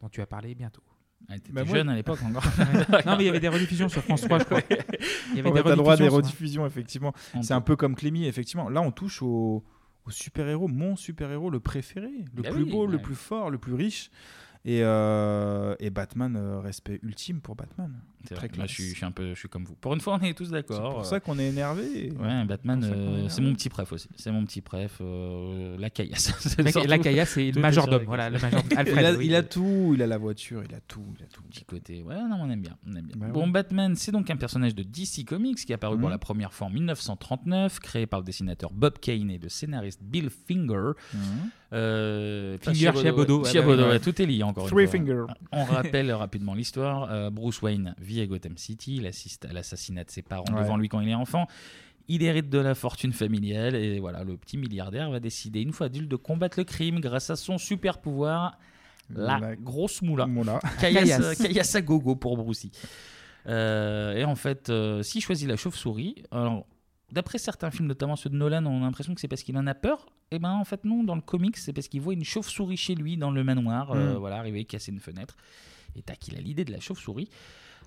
dont 0.00 0.08
tu 0.08 0.20
as 0.20 0.26
parlé 0.26 0.54
bientôt. 0.54 0.82
Ah, 1.28 1.34
t'étais 1.34 1.52
Bah, 1.52 1.64
jeune 1.64 1.88
à 1.90 1.94
l'époque 1.94 2.22
encore. 2.22 2.42
Non, 3.06 3.16
mais 3.16 3.24
il 3.24 3.26
y 3.26 3.28
avait 3.28 3.40
des 3.40 3.48
rediffusions 3.48 3.88
sur 3.90 4.02
France 4.02 4.22
3, 4.22 4.38
je 4.38 4.44
crois. 4.44 4.60
Il 4.70 5.36
y 5.36 5.40
avait 5.40 5.50
On 5.50 5.52
des 5.52 5.60
a 5.60 5.62
le 5.70 5.76
droit 5.76 5.92
à 5.92 5.96
des 5.96 6.08
rediffusions, 6.08 6.62
rediffusions, 6.62 6.66
effectivement. 6.66 7.12
C'est 7.42 7.52
un 7.54 7.60
peu 7.60 7.76
comme 7.76 7.94
Clémy, 7.94 8.24
effectivement. 8.26 8.68
Là, 8.70 8.80
on 8.80 8.90
touche 8.90 9.20
au, 9.22 9.62
au 10.06 10.10
super-héros, 10.10 10.66
mon 10.68 10.96
super-héros, 10.96 11.50
le 11.50 11.60
préféré, 11.60 12.10
le 12.34 12.42
Bah 12.42 12.50
plus 12.50 12.62
oui, 12.62 12.70
beau, 12.70 12.86
le 12.86 12.98
plus 12.98 13.14
fort, 13.14 13.50
le 13.50 13.58
plus 13.58 13.74
riche. 13.74 14.10
Et, 14.64 14.80
euh, 14.82 15.74
et 15.78 15.88
Batman, 15.90 16.36
euh, 16.36 16.60
respect 16.60 17.00
ultime 17.02 17.40
pour 17.40 17.54
Batman. 17.56 17.98
C'est 18.28 18.34
Très 18.34 18.48
classe. 18.50 18.68
je 18.68 18.74
suis, 18.74 18.84
je 18.90 18.94
suis 18.96 19.04
un 19.06 19.10
peu, 19.12 19.30
je 19.34 19.38
suis 19.38 19.48
comme 19.48 19.64
vous. 19.64 19.74
Pour 19.76 19.94
une 19.94 20.00
fois, 20.00 20.18
on 20.20 20.24
est 20.24 20.34
tous 20.34 20.44
C'est 20.46 20.50
d'accord. 20.52 20.94
pour 20.96 21.06
ça 21.06 21.20
qu'on 21.20 21.38
est 21.38 21.46
énervé. 21.48 22.12
Ouais, 22.20 22.44
Batman, 22.44 22.80
C'est 22.82 22.90
euh, 22.90 23.28
c'est 23.30 23.40
mon 23.40 23.54
petit 23.54 23.68
préf 23.70 23.90
aussi. 23.92 24.08
C'est 24.16 24.30
mon 24.30 24.44
petit 24.44 24.60
préf. 24.60 24.98
euh, 25.00 25.76
la 25.78 25.88
caillasse. 25.90 26.32
C'est 26.40 26.86
La- 26.86 26.98
caillasse, 26.98 27.30
c'est 27.30 27.50
le 27.50 27.60
majordome, 27.60 28.02
voilà, 28.04 28.30
caillasse. 28.30 28.42
le 28.42 28.50
majordome. 28.50 28.78
Alfred, 28.78 28.98
il, 29.00 29.06
a, 29.06 29.12
oui. 29.18 29.26
il 29.26 29.34
a 29.34 29.42
tout, 29.42 29.92
il 29.94 30.02
a 30.02 30.06
la 30.06 30.18
voiture, 30.18 30.62
il 30.68 30.74
a 30.74 30.80
tout, 30.80 31.04
il 31.18 31.24
a 31.24 31.26
tout. 31.28 31.42
Petit 31.44 31.64
côté. 31.64 32.02
Ouais, 32.02 32.14
non, 32.28 32.36
on 32.42 32.50
aime 32.50 32.60
bien. 32.60 32.76
On 32.86 32.94
aime 32.94 33.06
bien. 33.06 33.16
Bah 33.16 33.28
bon, 33.32 33.46
ouais. 33.46 33.50
Batman, 33.52 33.94
c'est 33.96 34.12
donc 34.12 34.28
un 34.30 34.36
personnage 34.36 34.74
de 34.74 34.82
DC 34.82 35.24
Comics 35.26 35.56
qui 35.64 35.72
est 35.72 35.74
apparu 35.74 35.96
pour 35.98 36.08
Mhm. 36.08 36.12
la 36.12 36.18
première 36.18 36.52
fois 36.52 36.66
en 36.66 36.70
1939, 36.70 37.80
créé 37.80 38.06
par 38.06 38.20
le 38.20 38.26
dessinateur 38.26 38.70
Bob 38.72 38.98
Kane 39.00 39.30
et 39.30 39.38
le 39.38 39.48
scénariste 39.48 40.00
Bill 40.02 40.28
Finger. 40.30 40.92
Mhm. 41.14 41.20
Euh, 41.72 42.58
Finger, 42.60 42.90
Chiabodo, 42.94 43.02
Chiabodo, 43.02 43.36
ouais. 43.36 43.40
ah 43.40 43.44
bah 43.44 43.50
Chiabodo, 43.52 43.82
ouais, 43.90 44.00
tout 44.00 44.20
est 44.22 44.26
lié 44.26 44.42
encore 44.42 44.66
Three 44.66 44.84
une 44.84 44.88
fois. 44.90 44.98
Finger. 44.98 45.24
On 45.52 45.64
rappelle 45.64 46.10
rapidement 46.12 46.54
l'histoire. 46.54 47.08
Euh, 47.10 47.30
Bruce 47.30 47.62
Wayne 47.62 47.94
vit 48.10 48.20
à 48.20 48.26
Gotham 48.26 48.56
City, 48.58 48.96
il 48.96 49.06
assiste 49.06 49.44
à 49.44 49.52
l'assassinat 49.52 50.04
de 50.04 50.10
ses 50.10 50.22
parents 50.22 50.44
Ouais. 50.52 50.60
devant 50.62 50.76
lui 50.76 50.88
quand 50.88 51.00
il 51.00 51.08
est 51.08 51.14
enfant. 51.14 51.46
Il 52.08 52.22
hérite 52.24 52.50
de 52.50 52.58
la 52.58 52.74
fortune 52.74 53.12
familiale 53.12 53.76
et 53.76 54.00
voilà, 54.00 54.24
le 54.24 54.36
petit 54.36 54.58
milliardaire 54.58 55.10
va 55.10 55.20
décider 55.20 55.60
une 55.60 55.72
fois 55.72 55.86
adulte 55.86 56.08
de 56.10 56.16
combattre 56.16 56.58
le 56.58 56.64
crime 56.64 56.98
grâce 57.00 57.30
à 57.30 57.36
son 57.36 57.56
super 57.56 57.98
pouvoir, 58.00 58.58
la, 59.10 59.38
La 59.38 59.56
grosse 59.56 60.02
moula. 60.02 60.26
Moula. 60.26 60.58
Caillasse. 60.80 61.38
caillasse 61.40 61.74
à 61.76 61.82
gogo 61.82 62.16
pour 62.16 62.36
Brucey. 62.36 62.70
Euh, 63.46 64.14
et 64.16 64.24
en 64.24 64.34
fait, 64.34 64.70
euh, 64.70 65.02
s'il 65.02 65.20
choisit 65.22 65.48
la 65.48 65.56
chauve-souris, 65.56 66.16
alors 66.30 66.66
d'après 67.12 67.38
certains 67.38 67.70
films, 67.70 67.88
notamment 67.88 68.16
ceux 68.16 68.30
de 68.30 68.36
Nolan, 68.36 68.64
on 68.66 68.78
a 68.82 68.86
l'impression 68.86 69.14
que 69.14 69.20
c'est 69.20 69.28
parce 69.28 69.42
qu'il 69.42 69.56
en 69.56 69.66
a 69.66 69.74
peur. 69.74 70.06
Et 70.30 70.38
ben 70.38 70.52
en 70.52 70.64
fait 70.64 70.84
non, 70.84 71.02
dans 71.04 71.14
le 71.16 71.20
comics, 71.22 71.56
c'est 71.56 71.72
parce 71.72 71.88
qu'il 71.88 72.00
voit 72.00 72.12
une 72.14 72.24
chauve-souris 72.24 72.76
chez 72.76 72.94
lui 72.94 73.16
dans 73.16 73.30
le 73.30 73.42
manoir, 73.44 73.92
euh, 73.92 74.14
Mm. 74.14 74.18
voilà, 74.18 74.36
arriver 74.36 74.64
casser 74.64 74.92
une 74.92 75.00
fenêtre. 75.00 75.36
Et 75.96 76.02
tac, 76.02 76.28
il 76.28 76.36
a 76.36 76.40
l'idée 76.40 76.64
de 76.64 76.72
la 76.72 76.78
chauve-souris. 76.80 77.28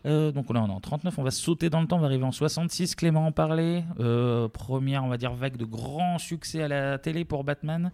Euh, 0.06 0.32
donc 0.32 0.54
là, 0.54 0.62
on 0.62 0.68
est 0.68 0.72
en 0.72 0.80
39, 0.80 1.18
on 1.18 1.24
va 1.24 1.32
sauter 1.32 1.70
dans 1.70 1.82
le 1.82 1.88
temps, 1.88 1.98
on 1.98 2.02
va 2.02 2.08
arriver 2.08 2.26
en 2.26 2.32
66. 2.32 2.96
Clément 2.96 3.28
en 3.28 3.32
parlait. 3.32 3.84
Euh, 4.00 4.48
première, 4.50 5.04
on 5.04 5.08
va 5.08 5.18
dire, 5.18 5.34
vague 5.34 5.58
de 5.58 5.66
grand 5.66 6.18
succès 6.18 6.64
à 6.64 6.68
la 6.68 6.98
télé 6.98 7.26
pour 7.26 7.44
Batman, 7.44 7.92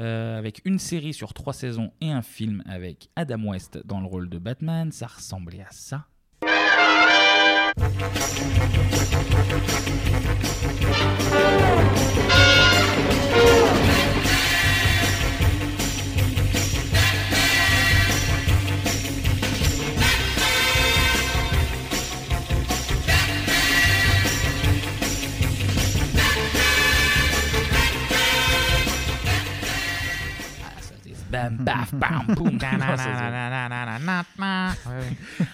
euh, 0.00 0.38
avec 0.38 0.62
une 0.64 0.78
série 0.78 1.12
sur 1.12 1.34
trois 1.34 1.52
saisons 1.52 1.92
et 2.00 2.10
un 2.10 2.22
film 2.22 2.62
avec 2.66 3.08
Adam 3.16 3.42
West 3.44 3.78
dans 3.84 4.00
le 4.00 4.06
rôle 4.06 4.28
de 4.28 4.38
Batman. 4.38 4.92
Ça 4.92 5.06
ressemblait 5.06 5.62
à 5.62 5.70
ça. 5.70 6.06
Baf, 31.58 31.94
bam, 31.94 32.26
boum. 32.36 32.58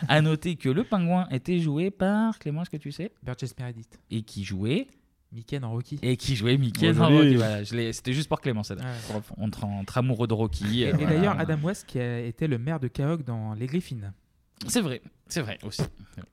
À 0.08 0.20
noter 0.22 0.56
que 0.56 0.68
le 0.68 0.84
pingouin 0.84 1.26
était 1.30 1.58
joué 1.58 1.90
par 1.90 2.38
Clément, 2.38 2.62
est-ce 2.62 2.70
que 2.70 2.76
tu 2.76 2.92
sais? 2.92 3.12
Burgess 3.22 3.54
Meredith. 3.58 3.98
Et 4.10 4.22
qui 4.22 4.44
jouait? 4.44 4.88
Mickey 5.30 5.60
dans 5.60 5.70
Rocky. 5.70 5.98
Et 6.00 6.16
qui 6.16 6.36
jouait 6.36 6.56
Mickey 6.56 6.92
dans. 6.94 7.08
Rocky. 7.08 7.36
Voilà, 7.36 7.64
C'était 7.64 8.14
juste 8.14 8.28
pour 8.28 8.40
Clément, 8.40 8.62
ça. 8.62 8.74
Ouais. 8.76 8.82
Entre, 9.36 9.64
entre 9.64 9.98
amoureux 9.98 10.26
de 10.26 10.32
Rocky. 10.32 10.82
Et, 10.82 10.86
euh, 10.86 10.90
et 10.90 10.92
voilà. 10.94 11.06
d'ailleurs, 11.10 11.38
Adam 11.38 11.58
West 11.62 11.84
qui 11.86 11.98
a 12.00 12.20
été 12.20 12.46
le 12.46 12.56
maire 12.58 12.80
de 12.80 12.88
Cahock 12.88 13.24
dans 13.24 13.52
Les 13.52 13.66
Griffines. 13.66 14.12
C'est 14.66 14.80
vrai, 14.80 15.02
c'est 15.28 15.42
vrai 15.42 15.58
aussi. 15.62 15.82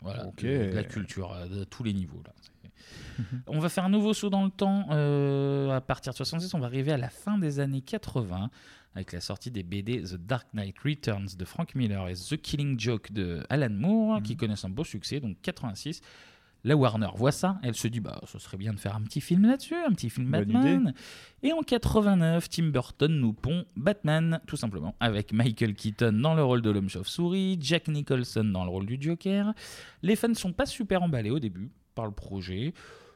Voilà, 0.02 0.26
Ok. 0.28 0.44
de, 0.44 0.72
de 0.72 0.76
la 0.76 0.84
culture 0.84 1.32
euh, 1.34 1.48
de 1.48 1.64
tous 1.66 1.84
les 1.84 1.94
niveaux. 1.94 2.22
Là. 2.26 2.34
On 3.48 3.60
va 3.60 3.68
faire 3.70 3.84
un 3.84 3.90
nouveau 3.90 4.14
saut 4.14 4.30
dans 4.30 4.44
le 4.46 4.50
temps. 4.50 4.88
euh, 4.92 5.70
à 5.76 5.82
partir 5.82 6.12
de 6.14 6.18
66, 6.18 6.54
on 6.54 6.60
va 6.60 6.66
arriver 6.68 6.92
à 6.92 6.98
la 6.98 7.10
fin 7.10 7.38
des 7.38 7.60
années 7.60 7.82
80 7.82 8.50
avec 8.96 9.12
la 9.12 9.22
sortie 9.22 9.52
des 9.52 9.64
BD 9.64 10.02
The 10.02 10.16
Dark 10.16 10.48
Knight 10.54 10.80
Returns 10.80 11.28
de 11.38 11.46
Frank 11.46 11.76
Miller 11.76 12.08
et 12.08 12.14
The 12.14 12.38
Killing 12.38 12.80
Joke 12.80 13.12
de 13.12 13.44
Alan 13.50 13.70
Moore, 13.70 14.22
qui 14.24 14.38
connaissent 14.38 14.66
un 14.66 14.70
beau 14.70 14.86
succès, 14.86 15.20
donc 15.20 15.38
86. 15.42 16.02
La 16.64 16.76
Warner 16.76 17.10
voit 17.14 17.32
ça, 17.32 17.60
elle 17.62 17.76
se 17.76 17.88
dit 17.88 18.00
bah 18.00 18.20
ce 18.26 18.40
serait 18.40 18.58
bien 18.58 18.74
de 18.74 18.80
faire 18.80 18.96
un 18.96 19.02
petit 19.02 19.22
film 19.22 19.46
là-dessus, 19.46 19.76
un 19.76 19.92
petit 19.92 20.10
film 20.10 20.32
Bonne 20.32 20.46
Batman. 20.46 20.94
Et 21.44 21.54
en 21.54 21.62
89, 21.62 22.50
Tim 22.50 22.70
Burton 22.70 23.12
nous 23.12 23.34
pond 23.34 23.66
Batman, 23.76 24.42
tout 24.48 24.58
simplement, 24.58 24.96
avec 25.00 25.32
Michael 25.32 25.76
Keaton 25.76 26.14
dans 26.14 26.34
le 26.34 26.44
rôle 26.44 26.64
de 26.64 26.72
l'homme 26.72 26.90
chauve-souris, 26.90 27.60
Jack 27.62 27.88
Nicholson 27.88 28.46
dans 28.46 28.64
le 28.64 28.72
rôle 28.72 28.88
du 28.88 28.98
Joker. 29.00 29.54
Les 30.02 30.16
fans 30.16 30.30
ne 30.30 30.34
sont 30.34 30.54
pas 30.54 30.66
super 30.66 31.04
emballés 31.04 31.30
au 31.30 31.40
début 31.40 31.70
par 31.94 32.06
le 32.06 32.12
projet. 32.12 32.74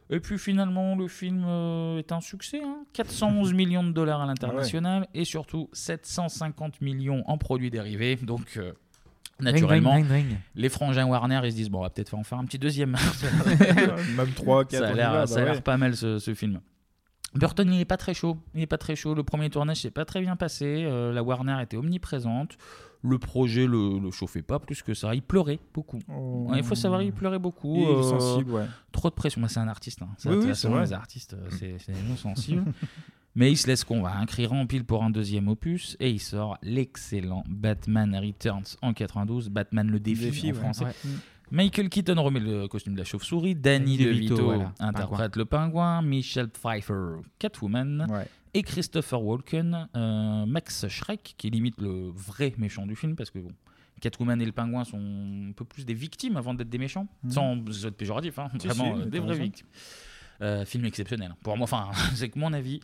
Et 0.09 0.19
puis 0.19 0.37
finalement, 0.39 0.95
le 0.95 1.07
film 1.07 1.43
euh, 1.45 1.99
est 1.99 2.11
un 2.11 2.21
succès. 2.21 2.61
hein. 2.63 2.83
411 2.93 3.53
millions 3.53 3.83
de 3.83 3.91
dollars 3.91 4.21
à 4.21 4.25
l'international 4.25 5.07
et 5.13 5.23
surtout 5.25 5.69
750 5.73 6.81
millions 6.81 7.23
en 7.27 7.37
produits 7.37 7.69
dérivés. 7.69 8.15
Donc, 8.15 8.57
euh, 8.57 8.73
naturellement, 9.39 9.93
Ring, 9.93 10.03
ring, 10.07 10.11
ring, 10.11 10.27
ring. 10.31 10.39
les 10.55 10.69
frangins 10.69 11.05
Warner, 11.05 11.41
ils 11.43 11.51
se 11.51 11.55
disent 11.55 11.69
bon, 11.69 11.79
on 11.79 11.83
va 11.83 11.89
peut-être 11.91 12.15
en 12.15 12.23
faire 12.23 12.39
un 12.39 12.45
petit 12.45 12.59
deuxième. 12.59 12.95
Même 14.17 14.31
trois, 14.35 14.65
quatre, 14.65 14.81
Ça 14.83 14.89
a 14.89 14.93
l'air, 14.93 15.25
bah 15.25 15.35
ouais. 15.35 15.61
pas 15.61 15.77
mal 15.77 15.95
ce, 15.95 16.17
ce 16.19 16.33
film. 16.33 16.59
Burton, 17.35 17.71
il 17.71 17.77
n'est 17.77 17.85
pas 17.85 17.97
très 17.97 18.15
chaud. 18.15 18.37
Il 18.55 18.61
est 18.61 18.67
pas 18.67 18.79
très 18.79 18.95
chaud. 18.95 19.13
Le 19.13 19.23
premier 19.23 19.51
tournage 19.51 19.77
s'est 19.81 19.91
pas 19.91 20.05
très 20.05 20.19
bien 20.21 20.35
passé. 20.35 20.83
Euh, 20.87 21.13
la 21.13 21.21
Warner 21.21 21.57
était 21.61 21.77
omniprésente. 21.77 22.57
Le 23.01 23.17
projet 23.17 23.65
le, 23.65 23.97
le 23.99 24.11
chauffait 24.11 24.41
pas 24.41 24.59
plus 24.59 24.81
que 24.81 24.93
ça. 24.93 25.15
Il 25.15 25.21
pleurait 25.21 25.59
beaucoup. 25.73 25.99
Oh. 26.09 26.47
Ouais, 26.49 26.57
Il 26.57 26.63
faut 26.63 26.75
savoir, 26.75 27.01
il 27.01 27.13
pleurait 27.13 27.39
beaucoup. 27.39 27.75
Il 27.77 27.83
est 27.99 28.03
sensible, 28.03 28.51
ouais. 28.51 28.65
Trop 28.91 29.09
de 29.09 29.15
pression. 29.15 29.39
Moi, 29.39 29.47
c'est 29.49 29.59
un 29.61 29.67
artiste. 29.69 30.01
hein. 30.01 30.09
Ça, 30.17 30.29
Oui. 30.29 30.45
Les 30.81 30.93
artistes, 30.93 31.33
euh, 31.33 31.49
c'est 31.49 31.93
des 31.93 32.15
sensibles. 32.17 32.65
Mais 33.35 33.51
il 33.51 33.55
se 33.57 33.67
laisse 33.67 33.83
convaincre. 33.85 34.39
Il 34.39 34.47
rempile 34.47 34.83
pour 34.83 35.03
un 35.03 35.11
deuxième 35.11 35.47
opus 35.47 35.95
et 36.01 36.09
il 36.09 36.19
sort 36.19 36.57
l'excellent 36.61 37.43
Batman 37.47 38.13
Returns 38.17 38.75
en 38.81 38.91
92. 38.93 39.49
Batman 39.49 39.87
le 39.89 39.99
défi, 39.99 40.25
Défi, 40.25 40.47
en 40.47 40.49
ouais. 40.49 40.53
français. 40.59 40.85
Ouais. 40.85 40.91
Michael 41.51 41.89
Keaton 41.89 42.21
remet 42.21 42.39
le 42.41 42.67
costume 42.67 42.93
de 42.93 42.99
la 42.99 43.05
chauve-souris, 43.05 43.55
Danny 43.55 43.97
DeVito, 43.97 44.35
DeVito, 44.35 44.43
voilà, 44.45 44.71
interprète 44.79 45.35
le 45.35 45.45
pingouin, 45.45 46.01
Michelle 46.03 46.49
Pfeiffer, 46.49 47.21
Catwoman, 47.39 48.05
et 48.53 48.63
Christopher 48.63 49.21
Walken, 49.21 49.87
euh, 49.95 50.45
Max 50.45 50.87
Schreck, 50.87 51.35
qui 51.37 51.47
est 51.47 51.49
limite 51.49 51.79
le 51.79 52.09
vrai 52.13 52.53
méchant 52.57 52.85
du 52.87 52.95
film, 52.95 53.15
parce 53.15 53.29
que 53.29 53.39
bon, 53.39 53.51
Catwoman 54.01 54.41
et 54.41 54.45
le 54.45 54.51
pingouin 54.51 54.85
sont 54.85 54.97
un 55.49 55.51
peu 55.51 55.65
plus 55.65 55.85
des 55.85 55.93
victimes 55.93 56.37
avant 56.37 56.53
d'être 56.53 56.69
des 56.69 56.77
méchants, 56.77 57.07
Mhm. 57.23 57.31
sans 57.31 57.85
être 57.85 57.97
péjoratif, 57.97 58.39
hein, 58.39 58.49
Si, 58.59 58.67
vraiment 58.67 58.95
si, 58.97 59.01
euh, 59.01 59.05
des 59.05 59.19
vraies 59.19 59.37
victimes. 59.37 59.67
Euh, 60.41 60.63
film 60.65 60.85
exceptionnel. 60.85 61.35
Pour 61.43 61.57
moi, 61.57 61.65
enfin, 61.65 61.89
c'est 62.15 62.29
que 62.29 62.39
mon 62.39 62.53
avis, 62.53 62.79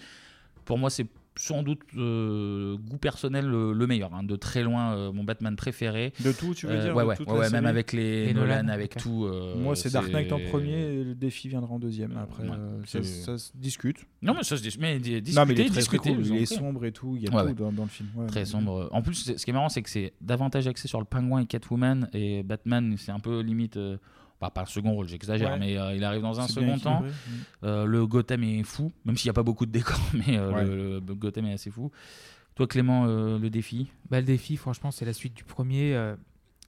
pour 0.65 0.77
moi, 0.77 0.89
c'est 0.89 1.07
sans 1.37 1.63
doute 1.63 1.81
euh, 1.97 2.77
goût 2.77 2.97
personnel 2.97 3.45
le, 3.45 3.73
le 3.73 3.87
meilleur, 3.87 4.13
hein, 4.13 4.23
de 4.23 4.35
très 4.35 4.63
loin 4.63 4.95
euh, 4.95 5.11
mon 5.11 5.23
Batman 5.23 5.55
préféré. 5.55 6.13
De 6.23 6.31
tout, 6.31 6.53
tu 6.53 6.65
veux 6.67 6.73
Euh, 6.73 6.81
dire 6.85 6.95
Ouais, 6.95 7.03
ouais, 7.03 7.15
ouais, 7.27 7.49
même 7.49 7.65
avec 7.65 7.91
les 7.93 8.29
Et 8.29 8.33
Nolan, 8.33 8.57
Nolan, 8.63 8.67
avec 8.69 8.95
tout. 8.95 9.25
euh, 9.25 9.55
Moi, 9.57 9.75
c'est 9.75 9.91
Dark 9.91 10.09
Knight 10.11 10.31
en 10.31 10.39
premier, 10.49 10.73
et 10.77 11.03
le 11.03 11.15
défi 11.15 11.49
viendra 11.49 11.73
en 11.73 11.79
deuxième. 11.79 12.15
Après, 12.17 12.43
Ouais, 12.43 12.55
euh, 12.57 13.03
ça, 13.03 13.37
se 13.37 13.51
discute. 13.55 13.97
Non, 14.21 14.33
mais 14.33 14.43
ça 14.43 14.55
se 14.57 14.61
dis- 14.61 14.77
mais 14.79 14.99
di- 14.99 15.21
Non, 15.35 15.45
mais 15.45 15.53
il 15.53 15.59
est 15.61 15.63
discuter, 15.65 15.69
très, 15.69 15.79
discuter, 15.79 16.15
cool. 16.15 16.25
Il 16.25 16.31
en 16.31 16.35
est 16.35 16.45
sombre 16.45 16.85
et 16.85 16.91
tout. 16.91 17.15
Il 17.17 17.23
y 17.23 17.27
a 17.27 17.31
Ouais, 17.35 17.41
tout 17.41 17.47
ouais. 17.49 17.53
dans, 17.53 17.71
dans 17.71 17.83
le 17.83 17.89
film. 17.89 18.09
Ouais, 18.15 18.27
Très 18.27 18.45
sombre. 18.45 18.89
En 18.91 19.01
plus, 19.01 19.35
ce 19.37 19.43
qui 19.43 19.49
est 19.49 19.53
marrant, 19.53 19.69
c'est 19.69 19.81
que 19.81 19.89
c'est 19.89 20.13
davantage 20.21 20.67
axé 20.67 20.87
sur 20.87 20.99
le 20.99 21.05
pingouin 21.05 21.41
et 21.41 21.45
Catwoman. 21.45 22.09
Et 22.13 22.43
Batman, 22.43 22.95
c'est 22.97 23.11
un 23.11 23.19
peu 23.19 23.41
limite. 23.41 23.77
Bah, 24.41 24.49
pas 24.49 24.61
un 24.61 24.65
second 24.65 24.91
rôle, 24.93 25.07
j'exagère, 25.07 25.51
Ouais. 25.53 25.59
mais 25.59 25.77
euh, 25.77 25.95
il 25.95 26.03
arrive 26.03 26.21
dans 26.21 26.39
un 26.39 26.47
second 26.47 26.77
temps. 26.77 27.03
Euh, 27.63 27.85
le 27.85 28.05
Gotham 28.05 28.43
est 28.43 28.63
fou, 28.63 28.91
même 29.05 29.17
s'il 29.17 29.27
n'y 29.27 29.31
a 29.31 29.33
pas 29.33 29.43
beaucoup 29.43 29.65
de 29.65 29.71
décors, 29.71 29.99
mais 30.13 30.37
euh, 30.37 30.51
Ouais. 30.53 30.65
le, 30.65 30.99
le 30.99 31.15
Gotham 31.15 31.45
est 31.45 31.53
assez 31.53 31.71
fou. 31.71 31.91
Toi, 32.55 32.67
Clément, 32.67 33.05
euh, 33.07 33.37
le 33.39 33.49
défi? 33.49 33.87
Bah, 34.09 34.19
le 34.19 34.25
défi, 34.25 34.55
franchement, 34.57 34.91
c'est 34.91 35.05
la 35.05 35.13
suite 35.13 35.33
du 35.33 35.43
premier. 35.43 35.93
euh, 35.95 36.15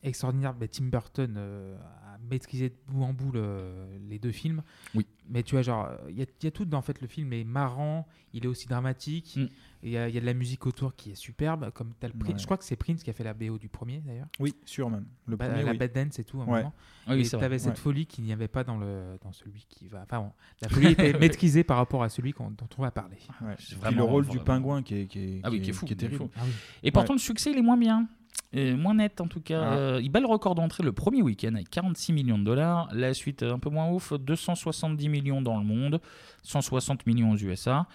extraordinaire. 0.03 0.53
Bah, 0.53 0.68
Tim 0.68 0.86
Burton 0.86 1.34
euh, 1.38 1.76
a 2.05 2.18
maîtrisé 2.30 2.70
de 2.70 2.76
bout 2.88 3.03
en 3.03 3.13
bout 3.13 3.32
le- 3.32 3.88
les 4.07 4.20
deux 4.20 4.32
films. 4.32 4.61
Oui. 4.95 5.05
Mais 5.30 5.43
tu 5.43 5.55
vois, 5.55 5.61
genre, 5.61 5.89
il 6.09 6.17
y, 6.17 6.21
a- 6.21 6.25
il 6.41 6.45
y 6.45 6.47
a 6.47 6.51
tout. 6.51 6.67
En 6.73 6.82
fait, 6.82 7.01
le 7.01 7.07
film 7.07 7.34
est 7.34 7.43
marrant, 7.43 8.07
il 8.34 8.45
est 8.45 8.47
aussi 8.47 8.67
dramatique. 8.67 9.36
Mm. 9.38 9.45
Il 9.84 9.89
y, 9.91 9.97
a- 9.97 10.09
il 10.09 10.15
y 10.15 10.17
a 10.17 10.21
de 10.21 10.25
la 10.25 10.34
musique 10.34 10.65
autour 10.65 10.95
qui 10.95 11.11
est 11.11 11.15
superbe. 11.15 11.69
Comme 11.71 11.89
le 12.01 12.09
Prince- 12.09 12.32
Ouais. 12.34 12.39
Je 12.39 12.45
crois 12.45 12.57
que 12.57 12.63
c'est 12.63 12.75
Prince 12.75 13.03
qui 13.03 13.09
a 13.09 13.13
fait 13.13 13.23
la 13.23 13.34
BO 13.34 13.57
du 13.57 13.69
premier, 13.69 14.01
d'ailleurs. 14.05 14.28
Oui, 14.39 14.55
sûr 14.65 14.89
même. 14.89 15.05
Le 15.28 15.36
Bah, 15.36 15.47
premier, 15.49 15.63
la 15.63 15.71
oui. 15.71 15.78
Bad 15.78 15.91
Dance 15.93 16.17
et 16.19 16.23
tout, 16.23 16.39
à 16.41 16.43
un 16.43 16.47
Ouais. 16.47 16.57
moment. 16.59 16.73
Ah 17.05 17.13
oui, 17.13 17.21
et 17.25 17.30
t'avais 17.30 17.59
cette 17.59 17.71
Ouais. 17.71 17.78
folie 17.78 18.05
qu'il 18.05 18.23
n'y 18.23 18.34
avait 18.34 18.47
pas 18.47 18.63
dans, 18.63 18.78
le, 18.78 19.17
dans 19.23 19.32
celui 19.32 19.65
qui 19.69 19.88
va. 19.88 20.01
Enfin, 20.03 20.19
bon, 20.21 20.32
la 20.61 20.69
folie 20.69 20.88
était 20.93 21.13
maîtrisée 21.19 21.63
par 21.63 21.78
rapport 21.78 22.03
à 22.03 22.09
celui 22.09 22.34
qu'on- 22.34 22.49
dont 22.51 22.67
on 22.78 22.82
va 22.82 22.91
parler. 22.91 23.17
Ouais. 23.41 23.55
C'est 23.59 23.65
Puis 23.65 23.75
le 23.75 23.80
vraiment- 23.82 24.05
rôle 24.07 24.28
du 24.28 24.39
pingouin 24.39 24.82
qui 24.82 24.95
est, 24.95 25.05
qui 25.07 25.19
est, 25.19 25.39
Ah 25.43 25.49
oui, 25.51 25.57
qui 25.61 25.69
est 25.69 25.71
qui 25.71 25.78
fou. 25.78 25.86
qui 25.86 25.93
est 25.93 25.95
qui 25.97 26.05
est 26.05 26.09
terrible. 26.09 26.25
fou. 26.25 26.32
Ah. 26.38 26.41
Et 26.84 26.91
pourtant, 26.91 27.13
Ouais. 27.13 27.17
le 27.17 27.21
succès, 27.21 27.51
il 27.51 27.57
est 27.57 27.61
moins 27.61 27.78
bien. 27.78 28.07
Moins 28.53 28.95
net 28.95 29.19
en 29.21 29.27
tout 29.27 29.41
cas. 29.41 29.61
Ah. 29.61 29.73
Euh, 29.75 29.99
il 30.01 30.09
bat 30.09 30.19
le 30.19 30.25
record 30.27 30.55
d'entrée 30.55 30.81
le 30.83 30.93
premier 30.93 31.21
week-end 31.21 31.53
avec 31.55 31.69
46 31.69 32.13
millions 32.13 32.37
de 32.39 32.43
dollars. 32.43 32.87
La 32.93 33.13
suite 33.13 33.43
euh, 33.43 33.53
un 33.53 33.59
peu 33.59 33.69
moins 33.69 33.89
ouf, 33.89 34.13
270 34.13 35.09
millions 35.09 35.41
dans 35.41 35.57
le 35.59 35.65
monde, 35.65 35.99
160 36.43 37.05
millions 37.07 37.31
aux 37.31 37.37
USA. 37.37 37.87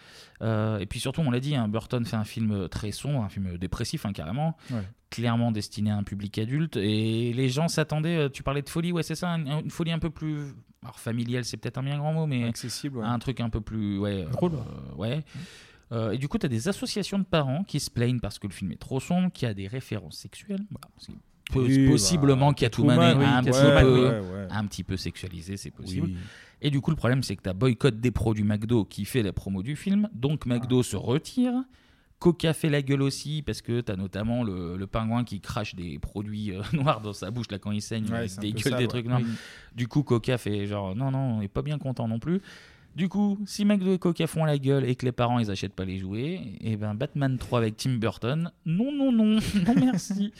Euh, 0.42 0.78
et 0.78 0.86
puis 0.86 1.00
surtout, 1.00 1.20
on 1.22 1.30
l'a 1.30 1.40
dit, 1.40 1.56
hein, 1.56 1.68
Burton 1.68 2.04
fait 2.04 2.16
un 2.16 2.24
film 2.24 2.68
très 2.68 2.90
sombre, 2.92 3.22
un 3.22 3.28
film 3.28 3.56
dépressif 3.58 4.04
hein, 4.06 4.12
carrément, 4.12 4.56
Ouais. 4.70 4.82
clairement 5.10 5.52
destiné 5.52 5.90
à 5.90 5.96
un 5.96 6.02
public 6.02 6.36
adulte. 6.38 6.76
Et 6.76 7.32
les 7.32 7.48
gens 7.48 7.68
s'attendaient, 7.68 8.28
tu 8.30 8.42
parlais 8.42 8.62
de 8.62 8.68
folie, 8.68 8.92
ouais 8.92 9.02
c'est 9.02 9.14
ça, 9.14 9.28
une, 9.30 9.48
une 9.48 9.70
folie 9.70 9.92
un 9.92 9.98
peu 9.98 10.10
plus... 10.10 10.38
Alors 10.84 10.98
familiale, 10.98 11.44
c'est 11.44 11.56
peut-être 11.58 11.78
un 11.78 11.84
bien 11.84 11.96
grand 11.96 12.12
mot, 12.12 12.26
mais 12.26 12.42
Accessible, 12.44 12.98
ouais. 12.98 13.04
un 13.06 13.18
truc 13.20 13.40
un 13.40 13.48
peu 13.48 13.60
plus... 13.60 13.98
Ouais, 13.98 14.24
Drôle. 14.32 14.52
euh, 14.54 14.96
ouais. 14.96 15.22
Euh, 15.92 16.12
et 16.12 16.18
du 16.18 16.26
coup, 16.28 16.38
tu 16.38 16.46
as 16.46 16.48
des 16.48 16.68
associations 16.68 17.18
de 17.18 17.24
parents 17.24 17.64
qui 17.64 17.78
se 17.78 17.90
plaignent 17.90 18.20
parce 18.20 18.38
que 18.38 18.46
le 18.46 18.52
film 18.52 18.72
est 18.72 18.80
trop 18.80 18.98
sombre, 18.98 19.30
qu'il 19.30 19.46
y 19.46 19.50
a 19.50 19.54
des 19.54 19.66
références 19.68 20.16
sexuelles. 20.16 20.62
Voilà, 20.70 21.68
Oui, 21.68 21.88
possiblement 21.88 22.48
bah, 22.48 22.54
Catwoman, 22.54 22.98
est 22.98 23.14
oui, 23.16 23.24
un, 23.24 23.42
petit 23.42 23.50
peu, 23.50 24.02
ouais, 24.02 24.20
ouais. 24.20 24.46
un 24.50 24.66
petit 24.66 24.84
peu 24.84 24.96
sexualisé, 24.96 25.56
c'est 25.56 25.70
possible. 25.70 26.06
Oui. 26.06 26.16
Et 26.62 26.70
du 26.70 26.80
coup, 26.80 26.90
le 26.90 26.96
problème, 26.96 27.22
c'est 27.22 27.36
que 27.36 27.42
tu 27.42 27.48
as 27.48 27.52
boycott 27.52 28.00
des 28.00 28.10
produits 28.10 28.44
McDo 28.44 28.84
qui 28.84 29.04
fait 29.04 29.22
la 29.22 29.32
promo 29.32 29.62
du 29.62 29.76
film. 29.76 30.08
Donc, 30.14 30.46
McDo 30.46 30.80
Ah. 30.80 30.84
se 30.84 30.96
retire. 30.96 31.52
Coca 32.20 32.52
fait 32.52 32.70
la 32.70 32.82
gueule 32.82 33.02
aussi 33.02 33.42
parce 33.42 33.60
que 33.62 33.80
tu 33.80 33.90
as 33.90 33.96
notamment 33.96 34.44
le, 34.44 34.76
le 34.76 34.86
pingouin 34.86 35.24
qui 35.24 35.40
crache 35.40 35.74
des 35.74 35.98
produits 35.98 36.52
euh, 36.52 36.62
noirs 36.72 37.00
dans 37.00 37.12
sa 37.12 37.32
bouche 37.32 37.50
là 37.50 37.58
quand 37.58 37.72
il 37.72 37.82
saigne, 37.82 38.06
c'est 38.28 38.72
un 38.72 38.78
des 38.78 38.86
trucs 38.86 39.06
noirs. 39.06 39.20
Oui. 39.20 39.28
Du 39.74 39.88
coup, 39.88 40.04
Coca 40.04 40.38
fait 40.38 40.66
genre 40.66 40.94
non, 40.94 41.10
non, 41.10 41.18
on 41.18 41.40
n'est 41.40 41.48
pas 41.48 41.62
bien 41.62 41.78
content 41.78 42.06
non 42.06 42.20
plus. 42.20 42.40
Du 42.94 43.08
coup, 43.08 43.38
si 43.46 43.64
McDo 43.64 43.94
et 43.94 43.98
Coca 43.98 44.26
font 44.26 44.44
la 44.44 44.58
gueule 44.58 44.84
et 44.84 44.94
que 44.96 45.06
les 45.06 45.12
parents 45.12 45.38
ils 45.38 45.50
achètent 45.50 45.72
pas 45.74 45.84
les 45.84 45.98
jouets, 45.98 46.40
et 46.60 46.76
ben 46.76 46.94
Batman 46.94 47.38
3 47.38 47.58
avec 47.58 47.76
Tim 47.76 47.94
Burton, 47.96 48.50
non, 48.66 48.92
non, 48.92 49.10
non, 49.12 49.38
non 49.66 49.74
merci. 49.80 50.32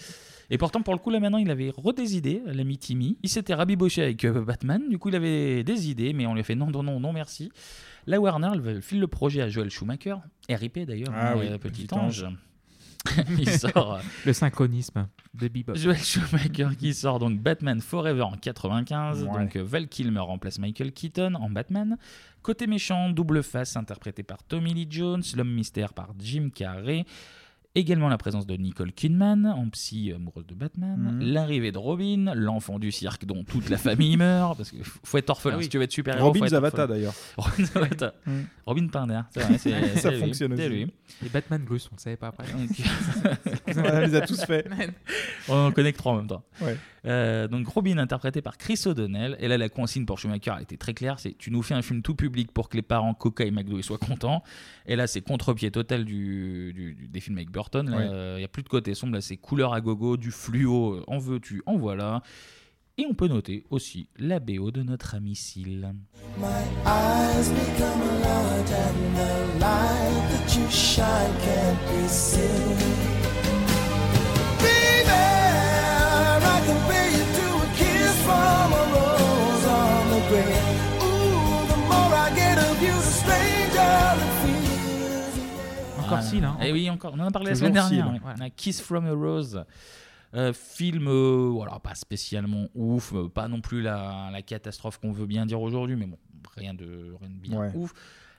Et 0.50 0.59
pourtant, 0.59 0.82
pour 0.82 0.92
le 0.92 0.98
coup, 0.98 1.09
là 1.09 1.18
maintenant, 1.18 1.38
il 1.38 1.50
avait 1.50 1.72
redésidé, 1.74 2.42
l'ami 2.44 2.76
Timmy. 2.76 3.16
Il 3.22 3.30
s'était 3.30 3.55
rabiboché 3.55 4.03
avec 4.03 4.22
euh, 4.26 4.44
Batman, 4.44 4.82
du 4.90 4.98
coup, 4.98 5.09
il 5.09 5.14
avait 5.16 5.64
des 5.64 5.88
idées, 5.88 6.12
mais 6.12 6.26
on 6.26 6.34
lui 6.34 6.40
a 6.40 6.44
fait 6.44 6.55
non, 6.55 6.70
non, 6.70 6.82
non, 6.82 7.00
non, 7.00 7.12
merci. 7.12 7.50
La 8.07 8.20
Warner 8.20 8.48
elle 8.53 8.82
file 8.82 9.00
le 9.00 9.07
projet 9.07 9.40
à 9.40 9.48
Joel 9.48 9.70
Schumacher, 9.70 10.16
RIP 10.50 10.80
d'ailleurs, 10.80 11.09
Ah 11.14 11.32
hein, 11.32 11.36
oui, 11.38 11.46
euh, 11.48 11.57
petit 11.57 11.84
petit 11.86 11.94
ange. 11.94 12.24
ange. 12.24 12.36
il 13.38 13.48
sort. 13.50 13.94
euh, 13.94 14.00
Le 14.26 14.32
synchronisme 14.32 15.09
de 15.34 15.48
Bebop. 15.48 15.74
Joel 15.76 15.98
Schumacher 15.98 16.68
qui 16.78 16.94
sort 16.94 17.18
donc 17.18 17.38
Batman 17.40 17.80
Forever 17.80 18.22
en 18.22 18.36
95. 18.36 19.24
Ouais. 19.24 19.28
Donc 19.30 19.57
euh, 19.57 19.62
Val 19.64 19.88
Kilmer 19.88 20.20
remplace 20.20 20.59
Michael 20.59 20.92
Keaton 20.92 21.34
en 21.34 21.50
Batman. 21.50 21.96
Côté 22.42 22.66
méchant, 22.66 23.09
double 23.11 23.42
face 23.42 23.76
interprété 23.76 24.22
par 24.22 24.42
Tommy 24.42 24.74
Lee 24.74 24.86
Jones, 24.90 25.22
l'homme 25.36 25.53
mystère 25.53 25.92
par 25.94 26.11
Jim 26.18 26.50
Carrey. 26.55 27.05
Également 27.75 28.11
la 28.11 28.18
présence 28.18 28.47
de 28.47 28.55
Nicole 28.55 28.93
Kidman 28.93 29.47
en 29.47 29.66
psy 29.70 30.12
amoureuse 30.14 30.47
de 30.47 30.55
Batman. 30.55 30.95
Mhm. 31.14 31.20
L'arrivée 31.33 31.73
de 31.73 31.79
Robin, 31.79 32.33
l'enfant 32.35 32.79
du 32.79 32.93
cirque 32.93 33.25
dont 33.25 33.45
toute 33.45 33.70
la 33.70 33.79
famille 33.79 34.18
meurt. 34.18 34.59
Parce 34.59 34.70
qu'il 34.70 34.85
faut 34.85 35.16
être 35.16 35.31
orphelin 35.31 35.55
Ah 35.55 35.59
oui. 35.59 35.64
si 35.64 35.70
tu 35.70 35.79
veux 35.79 35.85
être 35.85 35.91
super 35.93 36.16
héros. 36.16 36.27
Robin 36.27 36.47
Zavata, 36.47 36.87
d'ailleurs. 36.87 37.14
Robin 37.39 37.64
Zavata. 37.64 38.12
Mhm. 38.27 38.45
Robin 38.66 38.87
Pinder, 38.89 39.20
c'est 39.31 39.41
vrai. 39.41 39.57
c'est- 39.59 39.97
Ça 39.97 40.11
c'est 40.11 40.18
fonctionne 40.18 40.53
aussi. 40.53 40.68
lui. 40.68 40.83
Et 41.25 41.29
Batman 41.31 41.62
Bruce, 41.64 41.89
on 41.91 41.95
ne 41.95 42.01
savait 42.01 42.16
pas 42.16 42.29
après. 42.29 42.45
On 43.75 44.01
les 44.01 44.14
a 44.16 44.20
tous 44.20 44.45
fait. 44.45 44.66
On 45.49 45.55
en 45.68 45.73
connaît 45.73 45.93
que 45.93 45.99
trois 45.99 46.12
en 46.12 46.16
même 46.16 46.27
temps. 46.27 46.45
Ouais. 46.61 46.77
Euh, 47.05 47.48
donc 47.48 47.66
Robin 47.66 47.98
interprété 47.98 48.42
par 48.42 48.57
Chris 48.59 48.80
O'Donnell. 48.86 49.36
Et 49.40 49.48
là, 49.48 49.59
la 49.59 49.68
consigne 49.68 50.05
pour 50.07 50.18
Schumacher 50.18 50.50
a 50.53 50.62
été 50.62 50.76
très 50.76 50.94
claire. 50.94 51.18
C'est 51.18 51.36
tu 51.36 51.50
nous 51.50 51.62
fais 51.62 51.74
un 51.74 51.82
film 51.82 52.00
tout 52.03 52.14
public 52.14 52.53
pour 52.53 52.68
que 52.68 52.76
les 52.76 52.82
parents 52.82 53.12
Coca 53.14 53.44
et 53.44 53.50
McDo 53.50 53.76
ils 53.78 53.82
soient 53.82 53.98
contents. 53.98 54.42
Et 54.86 54.94
là, 54.94 55.07
c'est 55.07 55.20
contre-pied 55.20 55.70
total 55.72 56.05
du, 56.05 56.72
du- 56.72 56.94
du- 56.94 57.09
des 57.09 57.20
films 57.20 57.38
avec 57.38 57.50
Burton. 57.50 57.88
Il 57.90 57.96
Ouais. 57.96 58.38
n'y 58.38 58.44
a 58.44 58.48
plus 58.48 58.62
de 58.62 58.68
côté 58.68 58.94
sombre. 58.94 59.14
Là, 59.14 59.20
c'est 59.20 59.36
couleur 59.36 59.74
à 59.74 59.80
gogo, 59.80 60.16
du 60.16 60.30
fluo. 60.30 60.94
euh, 60.94 61.05
En 61.09 61.18
veux-tu, 61.18 61.62
en 61.66 61.76
voilà. 61.76 62.22
Et 62.98 63.07
on 63.09 63.14
peut 63.14 63.26
noter 63.26 63.64
aussi 63.70 64.09
la 64.18 64.38
BO 64.38 64.70
de 64.70 64.82
notre 64.82 65.14
ami 65.14 65.34
Seal. 65.34 65.94
My 66.38 66.44
Seal, 86.20 86.44
hein. 86.44 86.58
Et 86.62 86.72
oui, 86.72 86.90
encore. 86.90 87.14
On 87.16 87.20
en 87.20 87.26
a 87.28 87.30
parlé 87.30 87.50
la 87.50 87.54
semaine 87.54 87.72
dernière. 87.72 88.10
Ouais. 88.12 88.50
Kiss 88.56 88.80
from 88.82 89.06
a 89.06 89.12
Rose. 89.12 89.64
Euh, 90.34 90.52
film, 90.54 91.08
euh, 91.08 91.50
voilà, 91.52 91.78
pas 91.78 91.94
spécialement 91.94 92.66
ouf, 92.74 93.12
euh, 93.14 93.28
pas 93.28 93.48
non 93.48 93.60
plus 93.60 93.82
la, 93.82 94.30
la 94.32 94.40
catastrophe 94.40 94.98
qu'on 94.98 95.12
veut 95.12 95.26
bien 95.26 95.44
dire 95.44 95.60
aujourd'hui, 95.60 95.94
mais 95.94 96.06
bon, 96.06 96.16
rien 96.56 96.72
de, 96.72 97.12
rien 97.20 97.28
de 97.28 97.34
bien 97.38 97.58
Ouais. 97.58 97.70
ouf. 97.74 97.92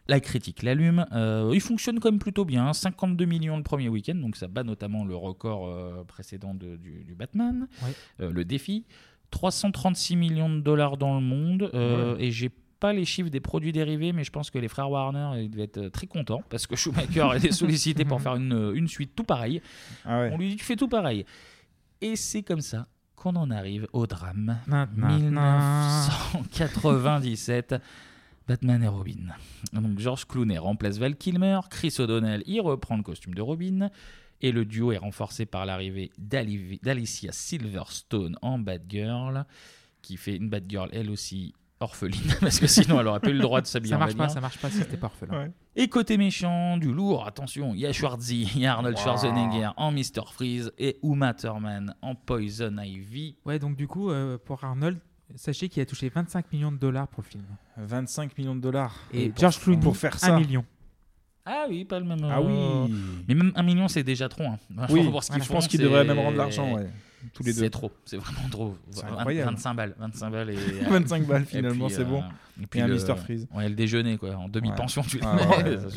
La 0.07 0.19
critique 0.19 0.63
l'allume. 0.63 1.05
Euh, 1.13 1.51
il 1.53 1.61
fonctionne 1.61 1.99
quand 1.99 2.09
même 2.09 2.19
plutôt 2.19 2.45
bien. 2.45 2.73
52 2.73 3.25
millions 3.25 3.57
le 3.57 3.63
premier 3.63 3.89
week-end, 3.89 4.15
donc 4.15 4.35
ça 4.37 4.47
bat 4.47 4.63
notamment 4.63 5.05
le 5.05 5.15
record 5.15 5.67
euh, 5.67 6.03
précédent 6.03 6.53
de- 6.55 6.77
du, 6.77 7.03
du 7.03 7.13
Batman. 7.13 7.67
Ouais. 7.83 8.27
Le 8.31 8.43
défi. 8.43 8.85
336 9.29 10.15
millions 10.15 10.49
de 10.49 10.59
dollars 10.61 10.97
dans 10.97 11.15
le 11.15 11.21
monde. 11.21 11.69
Et 12.19 12.31
j'ai 12.31 12.49
pas 12.83 12.91
les 12.91 13.05
chiffres 13.05 13.29
des 13.29 13.39
produits 13.39 13.71
dérivés, 13.71 14.11
mais 14.11 14.25
je 14.25 14.29
pense 14.29 14.51
que 14.51 14.57
les 14.57 14.67
frères 14.67 14.91
Warner 14.91 15.41
ils 15.41 15.49
devaient 15.49 15.63
être 15.63 15.77
euh, 15.77 15.89
très 15.89 16.05
contents 16.05 16.43
parce 16.49 16.67
que 16.67 16.75
Schumacher 16.75 17.21
a 17.21 17.37
été 17.37 17.53
sollicité 17.53 18.03
pour 18.03 18.21
faire 18.21 18.35
une, 18.35 18.73
une 18.75 18.89
suite 18.89 19.15
tout 19.15 19.23
pareil. 19.23 19.61
Ah 20.03 20.19
ouais. 20.19 20.31
On 20.33 20.37
lui 20.37 20.49
dit 20.49 20.57
tu 20.57 20.65
fais 20.65 20.75
tout 20.75 20.89
pareil. 20.89 21.25
Et 22.01 22.17
c'est 22.17 22.43
comme 22.43 22.59
ça 22.59 22.89
qu'on 23.15 23.37
en 23.37 23.49
arrive 23.51 23.87
au 23.93 24.05
drame. 24.05 24.57
Maintenant. 24.67 25.15
1997. 25.15 27.75
Batman 28.49 28.83
et 28.83 28.89
Robin. 28.89 29.29
Donc 29.71 29.97
George 29.97 30.25
Clooney 30.25 30.57
remplace 30.57 30.97
Val 30.97 31.15
Kilmer, 31.15 31.61
Chris 31.69 31.95
O'Donnell 31.99 32.43
y 32.45 32.59
reprend 32.59 32.97
le 32.97 33.03
costume 33.03 33.33
de 33.33 33.41
Robin, 33.41 33.89
Et 34.41 34.51
le 34.51 34.65
duo 34.65 34.91
est 34.91 34.97
renforcé 34.97 35.45
par 35.45 35.65
l'arrivée 35.65 36.11
d'Alicia 36.17 37.31
Silverstone 37.31 38.37
en 38.41 38.59
Batgirl, 38.59 39.45
qui 40.01 40.17
fait 40.17 40.35
une 40.35 40.49
Batgirl 40.49 40.89
elle 40.91 41.09
aussi 41.09 41.53
orpheline, 41.83 42.33
parce 42.41 42.59
que 42.59 42.67
sinon 42.67 42.99
elle 42.99 43.07
aurait 43.07 43.19
pas 43.19 43.29
eu 43.29 43.33
le 43.33 43.39
droit 43.39 43.61
de 43.61 43.67
s'habiller 43.67 43.91
Ça 43.91 43.97
en 43.97 43.99
marche 43.99 44.15
pas, 44.15 44.29
ça 44.29 44.41
marche 44.41 44.57
pas 44.57 44.69
si 44.69 44.77
c'était 44.77 44.97
pas 44.97 45.07
orphelin. 45.07 45.49
Et 45.75 45.87
côté 45.87 46.17
méchant, 46.17 46.77
du 46.77 46.91
lourd, 46.93 47.25
attention, 47.27 47.73
il 47.73 47.81
y 47.81 47.85
a 47.85 47.93
Schwarzy, 47.93 48.49
il 48.55 48.61
y 48.61 48.65
a 48.65 48.73
Arnold 48.73 48.95
Wow. 48.97 49.01
Schwarzenegger 49.03 49.69
en 49.77 49.91
Mr. 49.91 50.23
Freeze 50.31 50.71
et 50.77 50.97
Uma 51.03 51.33
Thurman 51.33 51.95
en 52.01 52.15
Poison 52.15 52.75
Ivy. 52.77 53.35
Ouais, 53.45 53.59
donc 53.59 53.75
du 53.75 53.87
coup, 53.87 54.09
euh, 54.11 54.37
pour 54.43 54.63
Arnold, 54.63 54.97
sachez 55.35 55.69
qu'il 55.69 55.81
a 55.81 55.85
touché 55.85 56.09
25 56.09 56.51
millions 56.51 56.71
de 56.71 56.77
dollars 56.77 57.07
pour 57.07 57.23
le 57.23 57.27
film. 57.29 57.43
25 57.77 58.37
millions 58.37 58.55
de 58.55 58.61
dollars. 58.61 58.95
Et 59.13 59.29
pour- 59.29 59.39
George 59.39 59.59
Clooney, 59.59 59.81
pour 59.81 59.97
faire 59.97 60.15
1 60.15 60.17
ça. 60.17 60.39
million. 60.39 60.63
Ah 61.45 61.65
oui, 61.67 61.83
pas 61.83 61.99
le 61.99 62.05
même. 62.05 62.23
Ah 62.31 62.41
oui. 62.41 62.93
Mais 63.27 63.35
même 63.35 63.51
un 63.55 63.63
million, 63.63 63.87
c'est 63.89 64.03
déjà 64.03 64.29
trop. 64.29 64.43
hein. 64.43 64.57
Oui, 64.89 65.09
Pour 65.09 65.21
ce 65.23 65.33
je 65.33 65.47
pense 65.49 65.67
qu'ils 65.67 65.79
c'est- 65.79 65.83
devraient 65.85 66.05
même 66.05 66.19
rendre 66.19 66.37
l'argent, 66.37 66.73
ouais, 66.73 66.89
tous 67.33 67.43
les 67.43 67.53
deux. 67.53 67.59
C'est 67.61 67.69
trop, 67.69 67.91
c'est 68.05 68.17
vraiment 68.17 68.49
trop. 68.49 68.77
C'est 68.91 69.01
Vingt- 69.05 69.17
incroyable. 69.17 69.51
25 69.51 69.73
balles, 69.75 69.95
25 69.99 70.29
balles 70.31 70.49
et 70.49 70.55
25 70.89 71.25
balles, 71.27 71.41
et 71.43 71.45
finalement, 71.45 71.89
c'est 71.89 72.03
bon. 72.05 72.23
Et 72.61 72.67
puis 72.67 72.81
le, 72.81 72.95
Mr. 72.95 73.15
Freeze. 73.17 73.47
Ouais, 73.53 73.67
le 73.67 73.75
déjeuner 73.75 74.17
quoi, 74.17 74.35
en 74.35 74.47
demi-pension 74.47 75.01
Ouais. 75.01 75.07
tu 75.09 75.17
le 75.19 75.25
mets, 75.25 75.75
ouais. 75.75 75.87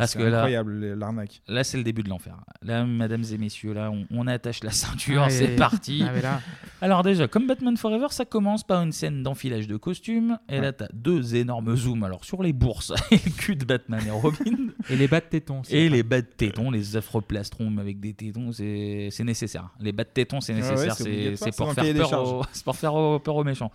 c'est 0.06 0.22
incroyable, 0.22 0.94
l'arnaque. 0.94 1.40
Là, 1.48 1.64
c'est 1.64 1.78
le 1.78 1.82
début 1.84 2.02
de 2.02 2.10
l'enfer. 2.10 2.36
Là, 2.62 2.84
mesdames 2.84 3.24
et 3.32 3.38
messieurs, 3.38 3.72
là, 3.72 3.90
on, 3.90 4.06
on 4.10 4.26
attache 4.26 4.62
la 4.62 4.70
ceinture, 4.70 5.22
Ah, 5.24 5.30
c'est 5.30 5.56
parti. 5.56 6.04
ah, 6.06 6.20
là- 6.20 6.40
Alors 6.82 7.02
déjà, 7.02 7.26
comme 7.26 7.46
Batman 7.46 7.76
Forever, 7.76 8.08
ça 8.10 8.24
commence 8.24 8.64
par 8.64 8.82
une 8.82 8.92
scène 8.92 9.22
d'enfilage 9.22 9.66
de 9.66 9.76
costumes. 9.76 10.38
Et 10.48 10.60
là, 10.60 10.72
t'as 10.72 10.88
deux 10.92 11.36
énormes 11.36 11.74
zooms 11.74 12.02
alors 12.04 12.24
sur 12.24 12.42
les 12.42 12.52
bourses 12.52 12.92
et 13.10 13.16
le 13.16 13.30
cul 13.30 13.56
de 13.56 13.64
Batman 13.64 14.02
et 14.06 14.10
Robin. 14.10 14.68
Et 14.90 14.96
les 14.96 15.08
bas 15.08 15.20
de 15.20 15.26
tétons 15.26 15.62
Et 15.70 15.88
les 15.88 16.02
bas 16.02 16.20
de 16.20 16.26
tétons, 16.26 16.70
les 16.70 16.96
affreux 16.96 17.22
plastrons 17.22 17.76
avec 17.78 17.98
des 18.00 18.12
tétons, 18.14 18.52
c'est 18.52 19.10
nécessaire. 19.24 19.70
Les 19.80 19.92
bas 19.92 20.04
de 20.04 20.10
tétons, 20.10 20.40
c'est 20.40 20.54
nécessaire. 20.54 20.94
c'est 20.96 21.56
pour, 21.56 22.76
faire 22.76 23.20
peur 23.22 23.36
aux 23.36 23.44
méchants. 23.44 23.72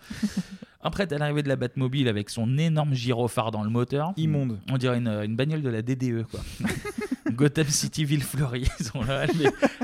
Après, 0.84 1.06
t'as 1.06 1.16
l'arrivée 1.18 1.42
de 1.42 1.48
la 1.48 1.56
Batmobile 1.56 2.08
avec 2.08 2.28
son 2.30 2.58
énorme 2.58 2.92
gyrophare 2.94 3.50
dans 3.50 3.64
le 3.64 3.70
moteur. 3.70 4.12
Immonde. 4.18 4.60
On 4.70 4.76
dirait 4.76 4.98
une, 4.98 5.08
une 5.08 5.34
bagnole 5.34 5.62
de 5.62 5.70
la 5.70 5.80
DDE, 5.82 6.26
quoi. 6.30 6.40
Gotham 7.32 7.66
City, 7.66 8.04
ville 8.04 8.22
fleurie. 8.22 8.68
Ils 8.78 8.84
sont 8.84 9.02
là, 9.02 9.26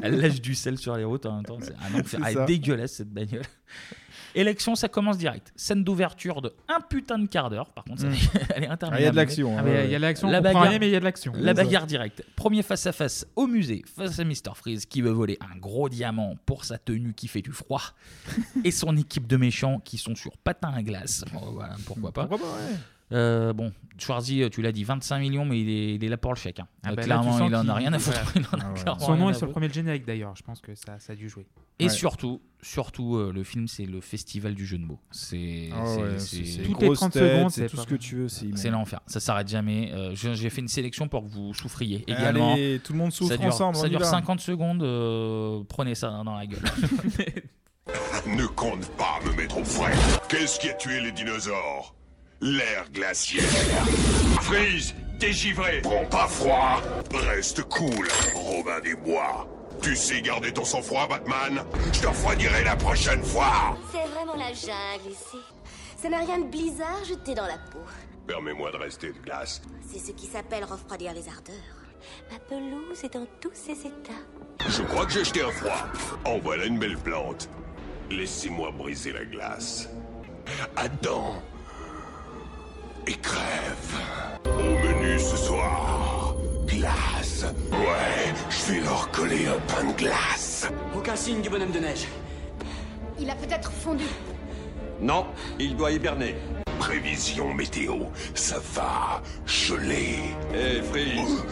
elle, 0.03 0.21
lâche 0.21 0.41
du 0.41 0.55
sel 0.55 0.79
sur 0.79 0.95
les 0.97 1.05
routes 1.05 1.27
en 1.27 1.37
même 1.37 1.45
temps. 1.45 1.59
C'est 2.05 2.19
Ah, 2.23 2.45
dégueulasse, 2.45 2.93
cette 2.93 3.11
bagnole. 3.11 3.43
Élection, 4.35 4.75
ça 4.75 4.89
commence 4.89 5.19
direct. 5.19 5.53
Scène 5.57 5.85
d'ouverture 5.85 6.43
de 6.43 6.53
un 6.69 6.81
putain 6.81 7.19
de 7.19 7.27
quart 7.27 7.51
d'heure. 7.51 7.71
Par 7.73 7.85
contre, 7.85 8.05
Mm. 8.07 8.15
elle 8.55 8.65
est 8.65 8.69
interminable. 8.69 8.95
Ah, 8.97 9.01
il 9.01 9.05
y 9.05 9.07
a 9.07 9.11
de 9.11 9.17
l'action, 9.17 9.57
Ah, 9.59 9.63
mais 9.63 9.85
il 9.87 9.91
y 9.91 9.95
a 9.95 9.99
de 9.99 10.03
l'action, 10.03 10.29
on 10.29 10.31
La 10.31 10.41
bagarre, 10.41 10.63
rien, 10.63 10.79
mais 10.79 10.89
il 10.89 10.93
y 10.93 10.97
a 10.97 11.01
de 11.01 11.05
l'action. 11.05 11.33
La 11.37 11.55
bagarre 11.55 11.87
directe. 11.87 12.25
Premier 12.37 12.63
face 12.63 12.87
à 12.87 12.93
face 12.93 13.27
au 13.37 13.47
musée, 13.47 13.83
face 13.97 14.19
à 14.19 14.25
Mr. 14.25 14.55
Freeze 14.55 14.87
qui 14.87 15.03
veut 15.03 15.11
voler 15.11 15.39
un 15.41 15.57
gros 15.59 15.89
diamant 15.89 16.37
pour 16.47 16.65
sa 16.65 16.79
tenue 16.79 17.13
qui 17.15 17.29
fait 17.29 17.43
du 17.43 17.53
froid 17.53 17.83
et 18.65 18.71
son 18.71 18.97
équipe 18.97 19.27
de 19.27 19.37
méchants 19.37 19.81
qui 19.85 19.99
sont 19.99 20.15
sur 20.15 20.37
patin 20.39 20.73
à 20.75 20.83
glace. 20.83 21.25
Pourquoi 21.87 22.13
pas. 22.13 22.29
Ouais. 23.11 23.17
Euh, 23.17 23.53
bon, 23.53 23.73
Schwarzy, 23.99 24.49
tu 24.51 24.63
l'as 24.63 24.73
dit, 24.73 24.85
25 24.85 25.19
millions, 25.19 25.45
mais 25.45 25.61
il 25.61 25.69
est, 25.69 25.95
il 25.97 26.05
est 26.05 26.09
là 26.09 26.17
pour 26.17 26.33
le 26.33 26.39
chèque. 26.39 26.61
hein. 26.61 26.69
Ah 26.85 26.91
Euh, 26.91 26.95
bah 26.95 27.03
clairement, 27.03 27.47
il 27.47 27.55
en 27.55 27.69
a 27.69 27.75
rien 27.75 27.93
à 27.93 27.99
foutre. 27.99 28.19
voilà. 28.33 28.49
Il 28.55 28.57
en 28.65 28.71
a 28.71 28.73
clairement 28.75 29.01
Son 29.01 29.17
nom 29.17 29.31
est 29.31 29.35
sur 29.35 29.47
le 29.47 29.53
premier 29.53 29.69
générique 29.73 30.07
d'ailleurs, 30.07 30.35
je 30.37 30.43
pense 30.43 30.61
que 30.61 30.75
ça, 30.75 30.99
ça 30.99 31.13
a 31.13 31.17
dû 31.17 31.29
jouer. 31.29 31.47
Et 31.79 31.85
Ouais. 31.85 31.91
surtout, 31.91 32.41
surtout 32.63 33.17
euh, 33.17 33.33
le 33.33 33.43
film, 33.43 33.67
c'est 33.67 33.87
le 33.87 34.01
festival 34.01 34.55
du 34.55 34.65
jeu 34.67 34.79
de 34.79 34.85
mots. 34.85 35.01
C'est 35.11 35.71
Ah 35.75 35.83
ouais, 35.97 36.17
Toutes 36.65 36.81
les 36.81 36.87
grosse 36.87 36.99
30 36.99 37.13
tête, 37.13 37.23
secondes, 37.37 37.51
c'est 37.51 37.67
tout 37.69 37.77
pas 37.77 37.83
ce 37.83 37.87
que 37.89 37.95
tu 37.97 38.17
veux. 38.17 38.29
C'est 38.29 38.71
l'enfer. 38.71 39.01
Ça 39.07 39.19
s'arrête 39.21 39.49
jamais. 39.49 39.91
Euh, 39.93 40.15
je- 40.15 40.35
J'ai 40.35 40.51
fait 40.51 40.61
une 40.61 40.69
sélection 40.69 41.09
pour 41.09 41.25
que 41.25 41.29
vous 41.31 41.53
souffriez 41.55 42.05
également. 42.07 42.53
Allez, 42.55 42.81
tout 42.85 42.93
le 42.93 42.99
monde 42.99 43.13
souffre 43.13 43.31
ça 43.31 43.37
dure, 43.39 43.47
ensemble, 43.49 43.77
Ça 43.77 43.89
dure 43.89 43.99
va. 44.01 44.05
50 44.05 44.41
secondes. 44.41 44.83
euh, 44.83 45.63
prenez 45.69 45.95
ça 45.95 46.11
dans 46.25 46.37
la 46.37 46.47
gueule. 46.47 46.61
Ne 48.27 48.47
compte 48.47 48.87
pas 48.97 49.19
me 49.27 49.35
mettre 49.37 49.59
au 49.59 49.65
frais. 49.65 49.93
Qu'est-ce 50.29 50.61
qui 50.61 50.69
a 50.69 50.75
tué 50.75 51.01
les 51.01 51.11
dinosaures? 51.13 51.95
L'air 52.41 52.87
glaciaire. 52.93 53.45
Freeze, 54.41 54.95
t'es 55.19 55.33
givré. 55.33 55.81
Prends 55.83 56.07
pas 56.07 56.27
froid. 56.27 56.81
Reste 57.13 57.63
cool, 57.65 58.09
Robin 58.35 58.81
des 58.81 58.95
Bois. 58.95 59.47
Tu 59.83 59.95
sais 59.95 60.23
garder 60.23 60.53
ton 60.53 60.65
sang-froid, 60.65 61.07
Batman? 61.07 61.63
Je 61.93 62.01
te 62.01 62.07
refroidirai 62.07 62.65
la 62.65 62.77
prochaine 62.77 63.23
fois. 63.23 63.77
C'est 63.93 64.09
vraiment 64.09 64.37
la 64.37 64.53
jungle 64.55 65.11
ici. 65.11 65.39
Ça 65.97 66.09
n'a 66.09 66.21
rien 66.21 66.39
de 66.39 66.45
blizzard 66.45 67.05
jeté 67.07 67.35
dans 67.35 67.47
la 67.47 67.59
peau. 67.71 67.81
Permets-moi 68.27 68.73
de 68.73 68.77
rester 68.79 69.09
de 69.09 69.19
glace. 69.19 69.61
C'est 69.93 69.99
ce 69.99 70.13
qui 70.13 70.27
s'appelle 70.27 70.65
refroidir 70.65 71.13
les 71.13 71.29
ardeurs. 71.29 71.55
Ma 72.33 72.39
pelouse 72.39 73.05
est 73.05 73.13
dans 73.13 73.27
tous 73.41 73.53
ses 73.53 73.73
états. 73.87 74.67
Je 74.67 74.83
crois 74.83 75.05
que 75.05 75.13
j'ai 75.13 75.25
jeté 75.25 75.43
un 75.43 75.51
froid. 75.51 75.87
En 76.25 76.39
voilà 76.39 76.65
une 76.65 76.79
belle 76.79 76.97
plante. 76.97 77.51
Laissez-moi 78.11 78.71
briser 78.73 79.13
la 79.13 79.25
glace. 79.27 79.91
Adam. 80.77 81.43
Et 83.11 83.15
crève. 83.15 83.99
Au 84.45 84.87
menu 84.87 85.19
ce 85.19 85.37
soir. 85.37 86.37
Glace. 86.65 87.45
Ouais, 87.73 88.33
je 88.49 88.73
vais 88.73 88.81
leur 88.83 89.11
coller 89.11 89.49
un 89.49 89.59
pain 89.67 89.85
de 89.85 89.93
glace. 89.99 90.69
Aucun 90.97 91.17
signe 91.17 91.43
du 91.43 91.51
bonhomme 91.51 91.73
de 91.73 91.81
neige. 91.81 92.07
Il 93.19 93.29
a 93.29 93.35
peut-être 93.35 93.73
fondu. 93.73 94.05
Non, 95.01 95.27
il 95.59 95.77
doit 95.77 95.91
hiberner. 95.91 96.37
Prévision 96.79 97.53
météo, 97.53 97.95
ça 98.35 98.61
va 98.75 99.21
geler. 99.45 100.19
Eh, 100.55 100.81
Freeze 100.81 101.43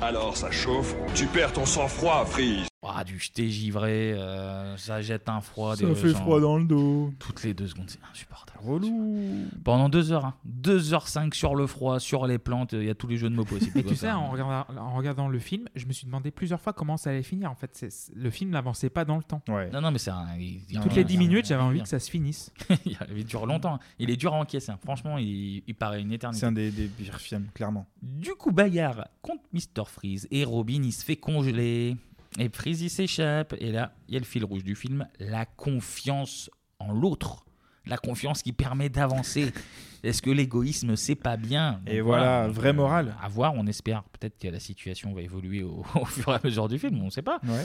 Alors 0.00 0.36
ça 0.36 0.50
chauffe 0.50 0.94
Tu 1.14 1.26
perds 1.26 1.52
ton 1.52 1.64
sang-froid, 1.66 2.24
Freeze 2.26 2.66
Ah, 2.86 3.04
du 3.04 3.18
jeté 3.18 3.48
givré, 3.48 4.12
euh, 4.12 4.76
ça 4.76 5.00
jette 5.02 5.28
un 5.28 5.40
froid. 5.40 5.76
Ça 5.76 5.86
des 5.86 5.94
fait 5.94 6.10
gens- 6.10 6.18
froid 6.18 6.40
dans 6.40 6.58
le 6.58 6.64
dos. 6.64 7.12
Toutes 7.18 7.42
les 7.42 7.54
deux 7.54 7.66
secondes, 7.68 7.88
c'est 7.88 7.98
insupportable. 8.10 8.50
Relou. 8.64 9.46
Pendant 9.62 9.90
deux 9.90 10.10
heures, 10.12 10.24
hein. 10.24 10.34
deux 10.46 10.94
heures 10.94 11.06
cinq 11.08 11.34
sur 11.34 11.54
le 11.54 11.66
froid, 11.66 12.00
sur 12.00 12.26
les 12.26 12.38
plantes, 12.38 12.72
il 12.72 12.84
y 12.84 12.88
a 12.90 12.94
tous 12.94 13.06
les 13.08 13.18
jeux 13.18 13.28
de 13.28 13.34
mots 13.34 13.44
possibles. 13.44 13.72
Mais 13.74 13.82
Tu 13.82 13.94
sais, 13.94 14.10
en 14.10 14.30
regardant, 14.30 14.64
en 14.80 14.94
regardant 14.94 15.28
le 15.28 15.38
film, 15.38 15.66
je 15.74 15.84
me 15.86 15.92
suis 15.92 16.06
demandé 16.06 16.30
plusieurs 16.30 16.60
fois 16.60 16.72
comment 16.72 16.96
ça 16.96 17.10
allait 17.10 17.22
finir. 17.22 17.50
En 17.50 17.54
fait, 17.56 17.70
c'est- 17.74 18.10
le 18.14 18.30
film 18.30 18.50
n'avançait 18.50 18.88
pas 18.88 19.04
dans 19.04 19.16
le 19.16 19.22
temps. 19.22 19.42
Non, 19.48 19.80
non, 19.82 19.90
mais 19.90 19.98
c'est 19.98 20.10
un. 20.10 20.26
il- 20.38 20.62
il- 20.70 20.80
Toutes 20.80 20.92
il- 20.92 20.96
les 20.96 21.04
10 21.04 21.14
il- 21.14 21.18
minutes, 21.18 21.46
j'avais 21.46 21.62
envie 21.62 21.82
que 21.82 21.88
ça 21.88 21.98
se 21.98 22.10
finisse. 22.10 22.52
il 22.86 22.96
il 23.14 23.24
dure 23.26 23.44
longtemps. 23.44 23.78
Il 23.98 24.08
est 24.10 24.16
dur 24.16 24.32
à 24.32 24.38
encaisser. 24.38 24.72
hein. 24.72 24.78
Franchement, 24.82 25.18
il, 25.18 25.62
il 25.66 25.74
paraît 25.74 26.00
une 26.00 26.12
éternité. 26.12 26.40
C'est 26.40 26.46
un 26.46 26.52
des, 26.52 26.70
des 26.70 26.86
pires 26.86 27.18
films, 27.20 27.48
clairement. 27.54 27.86
Du 28.00 28.30
coup, 28.34 28.50
bagarre 28.50 29.08
contre 29.20 29.42
Mr. 29.52 29.73
Freeze 29.82 30.28
et 30.30 30.44
Robin, 30.44 30.82
il 30.84 30.92
se 30.92 31.04
fait 31.04 31.16
congeler. 31.16 31.96
Et 32.38 32.48
Freeze, 32.48 32.82
il 32.82 32.90
s'échappe. 32.90 33.54
Et 33.58 33.72
là, 33.72 33.92
il 34.08 34.14
y 34.14 34.16
a 34.16 34.20
le 34.20 34.26
fil 34.26 34.44
rouge 34.44 34.64
du 34.64 34.74
film 34.74 35.06
la 35.18 35.44
confiance 35.46 36.50
en 36.78 36.92
l'autre. 36.92 37.44
La 37.86 37.98
confiance 37.98 38.42
qui 38.42 38.52
permet 38.52 38.88
d'avancer. 38.88 39.52
Est-ce 40.02 40.20
que 40.22 40.30
l'égoïsme, 40.30 40.96
c'est 40.96 41.14
pas 41.14 41.36
bien? 41.36 41.80
Et 41.86 42.00
voilà, 42.00 42.46
Donc, 42.46 42.54
vraie 42.54 42.70
euh, 42.70 42.74
morale. 42.74 43.16
À 43.22 43.28
voir, 43.28 43.54
on 43.54 43.66
espère. 43.66 44.04
Peut-être 44.04 44.38
que 44.38 44.48
la 44.48 44.60
situation 44.60 45.12
va 45.14 45.22
évoluer 45.22 45.62
au, 45.62 45.84
au 45.94 46.04
fur 46.04 46.28
et 46.30 46.36
à 46.36 46.40
mesure 46.44 46.68
du 46.68 46.78
film, 46.78 47.00
on 47.00 47.06
ne 47.06 47.10
sait 47.10 47.22
pas. 47.22 47.40
Ouais. 47.44 47.64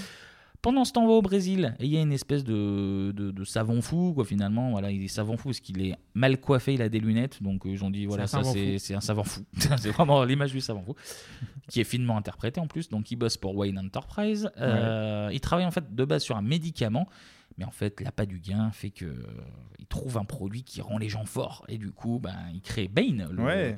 Pendant 0.62 0.84
ce 0.84 0.92
temps, 0.92 1.04
on 1.04 1.08
va 1.08 1.14
au 1.14 1.22
Brésil 1.22 1.76
et 1.80 1.86
il 1.86 1.92
y 1.92 1.98
a 1.98 2.02
une 2.02 2.12
espèce 2.12 2.44
de, 2.44 3.14
de, 3.16 3.32
de 3.32 3.44
savant 3.46 3.82
fou, 3.82 4.12
quoi, 4.14 4.26
finalement. 4.26 4.72
Voilà, 4.72 4.92
il 4.92 5.02
est 5.04 5.08
savant 5.08 5.38
fou 5.38 5.50
parce 5.50 5.62
qu'il 5.62 5.82
est 5.82 5.96
mal 6.14 6.38
coiffé, 6.40 6.74
il 6.74 6.82
a 6.82 6.90
des 6.90 7.00
lunettes. 7.00 7.42
Donc, 7.42 7.66
euh, 7.66 7.70
ils 7.70 7.84
ont 7.86 7.90
dit, 7.90 8.06
voilà, 8.06 8.28
ça, 8.28 8.42
c'est 8.44 8.94
un 8.94 9.02
savant 9.02 9.24
fou. 9.24 9.42
c'est 9.78 9.92
vraiment 9.92 10.24
l'image 10.26 10.52
du 10.52 10.60
savant 10.60 10.82
fou, 10.82 10.96
qui 11.70 11.80
est 11.80 11.86
finement 11.86 12.18
interprété 12.18 12.60
en 12.60 12.68
plus. 12.68 12.90
Donc, 12.90 13.10
il 13.10 13.16
bosse 13.16 13.38
pour 13.38 13.56
Wayne 13.56 13.80
Enterprise. 13.80 14.52
Euh, 14.58 15.30
Il 15.32 15.40
travaille 15.40 15.66
en 15.66 15.72
fait 15.72 15.96
de 15.96 16.06
base 16.06 16.24
sur 16.24 16.36
un 16.36 16.42
médicament. 16.42 17.08
Mais 17.60 17.66
en 17.66 17.72
fait, 17.72 18.00
l'appât 18.02 18.26
du 18.26 18.40
gain 18.40 18.72
fait 18.72 18.90
que 18.90 19.04
euh, 19.06 19.16
il 19.80 19.86
trouve 19.86 20.18
un 20.18 20.24
produit 20.24 20.64
qui 20.64 20.80
rend 20.82 20.98
les 20.98 21.10
gens 21.10 21.26
forts. 21.26 21.66
Et 21.68 21.78
du 21.78 21.92
coup, 21.92 22.18
ben, 22.18 22.34
il 22.54 22.62
crée 22.62 22.88
Bane, 22.88 23.28
le- 23.32 23.44
Ouais. 23.44 23.76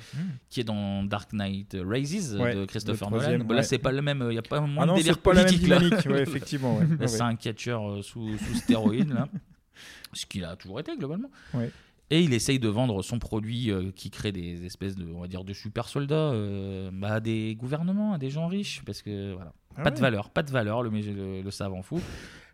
qui 0.50 0.60
est 0.62 0.64
dans 0.64 1.04
Dark 1.04 1.34
Knight 1.34 1.76
Rises 1.84 2.36
Ouais, 2.40 2.54
de 2.56 2.66
Christopher 2.66 3.08
troisième, 3.08 3.32
Nolan. 3.34 3.46
Bon, 3.46 3.54
Là, 3.56 3.60
ouais. 3.62 3.64
c'est 3.66 3.80
pas 3.80 3.92
le 3.92 4.04
même. 4.04 4.24
Il 4.30 4.34
n'y 4.34 4.38
a 4.38 4.44
pas 4.44 4.62
moins 4.62 4.84
Ah 4.84 4.86
non, 4.86 4.94
de 4.94 5.00
délire 5.00 5.18
pas 5.18 5.34
la 5.34 5.44
même 5.44 5.50
politique, 5.52 5.68
là. 6.06 6.12
ouais, 6.12 6.22
effectivement, 6.22 6.78
ouais. 6.78 6.86
Là, 6.86 6.96
Ouais, 7.00 7.08
c'est 7.08 7.16
ouais. 7.18 7.22
un 7.24 7.36
catcheur 7.36 7.90
euh, 7.90 8.02
sous, 8.04 8.38
sous 8.38 8.56
stéroïdes, 8.56 9.14
là. 9.14 9.28
Ce 10.14 10.26
qu'il 10.28 10.46
a 10.46 10.56
toujours 10.56 10.80
été, 10.80 10.96
globalement. 10.96 11.32
Ouais. 11.56 11.72
Et 12.12 12.22
il 12.22 12.34
essaye 12.34 12.60
de 12.60 12.68
vendre 12.68 13.02
son 13.02 13.18
produit 13.20 13.72
euh, 13.72 13.90
qui 13.96 14.10
crée 14.12 14.34
des 14.34 14.66
espèces 14.66 14.96
de, 14.98 15.06
on 15.12 15.22
va 15.22 15.28
dire, 15.28 15.44
de 15.46 15.54
super 15.54 15.88
soldats 15.88 16.16
euh, 16.34 16.92
bah, 16.94 17.14
à 17.14 17.20
des 17.22 17.56
gouvernements, 17.56 18.14
à 18.14 18.18
des 18.18 18.30
gens 18.30 18.48
riches, 18.48 18.84
parce 18.86 19.02
que 19.02 19.34
voilà, 19.34 19.54
Ah 19.78 19.84
pas 19.84 19.90
de 19.92 19.96
ouais. 19.96 20.02
valeur, 20.02 20.30
pas 20.30 20.44
de 20.44 20.52
valeur, 20.52 20.84
le, 20.84 20.90
le, 20.90 21.42
le 21.42 21.52
savant 21.52 21.82
fou. 21.82 22.02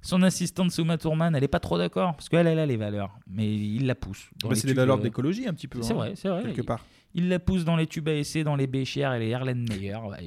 Son 0.07 0.21
assistante 0.21 0.71
Suma 0.71 0.97
Thurman, 0.97 1.35
elle 1.35 1.43
est 1.43 1.49
pas 1.49 1.59
trop 1.59 1.77
d'accord, 1.77 2.15
parce 2.15 2.29
qu'elle, 2.29 2.47
elle 2.47 2.59
a 2.59 2.65
les 2.65 2.77
valeurs, 2.77 3.19
mais 3.29 3.53
il 3.53 3.85
la 3.87 3.93
pousse. 3.95 4.29
Bah, 4.41 4.49
les 4.51 4.55
c'est 4.55 4.67
des 4.67 4.71
tubes, 4.73 4.77
valeurs 4.77 4.99
euh, 4.99 5.01
d'écologie, 5.01 5.45
un 5.47 5.53
petit 5.53 5.67
peu, 5.67 5.81
C'est 5.81 5.91
hein, 5.91 5.95
vrai, 5.97 6.13
c'est 6.15 6.29
vrai. 6.29 6.43
quelque 6.43 6.59
Il- 6.61 6.65
part. 6.65 6.85
Il 7.13 7.29
la 7.29 7.39
pousse 7.39 7.65
dans 7.65 7.75
les 7.75 7.87
tubes 7.87 8.07
à 8.09 8.13
essai, 8.13 8.43
dans 8.43 8.55
les 8.55 8.67
béchères 8.67 9.13
et 9.13 9.19
les. 9.19 9.35
Ouais, 9.35 9.55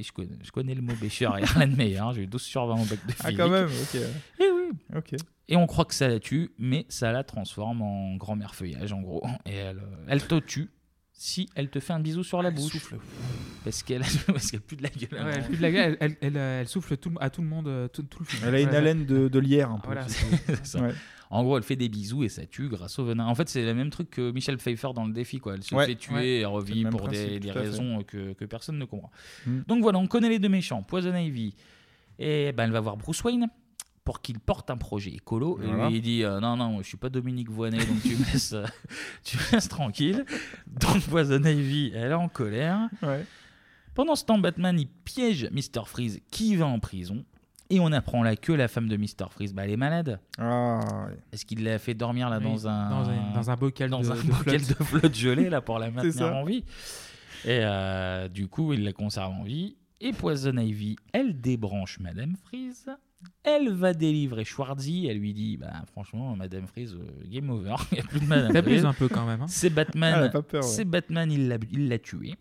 je, 0.02 0.12
connais, 0.12 0.28
je 0.42 0.50
connais 0.50 0.74
le 0.74 0.82
mot 0.82 0.92
bécher 1.00 1.28
et 1.38 1.42
Erlenmeyer. 1.42 2.00
J'ai 2.14 2.22
eu 2.22 2.26
12 2.26 2.42
sur 2.42 2.66
20 2.66 2.74
au 2.74 2.84
bac 2.84 2.98
de 3.06 3.12
Ah, 3.20 3.22
physique. 3.24 3.36
quand 3.38 3.48
même, 3.48 3.66
ok. 3.68 3.94
Et 4.40 4.50
oui. 4.50 4.96
Ok. 4.96 5.14
Et 5.48 5.56
on 5.56 5.66
croit 5.66 5.84
que 5.84 5.94
ça 5.94 6.08
la 6.08 6.18
tue, 6.20 6.50
mais 6.58 6.86
ça 6.88 7.12
la 7.12 7.22
transforme 7.24 7.82
en 7.82 8.16
grand-mère 8.16 8.54
feuillage, 8.54 8.92
en 8.92 9.00
gros. 9.02 9.22
Et 9.46 9.54
elle, 9.54 9.78
euh, 9.78 10.04
elle 10.08 10.26
te 10.26 10.38
tue. 10.40 10.68
Si 11.22 11.50
elle 11.54 11.68
te 11.68 11.80
fait 11.80 11.92
un 11.92 12.00
bisou 12.00 12.24
sur 12.24 12.40
la 12.40 12.50
bouche. 12.50 12.94
Parce 13.62 13.82
qu'elle 13.82 14.00
parce 14.26 14.50
qu'elle 14.50 14.60
a 14.60 14.62
plus 14.66 14.76
de 14.78 14.82
la 14.82 14.88
gueule. 14.88 15.26
Ouais, 15.26 15.32
elle, 15.34 15.44
pue 15.44 15.56
de 15.58 15.62
la 15.62 15.70
gueule, 15.70 15.96
elle, 16.00 16.16
elle, 16.22 16.34
elle, 16.34 16.36
elle 16.38 16.66
souffle 16.66 16.96
tout, 16.96 17.12
à 17.20 17.28
tout 17.28 17.42
le 17.42 17.46
monde 17.46 17.68
euh, 17.68 17.88
tout, 17.88 18.02
tout 18.04 18.20
le 18.20 18.24
film. 18.24 18.42
Elle 18.46 18.54
a 18.54 18.60
une 18.62 18.74
haleine 18.74 19.04
de, 19.04 19.28
de 19.28 19.38
lierre 19.38 19.70
un 19.70 19.78
peu. 19.80 19.88
Voilà. 19.88 20.06
C'est 20.08 20.66
ça. 20.66 20.80
Ouais. 20.80 20.94
En 21.28 21.42
gros, 21.44 21.58
elle 21.58 21.62
fait 21.62 21.76
des 21.76 21.90
bisous 21.90 22.24
et 22.24 22.30
ça 22.30 22.46
tue 22.46 22.70
grâce 22.70 22.98
au 22.98 23.04
venin. 23.04 23.26
En 23.26 23.34
fait, 23.34 23.50
c'est 23.50 23.64
le 23.66 23.74
même 23.74 23.90
truc 23.90 24.08
que 24.10 24.30
Michel 24.32 24.56
Pfeiffer 24.56 24.88
dans 24.94 25.04
le 25.04 25.12
défi. 25.12 25.40
Quoi. 25.40 25.54
Elle 25.54 25.62
se 25.62 25.74
Ouais. 25.74 25.84
fait 25.86 25.94
tuer 25.94 26.14
Ouais. 26.14 26.28
et 26.38 26.44
revit 26.46 26.84
pour 26.86 27.06
des, 27.08 27.38
principe, 27.38 27.52
raisons 27.52 28.02
que, 28.02 28.32
que 28.32 28.46
personne 28.46 28.78
ne 28.78 28.86
comprend. 28.86 29.10
Mm. 29.46 29.60
Donc 29.68 29.82
voilà, 29.82 29.98
on 29.98 30.06
connaît 30.06 30.30
les 30.30 30.38
deux 30.38 30.48
méchants. 30.48 30.82
Poison 30.82 31.14
Ivy. 31.14 31.54
Et 32.18 32.52
ben, 32.52 32.64
elle 32.64 32.72
va 32.72 32.80
voir 32.80 32.96
Bruce 32.96 33.22
Wayne 33.24 33.46
pour 34.04 34.20
qu'il 34.22 34.40
porte 34.40 34.70
un 34.70 34.76
projet 34.76 35.10
écolo. 35.10 35.58
Voilà. 35.60 35.86
Et 35.86 35.90
lui, 35.90 35.96
il 35.98 36.02
dit 36.02 36.24
euh, 36.24 36.40
Non, 36.40 36.56
non, 36.56 36.78
je 36.82 36.86
suis 36.88 36.96
pas 36.96 37.08
Dominique 37.10 37.50
Voynet, 37.50 37.78
donc 37.84 38.02
tu 38.02 38.16
me 38.16 38.24
laisses, 38.32 38.52
euh, 38.54 38.64
tu 39.24 39.36
me 39.36 39.52
laisses 39.52 39.68
tranquille. 39.68 40.24
Donc 40.66 41.02
Poison 41.02 41.42
Ivy, 41.44 41.92
elle 41.94 42.10
est 42.12 42.14
en 42.14 42.28
colère. 42.28 42.88
Pendant 43.94 44.14
ce 44.16 44.24
temps, 44.24 44.38
Batman, 44.38 44.78
il 44.78 44.88
piège 44.88 45.48
Mr. 45.52 45.84
Freeze 45.86 46.20
qui 46.30 46.56
va 46.56 46.66
en 46.66 46.78
prison. 46.78 47.24
Et 47.72 47.78
on 47.78 47.92
apprend 47.92 48.24
là 48.24 48.34
que 48.34 48.52
la 48.52 48.66
femme 48.66 48.88
de 48.88 48.96
Mr. 48.96 49.28
Freeze, 49.30 49.52
bah, 49.54 49.64
elle 49.64 49.70
est 49.72 49.76
malade. 49.76 50.18
Est-ce 51.32 51.44
qu'il 51.44 51.62
l'a 51.62 51.78
fait 51.78 51.94
dormir 51.94 52.28
là 52.28 52.38
Oui, 52.38 52.44
dans 52.44 52.66
un 52.66 52.90
dans 52.90 53.08
un- 53.10 53.32
dans 53.32 53.50
un 53.50 53.54
bocal 53.56 53.90
dans 53.90 54.00
de- 54.00 54.10
un 54.10 54.14
de 54.16 54.22
bocal 54.22 54.58
flotte. 54.60 54.78
de 54.78 54.84
flotte 54.84 55.14
gelée 55.14 55.48
là 55.50 55.60
pour 55.60 55.78
la 55.78 55.88
maintenir 55.92 56.34
en 56.34 56.44
vie 56.44 56.64
Et 57.44 57.60
euh, 57.62 58.28
du 58.28 58.48
coup, 58.48 58.72
il 58.72 58.82
la 58.82 58.92
conserve 58.92 59.32
en 59.32 59.44
vie. 59.44 59.76
Et 60.00 60.12
Poison 60.12 60.56
Ivy, 60.56 60.96
elle 61.12 61.40
débranche 61.40 62.00
Madame 62.00 62.34
Freeze. 62.44 62.86
Elle 63.42 63.70
va 63.70 63.94
délivrer 63.94 64.44
Schwarzy. 64.44 65.06
Elle 65.06 65.18
lui 65.18 65.32
dit 65.32 65.56
bah, 65.56 65.84
Franchement, 65.92 66.36
Madame 66.36 66.66
Freeze, 66.66 66.94
euh, 66.94 67.24
game 67.26 67.50
over. 67.50 67.76
Il 67.92 67.94
n'y 67.96 68.00
a 68.00 68.04
plus 68.04 68.20
de 68.20 68.26
Madame 68.26 68.52
T'abuses 68.52 68.80
Freeze. 68.80 68.84
un 68.84 68.92
peu 68.92 69.08
quand 69.08 69.26
même, 69.26 69.42
hein. 69.42 69.48
C'est 69.48 69.70
Batman. 69.70 70.30
Peur, 70.30 70.44
ouais. 70.52 70.62
C'est 70.62 70.84
Batman, 70.84 71.30
il 71.30 71.48
l'a 71.48 71.58
il 71.70 71.88
l'a 71.88 71.98
tué. 71.98 72.34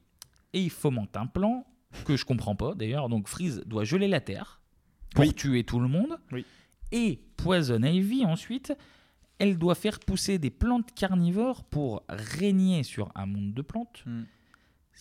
Et 0.54 0.62
il 0.62 0.70
fomente 0.70 1.16
un 1.16 1.28
plan 1.28 1.66
que 2.06 2.16
je 2.16 2.26
comprends 2.26 2.56
pas 2.56 2.76
d'ailleurs. 2.76 3.10
Donc 3.10 3.28
Freeze 3.28 3.62
doit 3.66 3.84
geler 3.84 4.08
la 4.08 4.22
Terre 4.22 4.62
pour 5.16 5.34
tuer 5.34 5.64
tout 5.64 5.80
le 5.80 5.88
monde. 5.88 6.18
Et 6.92 7.22
Poison 7.38 7.82
Ivy, 7.84 8.26
ensuite, 8.26 8.74
elle 9.38 9.58
doit 9.58 9.76
faire 9.76 10.00
pousser 10.00 10.38
des 10.40 10.50
plantes 10.50 10.94
carnivores 10.94 11.64
pour 11.64 12.04
régner 12.10 12.84
sur 12.84 13.12
un 13.16 13.26
monde 13.26 13.54
de 13.54 13.62
plantes. 13.62 14.04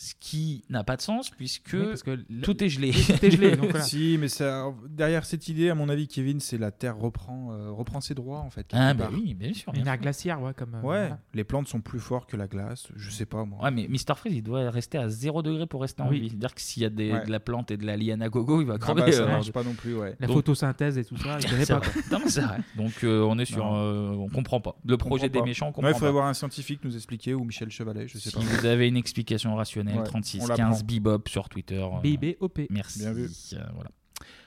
Ce 0.01 0.15
qui 0.21 0.63
n'a 0.71 0.85
pas 0.85 0.97
de 0.97 1.03
sens 1.03 1.29
puisque, 1.29 1.71
Oui, 1.73 1.87
parce 1.87 2.05
que 2.05 2.13
le- 2.13 2.41
tout 2.43 2.63
est 2.63 2.69
gelé. 2.69 2.93
tout 2.93 3.25
est 3.27 3.33
gelé, 3.33 3.57
donc 3.57 3.71
voilà. 3.71 3.81
Si, 3.85 4.17
mais 4.21 4.29
ça, 4.29 4.73
derrière 4.89 5.25
cette 5.25 5.49
idée, 5.49 5.71
à 5.71 5.75
mon 5.75 5.89
avis, 5.89 6.07
Kevin, 6.07 6.39
c'est 6.39 6.57
la 6.57 6.71
Terre 6.71 6.97
reprend, 6.97 7.49
euh, 7.53 7.73
reprend 7.73 8.01
ses 8.01 8.15
droits 8.15 8.39
en 8.39 8.49
fait. 8.51 8.69
Ah, 8.73 8.95
bah 8.95 9.07
part. 9.07 9.13
oui, 9.15 9.35
bien 9.35 9.53
sûr. 9.53 9.75
Une 9.75 9.85
sûr. 9.85 9.97
glaciaire, 9.97 10.41
ouais, 10.41 10.55
comme. 10.55 10.77
euh, 10.77 10.83
Ouais, 10.83 10.99
voilà. 11.09 11.19
les 11.35 11.43
plantes 11.43 11.67
sont 11.67 11.81
plus 11.81 11.99
fortes 11.99 12.31
que 12.31 12.37
la 12.37 12.47
glace. 12.47 12.87
Je 12.95 13.11
sais 13.11 13.27
pas 13.27 13.45
moi. 13.45 13.61
Ouais, 13.65 13.73
mais 13.73 13.89
Mr. 13.89 14.15
Freeze, 14.15 14.35
il 14.37 14.43
doit 14.43 14.71
rester 14.71 14.99
à 14.99 15.09
0 15.09 15.43
degré 15.43 15.67
pour 15.67 15.81
rester 15.81 16.01
en 16.03 16.11
Oui. 16.11 16.21
vie. 16.21 16.29
C'est-à-dire 16.29 16.55
que 16.55 16.61
s'il 16.61 16.85
y 16.85 16.87
a 16.87 16.91
des, 16.91 17.13
Ouais. 17.15 17.25
de 17.27 17.31
la 17.33 17.41
plante 17.41 17.73
et 17.73 17.77
de 17.77 17.85
la 17.85 17.97
liane 17.97 18.23
à 18.23 18.29
gogo, 18.29 18.61
il 18.61 18.69
va 18.69 18.75
Ah 18.75 18.79
crever. 18.79 19.03
bah, 19.03 19.11
ça 19.11 19.23
euh, 19.23 19.27
marche 19.27 19.51
pas 19.51 19.65
non 19.65 19.75
plus, 19.75 19.97
ouais. 19.97 20.15
La 20.21 20.29
Donc- 20.29 20.37
photosynthèse 20.37 20.97
et 20.97 21.05
tout 21.05 21.17
ça, 21.17 21.39
il 21.41 21.67
pas. 21.67 21.79
vrai. 21.81 21.89
Non, 22.13 22.21
mais 22.23 22.31
c'est 22.31 22.43
vrai. 22.43 22.59
Donc 22.77 22.93
euh, 23.03 23.23
on 23.29 23.37
est 23.41 23.45
sur, 23.47 23.75
euh, 23.75 24.11
on 24.17 24.29
comprend 24.29 24.61
pas. 24.61 24.77
Le 24.85 24.97
projet 24.97 25.29
des 25.29 25.43
méchants, 25.43 25.67
on 25.67 25.69
Ouais, 25.71 25.75
comprend 25.75 25.89
il 25.91 25.95
faudrait 25.95 26.13
voir 26.13 26.27
un 26.27 26.35
scientifique 26.35 26.85
nous 26.85 26.95
expliquer 26.95 27.35
ou 27.35 27.43
Michel 27.43 27.69
Chevalet, 27.71 28.07
je 28.07 28.19
sais 28.19 28.31
Si 28.31 28.37
pas. 28.37 28.41
vous 28.43 28.65
avez 28.65 28.87
une 28.87 28.97
explication 28.97 29.57
rationnelle, 29.57 29.88
Ouais, 29.97 30.05
36 30.05 30.41
on 30.43 30.47
15 30.47 30.59
l'apprend. 30.59 30.79
Bebop 30.87 31.29
sur 31.29 31.49
Twitter. 31.49 31.81
euh, 31.83 32.01
BIBOP. 32.03 32.61
Merci. 32.71 32.99
Bien 33.01 33.13
vu. 33.13 33.29
Euh, 33.55 33.57
voilà. 33.75 33.91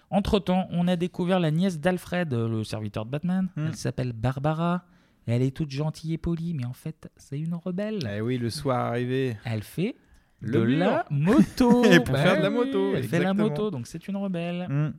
Entre 0.09 0.39
temps, 0.39 0.67
on 0.71 0.87
a 0.87 0.95
découvert 0.95 1.39
la 1.39 1.51
nièce 1.51 1.79
d'Alfred, 1.79 2.33
euh, 2.33 2.47
le 2.47 2.63
serviteur 2.63 3.05
de 3.05 3.11
Batman. 3.11 3.47
Hmm. 3.55 3.67
Elle 3.67 3.75
s'appelle 3.75 4.13
Barbara. 4.13 4.83
Elle 5.27 5.41
est 5.43 5.55
toute 5.55 5.69
gentille 5.71 6.13
et 6.13 6.17
polie, 6.17 6.53
mais 6.53 6.65
en 6.65 6.73
fait, 6.73 7.09
c'est 7.15 7.39
une 7.39 7.53
rebelle. 7.53 7.99
Eh 8.13 8.21
oui, 8.21 8.37
le 8.37 8.49
soir 8.49 8.87
arrivé. 8.87 9.37
Elle 9.45 9.63
fait 9.63 9.95
Le 10.41 10.59
de 10.61 10.65
mur. 10.65 10.77
la 10.79 11.05
moto. 11.11 11.83
Et 11.85 11.99
pour 11.99 12.15
Bah 12.15 12.23
faire 12.23 12.37
de 12.37 12.41
la 12.43 12.49
moto, 12.49 12.95
Elle 12.95 13.03
fait 13.07 13.19
la 13.19 13.33
moto, 13.33 13.69
donc 13.71 13.87
c'est 13.87 14.07
une 14.07 14.17
rebelle. 14.17 14.67
Hmm. 14.69 14.91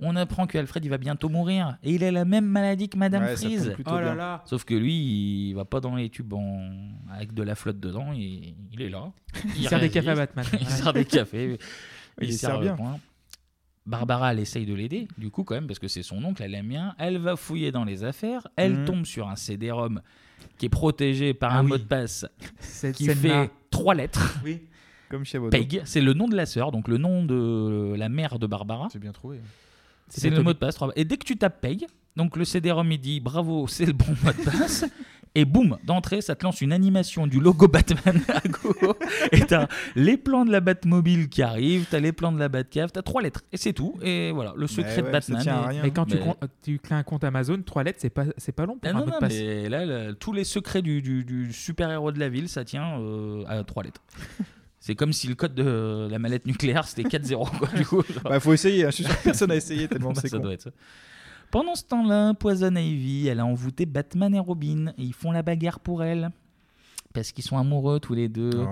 On 0.00 0.14
apprend 0.14 0.46
qu'Alfred 0.46 0.84
il 0.84 0.88
va 0.90 0.98
bientôt 0.98 1.28
mourir 1.28 1.76
et 1.82 1.92
il 1.92 2.04
a 2.04 2.12
la 2.12 2.24
même 2.24 2.46
maladie 2.46 2.88
que 2.88 2.96
Madame 2.96 3.24
Ouais, 3.24 3.36
Freeze. 3.36 3.74
Oh 3.84 3.90
là 3.90 4.00
bien. 4.00 4.14
là. 4.14 4.42
Sauf 4.46 4.64
que 4.64 4.74
lui, 4.74 5.48
il 5.48 5.54
va 5.54 5.64
pas 5.64 5.80
dans 5.80 5.96
les 5.96 6.08
tubes 6.08 6.32
en- 6.34 6.70
avec 7.12 7.34
de 7.34 7.42
la 7.42 7.56
flotte 7.56 7.80
dedans. 7.80 8.12
Il, 8.12 8.54
il 8.72 8.80
est 8.82 8.90
là. 8.90 9.10
Il 9.56 9.68
sert 9.68 9.80
des 9.80 9.90
cafés 9.90 10.10
à 10.10 10.14
Batman. 10.14 10.44
il 10.60 10.66
sert 10.68 10.92
des 10.92 11.04
cafés. 11.04 11.58
Il 12.20 12.32
sert 12.32 12.50
sert 12.50 12.60
le 12.60 12.66
bien. 12.74 13.00
Barbara, 13.86 14.32
elle 14.32 14.38
essaye 14.40 14.66
de 14.66 14.74
l'aider, 14.74 15.08
du 15.16 15.30
coup, 15.30 15.44
quand 15.44 15.54
même, 15.54 15.66
parce 15.66 15.78
que 15.78 15.88
c'est 15.88 16.02
son 16.02 16.22
oncle, 16.22 16.42
elle 16.42 16.54
aime 16.54 16.68
bien. 16.68 16.94
Elle 16.98 17.16
va 17.18 17.36
fouiller 17.36 17.72
dans 17.72 17.84
les 17.84 18.04
affaires. 18.04 18.46
Elle 18.56 18.80
Mhm. 18.80 18.84
tombe 18.84 19.04
sur 19.06 19.28
un 19.30 19.36
CD-ROM 19.36 20.02
qui 20.58 20.66
est 20.66 20.68
protégé 20.68 21.32
par 21.32 21.54
Ah 21.54 21.58
un 21.58 21.62
oui. 21.64 21.68
mot 21.70 21.78
de 21.78 21.84
passe 21.84 22.26
Cette 22.60 22.96
qui 22.96 23.08
fait 23.08 23.50
trois 23.70 23.94
lettres. 23.94 24.38
Oui, 24.44 24.60
comme 25.08 25.24
chez. 25.24 25.40
Peg, 25.50 25.80
c'est 25.86 26.02
le 26.02 26.12
nom 26.12 26.28
de 26.28 26.36
la 26.36 26.44
sœur, 26.44 26.70
donc 26.70 26.86
le 26.86 26.98
nom 26.98 27.24
de 27.24 27.94
la 27.96 28.08
mère 28.10 28.38
de 28.38 28.46
Barbara. 28.46 28.88
C'est 28.92 28.98
bien 28.98 29.12
trouvé. 29.12 29.40
C'est 30.08 30.30
le 30.30 30.42
mot 30.42 30.52
de 30.52 30.58
passe. 30.58 30.76
Et 30.96 31.04
dès 31.04 31.16
que 31.16 31.24
tu 31.24 31.36
tapes 31.36 31.60
Peg, 31.60 31.86
donc 32.16 32.36
le 32.36 32.44
CD-ROM 32.44 32.90
il 32.92 32.98
dit 32.98 33.20
bravo, 33.20 33.66
c'est 33.68 33.86
le 33.86 33.92
bon 33.92 34.06
mot 34.22 34.32
de 34.32 34.44
passe. 34.44 34.84
Et 35.34 35.44
boum, 35.44 35.76
d'entrée, 35.84 36.22
ça 36.22 36.34
te 36.34 36.44
lance 36.44 36.62
une 36.62 36.72
animation 36.72 37.26
du 37.26 37.38
logo 37.38 37.68
Batman 37.68 38.20
à 38.28 38.40
go. 38.48 38.74
Et 39.30 39.40
t'as 39.42 39.68
les 39.94 40.16
plans 40.16 40.46
de 40.46 40.50
la 40.50 40.60
Batmobile 40.60 41.28
qui 41.28 41.42
arrivent, 41.42 41.86
t'as 41.88 42.00
les 42.00 42.12
plans 42.12 42.32
de 42.32 42.38
la 42.38 42.48
Batcave, 42.48 42.90
t'as 42.90 43.02
trois 43.02 43.20
lettres. 43.20 43.42
Et 43.52 43.58
c'est 43.58 43.74
tout. 43.74 43.94
Et 44.02 44.32
voilà, 44.32 44.54
le 44.56 44.66
secret 44.66 45.02
de 45.02 45.10
Batman. 45.10 45.40
est- 45.70 45.82
Mais 45.82 45.90
quand 45.90 46.06
tu, 46.06 46.14
Mais- 46.16 46.22
con- 46.22 46.36
tu 46.62 46.78
crées 46.78 46.94
un 46.94 47.02
compte 47.02 47.22
Amazon, 47.24 47.60
trois 47.64 47.84
lettres, 47.84 47.98
c'est 48.00 48.10
pas, 48.10 48.24
c'est 48.38 48.52
pas 48.52 48.64
long 48.64 48.78
pour 48.78 48.90
Ah 48.90 48.96
un 48.96 49.00
non, 49.00 49.06
mot 49.06 49.12
de 49.12 49.18
passe. 49.18 49.34
mais 49.34 49.68
là, 49.68 49.84
là, 49.84 50.12
tous 50.14 50.32
les 50.32 50.44
secrets 50.44 50.82
du, 50.82 51.02
du- 51.02 51.24
du 51.24 51.52
super-héros 51.52 52.10
de 52.10 52.18
la 52.18 52.30
ville, 52.30 52.48
ça 52.48 52.64
tient 52.64 52.98
euh, 52.98 53.44
à 53.46 53.62
trois 53.64 53.82
lettres. 53.84 54.00
C'est 54.80 54.94
comme 54.94 55.12
si 55.12 55.26
le 55.26 55.34
code 55.34 55.54
de 55.54 56.08
la 56.10 56.18
mallette 56.18 56.46
nucléaire 56.46 56.86
c'était 56.86 57.02
4-0. 57.18 57.58
quoi, 57.58 57.68
du 57.76 57.84
coup, 57.84 58.02
genre. 58.02 58.22
Bah, 58.24 58.40
faut 58.40 58.52
essayer, 58.52 58.84
hein, 58.84 58.90
je 58.90 58.96
suis 58.96 59.04
sûr 59.04 59.16
que 59.18 59.24
personne 59.24 59.48
n'a 59.48 59.56
essayé 59.56 59.88
tellement 59.88 60.12
Bah, 60.12 60.20
c'est 60.22 60.28
ça 60.28 60.36
con. 60.36 60.42
doit 60.44 60.52
être 60.54 60.62
ça. 60.62 60.70
Pendant 61.50 61.74
ce 61.74 61.84
temps-là, 61.84 62.34
Poison 62.34 62.74
Ivy, 62.74 63.26
elle 63.28 63.40
a 63.40 63.46
envoûté 63.46 63.86
Batman 63.86 64.34
et 64.34 64.38
Robin 64.38 64.88
et 64.98 65.02
ils 65.02 65.14
font 65.14 65.32
la 65.32 65.42
bagarre 65.42 65.80
pour 65.80 66.02
elle. 66.04 66.30
Parce 67.14 67.32
qu'ils 67.32 67.42
sont 67.42 67.56
amoureux 67.56 68.00
tous 68.00 68.12
les 68.12 68.28
deux. 68.28 68.50
Oh. 68.54 68.66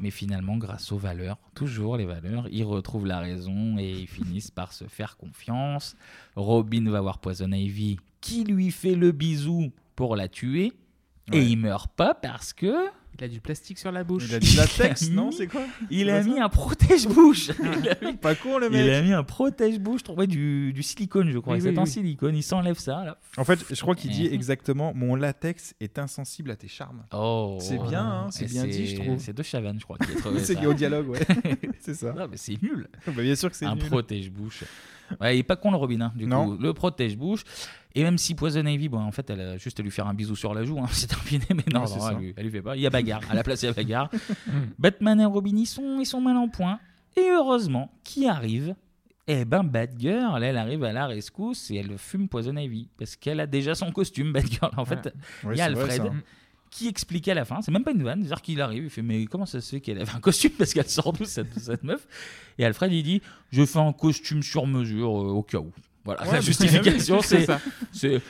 Mais 0.00 0.10
finalement, 0.10 0.56
grâce 0.56 0.90
aux 0.92 0.96
valeurs, 0.96 1.36
toujours 1.54 1.98
les 1.98 2.06
valeurs, 2.06 2.48
ils 2.50 2.64
retrouvent 2.64 3.06
la 3.06 3.20
raison 3.20 3.76
et 3.78 3.90
ils 3.92 4.06
finissent 4.08 4.50
par 4.50 4.72
se 4.72 4.84
faire 4.86 5.18
confiance. 5.18 5.94
Robin 6.36 6.90
va 6.90 7.02
voir 7.02 7.18
Poison 7.18 7.52
Ivy 7.52 7.98
qui 8.22 8.44
lui 8.44 8.70
fait 8.70 8.94
le 8.94 9.12
bisou 9.12 9.70
pour 9.94 10.16
la 10.16 10.26
tuer. 10.28 10.72
Et 11.32 11.42
il 11.42 11.58
meurt 11.58 11.90
pas 11.94 12.14
parce 12.14 12.54
que. 12.54 12.72
Il 13.18 13.24
a 13.24 13.28
du 13.28 13.40
plastique 13.40 13.78
sur 13.78 13.90
la 13.92 14.04
bouche. 14.04 14.24
Il 14.28 14.34
a 14.34 14.38
du 14.38 14.56
latex, 14.56 15.02
Il 15.02 15.14
non 15.14 15.30
C'est 15.30 15.46
quoi 15.46 15.62
Il 15.90 16.10
a 16.10 16.18
pas 16.20 16.24
mis 16.24 16.38
un 16.40 16.48
protège-bouche. 16.48 17.50
Il 18.02 18.16
Pas 18.18 18.34
con 18.34 18.58
le 18.58 18.66
Il 18.66 18.72
mec. 18.72 18.90
a 18.92 19.02
mis 19.02 19.12
un 19.12 19.22
protège-bouche, 19.24 20.02
ouais, 20.16 20.26
du, 20.26 20.72
du 20.72 20.82
silicone, 20.82 21.30
je 21.30 21.38
crois. 21.38 21.54
Oui, 21.54 21.60
c'est 21.62 21.70
oui, 21.70 21.78
en 21.78 21.84
oui. 21.84 21.90
silicone, 21.90 22.36
il 22.36 22.42
s'enlève 22.42 22.78
ça. 22.78 23.04
Là. 23.04 23.18
En 23.36 23.44
fait, 23.44 23.58
je 23.70 23.80
crois 23.80 23.94
qu'il 23.94 24.10
dit 24.10 24.24
Mhm. 24.28 24.34
exactement 24.34 24.92
Mon 24.94 25.14
latex 25.16 25.74
est 25.80 25.98
insensible 25.98 26.50
à 26.50 26.56
tes 26.56 26.68
charmes. 26.68 27.04
Oh, 27.12 27.58
C'est 27.60 27.78
bien, 27.78 28.04
hein, 28.04 28.26
c'est 28.30 28.46
bien 28.46 28.66
dit, 28.66 28.86
je 28.86 28.96
trouve. 29.00 29.18
C'est 29.18 29.32
de 29.36 29.42
Chavannes, 29.42 29.78
je 29.80 29.84
crois, 29.84 29.98
qui 29.98 30.10
a 30.12 30.14
trouvé 30.16 30.40
C'est 30.44 30.64
au 30.66 30.74
dialogue, 30.74 31.08
ouais. 31.10 31.20
C'est 31.80 31.94
ça. 31.94 32.12
Non, 32.12 32.26
mais 32.30 32.36
c'est 32.36 32.60
nul. 32.62 32.88
Bah, 33.06 33.12
bien 33.22 33.34
sûr 33.36 33.50
que 33.50 33.56
c'est 33.56 33.64
Un 33.66 33.74
nul. 33.76 33.84
protège-bouche. 33.86 34.64
Ouais, 35.20 35.36
il 35.36 35.40
est 35.40 35.42
pas 35.44 35.56
con 35.56 35.70
le 35.70 35.76
Robin, 35.76 36.00
hein, 36.00 36.12
du 36.16 36.26
Non. 36.26 36.56
coup. 36.56 36.62
Le 36.62 36.72
protège-bouche. 36.72 37.42
Et 37.94 38.02
même 38.02 38.18
si 38.18 38.34
Poison 38.34 38.64
Ivy, 38.66 38.88
bon, 38.90 39.00
en 39.00 39.10
fait, 39.10 39.30
elle 39.30 39.40
a 39.40 39.56
juste 39.56 39.80
à 39.80 39.82
lui 39.82 39.90
faire 39.90 40.06
un 40.06 40.12
bisou 40.14 40.36
sur 40.36 40.52
la 40.52 40.64
joue, 40.64 40.78
hein, 40.78 40.86
c'est 40.92 41.06
terminé, 41.06 41.44
mais 41.50 41.64
non, 41.72 41.84
Ouais, 41.86 41.96
non, 41.98 42.08
elle, 42.10 42.16
lui, 42.18 42.34
elle 42.36 42.44
lui 42.44 42.50
fait 42.52 42.62
pas. 42.62 42.76
Il 42.76 42.82
y 42.82 42.86
a 42.86 42.90
bagarre. 42.90 43.22
À 43.30 43.34
la 43.34 43.42
place, 43.42 43.62
il 43.62 43.66
y 43.66 43.68
a 43.68 43.72
bagarre. 43.72 44.10
Batman 44.78 45.20
et 45.20 45.24
Robin, 45.24 45.56
ils 45.56 45.66
sont, 45.66 45.98
ils 46.00 46.06
sont 46.06 46.20
mal 46.20 46.36
en 46.36 46.48
point. 46.48 46.78
Et 47.16 47.30
heureusement, 47.30 47.90
qui 48.04 48.26
arrive? 48.28 48.74
Eh 49.28 49.44
ben, 49.44 49.64
Batgirl, 49.64 50.44
elle 50.44 50.56
arrive 50.56 50.84
à 50.84 50.92
la 50.92 51.06
rescousse 51.06 51.70
et 51.72 51.76
elle 51.76 51.98
fume 51.98 52.28
Poison 52.28 52.54
Ivy. 52.56 52.88
Parce 52.96 53.16
qu'elle 53.16 53.40
a 53.40 53.46
déjà 53.46 53.74
son 53.74 53.90
costume, 53.90 54.32
Batgirl. 54.32 54.70
En 54.76 54.84
fait, 54.84 55.12
Ouais, 55.42 55.54
il 55.54 55.58
y 55.58 55.60
a 55.62 55.70
vrai, 55.70 55.82
Alfred. 55.84 56.12
Qui 56.76 56.88
explique 56.88 57.26
à 57.28 57.34
la 57.34 57.44
fin, 57.46 57.62
c'est 57.62 57.70
même 57.70 57.84
pas 57.84 57.92
une 57.92 58.02
vanne, 58.02 58.20
c'est-à-dire 58.20 58.42
qu'il 58.42 58.60
arrive, 58.60 58.84
il 58.84 58.90
fait 58.90 59.02
mais 59.02 59.24
comment 59.24 59.46
ça 59.46 59.60
se 59.62 59.70
fait 59.70 59.80
qu'elle 59.80 59.98
avait 59.98 60.14
un 60.14 60.20
costume 60.20 60.52
parce 60.58 60.74
qu'elle 60.74 60.88
sort 60.88 61.12
d'où 61.14 61.24
cette, 61.24 61.58
cette 61.58 61.84
meuf? 61.84 62.06
Et 62.58 62.64
Alfred 62.66 62.92
il 62.92 63.02
dit 63.02 63.22
je 63.50 63.64
fais 63.64 63.78
un 63.78 63.92
costume 63.92 64.42
sur 64.42 64.66
mesure 64.66 65.08
euh, 65.08 65.30
au 65.30 65.42
cas 65.42 65.58
où. 65.58 65.72
Voilà, 66.06 66.22
Ouais, 66.22 66.26
la 66.28 66.32
mais 66.38 66.40
justification 66.42 67.20
c'est 67.20 67.46
c'est 67.92 68.22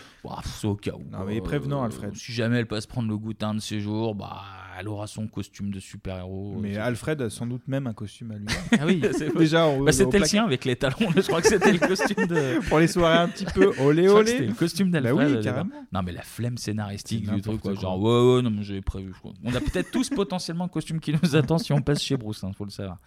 au 0.64 0.74
cas 0.74 0.90
où. 0.94 1.04
Non, 1.12 1.24
mais 1.24 1.40
prévenant, 1.40 1.84
Alfred. 1.84 2.16
Si 2.16 2.32
jamais 2.32 2.58
elle 2.58 2.66
passe 2.66 2.86
prendre 2.86 3.08
le 3.08 3.16
goûtin 3.16 3.54
de 3.54 3.60
ses 3.60 3.78
jours, 3.80 4.14
bah 4.16 4.42
elle 4.78 4.88
aura 4.88 5.06
son 5.06 5.26
costume 5.28 5.70
de 5.70 5.78
super-héros. 5.78 6.56
Mais 6.60 6.74
C'est- 6.74 6.80
Alfred 6.80 7.22
a 7.22 7.30
sans 7.30 7.46
doute 7.46 7.62
même 7.68 7.86
un 7.86 7.92
costume 7.94 8.32
à 8.32 8.34
lui. 8.36 8.46
Ah 8.80 8.84
oui, 8.86 9.00
c'est 9.16 9.34
déjà. 9.36 9.66
Bah, 9.78 9.92
c'était 9.92 10.18
le 10.18 10.24
sien 10.24 10.44
avec 10.44 10.64
les 10.64 10.74
talons. 10.76 10.96
Je 11.14 11.20
crois 11.22 11.40
que 11.42 11.48
c'était 11.48 11.72
le 11.72 11.78
costume 11.78 12.26
de. 12.26 12.66
Pour 12.68 12.78
les 12.80 12.88
soirées 12.88 13.18
un 13.18 13.28
petit 13.28 13.44
peu 13.44 13.72
olé 13.80 14.08
olé. 14.08 14.30
C'était 14.32 14.46
le 14.46 14.52
costume 14.54 14.90
d'Alfred. 14.90 15.14
Bah 15.16 15.24
oui, 15.38 15.44
carrément. 15.44 15.70
Non, 15.92 16.02
mais 16.02 16.12
la 16.12 16.22
flemme 16.22 16.58
scénaristique 16.58 17.30
du 17.30 17.40
truc, 17.40 17.60
quoi. 17.60 17.74
Genre, 17.74 18.00
ouais, 18.00 18.36
ouais, 18.36 18.42
non, 18.42 18.50
mais 18.50 18.62
j'avais 18.64 18.80
prévu. 18.82 19.12
je 19.14 19.18
crois. 19.20 19.32
On 19.44 19.54
a 19.54 19.60
peut-être 19.60 19.90
tous 19.92 20.10
potentiellement 20.10 20.64
un 20.64 20.68
costume 20.68 20.98
qui 20.98 21.12
nous 21.22 21.36
attend 21.36 21.58
si 21.58 21.72
on 21.72 21.80
passe 21.82 22.02
chez 22.02 22.16
Bruce, 22.16 22.42
hein, 22.42 22.50
faut 22.56 22.64
le 22.64 22.70
savoir. 22.70 22.98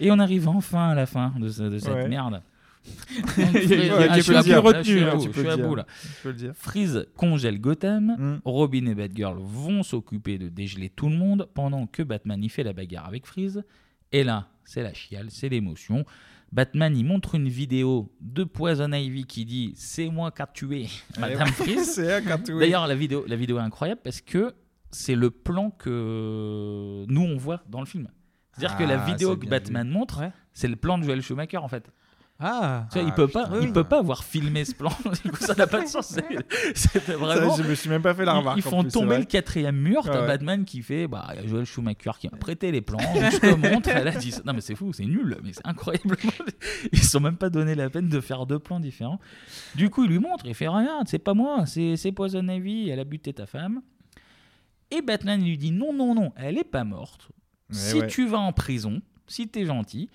Et 0.00 0.10
on 0.10 0.18
arrive 0.18 0.46
enfin 0.48 0.90
à 0.90 0.94
la 0.94 1.06
fin 1.06 1.32
de, 1.38 1.48
ce- 1.48 1.62
de 1.62 1.78
cette 1.78 1.92
Ouais. 1.92 2.08
merde. 2.08 2.42
Il 3.38 3.86
y 3.86 3.90
a- 3.90 4.12
Ah, 4.12 4.16
je 4.16 4.22
suis 4.22 4.36
à 4.36 4.42
bout, 5.56 5.74
là, 5.74 5.86
je 6.22 6.28
le 6.28 6.34
dire. 6.34 6.52
Freeze 6.54 7.06
congèle 7.16 7.60
Gotham, 7.60 8.16
Mm. 8.18 8.40
Robin 8.44 8.86
et 8.86 8.94
Batgirl 8.94 9.38
vont 9.40 9.82
s'occuper 9.82 10.38
de 10.38 10.48
dégeler 10.48 10.88
tout 10.90 11.08
le 11.08 11.16
monde 11.16 11.48
pendant 11.54 11.86
que 11.86 12.02
Batman 12.02 12.42
y 12.42 12.48
fait 12.48 12.62
la 12.62 12.72
bagarre 12.72 13.06
avec 13.06 13.26
Freeze. 13.26 13.62
Et 14.12 14.22
là, 14.24 14.48
c'est 14.64 14.82
la 14.82 14.92
chiale, 14.94 15.26
c'est 15.30 15.48
l'émotion. 15.48 16.04
Batman 16.52 16.96
y 16.96 17.02
montre 17.02 17.34
une 17.34 17.48
vidéo 17.48 18.12
de 18.20 18.44
Poison 18.44 18.92
Ivy 18.92 19.24
qui 19.24 19.44
dit 19.44 19.72
c'est 19.74 20.08
moi 20.08 20.30
qui 20.30 20.42
a 20.42 20.46
tué 20.46 20.86
Madame 21.18 21.40
ouais, 21.40 21.46
Freeze. 21.52 21.96
D'ailleurs, 22.60 22.86
la 22.86 22.94
vidéo, 22.94 23.24
la 23.26 23.36
vidéo 23.36 23.58
est 23.58 23.62
incroyable 23.62 24.00
parce 24.04 24.20
que 24.20 24.54
c'est 24.92 25.16
le 25.16 25.30
plan 25.30 25.70
que 25.70 27.04
nous 27.08 27.20
on 27.22 27.36
voit 27.36 27.62
dans 27.68 27.80
le 27.80 27.86
film. 27.86 28.08
C'est-à-dire 28.52 28.78
que 28.78 28.84
la 28.84 29.02
Ah, 29.02 29.06
vidéo 29.06 29.36
que 29.36 29.46
Batman 29.46 29.88
montre, 29.88 30.22
c'est 30.52 30.68
le 30.68 30.76
plan 30.76 30.96
de 30.98 31.04
Joel 31.04 31.20
Schumacher 31.20 31.58
en 31.58 31.68
fait. 31.68 31.90
Ah, 32.38 32.86
Tu 32.92 32.98
vois, 32.98 33.08
il 33.08 33.12
Ah, 33.12 33.16
peut 33.16 33.28
pas, 33.28 33.48
il 33.62 33.72
peut 33.72 33.84
pas 33.84 33.98
avoir 34.00 34.22
filmé 34.22 34.64
ce 34.66 34.74
plan. 34.74 34.90
Du 35.24 35.30
coup, 35.30 35.38
ça 35.40 35.54
n'a 35.54 35.66
pas 35.66 35.80
de 35.82 35.86
sens. 35.88 36.12
Vraiment. 37.18 37.56
je 37.56 37.62
me 37.62 37.74
suis 37.74 37.88
même 37.88 38.02
pas 38.02 38.14
fait 38.14 38.26
la 38.26 38.34
Ils- 38.34 38.38
remarque, 38.38 38.58
Ils 38.58 38.62
font 38.62 38.82
plus, 38.82 38.92
tomber 38.92 39.16
le 39.18 39.24
quatrième 39.24 39.76
mur. 39.76 40.02
T'as 40.04 40.20
Ouais. 40.20 40.26
Batman 40.26 40.64
qui 40.66 40.82
fait, 40.82 41.06
bah, 41.06 41.28
il 41.34 41.40
y 41.40 41.44
a 41.44 41.46
Joel 41.48 41.64
Schumacher 41.64 42.10
qui 42.20 42.28
m'a 42.30 42.36
prêté 42.36 42.70
les 42.72 42.82
plans. 42.82 42.98
Je 43.00 43.38
te 43.38 43.54
montre. 43.54 43.88
Elle 43.88 44.08
a 44.08 44.12
dit, 44.12 44.32
ça. 44.32 44.42
non 44.44 44.52
mais 44.52 44.60
c'est 44.60 44.74
fou, 44.74 44.92
c'est 44.92 45.06
nul, 45.06 45.38
mais 45.42 45.52
c'est 45.54 45.66
incroyable. 45.66 46.16
Ils 46.92 46.98
se 47.02 47.10
sont 47.12 47.20
même 47.20 47.36
pas 47.38 47.48
donné 47.48 47.74
la 47.74 47.88
peine 47.88 48.08
de 48.08 48.20
faire 48.20 48.44
deux 48.46 48.58
plans 48.58 48.80
différents. 48.80 49.18
Du 49.74 49.88
coup, 49.88 50.04
il 50.04 50.10
lui 50.10 50.18
montre. 50.18 50.44
Il 50.46 50.54
fait, 50.54 50.68
regarde, 50.68 51.08
c'est 51.08 51.18
pas 51.18 51.32
moi, 51.34 51.64
c'est 51.64 51.96
c'est 51.96 52.12
Poison 52.12 52.46
Ivy. 52.46 52.90
Elle 52.90 53.00
a 53.00 53.04
buté 53.04 53.32
ta 53.32 53.46
femme. 53.46 53.80
Et 54.90 55.00
Batman 55.02 55.42
lui 55.42 55.56
dit, 55.58 55.72
non, 55.72 55.92
non, 55.92 56.14
non, 56.14 56.32
elle 56.36 56.58
est 56.58 56.64
pas 56.64 56.84
morte. 56.84 57.28
Si 57.70 57.96
ouais. 57.98 58.06
tu 58.06 58.28
vas 58.28 58.38
en 58.38 58.52
prison, 58.52 59.00
si 59.26 59.48
t'es 59.48 59.64
gentil, 59.64 60.08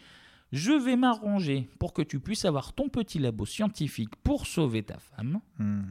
je 0.52 0.72
vais 0.72 0.96
m'arranger 0.96 1.70
pour 1.80 1.94
que 1.94 2.02
tu 2.02 2.20
puisses 2.20 2.46
avoir 2.46 2.74
ton 2.74 2.90
petit 2.90 3.20
labo 3.20 3.46
scientifique 3.46 4.16
pour 4.18 4.48
sauver 4.48 4.84
ta 4.84 5.00
femme. 5.00 5.40
Hmm. 5.58 5.84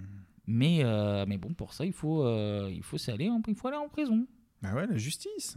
Mais, 0.47 0.81
euh, 0.82 1.24
mais 1.28 1.39
bon, 1.39 1.55
pour 1.55 1.73
ça, 1.73 1.85
il 1.85 1.93
faut, 1.93 2.24
euh, 2.24 2.69
il 2.73 2.82
faut 2.82 2.99
s'aller 2.99 3.28
en, 3.28 3.41
il 3.47 3.55
faut 3.55 3.69
aller 3.69 3.77
en 3.77 3.89
prison. 3.89 4.27
Bah 4.62 4.74
ouais, 4.74 4.87
la 4.87 4.97
justice. 4.97 5.57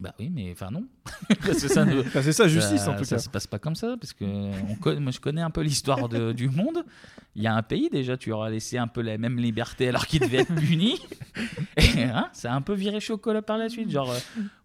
Bah 0.00 0.14
oui, 0.18 0.30
mais 0.30 0.50
enfin 0.52 0.70
non. 0.70 0.86
Parce 1.28 1.60
que 1.60 1.68
ça 1.68 1.84
ne- 1.84 2.02
Bah, 2.02 2.22
c'est 2.22 2.32
ça, 2.32 2.48
justice, 2.48 2.86
en 2.88 2.96
tout 2.96 3.04
Ça 3.04 3.16
cas. 3.16 3.20
se 3.22 3.28
passe 3.28 3.46
pas 3.46 3.58
comme 3.58 3.74
ça, 3.74 3.96
parce 4.00 4.14
que 4.14 4.24
on 4.24 5.00
moi 5.00 5.12
je 5.12 5.20
connais 5.20 5.42
un 5.42 5.50
peu 5.50 5.60
l'histoire 5.60 6.08
de- 6.08 6.32
du 6.32 6.48
monde. 6.48 6.84
Il 7.36 7.42
y 7.42 7.46
a 7.46 7.54
un 7.54 7.62
pays 7.62 7.90
déjà, 7.90 8.16
tu 8.16 8.32
auras 8.32 8.48
laissé 8.48 8.78
un 8.78 8.86
peu 8.88 9.02
la 9.02 9.18
même 9.18 9.36
liberté 9.38 9.88
alors 9.88 10.06
qu'il 10.06 10.20
devait 10.20 10.38
être 10.38 10.54
puni. 10.54 10.98
Et 11.76 12.02
hein, 12.04 12.28
ça 12.32 12.52
a 12.52 12.56
un 12.56 12.62
peu 12.62 12.72
viré 12.72 12.98
chocolat 12.98 13.42
par 13.42 13.58
la 13.58 13.68
suite. 13.68 13.90
Genre, 13.90 14.10
euh, 14.10 14.18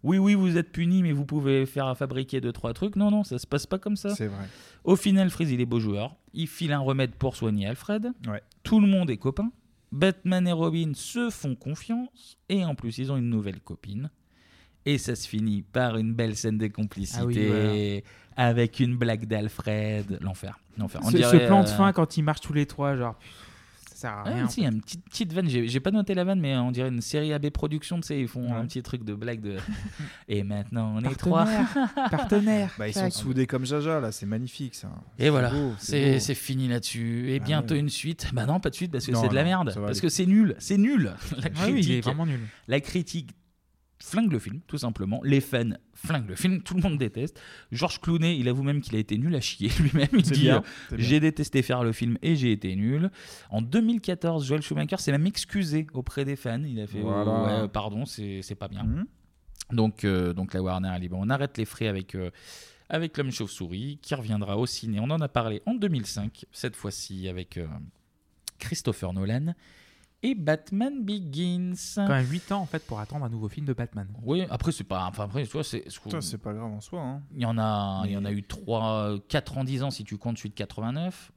oui, 0.04 0.18
oui, 0.18 0.36
vous 0.36 0.58
êtes 0.58 0.72
puni, 0.72 1.04
mais 1.04 1.12
vous 1.12 1.26
pouvez 1.26 1.66
faire 1.66 1.96
fabriquer 1.98 2.40
deux, 2.40 2.54
trois 2.54 2.74
trucs. 2.74 2.96
Non, 2.96 3.12
non, 3.12 3.24
ça 3.26 3.38
se 3.38 3.46
passe 3.46 3.68
pas 3.68 3.78
comme 3.78 3.98
ça. 3.98 4.16
C'est 4.16 4.28
vrai. 4.28 4.46
Au 4.86 4.96
final, 4.96 5.30
Freeze, 5.30 5.52
il 5.52 5.60
est 5.60 5.66
beau 5.66 5.80
joueur. 5.82 6.16
Il 6.34 6.48
file 6.48 6.72
un 6.72 6.80
remède 6.80 7.12
pour 7.16 7.36
soigner 7.36 7.68
Alfred. 7.68 8.12
Ouais. 8.28 8.42
Tout 8.64 8.80
le 8.80 8.88
monde 8.88 9.10
est 9.10 9.18
copain. 9.18 9.52
Batman 9.92 10.48
et 10.48 10.52
Robin 10.54 10.92
se 10.96 11.30
font 11.30 11.56
confiance. 11.56 12.38
Et 12.50 12.64
en 12.66 12.74
plus, 12.74 12.98
ils 13.00 13.12
ont 13.12 13.18
une 13.18 13.30
nouvelle 13.30 13.60
copine. 13.60 14.10
Et 14.86 14.98
ça 14.98 15.16
se 15.16 15.28
finit 15.28 15.62
par 15.64 15.98
une 15.98 16.14
belle 16.14 16.36
scène 16.36 16.58
de 16.58 16.68
complicité 16.68 17.20
Ah 17.22 17.26
oui, 17.26 17.48
voilà. 17.48 18.02
avec 18.50 18.80
une 18.80 18.96
blague 18.98 19.26
d'Alfred. 19.26 20.20
L'enfer. 20.22 20.60
L'enfer. 20.78 21.02
On 21.04 21.10
Ce, 21.10 21.18
ce 21.18 21.38
plan 21.48 21.64
de 21.64 21.68
euh, 21.70 21.72
fin 21.72 21.92
quand 21.94 22.18
ils 22.18 22.22
marchent 22.24 22.42
tous 22.42 22.54
les 22.54 22.66
trois, 22.68 22.96
genre, 22.96 23.16
ça 23.90 23.96
sert 23.96 24.12
à 24.12 24.24
ah, 24.26 24.30
rien. 24.30 24.48
si, 24.50 24.60
il 24.60 24.64
y 24.64 24.68
a 24.68 24.70
une 24.70 24.82
petite, 24.82 25.04
petite 25.06 25.34
vanne. 25.34 25.50
J'ai 25.50 25.68
j'ai 25.68 25.80
pas 25.80 25.90
noté 25.90 26.14
la 26.14 26.24
vanne, 26.26 26.40
mais 26.42 26.56
on 26.58 26.70
dirait 26.70 26.90
une 26.90 27.02
série 27.02 27.34
AB 27.34 27.50
Productions. 27.50 27.96
Tu 28.02 28.08
sais, 28.08 28.20
ils 28.20 28.28
font 28.28 28.44
Ouais. 28.46 28.52
un 28.52 28.66
petit 28.66 28.84
truc 28.84 29.04
de 29.06 29.16
blague 29.16 29.40
de. 29.42 29.56
Et 30.28 30.44
maintenant, 30.44 30.94
on 30.98 31.02
est 31.10 31.16
trois. 31.16 31.46
Partenaire, 31.46 31.94
partenaire. 32.12 32.72
Bah, 32.78 32.88
ils 32.90 32.94
sont 32.94 33.10
soudés 33.10 33.48
comme 33.48 33.66
Jaja, 33.66 34.00
là, 34.00 34.12
c'est 34.12 34.26
magnifique 34.28 34.76
ça. 34.76 34.90
Et 35.18 35.30
voilà, 35.32 35.50
beau, 35.50 35.72
c'est 35.80 36.14
beau. 36.16 36.20
c'est 36.20 36.36
fini 36.36 36.68
là-dessus. 36.68 37.32
Et 37.32 37.40
Ah 37.42 37.44
bientôt 37.44 37.74
ouais. 37.74 37.80
une 37.80 37.90
suite. 37.90 38.30
Bah 38.34 38.46
non, 38.46 38.60
pas 38.60 38.70
de 38.70 38.76
suite 38.76 38.92
parce 38.92 39.06
que 39.08 39.14
Non, 39.14 39.22
c'est 39.24 39.30
de 39.30 39.34
la 39.36 39.46
merde. 39.46 39.74
Parce 39.74 39.78
aller. 39.78 40.00
que 40.02 40.10
c'est 40.10 40.26
nul. 40.28 40.56
C'est 40.60 40.78
nul. 40.78 41.06
La 41.42 41.50
Ah 41.56 41.66
oui, 41.68 41.72
il 41.72 41.78
est 41.78 41.82
critique, 41.82 42.04
vraiment 42.04 42.26
nul. 42.28 42.42
La 42.68 42.82
critique 42.82 43.32
flingue 44.00 44.32
le 44.32 44.40
film, 44.40 44.62
tout 44.68 44.78
simplement. 44.78 45.22
Les 45.24 45.42
fans 45.42 45.72
flinguent 45.94 46.30
le 46.30 46.36
film. 46.36 46.62
Tout 46.62 46.76
le 46.76 46.82
monde 46.82 46.98
déteste. 46.98 47.40
Georges 47.72 48.00
Clooney, 48.02 48.38
il 48.38 48.48
avoue 48.50 48.64
même 48.64 48.82
qu'il 48.82 48.96
a 48.96 49.00
été 49.00 49.18
nul 49.18 49.36
à 49.36 49.42
chier 49.42 49.70
lui-même. 49.80 50.10
Il 50.14 50.22
dit 50.22 50.50
euh. 50.50 50.60
J'ai 50.98 51.20
détesté 51.20 51.62
faire 51.62 51.84
le 51.84 51.92
film 51.92 52.18
et 52.22 52.36
j'ai 52.36 52.52
été 52.52 52.76
nul. 52.76 53.10
En 53.50 53.62
2014, 53.62 54.46
Joel 54.46 54.62
Schumacher 54.62 54.98
s'est 54.98 55.12
même 55.12 55.26
excusé 55.28 55.88
auprès 55.94 56.26
des 56.26 56.36
fans. 56.36 56.62
Il 56.64 56.80
a 56.80 56.88
fait 56.88 57.02
Voilà. 57.02 57.32
oh, 57.32 57.64
ouais, 57.64 57.68
pardon, 57.70 58.06
c'est 58.06 58.56
pas 58.58 58.68
bien. 58.68 58.84
Mhm. 58.84 59.06
Donc, 59.72 60.04
euh, 60.04 60.34
donc 60.34 60.54
la 60.54 60.62
Warner 60.62 60.90
a 60.90 61.00
dit 61.00 61.10
bon, 61.10 61.26
on 61.26 61.30
arrête 61.30 61.58
les 61.58 61.66
frais 61.66 61.88
avec, 61.88 62.14
euh, 62.14 62.30
avec 62.90 63.18
l'homme 63.18 63.32
chauve-souris 63.32 63.98
qui 64.02 64.14
reviendra 64.14 64.58
au 64.58 64.66
ciné. 64.66 65.00
On 65.00 65.10
en 65.10 65.22
a 65.22 65.28
parlé 65.28 65.64
en 65.66 65.74
2005, 65.74 66.46
cette 66.52 66.76
fois-ci 66.76 67.28
avec 67.28 67.60
Christopher 68.60 69.14
Nolan 69.14 69.56
et 70.26 70.34
Batman 70.36 71.04
Begins. 71.04 71.74
Quand 71.96 72.08
même 72.08 72.28
8 72.28 72.52
ans 72.52 72.62
en 72.62 72.66
fait 72.66 72.84
pour 72.86 73.00
attendre 73.00 73.26
un 73.26 73.30
nouveau 73.30 73.48
film 73.48 73.66
de 73.68 73.74
Batman. 73.74 74.08
Oui, 74.24 74.44
après 74.50 74.72
c'est 74.72 74.84
pas, 74.84 75.06
enfin 75.06 75.26
après 75.26 75.46
tu 75.46 75.52
vois 75.52 75.64
c'est. 75.64 75.84
C'est 76.22 76.38
pas 76.42 76.54
grave 76.54 76.72
en 76.72 76.82
soi. 76.82 77.00
Hein. 77.02 77.22
Il 77.36 77.42
y 77.42 77.46
en 77.46 77.58
a, 77.60 78.04
il 78.06 78.12
y 78.12 78.18
en 78.18 78.26
a 78.26 78.32
eu 78.32 78.42
3, 78.44 79.20
4 79.28 79.58
ans, 79.60 79.64
10 79.64 79.84
ans 79.84 79.92
si 79.92 80.04
tu 80.04 80.18
comptes 80.18 80.38
celui 80.38 80.50
de 80.50 80.56
89. 80.56 81.32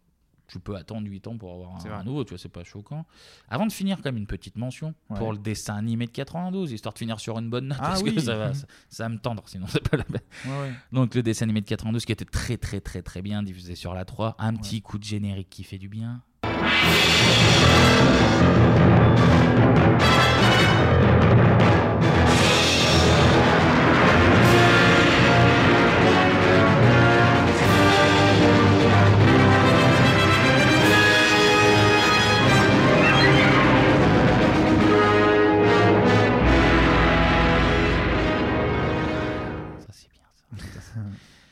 Tu 0.47 0.59
peux 0.60 0.77
attendre 0.77 1.06
8 1.06 1.27
ans 1.27 1.36
pour 1.36 1.52
avoir 1.52 1.85
un, 1.85 2.05
nouveau, 2.05 2.24
tu 2.24 2.31
vois, 2.31 2.39
c'est 2.39 2.48
pas 2.48 2.65
choquant. 2.65 3.05
Avant 3.51 3.66
de 3.66 3.73
finir, 3.73 4.01
comme 4.01 4.16
une 4.16 4.27
petite 4.27 4.56
mention 4.56 4.94
Ouais. 5.10 5.19
pour 5.19 5.32
le 5.32 5.39
dessin 5.39 5.77
animé 5.77 6.06
de 6.06 6.10
92, 6.10 6.73
histoire 6.73 6.94
de 6.94 6.98
finir 6.98 7.20
sur 7.20 7.39
une 7.39 7.51
bonne 7.51 7.69
note, 7.69 7.77
Ah 7.82 7.89
parce 7.89 8.01
oui. 8.02 8.15
que 8.15 8.20
ça 8.23 8.35
va, 8.35 8.55
ça, 8.55 8.66
ça 8.89 9.02
va 9.02 9.09
me 9.10 9.19
tendre, 9.19 9.43
sinon 9.44 9.66
c'est 9.69 9.86
pas 9.86 9.98
la 9.98 10.05
peine. 10.05 10.23
Ouais, 10.47 10.51
ouais. 10.62 10.73
Donc 10.90 11.15
le 11.15 11.23
dessin 11.23 11.44
animé 11.44 11.60
de 11.60 11.66
92 11.66 12.06
qui 12.06 12.12
était 12.12 12.24
très 12.24 12.56
très 12.56 12.81
très 12.81 13.02
très 13.02 13.20
bien 13.20 13.43
diffusé 13.43 13.74
sur 13.74 13.93
la 13.93 14.06
3, 14.06 14.36
un 14.39 14.55
petit 14.55 14.81
coup 14.81 14.97
de 14.97 15.05
générique 15.05 15.51
qui 15.51 15.65
fait 15.65 15.77
du 15.77 15.90
bien. 15.90 16.23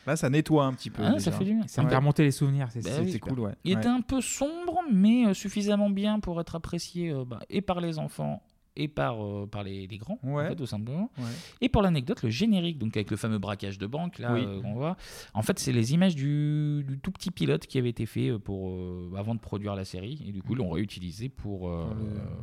Là, 0.06 0.16
ça 0.16 0.30
nettoie 0.30 0.64
un 0.64 0.72
petit 0.72 0.90
peu. 0.90 1.02
Ah, 1.04 1.18
ça 1.18 1.32
fait 1.32 1.44
du 1.44 1.54
bien. 1.54 1.66
Ça 1.66 1.82
me 1.82 1.88
fait 1.88 1.96
remonter 1.96 2.22
les 2.22 2.30
souvenirs, 2.30 2.68
c'est 2.70 2.82
Bah 2.84 2.90
oui. 3.02 3.18
cool, 3.18 3.40
ouais. 3.40 3.52
Il 3.64 3.74
Ouais. 3.74 3.80
était 3.80 3.88
un 3.88 4.00
peu 4.02 4.20
sombre, 4.20 4.80
mais 4.92 5.26
euh, 5.26 5.34
suffisamment 5.34 5.90
bien 5.90 6.20
pour 6.20 6.40
être 6.40 6.54
apprécié 6.54 7.10
euh, 7.10 7.24
bah, 7.26 7.40
et 7.50 7.60
par 7.60 7.80
les 7.80 7.98
enfants 7.98 8.42
et 8.76 8.88
par, 8.88 9.24
euh, 9.24 9.46
par 9.46 9.62
les, 9.64 9.86
les 9.86 9.98
grands, 9.98 10.18
en 10.22 10.32
Ouais. 10.34 10.48
fait, 10.48 10.56
tout 10.56 10.66
simplement. 10.66 11.10
Ouais. 11.18 11.24
Et 11.60 11.68
pour 11.68 11.82
l'anecdote, 11.82 12.22
le 12.22 12.30
générique, 12.30 12.78
donc 12.78 12.96
avec 12.96 13.10
le 13.10 13.16
fameux 13.16 13.38
braquage 13.38 13.78
de 13.78 13.86
banque, 13.86 14.18
là, 14.18 14.34
Oui. 14.34 14.44
euh, 14.46 14.60
qu'on 14.60 14.74
voit, 14.74 14.96
en 15.34 15.42
fait, 15.42 15.58
c'est 15.58 15.72
les 15.72 15.94
images 15.94 16.14
du, 16.14 16.84
du 16.86 16.98
tout 16.98 17.10
petit 17.10 17.30
pilote 17.30 17.66
qui 17.66 17.78
avait 17.78 17.88
été 17.90 18.06
fait 18.06 18.28
euh, 18.30 18.38
pour, 18.38 18.70
euh, 18.70 19.10
avant 19.16 19.34
de 19.34 19.40
produire 19.40 19.74
la 19.74 19.84
série, 19.84 20.22
et 20.26 20.32
du 20.32 20.42
coup, 20.42 20.52
ils 20.52 20.58
l'ont 20.58 20.70
réutilisé 20.70 21.28
pour, 21.28 21.70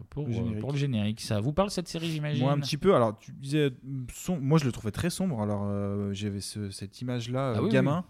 pour, 0.09 0.25
le 0.27 0.33
générique. 0.33 0.59
pour 0.59 0.71
le 0.71 0.77
générique. 0.77 1.21
Ça 1.21 1.39
vous 1.39 1.53
parle 1.53 1.69
cette 1.69 1.87
série, 1.87 2.09
j'imagine? 2.11 2.43
Moi, 2.43 2.51
un 2.53 2.59
petit 2.59 2.77
peu. 2.77 2.95
Alors, 2.95 3.17
tu 3.19 3.31
disais, 3.33 3.71
som- 4.11 4.39
moi, 4.39 4.57
je 4.57 4.65
le 4.65 4.71
trouvais 4.71 4.91
très 4.91 5.09
sombre. 5.09 5.41
Alors, 5.41 5.67
j'avais 6.13 6.41
ce- 6.41 6.69
cette 6.71 6.99
image-là, 7.01 7.53
Ah 7.57 7.61
oui, 7.63 7.69
gamin. 7.69 8.03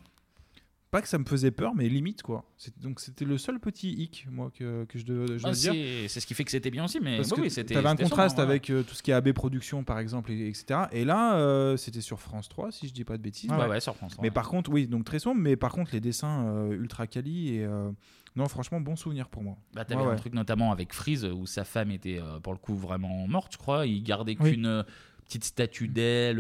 Pas 0.94 1.02
que 1.02 1.08
ça 1.08 1.18
me 1.18 1.26
faisait 1.26 1.50
peur, 1.50 1.74
mais 1.76 1.90
limite, 1.90 2.22
quoi. 2.22 2.46
Donc, 2.82 3.00
c'était 3.00 3.26
le 3.26 3.40
seul 3.40 3.60
petit 3.60 3.92
hic, 3.92 4.28
moi, 4.32 4.52
que, 4.54 4.86
que 4.86 5.00
je 5.00 5.04
devais 5.06 5.40
je 5.40 5.48
Ah, 5.48 5.52
dire. 5.52 5.74
c'est 6.08 6.20
ce 6.20 6.28
qui 6.28 6.36
fait 6.36 6.44
que 6.44 6.52
c'était 6.52 6.70
bien 6.70 6.86
aussi, 6.86 7.00
mais 7.02 7.18
Parce 7.18 7.32
oui, 7.32 7.38
oui, 7.42 7.50
c'était. 7.50 7.74
t'avais 7.74 7.88
un 7.90 7.96
contraste 7.96 8.38
ouais. 8.38 8.44
avec 8.44 8.70
euh, 8.70 8.84
tout 8.84 8.94
ce 8.94 9.02
qui 9.02 9.10
est 9.10 9.16
AB 9.16 9.32
Productions, 9.34 9.84
par 9.84 9.98
exemple, 9.98 10.32
et- 10.32 10.48
etc. 10.48 10.82
Et 10.92 11.04
là, 11.04 11.38
euh, 11.38 11.78
c'était 11.78 12.00
sur 12.02 12.20
France 12.20 12.48
3, 12.48 12.72
si 12.72 12.88
je 12.88 12.94
dis 12.94 13.04
pas 13.04 13.18
de 13.18 13.24
bêtises. 13.24 13.50
Ouais, 13.50 13.66
ouais, 13.68 13.80
sur 13.82 13.96
France 13.96 14.12
3, 14.12 14.22
Mais 14.24 14.30
par 14.30 14.48
contre, 14.50 14.70
oui, 14.72 14.86
donc 14.88 15.04
très 15.04 15.18
sombre, 15.18 15.42
mais 15.42 15.56
par 15.56 15.72
contre, 15.72 15.90
les 15.94 16.00
dessins 16.00 16.46
euh, 16.46 16.74
ultra 16.74 17.08
quali 17.08 17.56
et. 17.56 17.66
euh, 17.66 17.90
non, 18.36 18.48
franchement, 18.48 18.80
bon 18.80 18.96
souvenir 18.96 19.30
pour 19.30 19.42
moi. 19.44 19.58
Bah, 19.74 19.86
t'avais 19.86 20.04
Ouais, 20.04 20.12
un 20.12 20.16
truc 20.16 20.34
notamment 20.34 20.72
avec 20.72 20.94
Freeze 20.94 21.26
où 21.26 21.46
sa 21.48 21.64
femme 21.64 21.90
était 21.92 22.20
pour 22.44 22.54
le 22.54 22.60
coup 22.60 22.76
vraiment 22.76 23.28
morte, 23.28 23.54
je 23.54 23.58
crois. 23.58 23.86
Il 23.88 24.02
gardait 24.04 24.36
Oui. 24.40 24.52
qu'une 24.54 24.84
petite 25.26 25.44
statue 25.44 25.88
d'elle 25.88 26.38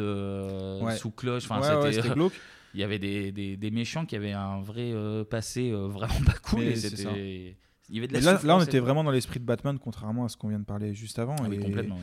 sous 0.97 1.11
cloche. 1.11 1.45
Enfin, 1.49 1.59
Ouais, 1.61 1.67
ouais, 1.84 1.91
c'était, 1.91 2.01
c'était 2.03 2.13
glauque. 2.15 2.34
Il 2.73 2.79
y 2.79 2.83
avait 2.83 2.99
des, 2.99 3.31
des, 3.31 3.55
des 3.57 3.71
méchants 3.71 4.05
qui 4.05 4.15
avaient 4.15 4.31
un 4.31 4.61
vrai 4.61 4.91
euh, 4.93 5.23
passé 5.23 5.71
euh, 5.71 5.87
vraiment 5.89 6.13
pas 6.25 6.33
cool. 6.43 6.61
Mais 6.61 6.71
et 6.71 6.75
ça. 6.75 7.11
Il 7.89 7.95
y 7.95 7.97
avait 7.99 8.07
de 8.07 8.13
la 8.13 8.19
Et 8.19 8.21
là, 8.21 8.39
là, 8.43 8.57
on 8.57 8.61
était 8.61 8.79
vraiment 8.79 9.03
dans 9.03 9.11
l'esprit 9.11 9.39
de 9.39 9.45
Batman, 9.45 9.77
contrairement 9.77 10.25
à 10.25 10.29
ce 10.29 10.37
qu'on 10.37 10.47
vient 10.47 10.59
de 10.59 10.65
parler 10.65 10.93
juste 10.93 11.19
avant. 11.19 11.35
Ah 11.39 11.47
oui, 11.49 11.59
complètement, 11.59 11.99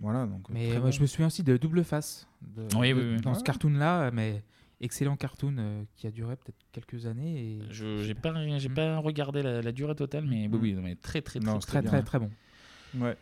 Voilà, 0.00 0.26
donc. 0.26 0.48
Mais 0.50 0.70
moi, 0.72 0.80
bon. 0.80 0.90
je 0.90 1.00
me 1.00 1.06
souviens 1.06 1.26
aussi 1.26 1.42
de 1.42 1.56
Double 1.56 1.84
Face. 1.84 2.26
de- 2.42 2.66
Oui, 2.76 2.90
de- 2.90 2.94
oui, 2.94 3.02
oui. 3.16 3.20
Dans 3.20 3.34
ce 3.34 3.40
Ouais. 3.40 3.44
cartoon-là, 3.44 4.10
mais 4.12 4.42
excellent 4.80 5.16
cartoon 5.16 5.56
euh, 5.58 5.82
qui 5.96 6.06
a 6.06 6.10
duré 6.10 6.36
peut-être 6.36 6.56
quelques 6.72 7.06
années. 7.06 7.38
Et... 7.40 7.58
Je 7.70 8.02
j'ai 8.04 8.14
pas, 8.14 8.32
j'ai 8.58 8.68
pas 8.68 8.98
regardé 8.98 9.42
la, 9.42 9.60
la 9.62 9.72
durée 9.72 9.94
totale, 9.96 10.24
mais 10.26 10.48
oui, 10.50 10.58
oui, 10.62 10.72
non, 10.74 10.82
mais 10.82 10.94
très, 10.96 11.22
très, 11.22 11.40
très, 11.40 11.50
Non, 11.52 11.58
très, 11.58 11.70
très, 11.72 11.80
bien. 11.82 11.90
très, 11.90 12.02
très 12.02 12.18
bon. 12.20 12.30
Ouais. 12.98 13.16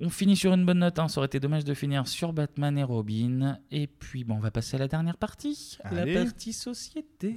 On 0.00 0.10
finit 0.10 0.36
sur 0.36 0.52
une 0.52 0.64
bonne 0.64 0.78
note, 0.78 0.98
hein. 0.98 1.08
ça 1.08 1.18
aurait 1.18 1.26
été 1.26 1.40
dommage 1.40 1.64
de 1.64 1.74
finir 1.74 2.06
sur 2.06 2.32
Batman 2.32 2.78
et 2.78 2.84
Robin. 2.84 3.58
Et 3.70 3.86
puis, 3.88 4.22
bon, 4.24 4.36
on 4.36 4.40
va 4.40 4.50
passer 4.52 4.76
à 4.76 4.78
la 4.78 4.86
dernière 4.88 5.16
partie, 5.16 5.78
Allez. 5.82 6.14
la 6.14 6.24
partie 6.24 6.52
société. 6.52 7.34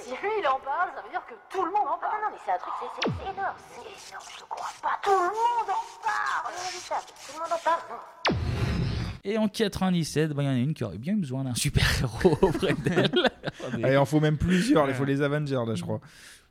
Si 0.00 0.10
lui 0.10 0.28
il 0.40 0.46
en 0.46 0.60
parle, 0.60 0.90
ça 0.94 1.02
veut 1.02 1.10
dire 1.10 1.22
que 1.26 1.34
tout 1.50 1.64
le 1.64 1.70
monde 1.72 1.88
en 1.88 1.98
parle. 1.98 2.20
Non, 2.22 2.28
non, 2.28 2.32
mais 2.32 2.38
c'est 2.44 2.52
un 2.52 2.58
truc, 2.58 2.72
c'est 3.02 3.32
énorme. 3.32 3.56
C'est 3.72 4.10
énorme, 4.12 4.24
je 4.32 4.38
te 4.38 4.44
crois 4.48 4.68
pas. 4.80 5.00
Tout 5.02 5.10
le 5.10 5.16
monde 5.16 5.68
en 5.68 6.02
parle. 6.04 6.54
Tout 7.26 7.32
le 7.34 7.40
monde 7.40 7.52
en 7.52 7.64
parle. 7.64 7.80
Non. 7.90 8.36
Et 9.24 9.36
en 9.36 9.48
97, 9.48 10.32
bah, 10.32 10.44
il 10.44 10.46
y 10.46 10.48
en 10.48 10.52
a 10.52 10.58
une 10.58 10.74
qui 10.74 10.84
aurait 10.84 10.96
bien 10.98 11.16
besoin 11.16 11.42
d'un 11.42 11.54
super-héros 11.56 12.38
auprès 12.40 12.74
d'elle. 12.84 13.10
Ah, 13.82 13.90
il 13.90 13.96
en 13.96 14.04
faut 14.04 14.20
même 14.20 14.38
plusieurs, 14.38 14.88
il 14.88 14.94
faut 14.94 15.04
les 15.04 15.20
Avengers 15.22 15.64
là, 15.66 15.74
je 15.74 15.82
crois. 15.82 16.00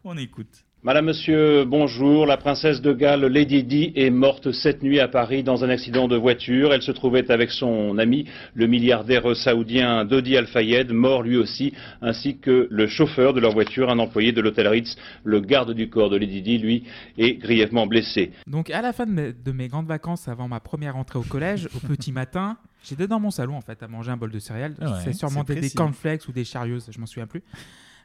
On 0.04 0.18
écoute. 0.18 0.66
Madame, 0.88 1.08
Monsieur, 1.08 1.66
bonjour. 1.66 2.26
La 2.26 2.38
princesse 2.38 2.80
de 2.80 2.94
Galles, 2.94 3.26
Lady 3.26 3.66
Di, 3.66 3.92
est 3.98 4.10
morte 4.10 4.54
cette 4.54 4.84
nuit 4.84 5.02
à 5.02 5.10
Paris 5.10 5.44
dans 5.44 5.66
un 5.66 5.70
accident 5.70 6.08
de 6.08 6.16
voiture. 6.16 6.74
Elle 6.74 6.82
se 6.82 6.94
trouvait 6.94 7.30
avec 7.30 7.52
son 7.52 7.98
ami, 7.98 8.24
le 8.54 8.68
milliardaire 8.68 9.36
saoudien 9.36 10.06
Dodi 10.06 10.38
Al-Fayed, 10.38 10.94
mort 10.94 11.24
lui 11.24 11.36
aussi, 11.36 11.74
ainsi 12.02 12.38
que 12.38 12.70
le 12.72 12.88
chauffeur 12.88 13.34
de 13.34 13.42
leur 13.42 13.52
voiture, 13.52 13.90
un 13.90 14.00
employé 14.00 14.32
de 14.32 14.40
l'hôtel 14.40 14.70
Ritz. 14.70 14.96
Le 15.26 15.42
garde 15.42 15.74
du 15.74 15.90
corps 15.90 16.10
de 16.10 16.16
Lady 16.16 16.42
Di, 16.42 16.58
lui, 16.58 16.86
est 17.18 17.34
grièvement 17.34 17.86
blessé. 17.86 18.32
Donc 18.48 18.70
à 18.70 18.82
la 18.82 18.94
fin 18.94 19.06
de 19.06 19.12
mes, 19.12 19.34
de 19.34 19.52
mes 19.52 19.68
grandes 19.68 19.88
vacances 19.88 20.30
avant 20.30 20.48
ma 20.48 20.62
première 20.62 20.96
entrée 20.96 21.20
au 21.20 21.24
collège, 21.24 21.68
au 21.76 21.86
petit 21.86 22.14
matin, 22.14 22.56
j'étais 22.82 23.08
dans 23.08 23.20
mon 23.20 23.32
salon 23.32 23.58
en 23.58 23.62
fait 23.62 23.84
à 23.84 23.90
manger 23.90 24.12
un 24.12 24.18
bol 24.18 24.32
de 24.32 24.40
céréales. 24.40 24.76
Ouais, 24.80 24.88
c'est 25.04 25.12
sûrement 25.12 25.44
des, 25.44 25.70
cornflakes 25.70 26.30
ou 26.30 26.32
des 26.32 26.46
chariots, 26.46 26.80
je 26.90 26.98
m'en 26.98 27.08
souviens 27.08 27.28
plus. 27.28 27.44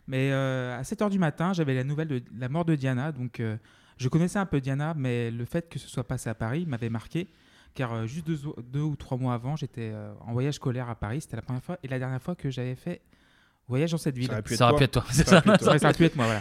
Mais 0.07 0.31
euh, 0.33 0.79
à 0.79 0.83
7h 0.83 1.11
du 1.11 1.19
matin, 1.19 1.53
j'avais 1.53 1.75
la 1.75 1.85
nouvelle 1.85 2.09
de 2.09 2.23
la 2.39 2.49
mort 2.49 2.65
de 2.65 2.75
Diana. 2.75 3.13
Donc 3.13 3.41
euh, 3.41 3.57
je 3.99 4.09
connaissais 4.09 4.39
un 4.39 4.47
peu 4.47 4.61
Diana, 4.61 4.95
mais 4.97 5.31
le 5.31 5.45
fait 5.45 5.69
que 5.69 5.79
ce 5.79 5.89
soit 5.89 6.05
passé 6.07 6.29
à 6.31 6.35
Paris 6.35 6.67
m'avait 6.67 6.91
marqué. 6.91 7.29
Car 7.75 7.93
euh, 7.95 8.07
juste 8.07 8.27
deux, 8.27 8.39
deux 8.71 8.81
ou 8.83 8.97
trois 8.97 9.17
mois 9.17 9.33
avant, 9.35 9.57
j'étais 9.57 9.91
euh, 9.95 10.13
en 10.27 10.33
voyage 10.33 10.55
scolaire 10.55 10.91
à 10.91 10.95
Paris. 10.95 11.21
C'était 11.23 11.37
la 11.37 11.43
première 11.43 11.63
fois 11.63 11.79
et 11.83 11.89
la 11.89 11.99
dernière 11.99 12.21
fois 12.21 12.35
que 12.35 12.51
j'avais 12.51 12.75
fait 12.75 13.01
voyage 13.69 13.93
dans 13.93 13.97
cette 13.97 14.19
ville. 14.19 14.27
Ça 14.29 14.69
aurait 14.69 14.77
pu 14.77 14.85
être 14.85 14.91
toi. 14.93 15.05
être 15.09 15.25
Ça 15.25 15.39
aurait 15.39 15.41
ça. 15.41 15.41
pu 15.43 15.51
être 15.53 15.59
toi. 15.65 15.73
Ouais, 15.73 15.79
ça 15.79 15.87
aurait 15.87 15.95
pu 15.97 16.05
être 16.05 16.17
moi, 16.17 16.27
voilà. 16.27 16.41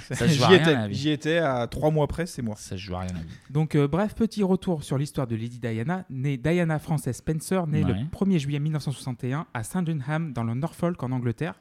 À 0.80 0.90
J'y 0.90 1.10
étais, 1.12 1.38
à 1.38 1.68
trois 1.68 1.90
mois 1.92 2.08
près, 2.08 2.26
c'est 2.26 2.42
moi. 2.42 2.56
Ça 2.58 2.76
joue 2.76 2.96
à 2.96 3.02
rien. 3.02 3.14
la 3.14 3.20
vie. 3.22 3.28
Donc, 3.50 3.76
euh, 3.76 3.88
bref, 3.88 4.16
petit 4.16 4.44
retour 4.44 4.84
sur 4.84 4.98
l'histoire 4.98 5.28
de 5.28 5.36
Lady 5.38 5.60
Diana, 5.60 6.04
née 6.10 6.36
Diana 6.36 6.80
Frances 6.80 7.10
Spencer, 7.10 7.66
née 7.68 7.86
Ouais. 7.86 7.94
le 7.94 8.10
1er 8.10 8.40
juillet 8.40 8.60
1961 8.60 9.46
à 9.54 9.64
Sandringham, 9.64 10.34
dans 10.34 10.44
le 10.44 10.54
Norfolk, 10.56 11.02
en 11.04 11.12
Angleterre, 11.12 11.54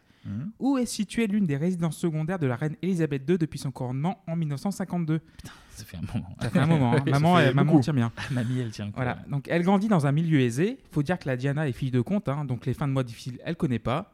Où 0.59 0.79
est 0.79 0.87
située 0.87 1.27
l'une 1.27 1.47
des 1.47 1.57
résidences 1.57 1.97
secondaires 1.97 2.39
de 2.39 2.47
la 2.47 2.57
reine 2.57 2.77
Elisabeth 2.83 3.23
II 3.29 3.39
depuis 3.39 3.59
son 3.59 3.71
couronnement 3.71 4.23
en 4.27 4.37
1952. 4.37 5.21
Ça 5.71 5.85
fait 5.85 5.97
un 5.97 6.01
moment. 6.15 6.37
Ça 6.43 6.51
fait 6.51 6.59
un 6.59 6.67
moment. 6.67 6.93
hein. 6.95 7.03
Maman, 7.11 7.39
elle, 7.39 7.55
maman 7.55 7.81
tient 7.81 7.95
bien. 7.95 8.13
Ah, 8.17 8.23
mamie, 8.31 8.59
elle 8.61 8.71
tient 8.71 8.91
quoi, 8.91 9.03
Voilà. 9.05 9.13
ouais. 9.25 9.31
Donc, 9.31 9.47
elle 9.49 9.63
grandit 9.63 9.89
dans 9.89 10.07
un 10.07 10.13
milieu 10.13 10.41
aisé. 10.41 10.79
Il 10.83 10.93
faut 10.95 11.03
dire 11.03 11.19
que 11.19 11.27
la 11.27 11.37
Diana 11.37 11.67
est 11.69 11.73
fille 11.73 11.91
de 11.91 12.01
comte, 12.03 12.29
hein, 12.29 12.45
donc 12.45 12.67
les 12.67 12.75
fins 12.75 12.87
de 12.87 12.93
mois 12.93 13.03
difficiles, 13.05 13.39
elle 13.45 13.57
connaît 13.57 13.79
pas. 13.79 14.13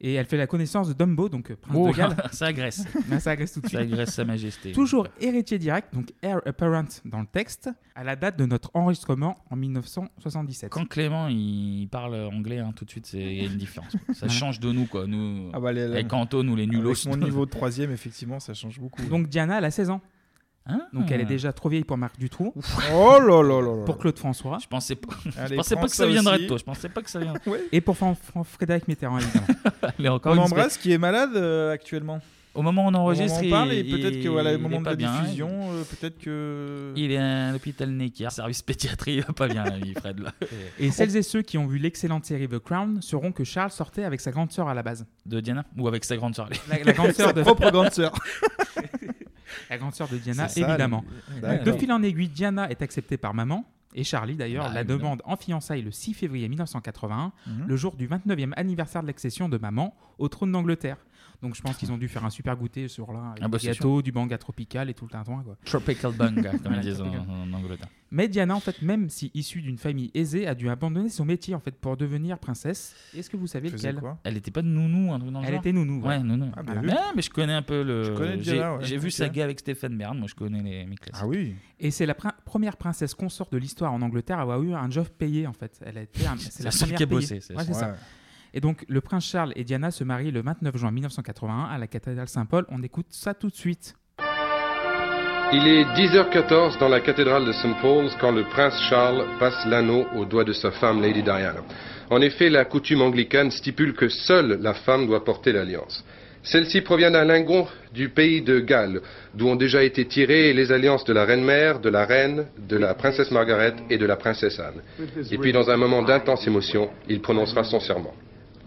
Et 0.00 0.14
elle 0.14 0.26
fait 0.26 0.36
la 0.36 0.46
connaissance 0.46 0.86
de 0.88 0.92
Dumbo, 0.92 1.28
donc 1.28 1.50
euh, 1.50 1.56
prince 1.56 1.76
Oh, 1.76 1.88
de 1.90 1.96
Galles. 1.96 2.16
ça 2.32 2.46
agresse. 2.46 2.84
Ah, 3.10 3.18
ça 3.18 3.32
agresse 3.32 3.52
tout 3.52 3.60
de 3.60 3.66
Ça 3.68 3.78
suite. 3.80 3.92
agresse 3.92 4.14
Sa 4.14 4.24
Majesté. 4.24 4.70
Toujours 4.72 5.08
héritier 5.20 5.58
direct, 5.58 5.92
donc 5.92 6.12
heir 6.22 6.40
apparent 6.46 6.84
dans 7.04 7.18
le 7.20 7.26
texte, 7.26 7.68
à 7.96 8.04
la 8.04 8.14
date 8.14 8.38
de 8.38 8.46
notre 8.46 8.70
enregistrement 8.74 9.36
en 9.50 9.56
1977. 9.56 10.70
Quand 10.70 10.86
Clément 10.86 11.26
il 11.28 11.88
parle 11.90 12.14
anglais, 12.32 12.58
hein, 12.58 12.72
tout 12.76 12.84
de 12.84 12.90
suite, 12.90 13.06
c'est- 13.06 13.18
il 13.18 13.42
y 13.42 13.46
a 13.46 13.50
une 13.50 13.56
différence. 13.58 13.96
quoi. 14.06 14.14
Ça 14.14 14.28
change 14.28 14.60
de 14.60 14.70
nous, 14.70 14.86
quoi. 14.86 15.06
Nous, 15.08 15.50
Ah 15.52 15.58
bah, 15.60 15.72
les- 15.72 15.82
avec 15.82 16.12
Anton 16.12 16.46
ou 16.46 16.54
les 16.54 16.66
nulos. 16.66 16.90
Avec 17.06 17.06
mon 17.18 17.24
niveau 17.26 17.44
de 17.44 17.50
troisième, 17.50 17.90
effectivement, 17.90 18.38
ça 18.38 18.54
change 18.54 18.78
beaucoup. 18.78 19.02
Donc 19.06 19.28
Diana, 19.28 19.58
elle 19.58 19.64
a 19.64 19.70
16 19.72 19.90
ans. 19.90 20.00
Hein 20.68 20.82
Donc 20.92 21.10
elle 21.10 21.20
est 21.22 21.24
déjà 21.26 21.52
trop 21.52 21.68
vieille 21.68 21.84
pour 21.84 21.96
Marc 21.96 22.18
Dutroux. 22.18 22.52
Oh 22.94 23.18
là 23.18 23.42
là 23.42 23.60
là. 23.62 23.84
Pour 23.86 23.98
Claude 23.98 24.18
François. 24.18 24.58
Je 24.62 24.66
pensais 24.66 24.96
pas, 24.96 25.14
Allez, 25.38 25.48
je 25.50 25.54
pensais 25.54 25.74
pas 25.76 25.82
que 25.82 25.88
ça 25.88 26.04
ça 26.04 26.06
viendrait 26.06 26.34
aussi. 26.34 26.42
de 26.44 26.48
toi. 26.48 26.58
Je 26.58 26.64
pensais 26.64 26.88
pas 26.88 27.02
que 27.02 27.10
ça 27.10 27.18
viendrait. 27.20 27.40
Et 27.72 27.80
pour 27.80 27.96
Fran- 27.96 28.14
Fran- 28.14 28.44
Frédéric 28.44 28.86
Mitterrand, 28.86 29.18
évidemment. 29.18 29.46
Allez, 29.98 30.08
encore 30.08 30.34
On 30.34 30.38
embrasse 30.38 30.76
qui 30.76 30.92
est 30.92 30.98
malade 30.98 31.30
euh, 31.36 31.72
actuellement. 31.72 32.20
Au 32.54 32.62
moment 32.62 32.86
où 32.86 32.88
on 32.88 32.94
enregistre, 32.94 33.38
on 33.42 33.46
en 33.46 33.50
parle 33.50 33.72
et 33.72 33.84
peut-être 33.84 34.20
que 34.20 34.28
voilà, 34.28 34.54
au 34.54 34.58
moment 34.58 34.80
de 34.80 34.86
la 34.86 34.96
bien, 34.96 35.20
diffusion, 35.20 35.48
euh, 35.70 35.84
peut-être 35.84 36.18
que. 36.18 36.92
Il 36.96 37.12
est 37.12 37.18
à 37.18 37.52
l'hôpital 37.52 37.88
Necker, 37.90 38.30
service 38.30 38.62
pédiatrie, 38.62 39.14
il 39.16 39.20
va 39.22 39.32
pas 39.32 39.46
bien, 39.46 39.64
lui, 39.76 39.94
Fred. 39.94 40.18
Là. 40.18 40.32
Et 40.80 40.90
celles 40.90 41.16
et 41.16 41.22
ceux 41.22 41.42
qui 41.42 41.56
ont 41.56 41.66
vu 41.68 41.78
l'excellente 41.78 42.24
série 42.24 42.48
The 42.48 42.58
Crown 42.58 43.00
sauront 43.00 43.30
que 43.30 43.44
Charles 43.44 43.70
sortait 43.70 44.02
avec 44.02 44.20
sa 44.20 44.32
grande 44.32 44.50
sœur 44.50 44.66
à 44.68 44.74
la 44.74 44.82
base. 44.82 45.06
De 45.24 45.38
Diana 45.40 45.64
Ou 45.76 45.86
avec 45.86 46.04
sa 46.04 46.16
grande 46.16 46.34
sœur 46.34 46.48
La, 46.68 46.82
la 46.82 46.92
grande 46.92 47.12
sœur 47.12 47.28
Sa 47.28 47.32
de 47.32 47.42
propre 47.42 47.70
grande 47.70 47.92
sœur. 47.92 48.12
La 49.70 49.78
grande 49.78 49.94
sœur 49.94 50.08
de 50.08 50.16
Diana, 50.18 50.48
ça, 50.48 50.60
évidemment. 50.60 51.04
Donc, 51.42 51.62
de 51.64 51.72
fil 51.72 51.92
en 51.92 52.02
aiguille, 52.02 52.28
Diana 52.28 52.70
est 52.70 52.82
acceptée 52.82 53.16
par 53.16 53.34
maman. 53.34 53.64
Et 53.94 54.04
Charlie, 54.04 54.36
d'ailleurs, 54.36 54.66
Ah, 54.68 54.74
la 54.74 54.80
évidemment. 54.80 54.98
demande 55.00 55.22
en 55.24 55.36
fiançailles 55.36 55.80
le 55.82 55.90
6 55.90 56.12
février 56.14 56.46
1981, 56.48 57.32
Mhm. 57.46 57.66
le 57.66 57.76
jour 57.76 57.96
du 57.96 58.06
29e 58.06 58.52
anniversaire 58.56 59.02
de 59.02 59.06
l'accession 59.06 59.48
de 59.48 59.56
maman 59.56 59.94
au 60.18 60.28
trône 60.28 60.52
d'Angleterre. 60.52 60.98
Donc 61.40 61.54
je 61.54 61.62
pense 61.62 61.76
qu'ils 61.76 61.92
ont 61.92 61.98
dû 61.98 62.08
faire 62.08 62.24
un 62.24 62.30
super 62.30 62.56
goûter 62.56 62.88
sur 62.88 63.12
là, 63.12 63.30
avec 63.30 63.42
Ah 63.44 63.48
bah, 63.48 63.58
des 63.58 63.66
c'est 63.66 63.72
gâteaux, 63.72 64.02
du 64.02 64.10
banga 64.10 64.36
tropical 64.38 64.90
et 64.90 64.94
tout 64.94 65.04
le 65.04 65.10
tintouin. 65.10 65.42
Quoi. 65.44 65.56
Tropical 65.64 66.12
Banga, 66.12 66.50
comme 66.58 66.74
ils 66.74 66.80
disent 66.80 67.00
en, 67.00 67.52
Angleterre. 67.52 67.86
Mais 68.10 68.26
Diana, 68.26 68.56
en 68.56 68.60
fait, 68.60 68.82
même 68.82 69.08
si 69.08 69.30
issue 69.34 69.60
d'une 69.60 69.78
famille 69.78 70.10
aisée, 70.14 70.46
a 70.48 70.54
dû 70.56 70.68
abandonner 70.68 71.10
son 71.10 71.24
métier 71.24 71.54
en 71.54 71.60
fait 71.60 71.72
pour 71.78 71.96
devenir 71.96 72.38
princesse. 72.38 72.94
Est-ce 73.16 73.30
que 73.30 73.36
vous 73.36 73.46
savez 73.46 73.70
lequel 73.70 74.00
Elle 74.24 74.36
était 74.36 74.50
pas 74.50 74.62
de 74.62 74.66
nounou, 74.66 75.12
un 75.12 75.20
truc 75.20 75.30
dans 75.30 75.40
le 75.40 75.46
Elle 75.46 75.52
genre 75.52 75.60
était 75.60 75.72
nounou, 75.72 76.00
Ouais, 76.00 76.08
ouais. 76.16 76.22
nounou. 76.24 76.50
Ah, 76.56 76.62
Voilà. 76.64 76.80
vu. 76.80 76.90
Ah, 76.90 77.12
mais 77.14 77.22
je 77.22 77.30
connais 77.30 77.52
un 77.52 77.62
peu 77.62 77.84
le. 77.84 78.02
Je 78.04 78.12
connais 78.12 78.38
J'ai 78.42 78.54
Diana, 78.54 78.76
ouais, 78.76 78.84
j'ai 78.84 78.96
vu 78.98 79.06
ok. 79.08 79.12
Saga 79.12 79.44
avec 79.44 79.60
Stéphane 79.60 79.96
Bern, 79.96 80.18
moi 80.18 80.26
je 80.26 80.34
connais 80.34 80.62
les 80.62 80.86
mes 80.86 80.96
classiques. 80.96 81.22
Ah 81.22 81.26
oui. 81.28 81.54
Et 81.78 81.90
c'est 81.92 82.06
la 82.06 82.14
première 82.14 82.76
princesse 82.76 83.14
consort 83.14 83.48
de 83.50 83.58
l'histoire 83.58 83.92
en 83.92 84.02
Angleterre 84.02 84.38
à 84.38 84.42
avoir 84.42 84.60
eu 84.62 84.74
un 84.74 84.90
job 84.90 85.06
payé 85.16 85.46
en 85.46 85.52
fait. 85.52 85.78
Elle 85.84 85.98
a 85.98 86.02
été 86.02 86.26
un- 86.26 86.36
C'est 86.36 86.60
la 86.60 86.64
la 86.66 86.70
seule 86.72 86.80
première 86.88 86.96
qui 86.96 87.02
a 87.02 87.06
bossé, 87.06 87.40
c'est 87.40 87.54
Ouais, 87.54 87.64
ça. 87.64 87.72
c'est 87.72 87.78
ça. 87.78 87.96
Et 88.54 88.60
donc 88.60 88.84
le 88.88 89.00
prince 89.00 89.26
Charles 89.26 89.52
et 89.56 89.64
Diana 89.64 89.90
se 89.90 90.04
marient 90.04 90.30
le 90.30 90.42
29 90.42 90.76
juin 90.76 90.90
1981 90.90 91.64
à 91.64 91.78
la 91.78 91.86
cathédrale 91.86 92.28
Saint-Paul. 92.28 92.64
On 92.68 92.82
écoute 92.82 93.06
ça 93.10 93.34
tout 93.34 93.48
de 93.48 93.54
suite. 93.54 93.94
Il 95.50 95.66
est 95.66 95.84
10h14 95.84 96.78
dans 96.78 96.90
la 96.90 97.00
cathédrale 97.00 97.46
de 97.46 97.52
St. 97.52 97.74
Paul's 97.80 98.14
quand 98.20 98.32
le 98.32 98.44
prince 98.44 98.78
Charles 98.90 99.24
passe 99.38 99.64
l'anneau 99.66 100.04
au 100.14 100.26
doigt 100.26 100.44
de 100.44 100.52
sa 100.52 100.70
femme 100.72 101.00
Lady 101.00 101.22
Diana. 101.22 101.62
En 102.10 102.20
effet, 102.20 102.50
la 102.50 102.66
coutume 102.66 103.00
anglicane 103.00 103.50
stipule 103.50 103.94
que 103.94 104.08
seule 104.08 104.58
la 104.60 104.74
femme 104.74 105.06
doit 105.06 105.24
porter 105.24 105.52
l'alliance. 105.52 106.04
Celle-ci 106.42 106.82
provient 106.82 107.10
d'un 107.10 107.24
lingot 107.24 107.66
du 107.92 108.10
pays 108.10 108.42
de 108.42 108.60
Galles, 108.60 109.00
d'où 109.34 109.48
ont 109.48 109.56
déjà 109.56 109.82
été 109.82 110.06
tirées 110.06 110.52
les 110.52 110.70
alliances 110.70 111.04
de 111.04 111.12
la 111.12 111.24
reine-mère, 111.24 111.80
de 111.80 111.88
la 111.88 112.06
reine, 112.06 112.46
de 112.58 112.76
la 112.76 112.94
princesse 112.94 113.30
Margaret 113.30 113.74
et 113.90 113.98
de 113.98 114.06
la 114.06 114.16
princesse 114.16 114.60
Anne. 114.60 114.82
Et 115.30 115.38
puis, 115.38 115.52
dans 115.52 115.68
un 115.68 115.76
moment 115.76 116.02
d'intense 116.02 116.46
émotion, 116.46 116.90
il 117.08 117.20
prononcera 117.20 117.64
son 117.64 117.80
serment. 117.80 118.14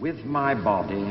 With 0.02 0.24
my 0.26 0.54
body, 0.56 1.04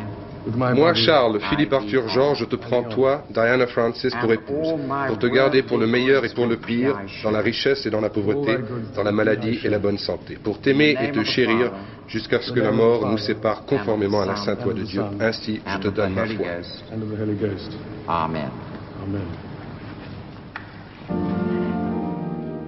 Moi, 0.76 0.94
Charles, 0.96 1.40
Philippe 1.50 1.72
Arthur 1.72 2.10
George, 2.10 2.40
je 2.40 2.46
te 2.46 2.58
prends, 2.58 2.84
toi, 2.84 3.24
Diana 3.30 3.66
Francis, 3.68 4.14
pour 4.20 4.34
épouse, 4.34 4.74
pour 5.08 5.18
te 5.18 5.28
garder 5.28 5.64
pour 5.64 5.78
le 5.78 5.88
meilleur 5.88 6.26
et 6.26 6.30
pour 6.34 6.46
le 6.46 6.58
pire, 6.58 7.00
dans 7.24 7.32
la 7.32 7.40
richesse 7.40 7.86
et 7.86 7.90
dans 7.90 8.02
la 8.02 8.10
pauvreté, 8.10 8.58
dans 8.94 9.04
la 9.04 9.14
maladie 9.14 9.60
et 9.64 9.70
la 9.70 9.80
bonne 9.80 9.98
santé, 9.98 10.38
pour 10.44 10.60
t'aimer 10.60 10.98
et 11.02 11.12
te 11.12 11.24
chérir 11.24 11.72
jusqu'à 12.08 12.42
ce 12.42 12.52
que 12.52 12.60
la 12.60 12.72
mort 12.74 13.10
nous 13.10 13.18
sépare 13.18 13.64
conformément 13.66 14.22
à 14.24 14.26
la 14.26 14.36
sainte 14.36 14.62
loi 14.66 14.74
de 14.74 14.84
Dieu. 14.84 15.04
Ainsi, 15.22 15.62
je 15.66 15.78
te 15.78 15.88
donne 15.88 16.14
ma 16.14 16.26
foi. 16.26 16.48
Amen. 18.10 18.50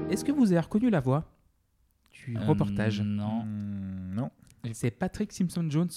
Est-ce 0.10 0.24
que 0.24 0.32
vous 0.32 0.52
avez 0.52 0.62
reconnu 0.62 0.90
la 0.90 1.02
voix 1.02 1.24
du 2.14 2.38
Euh, 2.38 2.46
reportage? 2.48 3.02
Non. 3.02 3.44
non. 4.16 4.30
C'est 4.72 4.92
Patrick 4.92 5.34
Simpson 5.34 5.66
Jones. 5.70 5.90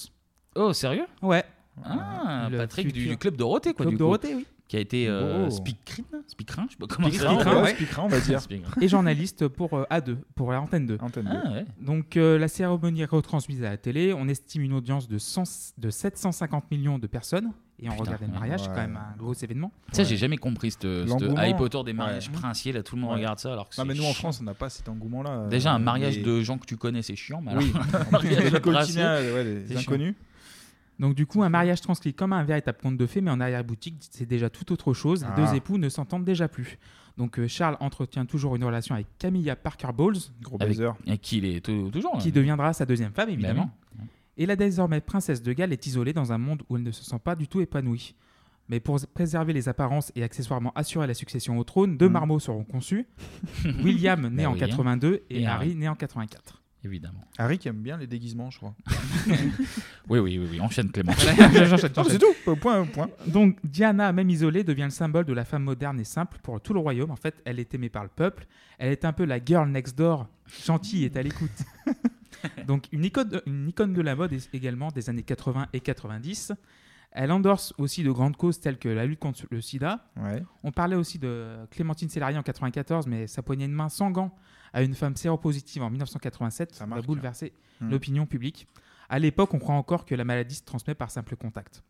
Oh, 0.56 0.72
sérieux? 0.72 1.06
Ouais. 1.22 1.44
Ah, 1.84 2.48
Le 2.50 2.58
Patrick 2.58 2.92
du, 2.92 3.00
futur- 3.00 3.10
du 3.12 3.16
club 3.18 3.36
Dorothée, 3.36 3.72
quoi. 3.74 3.84
Club 3.84 3.90
du 3.90 3.96
coup. 3.96 4.04
Dorothée, 4.04 4.34
oui. 4.34 4.46
Qui 4.68 4.76
a 4.76 4.80
été 4.80 5.06
euh, 5.08 5.46
Oh. 5.46 5.50
speakrin, 5.50 6.02
speakrin, 6.26 6.66
je 6.66 6.72
sais 6.72 6.76
pas 6.78 6.86
comment 6.88 7.08
ça 7.08 7.32
ouais. 7.62 7.76
On 7.98 8.08
va 8.08 8.18
dire. 8.18 8.40
Et 8.80 8.88
journaliste 8.88 9.46
pour 9.46 9.74
euh, 9.74 9.84
A2, 9.92 10.16
pour 10.34 10.50
la 10.50 10.60
Antenne 10.60 10.86
2. 10.86 10.98
Antenne 11.00 11.30
Ah, 11.44 11.52
ouais. 11.52 11.64
Donc 11.80 12.16
euh, 12.16 12.36
la 12.36 12.48
cérémonie 12.48 13.02
est 13.02 13.04
retransmise 13.04 13.62
à 13.62 13.70
la 13.70 13.76
télé. 13.76 14.12
On 14.12 14.26
estime 14.26 14.62
une 14.62 14.72
audience 14.72 15.06
de, 15.06 15.18
100 15.18 15.74
de 15.78 15.88
750 15.90 16.68
millions 16.72 16.98
de 16.98 17.06
personnes. 17.06 17.52
Et 17.78 17.88
on 17.88 17.92
Putain, 17.92 18.04
regardait 18.04 18.26
le 18.26 18.32
ouais. 18.32 18.38
mariage, 18.38 18.60
c'est 18.62 18.68
Ouais. 18.70 18.74
quand 18.74 18.80
même 18.80 18.96
un 18.96 19.16
gros 19.16 19.34
événement. 19.34 19.70
Ça, 19.92 20.02
j'ai 20.02 20.16
jamais 20.16 20.38
compris 20.38 20.72
cette, 20.72 20.82
cette 20.82 21.06
L'engouement. 21.08 21.42
hype 21.42 21.60
autour 21.60 21.84
des 21.84 21.92
mariages 21.92 22.26
Ouais. 22.28 22.34
princiers. 22.34 22.72
Là, 22.72 22.82
tout 22.82 22.96
le 22.96 23.02
monde 23.02 23.10
Ouais. 23.10 23.16
regarde 23.18 23.38
ça. 23.38 23.52
Alors 23.52 23.68
que 23.68 23.76
Non, 23.76 23.84
c'est 23.84 23.88
mais 23.88 23.94
nous 23.94 24.02
en 24.02 24.06
chiant. 24.06 24.14
France, 24.14 24.38
on 24.40 24.44
n'a 24.44 24.54
pas 24.54 24.70
cet 24.70 24.88
engouement-là. 24.88 25.46
Déjà, 25.48 25.72
un 25.72 25.76
Euh, 25.76 25.78
mariage 25.84 26.16
mais- 26.16 26.22
de 26.24 26.40
gens 26.40 26.58
que 26.58 26.66
tu 26.66 26.76
connais, 26.76 27.02
c'est 27.02 27.14
chiant. 27.14 27.40
Mais 27.40 27.52
alors, 27.52 27.62
Oui. 27.62 27.72
un 27.76 28.10
mariage 28.10 28.50
de 28.50 29.34
ouais, 29.34 29.44
les 29.44 29.66
c'est 29.66 29.72
chiant. 29.74 29.80
inconnus. 29.92 30.14
Donc 30.98 31.14
du 31.14 31.27
coup, 31.27 31.43
un 31.43 31.48
mariage 31.51 31.81
transcrit 31.82 32.14
comme 32.14 32.32
un 32.32 32.43
véritable 32.44 32.78
conte 32.82 32.97
de 32.97 33.06
fées, 33.06 33.20
mais 33.20 33.31
en 33.31 33.40
arrière-boutique, 33.40 33.97
c'est 34.10 34.24
déjà 34.27 34.48
tout 34.48 34.73
autre 34.73 34.94
chose. 34.94 35.23
Les 35.23 35.28
Ah. 35.31 35.47
deux 35.51 35.55
époux 35.56 35.77
ne 35.78 35.89
s'entendent 35.89 36.24
déjà 36.24 36.48
plus. 36.48 36.78
Donc 37.18 37.39
euh, 37.39 37.48
Charles 37.48 37.77
entretient 37.81 38.24
toujours 38.27 38.56
une 38.56 38.64
relation 38.64 38.94
avec 38.94 39.06
Camilla 39.18 39.56
Parker 39.56 39.89
Bowles, 39.94 40.16
Gros 40.43 40.56
Avec, 40.60 40.77
baiser. 40.77 40.90
avec 41.06 41.20
qui 41.20 41.39
il 41.39 41.44
est 41.47 41.60
tou- 41.64 41.90
toujours. 41.90 42.16
qui 42.18 42.28
hein. 42.28 42.32
deviendra 42.35 42.73
sa 42.73 42.86
deuxième 42.86 43.12
femme, 43.12 43.27
Bah 43.27 43.32
évidemment. 43.32 43.70
Et 44.39 44.44
la 44.47 44.55
désormais 44.56 45.01
princesse 45.01 45.43
de 45.43 45.52
Galles 45.55 45.73
est 45.73 45.86
isolée 45.86 46.12
dans 46.12 46.31
un 46.32 46.36
monde 46.39 46.62
où 46.68 46.77
elle 46.77 46.82
ne 46.82 46.90
se 46.93 47.02
sent 47.05 47.18
pas 47.24 47.35
du 47.36 47.48
tout 47.48 47.60
épanouie. 47.62 48.14
Mais 48.68 48.81
pour 48.81 48.98
préserver 49.14 49.52
les 49.52 49.68
apparences 49.68 50.12
et 50.14 50.23
accessoirement 50.23 50.73
assurer 50.74 51.06
la 51.06 51.14
succession 51.14 51.59
au 51.59 51.64
trône, 51.64 51.97
deux 51.97 52.09
Mm. 52.09 52.12
marmots 52.12 52.40
seront 52.40 52.64
conçus. 52.64 53.06
William, 53.85 54.28
né 54.28 54.43
Bah, 54.43 54.51
en 54.51 54.52
William. 54.52 54.68
82, 54.68 55.23
et, 55.31 55.40
Et 55.43 55.47
Harry, 55.47 55.68
Harry. 55.68 55.74
né 55.77 55.89
en 55.89 55.94
84. 55.94 56.62
Évidemment. 56.86 57.20
Harry 57.36 57.58
qui 57.58 57.66
aime 57.68 57.82
bien 57.82 57.96
les 57.98 58.06
déguisements, 58.06 58.50
je 58.50 58.58
crois. 58.58 58.74
Oui, 60.08 60.20
oui, 60.20 60.38
oui, 60.38 60.46
oui. 60.52 60.60
Enchaîne 60.60 60.90
Clément. 60.92 61.12
C'est 61.16 62.18
tout. 62.18 62.54
Point, 62.60 62.84
point. 62.86 63.08
Donc 63.26 63.58
Diana, 63.64 64.12
même 64.12 64.30
isolée, 64.30 64.62
devient 64.62 64.84
le 64.84 64.90
symbole 64.90 65.24
de 65.24 65.32
la 65.32 65.44
femme 65.44 65.64
moderne 65.64 65.98
et 65.98 66.04
simple 66.04 66.38
pour 66.42 66.60
tout 66.60 66.72
le 66.74 66.78
royaume. 66.80 67.10
En 67.10 67.16
fait, 67.16 67.34
elle 67.44 67.58
est 67.58 67.74
aimée 67.74 67.88
par 67.88 68.04
le 68.04 68.08
peuple. 68.08 68.46
Elle 68.78 68.92
est 68.92 69.04
un 69.04 69.12
peu 69.12 69.24
la 69.24 69.44
girl 69.44 69.68
next 69.68 69.98
door, 69.98 70.28
gentille 70.64 71.04
et 71.04 71.18
à 71.18 71.22
l'écoute. 71.22 71.50
Donc 72.68 72.84
une 72.92 73.04
icône, 73.04 73.28
de, 73.28 73.42
une 73.46 73.68
icône 73.68 73.92
de 73.94 74.02
la 74.02 74.14
mode 74.14 74.32
est- 74.32 74.54
également 74.54 74.88
des 74.92 75.10
années 75.10 75.22
80 75.24 75.66
et 75.72 75.80
90. 75.80 76.52
Elle 77.10 77.32
endorse 77.32 77.72
aussi 77.78 78.02
de 78.04 78.10
grandes 78.12 78.36
causes 78.36 78.60
telles 78.60 78.78
que 78.78 78.88
la 78.90 79.06
lutte 79.06 79.18
contre 79.20 79.44
le 79.50 79.60
sida. 79.60 80.04
Ouais. 80.16 80.42
On 80.62 80.70
parlait 80.70 80.96
aussi 80.96 81.18
de 81.18 81.56
Clémentine 81.70 82.10
Célarier 82.10 82.38
en 82.38 82.42
94, 82.42 83.06
mais 83.06 83.26
sa 83.26 83.42
poignée 83.42 83.66
de 83.66 83.72
main 83.72 83.88
sans 83.88 84.10
gants 84.10 84.32
à 84.72 84.82
une 84.82 84.94
femme 84.94 85.16
séropositive 85.16 85.82
en 85.82 85.90
1987 85.90 86.82
va 86.88 87.01
bouleverser 87.02 87.52
Mm. 87.80 87.90
l'opinion 87.90 88.24
publique. 88.26 88.66
À 89.10 89.18
l'époque, 89.18 89.52
on 89.52 89.59
croit 89.59 89.74
encore 89.74 90.06
que 90.06 90.14
la 90.14 90.24
maladie 90.24 90.55
se 90.55 90.64
transmet 90.64 90.94
par 90.94 91.10
simple 91.10 91.36
contact. 91.36 91.82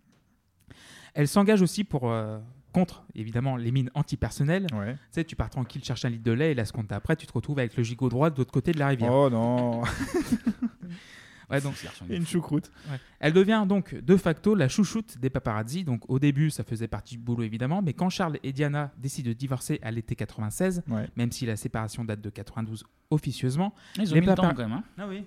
Elle 1.15 1.29
s'engage 1.29 1.63
aussi 1.63 1.85
pour, 1.85 2.11
euh, 2.11 2.39
contre, 2.73 3.05
évidemment, 3.15 3.57
les 3.57 3.71
mines 3.71 3.91
antipersonnelles. 3.95 4.67
Ouais. 4.75 4.95
Tu 4.95 4.99
sais, 5.13 5.25
tu 5.25 5.37
pars 5.37 5.49
tranquille 5.49 5.83
chercher 5.85 6.09
un 6.09 6.11
litre 6.11 6.25
de 6.25 6.33
lait 6.33 6.51
et 6.51 6.55
la 6.55 6.65
seconde 6.65 6.91
après, 6.93 7.15
tu 7.17 7.27
te 7.27 7.33
retrouves 7.33 7.59
avec 7.61 7.77
le 7.77 7.83
gigot 7.85 8.09
droit 8.09 8.31
de 8.31 8.37
l'autre 8.37 8.51
côté 8.53 8.73
de 8.73 8.79
la 8.81 8.89
rivière. 8.89 9.13
Oh 9.13 9.31
non 9.31 9.83
Ouais, 11.51 11.61
donc, 11.61 11.75
Et 12.11 12.17
une 12.17 12.27
choucroute. 12.27 12.71
Ouais. 12.91 12.99
Elle 13.21 13.33
devient 13.33 13.65
donc 13.69 13.95
de 13.95 14.17
facto 14.17 14.55
la 14.55 14.69
chouchoute 14.69 15.19
des 15.19 15.31
paparazzi. 15.31 15.85
Donc 15.85 16.09
au 16.11 16.19
début, 16.19 16.51
ça 16.51 16.65
faisait 16.65 16.89
partie 16.89 17.17
du 17.17 17.23
boulot 17.23 17.45
évidemment, 17.45 17.83
mais 17.83 17.93
quand 17.93 18.11
Charles 18.11 18.39
et 18.43 18.53
Diana 18.53 18.93
décident 18.99 19.29
de 19.29 19.35
divorcer 19.35 19.79
à 19.83 19.91
l'été 19.91 20.17
96, 20.17 20.83
Ouais. 20.89 21.09
même 21.17 21.31
si 21.31 21.47
la 21.47 21.57
séparation 21.57 22.05
date 22.05 22.21
de 22.21 22.31
92 22.31 22.85
officieusement, 23.11 23.75
Ils 23.97 24.11
ont 24.11 24.15
les 24.17 24.21
mis 24.23 24.27
le 24.27 24.35
temps, 24.35 24.49
quand 24.55 24.57
même, 24.59 24.73
hein. 24.73 24.85
Ah 24.99 25.07
oui. 25.09 25.25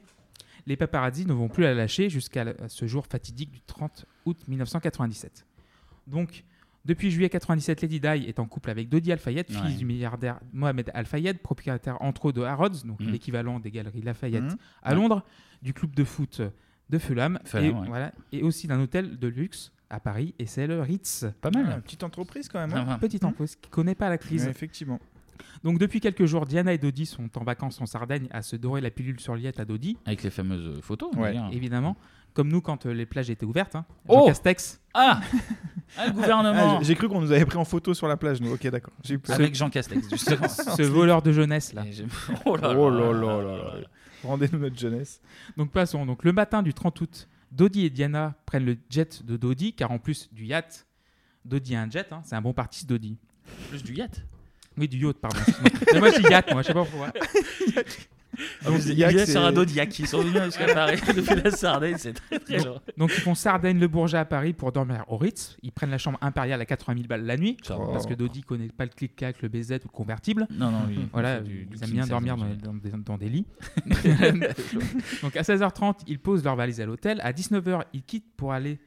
Les 0.67 0.75
paparazzi 0.75 1.25
ne 1.25 1.31
vont 1.33 1.47
plus 1.47 1.63
la 1.63 1.73
lâcher 1.73 2.09
jusqu'à 2.09 2.53
ce 2.67 2.85
jour 2.85 3.05
fatidique 3.07 3.49
du 3.51 3.61
30 3.61 4.05
août 4.25 4.37
1997. 4.47 5.45
Donc, 6.05 6.43
depuis 6.85 7.11
juillet 7.11 7.29
97, 7.29 7.81
Lady 7.81 7.99
Di 7.99 8.07
est 8.27 8.39
en 8.39 8.45
couple 8.45 8.69
avec 8.69 8.89
Dodi 8.89 9.11
Al-Fayed, 9.11 9.45
fils 9.49 9.77
du 9.77 9.85
milliardaire 9.85 10.39
Mohamed 10.53 10.89
Al-Fayed, 10.93 11.39
propriétaire 11.39 12.01
entre 12.01 12.25
autres 12.25 12.39
de 12.39 12.43
Harrods, 12.45 12.83
donc 12.85 12.99
Mhm. 13.01 13.11
l'équivalent 13.11 13.59
des 13.59 13.69
galeries 13.71 14.01
Lafayette 14.01 14.43
Mhm. 14.43 14.57
à 14.83 14.89
Ouais. 14.89 14.95
Londres, 14.95 15.23
du 15.61 15.73
club 15.73 15.93
de 15.93 16.03
foot 16.03 16.41
de 16.89 16.97
Fulham, 16.97 17.37
Fulham, 17.45 17.65
et, 17.65 17.71
ouais. 17.71 17.87
voilà, 17.87 18.11
et 18.31 18.41
aussi 18.43 18.65
d'un 18.67 18.79
hôtel 18.81 19.19
de 19.19 19.27
luxe 19.27 19.71
à 19.89 19.99
Paris, 19.99 20.33
et 20.39 20.45
c'est 20.45 20.67
le 20.67 20.81
Ritz. 20.81 21.25
Pas 21.41 21.51
mal. 21.51 21.65
Ah, 21.69 21.81
petite 21.81 22.03
entreprise 22.03 22.47
quand 22.47 22.59
même. 22.59 22.71
Ah, 22.73 22.79
hein. 22.87 22.93
ouais. 22.93 22.99
Petite 22.99 23.23
entreprise 23.25 23.55
qui 23.55 23.69
connaît 23.69 23.95
pas 23.95 24.09
la 24.09 24.17
crise. 24.17 24.45
Ouais, 24.45 24.51
effectivement. 24.51 24.99
Donc 25.63 25.77
depuis 25.79 25.99
quelques 25.99 26.25
jours, 26.25 26.45
Diana 26.45 26.73
et 26.73 26.77
Dodi 26.77 27.05
sont 27.05 27.29
en 27.37 27.43
vacances 27.43 27.79
en 27.81 27.85
Sardaigne 27.85 28.27
à 28.31 28.41
se 28.41 28.55
dorer 28.55 28.81
la 28.81 28.91
pilule 28.91 29.19
sur 29.19 29.35
liette 29.35 29.59
à 29.59 29.65
Dodi. 29.65 29.97
Avec 30.05 30.23
les 30.23 30.29
fameuses 30.29 30.79
photos. 30.81 31.11
Ouais, 31.15 31.35
évidemment. 31.51 31.95
Comme 32.33 32.49
nous 32.49 32.61
quand 32.61 32.85
euh, 32.85 32.93
les 32.93 33.05
plages 33.05 33.29
étaient 33.29 33.45
ouvertes. 33.45 33.75
Hein. 33.75 33.85
Oh 34.07 34.19
Jean 34.19 34.25
Castex. 34.27 34.79
Ah 34.93 35.19
Ah, 35.97 36.07
le 36.07 36.13
gouvernement 36.13 36.75
Ah, 36.75 36.77
j'ai- 36.79 36.85
J'ai 36.85 36.95
cru 36.95 37.09
qu'on 37.09 37.19
nous 37.21 37.31
avait 37.31 37.45
pris 37.45 37.57
en 37.57 37.65
photo 37.65 37.93
sur 37.93 38.07
la 38.07 38.15
plage, 38.17 38.39
nous. 38.41 38.53
Ok, 38.53 38.65
d'accord. 38.67 38.93
J'ai 39.03 39.15
eu 39.15 39.19
peur. 39.19 39.35
Avec 39.35 39.55
Jean 39.55 39.69
Castex, 39.69 40.09
justement. 40.09 40.47
Ce 40.47 40.83
voleur 40.83 41.21
de 41.21 41.31
jeunesse 41.31 41.73
là. 41.73 41.83
Et 41.85 41.91
j'ai- 41.91 42.05
Oh 42.45 42.55
là 42.55 42.71
Oh 42.77 42.89
là 42.89 43.11
là 43.11 43.41
là. 43.41 43.73
Rendez-nous 44.23 44.59
notre 44.59 44.77
jeunesse. 44.77 45.21
Donc 45.57 45.71
passons. 45.71 46.05
Donc 46.05 46.23
le 46.23 46.31
matin 46.33 46.61
du 46.61 46.73
30 46.73 47.01
août, 47.01 47.27
Dodi 47.51 47.85
et 47.85 47.89
Diana 47.89 48.35
prennent 48.45 48.65
le 48.65 48.77
jet 48.89 49.25
de 49.25 49.35
Dodi, 49.37 49.73
car 49.73 49.91
en 49.91 49.97
plus 49.97 50.29
du 50.31 50.45
yacht, 50.45 50.85
Dodi 51.45 51.75
a 51.75 51.81
un 51.81 51.89
jet. 51.89 52.11
hein. 52.13 52.21
C'est 52.23 52.35
un 52.35 52.41
bon 52.41 52.53
parti, 52.53 52.81
ce 52.81 52.85
Dodi. 52.85 53.17
Plus 53.69 53.81
du 53.83 53.93
yacht? 53.95 54.23
Oui, 54.77 54.87
du 54.87 54.97
yacht, 55.03 55.17
pardon. 55.17 55.39
excuse-moi. 55.39 55.71
Mais 55.93 55.99
moi, 55.99 56.11
je 56.11 56.17
dis 56.21 56.29
yacht, 56.29 56.51
moi, 56.51 56.61
je 56.61 56.67
sais 56.67 56.73
pas 56.73 56.85
pourquoi. 56.85 57.11
Donc, 58.65 58.81
il 58.85 58.97
y 58.97 59.03
a 59.03 59.25
sur 59.25 59.41
un 59.43 59.51
dos 59.51 59.65
qui 59.65 60.07
sont 60.07 60.21
venus 60.21 60.43
jusqu'à 60.43 60.73
Paris 60.73 60.99
depuis 61.15 61.35
la 61.41 61.51
Sardaigne, 61.51 61.95
c'est 61.97 62.13
très 62.13 62.39
très 62.39 62.57
donc, 62.57 62.65
long. 62.65 62.79
donc, 62.97 63.11
ils 63.15 63.21
font 63.21 63.35
Sardaigne 63.35 63.79
le 63.79 63.87
Bourget 63.87 64.17
à 64.17 64.25
Paris 64.25 64.53
pour 64.53 64.71
dormir 64.71 65.03
au 65.07 65.17
Ritz. 65.17 65.57
Ils 65.63 65.71
prennent 65.71 65.91
la 65.91 65.97
chambre 65.97 66.17
impériale 66.21 66.61
à 66.61 66.65
80 66.65 66.95
000 66.95 67.07
balles 67.07 67.25
la 67.25 67.37
nuit 67.37 67.57
parce 67.67 68.05
que 68.05 68.13
Dodi 68.13 68.41
connaît 68.41 68.69
pas 68.69 68.85
le 68.85 68.91
clic-clac, 68.91 69.41
le 69.41 69.49
BZ 69.49 69.71
ou 69.71 69.73
le 69.73 69.89
convertible. 69.91 70.47
Non, 70.51 70.71
non, 70.71 70.85
lui, 70.87 70.99
voilà, 71.11 71.39
du- 71.41 71.67
ils 71.71 71.83
aiment 71.83 71.91
bien 71.91 72.07
dormir 72.07 72.37
dans 72.37 72.73
des, 72.73 72.89
dans 72.91 73.17
des 73.17 73.29
lits. 73.29 73.45
donc 75.21 75.35
à 75.35 75.41
16h30, 75.41 75.99
ils 76.07 76.19
posent 76.19 76.43
leur 76.43 76.55
valise 76.55 76.81
à 76.81 76.85
l'hôtel. 76.85 77.19
À 77.21 77.31
19h, 77.31 77.83
ils 77.93 78.03
quittent 78.03 78.35
pour 78.35 78.53
aller 78.53 78.79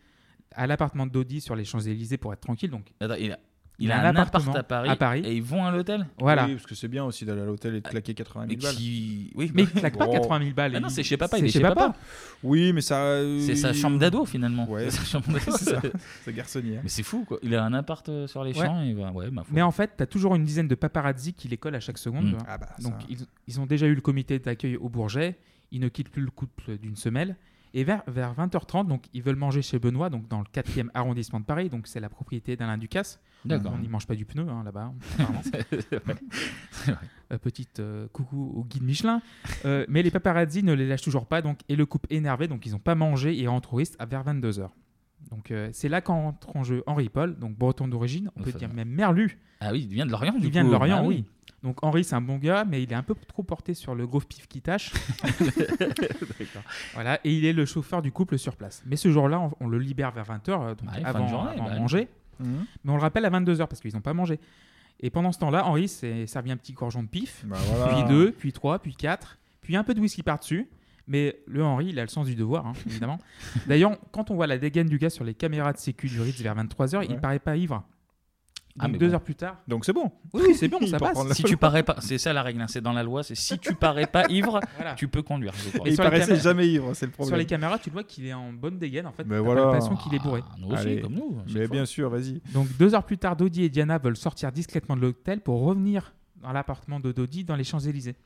à 0.55 0.67
l'appartement 0.67 1.07
de 1.07 1.13
Dodi 1.13 1.41
sur 1.41 1.57
les 1.57 1.65
Champs-Élysées 1.65 2.19
pour 2.19 2.33
être 2.33 2.41
tranquille. 2.41 2.71
Donc 2.71 2.87
Attends, 3.01 3.15
il 3.15 3.33
a, 3.33 3.39
il 3.79 3.91
a 3.91 4.01
un 4.09 4.15
appart 4.15 4.49
à 4.57 4.63
Paris, 4.63 4.89
à 4.89 4.97
Paris. 4.97 5.23
et 5.25 5.35
ils 5.35 5.43
vont 5.43 5.65
à 5.65 5.71
l'hôtel 5.73 6.07
Voilà. 6.19 6.47
Oui, 6.47 6.55
parce 6.55 6.67
que 6.67 6.75
c'est 6.75 6.89
bien 6.89 7.05
aussi 7.05 7.25
d'aller 7.25 7.41
à 7.43 7.45
l'hôtel 7.45 7.75
et 7.75 7.81
de 7.81 7.89
claquer 7.89 8.15
80 8.15 8.47
000 8.49 8.53
Et 8.53 8.57
balles. 8.63 8.75
qui- 8.77 9.33
oui, 9.35 9.51
Mais 9.55 9.65
bah- 9.65 9.71
il 9.75 9.81
claque 9.81 9.97
pas 9.99 10.07
Oh. 10.09 10.13
80 10.13 10.39
000 10.41 10.55
balles. 10.55 10.73
Ah 10.77 10.81
non, 10.81 10.89
c'est 10.89 11.03
chez 11.03 11.17
papa, 11.17 11.39
c'est 11.39 11.49
chez 11.49 11.61
papa. 11.61 11.75
papa. 11.89 11.99
Oui, 12.43 12.73
mais 12.73 12.81
ça. 12.81 13.19
C'est 13.41 13.57
sa 13.57 13.73
chambre 13.73 13.99
d'ado 13.99 14.25
finalement. 14.25 14.69
Ouais. 14.69 14.85
C'est 14.91 14.99
sa 14.99 15.05
chambre 15.05 15.27
d'ado. 15.33 15.41
C'est 15.59 15.65
ça, 15.71 15.81
sa 16.25 16.33
garçonnière. 16.33 16.81
Mais 16.83 16.89
c'est 16.89 17.03
fou 17.03 17.25
quoi. 17.27 17.39
Il 17.43 17.55
a 17.55 17.65
un 17.65 17.73
appart 17.73 18.09
euh, 18.09 18.27
sur 18.27 18.45
les 18.45 18.57
Ouais. 18.57 18.67
champs 18.67 18.83
et 18.83 18.95
bah, 18.95 19.11
ouais, 19.13 19.31
ma 19.31 19.43
foi. 19.43 19.51
Mais 19.55 19.63
en 19.63 19.71
fait, 19.73 19.93
tu 19.97 20.03
as 20.03 20.07
toujours 20.07 20.35
une 20.37 20.45
dizaine 20.45 20.69
de 20.69 20.75
paparazzi 20.75 21.33
qui 21.35 21.49
les 21.49 21.57
collent 21.57 21.75
à 21.75 21.81
chaque 21.81 21.99
seconde. 21.99 22.33
Mm. 22.35 22.39
Ah 22.47 22.59
bah, 22.59 22.69
Donc, 22.83 22.95
ça. 23.01 23.07
ils, 23.09 23.19
ils 23.49 23.61
ont 23.61 23.67
déjà 23.67 23.87
eu 23.87 23.95
le 23.95 24.01
comité 24.01 24.39
d'accueil 24.39 24.77
au 24.77 24.89
Bourget. 24.89 25.37
Ils 25.71 25.81
ne 25.81 25.89
quittent 25.89 26.11
plus 26.11 26.23
le 26.23 26.31
couple 26.31 26.77
d'une 26.79 26.97
semelle. 26.97 27.37
Et 27.75 27.85
vers, 27.85 28.03
vers 28.07 28.35
20h30, 28.35 28.87
donc, 28.87 29.05
ils 29.15 29.23
veulent 29.23 29.37
manger 29.37 29.63
chez 29.63 29.79
Benoît, 29.79 30.11
donc 30.11 30.29
dans 30.29 30.41
le 30.41 30.45
4e 30.53 30.91
arrondissement 30.93 31.41
de 31.41 31.47
Paris. 31.47 31.71
Donc, 31.71 31.87
c'est 31.87 32.01
la 32.01 32.11
propriété 32.11 32.55
d'Alain 32.57 32.77
Ducasse. 32.77 33.19
D'accord. 33.45 33.73
On 33.75 33.79
n'y 33.79 33.89
mange 33.89 34.07
pas 34.07 34.15
du 34.15 34.25
pneu 34.25 34.47
hein, 34.49 34.63
là-bas. 34.65 34.93
vrai. 36.87 36.97
Euh, 37.33 37.39
petite 37.39 37.81
euh, 37.81 38.07
coucou 38.13 38.53
au 38.57 38.65
guide 38.65 38.83
Michelin. 38.83 39.21
Euh, 39.65 39.85
mais 39.89 40.03
les 40.03 40.11
paparazzi 40.11 40.63
ne 40.63 40.73
les 40.73 40.87
lâchent 40.87 41.03
toujours 41.03 41.27
pas. 41.27 41.43
Donc, 41.43 41.59
et 41.69 41.77
le 41.77 41.87
couple 41.87 42.07
énervé, 42.11 42.47
donc 42.49 42.67
ils 42.67 42.73
n'ont 42.73 42.79
pas 42.79 42.95
mangé 42.95 43.39
et 43.41 43.47
rentrent 43.49 43.75
au 43.75 43.77
Ritz 43.79 43.97
à 43.99 44.07
vers 44.07 44.25
22h. 44.25 44.69
Donc, 45.31 45.51
euh, 45.51 45.71
c'est 45.73 45.89
là 45.89 46.01
qu'entre 46.01 46.55
en 46.57 46.63
jeu 46.65 46.83
Henri 46.87 47.09
Paul, 47.09 47.39
donc 47.39 47.57
breton 47.57 47.89
d'origine, 47.89 48.31
on 48.37 48.43
peut 48.43 48.51
Enfin, 48.51 48.59
dire 48.59 48.73
même 48.75 48.89
Merlu. 48.91 49.39
Ah 49.61 49.71
oui, 49.73 49.87
il 49.89 49.95
vient 49.95 50.05
de 50.05 50.11
Lorient 50.11 50.33
du 50.33 50.47
Il 50.47 50.51
vient 50.51 50.65
de. 50.65 50.71
Lorient, 50.71 50.99
Ah 51.01 51.05
oui. 51.07 51.25
Donc 51.63 51.79
Henri, 51.85 52.03
c'est 52.03 52.17
un 52.17 52.21
bon 52.21 52.39
gars, 52.39 52.65
mais 52.69 52.83
il 52.83 52.91
est 52.91 52.97
un 52.97 53.05
peu 53.05 53.15
trop 53.29 53.45
porté 53.45 53.73
sur 53.75 53.95
le 53.95 54.05
gros 54.07 54.21
pif 54.21 54.49
qui 54.49 54.61
tâche. 54.61 54.93
Voilà, 56.95 57.21
et 57.25 57.33
il 57.33 57.45
est 57.45 57.53
le 57.53 57.65
chauffeur 57.65 58.03
du 58.03 58.13
couple 58.13 58.37
sur 58.39 58.57
place. 58.57 58.83
Mais 58.87 58.97
ce 58.97 59.11
jour-là, 59.11 59.41
on, 59.41 59.53
on 59.61 59.69
le 59.69 59.79
libère 59.79 60.11
vers 60.11 60.25
20h, 60.25 60.77
donc 60.77 60.91
Ouais, 60.91 60.95
fin 60.95 61.01
de 61.01 61.07
avant, 61.07 61.29
journée, 61.29 61.51
avant 61.53 61.65
bah, 61.65 61.75
de 61.75 61.79
manger. 61.79 62.09
Mhm. 62.41 62.65
Mais 62.85 62.93
on 62.93 62.97
le 62.97 63.03
rappelle 63.03 63.25
à 63.25 63.31
22h 63.31 63.67
parce 63.67 63.81
qu'ils 63.81 63.95
n'ont 63.95 64.01
pas 64.01 64.15
mangé. 64.15 64.39
Et 65.01 65.11
pendant 65.11 65.33
ce 65.33 65.39
temps-là, 65.41 65.67
Henri 65.67 65.89
s'est 65.89 66.27
servi 66.27 66.53
un 66.53 66.57
petit 66.57 66.75
corjon 66.75 67.03
de 67.03 67.09
pif, 67.09 67.45
Bah 67.47 67.57
voilà. 67.67 67.95
puis 67.95 68.05
deux, 68.15 68.31
puis 68.33 68.53
trois, 68.53 68.79
puis 68.79 68.95
quatre, 68.95 69.39
puis 69.61 69.77
un 69.77 69.83
peu 69.85 69.95
de 69.95 70.01
whisky 70.01 70.23
par-dessus. 70.23 70.69
Mais 71.09 71.37
le 71.49 71.65
Henri, 71.65 71.87
il 71.89 71.99
a 71.99 72.03
le 72.03 72.09
sens 72.09 72.27
du 72.27 72.37
devoir, 72.37 72.65
hein, 72.67 72.73
évidemment. 72.87 73.19
D'ailleurs, 73.67 73.99
quand 74.13 74.31
on 74.31 74.37
voit 74.37 74.47
la 74.47 74.57
dégaine 74.59 74.87
du 74.89 74.99
gars 74.99 75.11
sur 75.11 75.25
les 75.25 75.35
caméras 75.35 75.73
de 75.73 75.79
sécu 75.79 76.07
du 76.07 76.21
Ritz 76.21 76.41
vers 76.41 76.55
23h, 76.55 77.05
il 77.05 77.13
Ouais. 77.15 77.21
paraît 77.21 77.41
pas 77.41 77.57
ivre. 77.57 77.83
Ah, 78.79 78.89
mais 78.89 78.97
deux 78.99 79.09
bon. 79.09 79.15
heures 79.15 79.21
plus 79.23 79.35
tard. 79.35 79.59
Donc 79.69 79.85
c'est 79.85 79.93
bon. 79.93 80.11
Oui, 80.33 80.55
c'est 80.55 80.69
bon, 80.69 80.79
ça 80.87 80.99
peut 80.99 81.05
passe. 81.05 81.33
Si 81.35 81.43
tu 81.43 81.57
parais 81.57 81.83
pas, 81.83 81.97
c'est 82.01 82.17
ça 82.19 82.33
la 82.33 82.43
règle, 82.43 82.61
hein, 82.63 82.67
c'est 82.69 82.81
dans 82.81 82.93
la 82.93 83.03
loi, 83.03 83.23
c'est 83.23 83.35
si 83.35 83.59
tu 83.59 83.75
parais 83.75 84.07
pas 84.07 84.25
ivre, 84.31 84.61
Voilà. 84.77 84.95
tu 84.95 85.09
peux 85.09 85.23
conduire. 85.23 85.53
je 85.55 85.71
crois. 85.77 85.87
Et 85.89 85.93
il 85.93 85.97
paraissait 85.97 86.29
caméras- 86.33 86.43
jamais 86.43 86.69
ivre, 86.69 86.95
c'est 86.95 87.07
le 87.07 87.13
problème. 87.13 87.29
Sur 87.29 87.37
les 87.37 87.47
caméras, 87.47 87.79
tu 87.79 87.91
le 87.91 87.95
vois 87.95 88.05
qu'il 88.05 88.27
est 88.27 88.33
en 88.33 88.53
bonne 88.53 88.79
dégaine 88.79 89.07
en 89.07 89.13
fait. 89.13 89.25
Mais 89.25 89.39
voilà. 89.39 89.67
l'impression 89.67 89.95
qu'il 89.97 90.15
est 90.15 90.19
bourré. 90.19 90.41
Ah, 90.51 90.55
nous 90.59 90.69
aussi, 90.69 90.83
Allez. 90.83 91.01
comme 91.03 91.15
nous. 91.15 91.39
à 91.41 91.45
Mais 91.53 91.67
fois. 91.67 91.75
bien 91.77 91.85
sûr, 91.85 92.09
vas-y. 92.09 92.41
Donc 92.55 92.67
deux 92.79 92.95
heures 92.95 93.05
plus 93.05 93.19
tard, 93.19 93.37
Dodi 93.37 93.65
et 93.65 93.69
Diana 93.69 93.99
veulent 93.99 94.17
sortir 94.17 94.51
discrètement 94.53 94.97
de 94.97 95.03
l'hôtel 95.03 95.41
pour 95.41 95.63
revenir 95.63 96.15
dans 96.43 96.53
l'appartement 96.53 96.99
de 96.99 97.13
Dodi 97.13 97.45
dans 97.45 97.57
les 97.57 97.65
Champs-Élysées. 97.65 98.17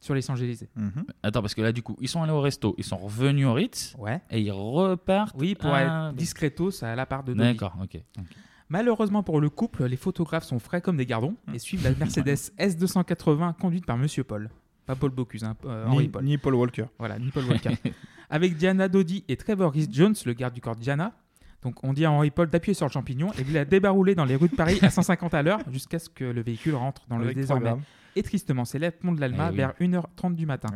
Sur 0.00 0.14
les 0.14 0.22
Champs-Élysées. 0.22 0.68
Mhm. 0.76 1.06
Attends, 1.24 1.40
parce 1.42 1.56
que 1.56 1.60
là, 1.60 1.72
du 1.72 1.82
coup, 1.82 1.96
ils 2.00 2.06
sont 2.08 2.22
allés 2.22 2.30
au 2.30 2.40
resto, 2.40 2.72
ils 2.78 2.84
sont 2.84 2.96
revenus 2.98 3.46
au 3.46 3.52
Ritz 3.52 3.96
Ouais. 3.98 4.20
et 4.30 4.40
ils 4.40 4.52
repartent. 4.52 5.34
Oui, 5.36 5.56
pour 5.56 5.70
Ah, 5.74 6.10
être 6.10 6.16
discretos 6.16 6.84
à 6.84 6.94
l'appart 6.94 7.26
de 7.26 7.34
Dodi. 7.34 7.48
D'accord, 7.48 7.74
ok. 7.82 8.00
ok. 8.16 8.24
Malheureusement 8.70 9.22
pour 9.22 9.40
le 9.40 9.48
couple, 9.50 9.84
les 9.86 9.96
photographes 9.96 10.44
sont 10.44 10.58
frais 10.58 10.80
comme 10.80 10.96
des 10.96 11.06
gardons 11.06 11.34
Mmh. 11.46 11.54
et 11.54 11.58
suivent 11.58 11.84
la 11.84 11.90
Mercedes 11.94 12.34
S280 12.58 13.54
conduite 13.54 13.86
par 13.86 13.96
Monsieur 13.96 14.24
Paul. 14.24 14.50
Pas 14.86 14.94
Paul 14.96 15.10
Bocuse, 15.10 15.44
hein, 15.44 15.54
euh, 15.66 15.86
Henri 15.86 16.04
Ni, 16.04 16.08
Paul. 16.08 16.24
ni 16.24 16.38
Paul 16.38 16.54
Walker. 16.54 16.84
Voilà, 16.98 17.18
ni 17.18 17.30
Paul 17.30 17.44
Walker. 17.44 17.70
Avec 18.30 18.56
Diana 18.56 18.88
Dodi 18.88 19.24
et 19.28 19.36
Trevor 19.36 19.72
Rhys 19.72 19.88
Jones, 19.90 20.14
le 20.26 20.32
garde 20.34 20.54
du 20.54 20.60
corps 20.60 20.76
de 20.76 20.80
Diana. 20.80 21.12
Donc 21.62 21.82
on 21.82 21.92
dit 21.92 22.04
à 22.04 22.12
Henri 22.12 22.30
Paul 22.30 22.48
d'appuyer 22.48 22.74
sur 22.74 22.86
le 22.86 22.92
champignon 22.92 23.32
et 23.38 23.42
de 23.44 23.52
la 23.52 23.64
débarouler 23.64 24.14
dans 24.14 24.24
les 24.24 24.36
rues 24.36 24.48
de 24.48 24.54
Paris 24.54 24.78
à 24.82 24.90
150 24.90 25.34
à 25.34 25.42
l'heure 25.42 25.60
jusqu'à 25.72 25.98
ce 25.98 26.08
que 26.08 26.24
le 26.24 26.40
véhicule 26.40 26.74
rentre 26.76 27.02
dans 27.08 27.18
le 27.18 27.34
désormais 27.34 27.74
et 28.16 28.22
tristement 28.22 28.64
célèbre 28.64 28.96
pont 28.98 29.12
de 29.12 29.20
l'Alma 29.20 29.46
Eh 29.48 29.50
oui. 29.50 29.56
vers 29.56 29.72
1h30 29.80 30.34
du 30.36 30.46
matin. 30.46 30.68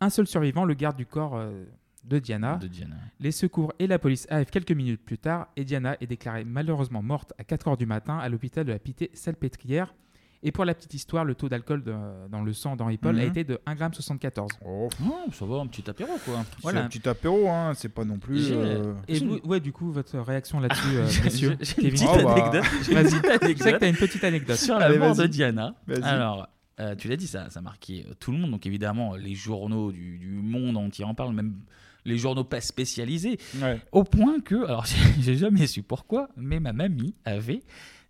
Un 0.00 0.08
seul 0.10 0.26
survivant, 0.26 0.64
le 0.64 0.72
garde 0.74 0.96
du 0.96 1.04
corps 1.04 1.36
euh, 1.36 1.64
de 2.04 2.18
Diana. 2.18 2.56
De 2.56 2.66
Diana. 2.66 2.96
Les 3.20 3.32
secours 3.32 3.72
et 3.78 3.86
la 3.86 3.98
police 3.98 4.26
arrivent 4.30 4.50
quelques 4.50 4.72
minutes 4.72 5.04
plus 5.04 5.18
tard 5.18 5.48
et 5.56 5.64
Diana 5.64 5.96
est 6.00 6.06
déclarée 6.06 6.44
malheureusement 6.44 7.02
morte 7.02 7.32
à 7.38 7.42
4h 7.42 7.76
du 7.76 7.86
matin 7.86 8.18
à 8.18 8.28
l'hôpital 8.28 8.64
de 8.64 8.72
la 8.72 8.78
Pité-Salpêtrière. 8.78 9.94
Et 10.42 10.52
pour 10.52 10.64
la 10.64 10.74
petite 10.74 10.94
histoire, 10.94 11.26
le 11.26 11.34
taux 11.34 11.50
d'alcool 11.50 11.84
dans 12.30 12.40
le 12.42 12.52
sang 12.54 12.74
d'Henri 12.74 12.96
Paul 12.96 13.18
a 13.18 13.22
Mhm. 13.24 13.28
été 13.28 13.44
de 13.44 13.60
1,74 13.66 14.48
g. 14.50 14.56
Oh, 14.64 14.88
Oh, 15.04 15.30
ça 15.32 15.44
va, 15.44 15.56
un 15.56 15.66
petit 15.66 15.88
apéro 15.90 16.12
quoi. 16.24 16.42
Voilà. 16.62 16.80
C'est 16.80 16.84
un 16.86 16.88
petit 16.88 17.08
apéro, 17.10 17.46
hein. 17.50 17.72
C'est 17.74 17.90
pas 17.90 18.04
non 18.06 18.18
plus. 18.18 18.48
Euh, 18.50 18.94
Et 19.06 19.18
vous, 19.18 19.38
ouais, 19.44 19.60
du 19.60 19.70
coup, 19.72 19.92
votre 19.92 20.18
réaction 20.18 20.58
là-dessus, 20.60 20.96
euh, 20.96 21.06
J'ai- 21.08 21.22
messieurs 21.24 21.56
j'ai 21.60 21.82
une 21.82 21.90
petite 21.90 22.08
Oh, 22.10 22.22
bah. 22.24 22.32
anecdote. 22.32 22.64
Vas-y, 22.90 23.10
je 23.10 23.10
sais 23.10 23.20
que 23.20 23.44
anecdote 23.44 23.76
t'as 23.80 23.88
une 23.90 23.96
petite 23.96 24.24
anecdote. 24.24 24.56
sur 24.56 24.78
la 24.78 24.86
Allez, 24.86 24.98
mort 24.98 25.14
de 25.14 25.26
Diana. 25.26 25.74
Vas-y. 25.86 26.02
Alors, 26.04 26.48
Euh, 26.78 26.94
tu 26.96 27.08
l'as 27.08 27.16
dit, 27.16 27.26
ça, 27.26 27.50
ça 27.50 27.58
a 27.58 27.62
marqué 27.62 28.06
tout 28.20 28.32
le 28.32 28.38
monde. 28.38 28.52
Donc 28.52 28.64
évidemment, 28.64 29.14
les 29.14 29.34
journaux 29.34 29.92
du, 29.92 30.16
du 30.16 30.28
monde 30.30 30.78
entier 30.78 31.04
en 31.04 31.14
parlent, 31.14 31.34
même 31.34 31.60
les 32.04 32.18
journaux 32.18 32.44
pas 32.44 32.60
spécialisés. 32.60 33.38
Ouais. 33.60 33.80
Au 33.92 34.04
point 34.04 34.40
que, 34.40 34.64
alors 34.64 34.86
j'ai 35.20 35.36
jamais 35.36 35.66
su 35.66 35.82
pourquoi, 35.82 36.28
mais 36.36 36.60
ma 36.60 36.72
mamie 36.72 37.14
avait 37.24 37.62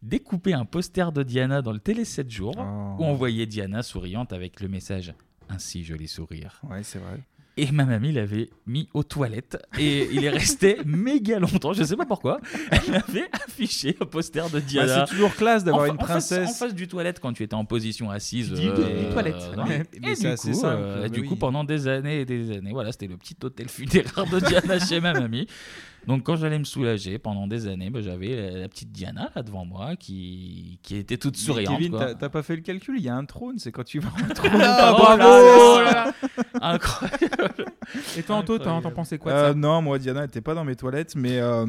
découpé 0.03 0.55
un 0.55 0.65
poster 0.65 1.13
de 1.13 1.23
Diana 1.23 1.63
dans 1.63 1.73
le 1.73 1.79
télé 1.79 2.05
7 2.05 2.31
jours 2.31 2.57
où 2.57 3.05
on 3.05 3.15
voyait 3.15 3.47
Diana 3.47 3.83
souriante 3.83 4.33
avec 4.33 4.61
le 4.61 4.69
message 4.69 5.13
Ainsi 5.49 5.85
joli 5.85 6.09
sourire. 6.09 6.61
Ouais, 6.71 6.83
c'est 6.83 7.01
vrai. 7.01 7.21
Et 7.63 7.71
ma 7.73 7.85
mamie 7.85 8.11
l'avait 8.13 8.49
mis 8.67 8.89
aux 8.95 9.03
toilettes 9.03 9.59
et 9.79 10.09
il 10.13 10.25
est 10.25 10.31
resté 10.31 10.79
méga 10.87 11.39
longtemps, 11.39 11.75
je 11.75 11.83
sais 11.83 11.95
pas 11.97 12.07
pourquoi. 12.07 12.41
Elle 12.71 12.95
avait 12.95 13.29
affiché 13.33 13.95
un 14.01 14.07
poster 14.07 14.49
de 14.49 14.61
Diana. 14.61 14.87
Bah, 15.01 15.05
c'est 15.07 15.13
toujours 15.15 15.35
classe 15.35 15.63
d'avoir 15.63 15.85
une 15.85 15.93
en 15.93 15.97
face- 15.99 16.07
princesse. 16.07 16.49
En 16.49 16.53
face, 16.55 16.75
du 16.75 16.89
toilette 16.89 17.21
quand 17.21 17.35
tu 17.35 17.43
étais 17.43 17.53
en 17.55 17.67
position 17.67 18.11
assise. 18.11 18.51
Dis- 18.53 18.67
euh, 18.67 19.03
des 19.05 19.13
toilettes. 19.13 19.51
Mais 20.01 20.15
c'est 20.15 20.23
du 20.23 20.27
assez 20.29 20.55
simple, 20.55 20.77
euh, 20.81 21.03
bah 21.03 21.09
du 21.11 21.21
oui. 21.21 21.29
coup, 21.29 21.37
pendant 21.37 21.63
des 21.65 21.87
années 21.87 22.21
et 22.21 22.25
des 22.25 22.51
années, 22.57 22.73
voilà, 22.73 22.93
c'était 22.93 23.09
le 23.09 23.19
petit 23.19 23.37
hôtel 23.43 23.69
funéraire 23.69 24.25
de 24.27 24.41
Diana 24.41 24.79
chez 24.79 24.99
ma 25.01 25.13
mamie. 25.13 25.47
Donc 26.07 26.23
quand 26.25 26.37
j'allais 26.37 26.59
me 26.59 26.65
soulager 26.65 27.19
pendant 27.19 27.47
des 27.47 27.67
années, 27.67 27.91
bah, 27.91 28.01
j'avais 28.01 28.35
la, 28.53 28.59
la 28.61 28.69
petite 28.69 28.91
Diana 28.91 29.31
là 29.37 29.43
devant 29.43 29.65
moi 29.65 29.97
qui, 29.97 30.79
qui 30.83 30.97
était 30.97 31.19
toute 31.19 31.35
Mais 31.37 31.45
souriante. 31.45 31.77
Kevin, 31.79 31.97
t'as- 32.19 32.29
pas 32.29 32.43
fait 32.43 32.57
le 32.57 32.63
calcul 32.63 32.97
Il 32.99 33.05
y 33.05 33.09
a 33.09 33.15
un 33.17 33.25
trône, 33.25 33.59
c'est 33.59 33.71
quand 33.73 33.85
tu 33.85 33.99
vas 34.01 34.09
en 34.09 34.35
trône. 34.35 34.51
Ah, 34.63 34.93
bravo 34.93 35.19
bravo, 35.19 35.81
là 35.83 35.93
là. 35.93 36.13
Incroyable. 36.61 37.65
Et 38.17 38.23
toi, 38.23 38.37
Anto, 38.37 38.59
t'en 38.59 38.81
t'en 38.81 38.91
pensais 38.91 39.19
quoi 39.19 39.33
de 39.33 39.37
Euh, 39.37 39.49
ça? 39.49 39.55
Non, 39.55 39.83
moi, 39.83 39.99
Diana 39.99 40.23
n'était 40.23 40.41
pas 40.41 40.55
dans 40.55 40.65
mes 40.65 40.77
toilettes, 40.77 41.15
mais. 41.17 41.39
euh, 41.39 41.67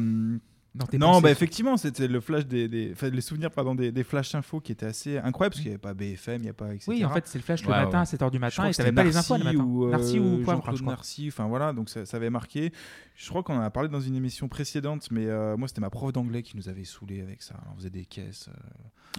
tes 0.88 0.96
non, 0.98 1.08
pensées, 1.08 1.22
bah 1.22 1.30
effectivement, 1.30 1.76
c'était 1.76 2.08
le 2.08 2.20
flash 2.20 2.46
des, 2.46 2.66
des- 2.66 2.90
enfin, 2.92 3.10
les 3.10 3.20
souvenirs 3.20 3.50
pardon 3.50 3.74
des, 3.74 3.92
des 3.92 4.04
flash 4.04 4.34
infos 4.34 4.60
qui 4.60 4.72
étaient 4.72 4.86
assez 4.86 5.18
incroyables 5.18 5.52
parce 5.52 5.60
qu'il 5.60 5.70
n'y 5.70 5.74
avait 5.74 5.78
pas 5.78 5.92
BFM, 5.92 6.40
il 6.40 6.44
n'y 6.44 6.48
a 6.48 6.54
pas 6.54 6.72
etc. 6.72 6.84
Oui, 6.88 7.04
en 7.04 7.10
fait, 7.10 7.26
c'est 7.26 7.38
le 7.38 7.44
flash 7.44 7.62
le 7.62 7.68
matin 7.68 8.00
à 8.00 8.04
7 8.06 8.22
heures 8.22 8.30
du 8.30 8.38
Je 8.38 8.40
matin 8.40 8.66
et 8.68 8.72
t'avais 8.72 8.88
c'était 8.88 8.92
pas 8.92 9.04
les 9.04 9.16
infos 9.16 9.36
le 9.36 9.44
matin. 9.44 9.58
ou, 9.58 9.84
euh, 9.86 9.90
Narcy 9.90 10.18
ou 10.18 10.38
Poivre, 10.42 10.62
je 10.74 10.80
crois. 10.82 10.92
Narcy, 10.94 11.28
enfin 11.28 11.46
voilà, 11.46 11.72
donc 11.74 11.88
ça, 11.90 12.06
ça 12.06 12.16
avait 12.16 12.30
marqué. 12.30 12.72
Je 13.16 13.28
crois 13.28 13.42
qu'on 13.42 13.54
en 13.56 13.60
a 13.60 13.68
parlé 13.70 13.90
dans 13.90 14.00
une 14.00 14.16
émission 14.16 14.48
précédente, 14.48 15.08
mais 15.10 15.26
euh, 15.26 15.56
moi 15.58 15.68
c'était 15.68 15.82
ma 15.82 15.90
prof 15.90 16.10
d'anglais 16.12 16.42
qui 16.42 16.56
nous 16.56 16.68
avait 16.70 16.84
saoulé 16.84 17.20
avec 17.20 17.42
ça. 17.42 17.54
On 17.72 17.76
faisait 17.76 17.90
des 17.90 18.06
caisses. 18.06 18.48
euh, 18.48 18.52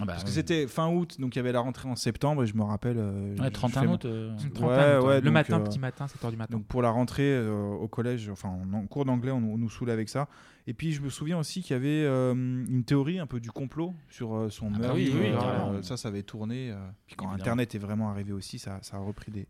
bah 0.00 0.06
parce 0.08 0.22
oui. 0.22 0.24
que 0.26 0.30
c'était 0.32 0.66
fin 0.66 0.88
août, 0.88 1.20
donc 1.20 1.36
il 1.36 1.38
y 1.38 1.40
avait 1.40 1.52
la 1.52 1.60
rentrée 1.60 1.88
en 1.88 1.94
septembre 1.94 2.42
et 2.42 2.46
je 2.48 2.56
me 2.56 2.62
rappelle. 2.64 2.96
euh, 2.98 3.36
Ouais, 3.36 3.44
je 3.44 3.48
31 3.50 3.80
fais 3.82 3.86
mon- 3.86 3.94
août, 3.94 4.04
euh, 4.06 4.32
Ouais, 4.32 4.50
31 4.54 4.98
août, 4.98 5.04
ouais, 5.06 5.14
le 5.16 5.20
donc, 5.22 5.32
matin, 5.34 5.60
euh, 5.60 5.64
petit 5.64 5.78
matin, 5.78 6.08
7 6.08 6.24
heures 6.24 6.30
du 6.32 6.36
matin. 6.36 6.52
Donc 6.56 6.66
pour 6.66 6.82
la 6.82 6.90
rentrée 6.90 7.32
euh, 7.32 7.54
au 7.70 7.86
collège, 7.86 8.28
enfin 8.28 8.48
en, 8.48 8.72
en 8.76 8.86
cours 8.86 9.04
d'anglais, 9.04 9.30
on, 9.30 9.36
on 9.54 9.56
nous 9.56 9.70
saoulait 9.70 9.92
avec 9.92 10.08
ça. 10.08 10.26
Et 10.66 10.72
puis 10.72 10.92
je 10.92 11.02
me 11.02 11.10
souviens 11.10 11.38
aussi 11.38 11.62
qu'il 11.62 11.74
y 11.74 11.76
avait 11.76 12.04
euh, 12.04 12.32
une 12.32 12.84
théorie 12.84 13.18
un 13.18 13.26
peu 13.26 13.38
du 13.38 13.50
complot 13.50 13.92
sur 14.08 14.34
euh, 14.34 14.48
son 14.50 14.68
Ah 14.68 14.70
bah 14.70 14.78
meurtre. 14.78 14.94
oui, 14.96 15.12
oui, 15.14 15.26
Euh, 15.32 15.82
ça, 15.82 15.96
ça 15.98 16.08
avait 16.08 16.22
tourné. 16.22 16.72
puis 17.06 17.16
quand. 17.16 17.30
Internet 17.30 17.74
est 17.74 17.78
vraiment 17.78 18.10
arrivé 18.10 18.32
aussi, 18.32 18.58
ça, 18.58 18.78
ça 18.82 18.96
a 18.96 19.00
repris 19.00 19.30
des 19.30 19.46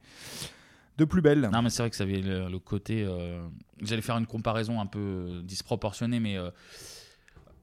de 0.97 1.05
plus 1.05 1.23
belle. 1.23 1.49
Non, 1.53 1.61
mais 1.63 1.71
c'est 1.71 1.83
vrai 1.83 1.91
que 1.91 1.97
ça 1.97 2.05
avait 2.05 2.21
le, 2.21 2.49
le 2.49 2.59
côté. 2.61 3.05
euh, 3.05 3.45
J'allais 3.83 4.03
faire 4.03 4.17
une 4.17 4.27
comparaison 4.27 4.81
un 4.81 4.87
peu 4.87 5.41
disproportionnée, 5.45 6.21
mais. 6.21 6.37
euh, 6.37 6.51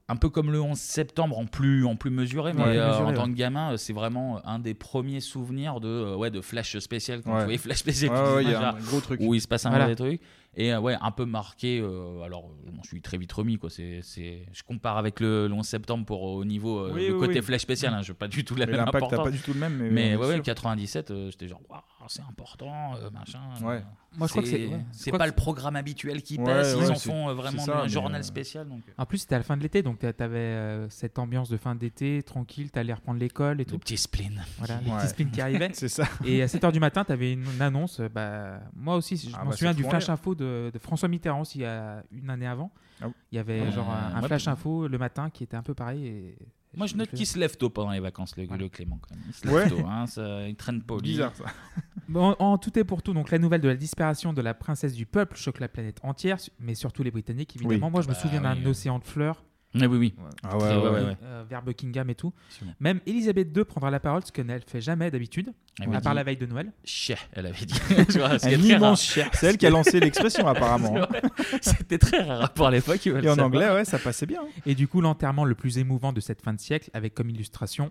un 0.08 0.16
peu 0.16 0.28
comme 0.28 0.50
le 0.50 0.60
11 0.60 0.76
septembre 0.78 1.38
en 1.38 1.46
plus, 1.46 1.86
en 1.86 1.96
plus 1.96 2.10
mesuré, 2.10 2.52
mais 2.52 2.62
Ouais, 2.62 2.76
euh, 2.76 2.88
mesuré, 2.90 3.12
en 3.12 3.14
tant 3.14 3.30
que 3.30 3.36
gamin, 3.36 3.76
c'est 3.78 3.94
vraiment 3.94 4.44
un 4.46 4.58
des 4.58 4.74
premiers 4.74 5.20
souvenirs 5.20 5.80
de, 5.80 6.14
ouais, 6.16 6.30
de 6.30 6.42
flash 6.42 6.76
spécial. 6.80 7.22
Quand 7.22 7.32
Ouais. 7.32 7.38
tu 7.38 7.44
voyais 7.44 7.58
flash 7.58 7.78
spécial, 7.78 8.10
il 8.42 8.50
y 8.50 8.52
a 8.52 8.74
un 8.74 8.80
gros 8.80 9.00
truc. 9.00 9.20
où 9.22 9.32
il 9.34 9.40
se 9.40 9.48
passe 9.48 9.64
un 9.64 9.70
Voilà. 9.70 9.86
vrai 9.86 9.94
truc. 9.96 10.20
Et 10.54 10.72
euh, 10.72 10.80
ouais, 10.80 10.96
un 11.00 11.10
peu 11.10 11.24
marqué. 11.24 11.80
euh, 11.80 12.20
alors, 12.22 12.50
je 12.66 12.72
m'en 12.72 12.82
suis 12.82 13.00
très 13.00 13.16
vite 13.16 13.32
remis. 13.32 13.56
Quoi. 13.58 13.70
C'est, 13.70 14.00
c'est... 14.02 14.46
Je 14.52 14.62
compare 14.62 14.98
avec 14.98 15.18
le, 15.20 15.48
le 15.48 15.54
11 15.54 15.66
septembre 15.66 16.04
pour, 16.04 16.22
au 16.22 16.44
niveau 16.44 16.78
euh, 16.80 16.92
Oui, 16.92 17.08
le 17.08 17.14
oui, 17.14 17.20
côté 17.26 17.38
oui. 17.40 17.44
flash 17.46 17.62
spécial. 17.62 17.94
Hein, 17.94 18.02
je 18.02 18.08
veux 18.08 18.18
pas 18.18 18.28
du 18.28 18.44
tout 18.44 18.54
la 18.54 18.66
Mais 18.66 18.72
même 18.72 18.80
importance. 18.82 19.24
pas 19.24 19.30
du 19.30 19.38
tout 19.40 19.54
le 19.54 19.60
même, 19.60 19.76
mais- 19.76 20.14
ouais, 20.16 20.26
ouais, 20.26 20.34
sûr. 20.34 20.42
97, 20.42 21.10
euh, 21.10 21.30
j'étais 21.30 21.48
genre, 21.48 21.60
Waouh, 21.70 21.80
c'est 22.08 22.22
important, 22.22 22.94
euh, 22.96 23.08
machin. 23.10 23.40
Ouais. 23.62 23.82
Moi, 24.18 24.26
je 24.26 24.32
crois 24.32 24.42
que 24.42 24.48
c'est- 24.48 24.66
ouais. 24.66 25.18
Pas 25.18 25.24
que 25.24 25.30
le 25.30 25.34
programme 25.34 25.76
habituel 25.76 26.22
qui 26.22 26.36
Ouais, 26.38 26.44
passe. 26.44 26.74
ouais, 26.74 26.84
ils 26.86 26.90
en 26.90 26.94
font 26.96 27.28
euh, 27.28 27.32
c'est 27.32 27.36
vraiment 27.40 27.64
ça, 27.64 27.80
un 27.82 27.88
journal 27.88 28.20
euh, 28.20 28.24
spécial. 28.24 28.68
Donc, 28.68 28.80
euh. 28.88 28.92
En 28.98 29.06
plus, 29.06 29.18
c'était 29.18 29.34
à 29.34 29.38
la 29.38 29.44
fin 29.44 29.56
de 29.56 29.62
l'été, 29.62 29.82
donc 29.82 29.98
t'a- 30.00 30.12
t'avais 30.12 30.36
euh, 30.38 30.88
cette 30.90 31.18
ambiance 31.18 31.48
de 31.48 31.56
fin 31.56 31.74
d'été, 31.74 32.22
tranquille, 32.22 32.70
t'allais 32.70 32.92
reprendre 32.92 33.18
l'école 33.20 33.60
et 33.60 33.64
tout. 33.64 33.74
Le 33.74 33.78
petit 33.80 33.96
spleen. 33.96 34.42
Voilà, 34.58 34.76
qui- 34.78 34.84
le 34.84 34.90
Ouais. 34.92 34.98
petit 35.00 35.08
spleen 35.08 35.30
qui 35.30 35.40
arrivait. 35.40 35.70
C'est 35.72 35.88
ça. 35.88 36.04
Et 36.24 36.42
à 36.42 36.46
7h 36.46 36.72
du 36.72 36.80
matin, 36.80 37.04
t'avais 37.04 37.32
une, 37.32 37.44
une 37.54 37.62
annonce. 37.62 38.00
Bah, 38.14 38.60
moi 38.76 38.96
aussi, 38.96 39.16
je 39.16 39.28
Ah 39.34 39.44
m'en 39.44 39.50
bah, 39.50 39.56
souviens 39.56 39.74
du 39.74 39.84
flash 39.84 40.08
info 40.08 40.34
de, 40.34 40.70
de 40.72 40.78
François 40.78 41.08
Mitterrand 41.08 41.40
aussi, 41.40 41.58
il 41.58 41.62
y 41.62 41.66
a 41.66 42.02
une 42.12 42.28
année 42.30 42.46
avant. 42.46 42.70
Ah. 43.00 43.06
Il 43.32 43.36
y 43.36 43.38
avait 43.38 43.60
Euh, 43.60 43.72
genre 43.72 43.90
un, 43.90 44.16
un 44.16 44.20
ouais, 44.20 44.26
flash 44.26 44.46
info 44.46 44.86
le 44.88 44.98
matin 44.98 45.30
qui 45.30 45.42
était 45.44 45.56
un 45.56 45.62
peu 45.62 45.74
pareil. 45.74 46.06
Et 46.06 46.36
Moi, 46.74 46.86
je 46.86 46.96
note 46.96 47.10
qu'il 47.10 47.26
se 47.26 47.38
lève 47.38 47.56
tôt 47.56 47.68
pendant 47.70 47.90
les 47.90 48.00
vacances, 48.00 48.36
le, 48.36 48.44
le 48.46 48.68
Clément. 48.68 48.98
Quand 49.02 49.14
même. 49.14 49.24
Il 49.28 49.34
se 49.34 49.44
lève 49.46 49.54
Ouais. 49.54 49.68
tôt, 49.68 49.86
hein, 49.86 50.06
ça- 50.06 50.48
il 50.48 50.56
traîne 50.56 50.82
pas 50.82 50.94
au 50.94 51.00
lit. 51.00 51.10
Bizarre, 51.12 51.34
ça. 51.36 51.44
Bon, 52.08 52.34
en, 52.38 52.52
en 52.52 52.58
tout 52.58 52.76
et 52.78 52.84
pour 52.84 53.02
tout, 53.02 53.14
donc 53.14 53.30
la 53.30 53.38
nouvelle 53.38 53.60
de 53.60 53.68
la 53.68 53.76
disparition 53.76 54.32
de 54.32 54.42
la 54.42 54.52
princesse 54.54 54.92
du 54.92 55.06
peuple 55.06 55.36
choque 55.36 55.60
la 55.60 55.68
planète 55.68 55.98
entière, 56.02 56.36
mais 56.58 56.74
surtout 56.74 57.02
les 57.02 57.10
Britanniques 57.10 57.56
évidemment. 57.56 57.86
Oui. 57.86 57.92
Moi, 57.92 58.00
je 58.02 58.08
me 58.08 58.12
Bah 58.14 58.18
souviens 58.18 58.40
d'un 58.42 58.56
oui. 58.56 58.66
océan 58.66 58.98
de 58.98 59.04
fleurs. 59.04 59.44
Ah 59.74 59.86
oui, 59.86 59.96
oui. 59.96 60.14
Ah 60.42 60.58
ouais, 60.58 60.64
ouais, 60.76 60.90
ouais. 60.90 61.16
euh, 61.24 61.44
vers 61.48 61.62
Buckingham 61.62 62.10
et 62.10 62.14
tout. 62.14 62.32
Absolument. 62.50 62.74
Même 62.80 63.00
Elisabeth 63.06 63.56
II 63.56 63.64
prendra 63.64 63.90
la 63.90 64.00
parole, 64.00 64.22
ce 64.24 64.30
qu'elle 64.30 64.44
ne 64.46 64.58
fait 64.66 64.82
jamais 64.82 65.10
d'habitude, 65.10 65.50
à 65.80 65.86
part 66.00 66.00
dit- 66.12 66.16
la 66.16 66.22
veille 66.24 66.36
de 66.36 66.44
Noël. 66.44 66.72
Chien, 66.84 67.16
elle 67.32 67.46
avait 67.46 67.64
dit. 67.64 67.74
Tu 68.10 68.18
vois, 68.18 68.32
Un 68.44 68.48
immense 68.50 69.02
chien. 69.02 69.28
C'est 69.32 69.46
elle 69.46 69.56
qui 69.56 69.66
a 69.66 69.70
lancé 69.70 69.98
l'expression, 69.98 70.46
apparemment. 70.48 70.92
Vrai. 70.92 71.22
C'était 71.62 71.96
très 71.98 72.22
rare 72.22 72.52
pour 72.52 72.68
l'époque. 72.68 73.04
il 73.06 73.12
faut 73.12 73.18
le 73.18 73.24
Et 73.24 73.28
en 73.28 73.34
savoir. 73.36 73.46
anglais, 73.46 73.70
ouais, 73.70 73.84
ça 73.86 73.98
passait 73.98 74.26
bien. 74.26 74.42
Et 74.66 74.74
du 74.74 74.88
coup, 74.88 75.00
l'enterrement 75.00 75.44
le 75.46 75.54
plus 75.54 75.78
émouvant 75.78 76.12
de 76.12 76.20
cette 76.20 76.42
fin 76.42 76.52
de 76.52 76.60
siècle, 76.60 76.90
avec 76.92 77.14
comme 77.14 77.30
illustration 77.30 77.90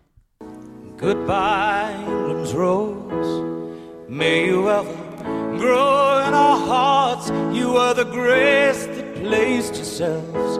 Goodbye, 1.00 1.96
England's 2.08 2.54
rose. 2.54 3.44
May 4.08 4.48
you 4.50 4.68
ever 4.70 4.86
grow 5.58 6.20
in 6.28 6.34
our 6.34 6.60
hearts. 6.60 7.32
You 7.54 7.72
were 7.74 7.94
the 7.96 8.06
grace 8.06 8.86
that 8.88 9.16
placed 9.24 9.76
yourselves 9.78 10.60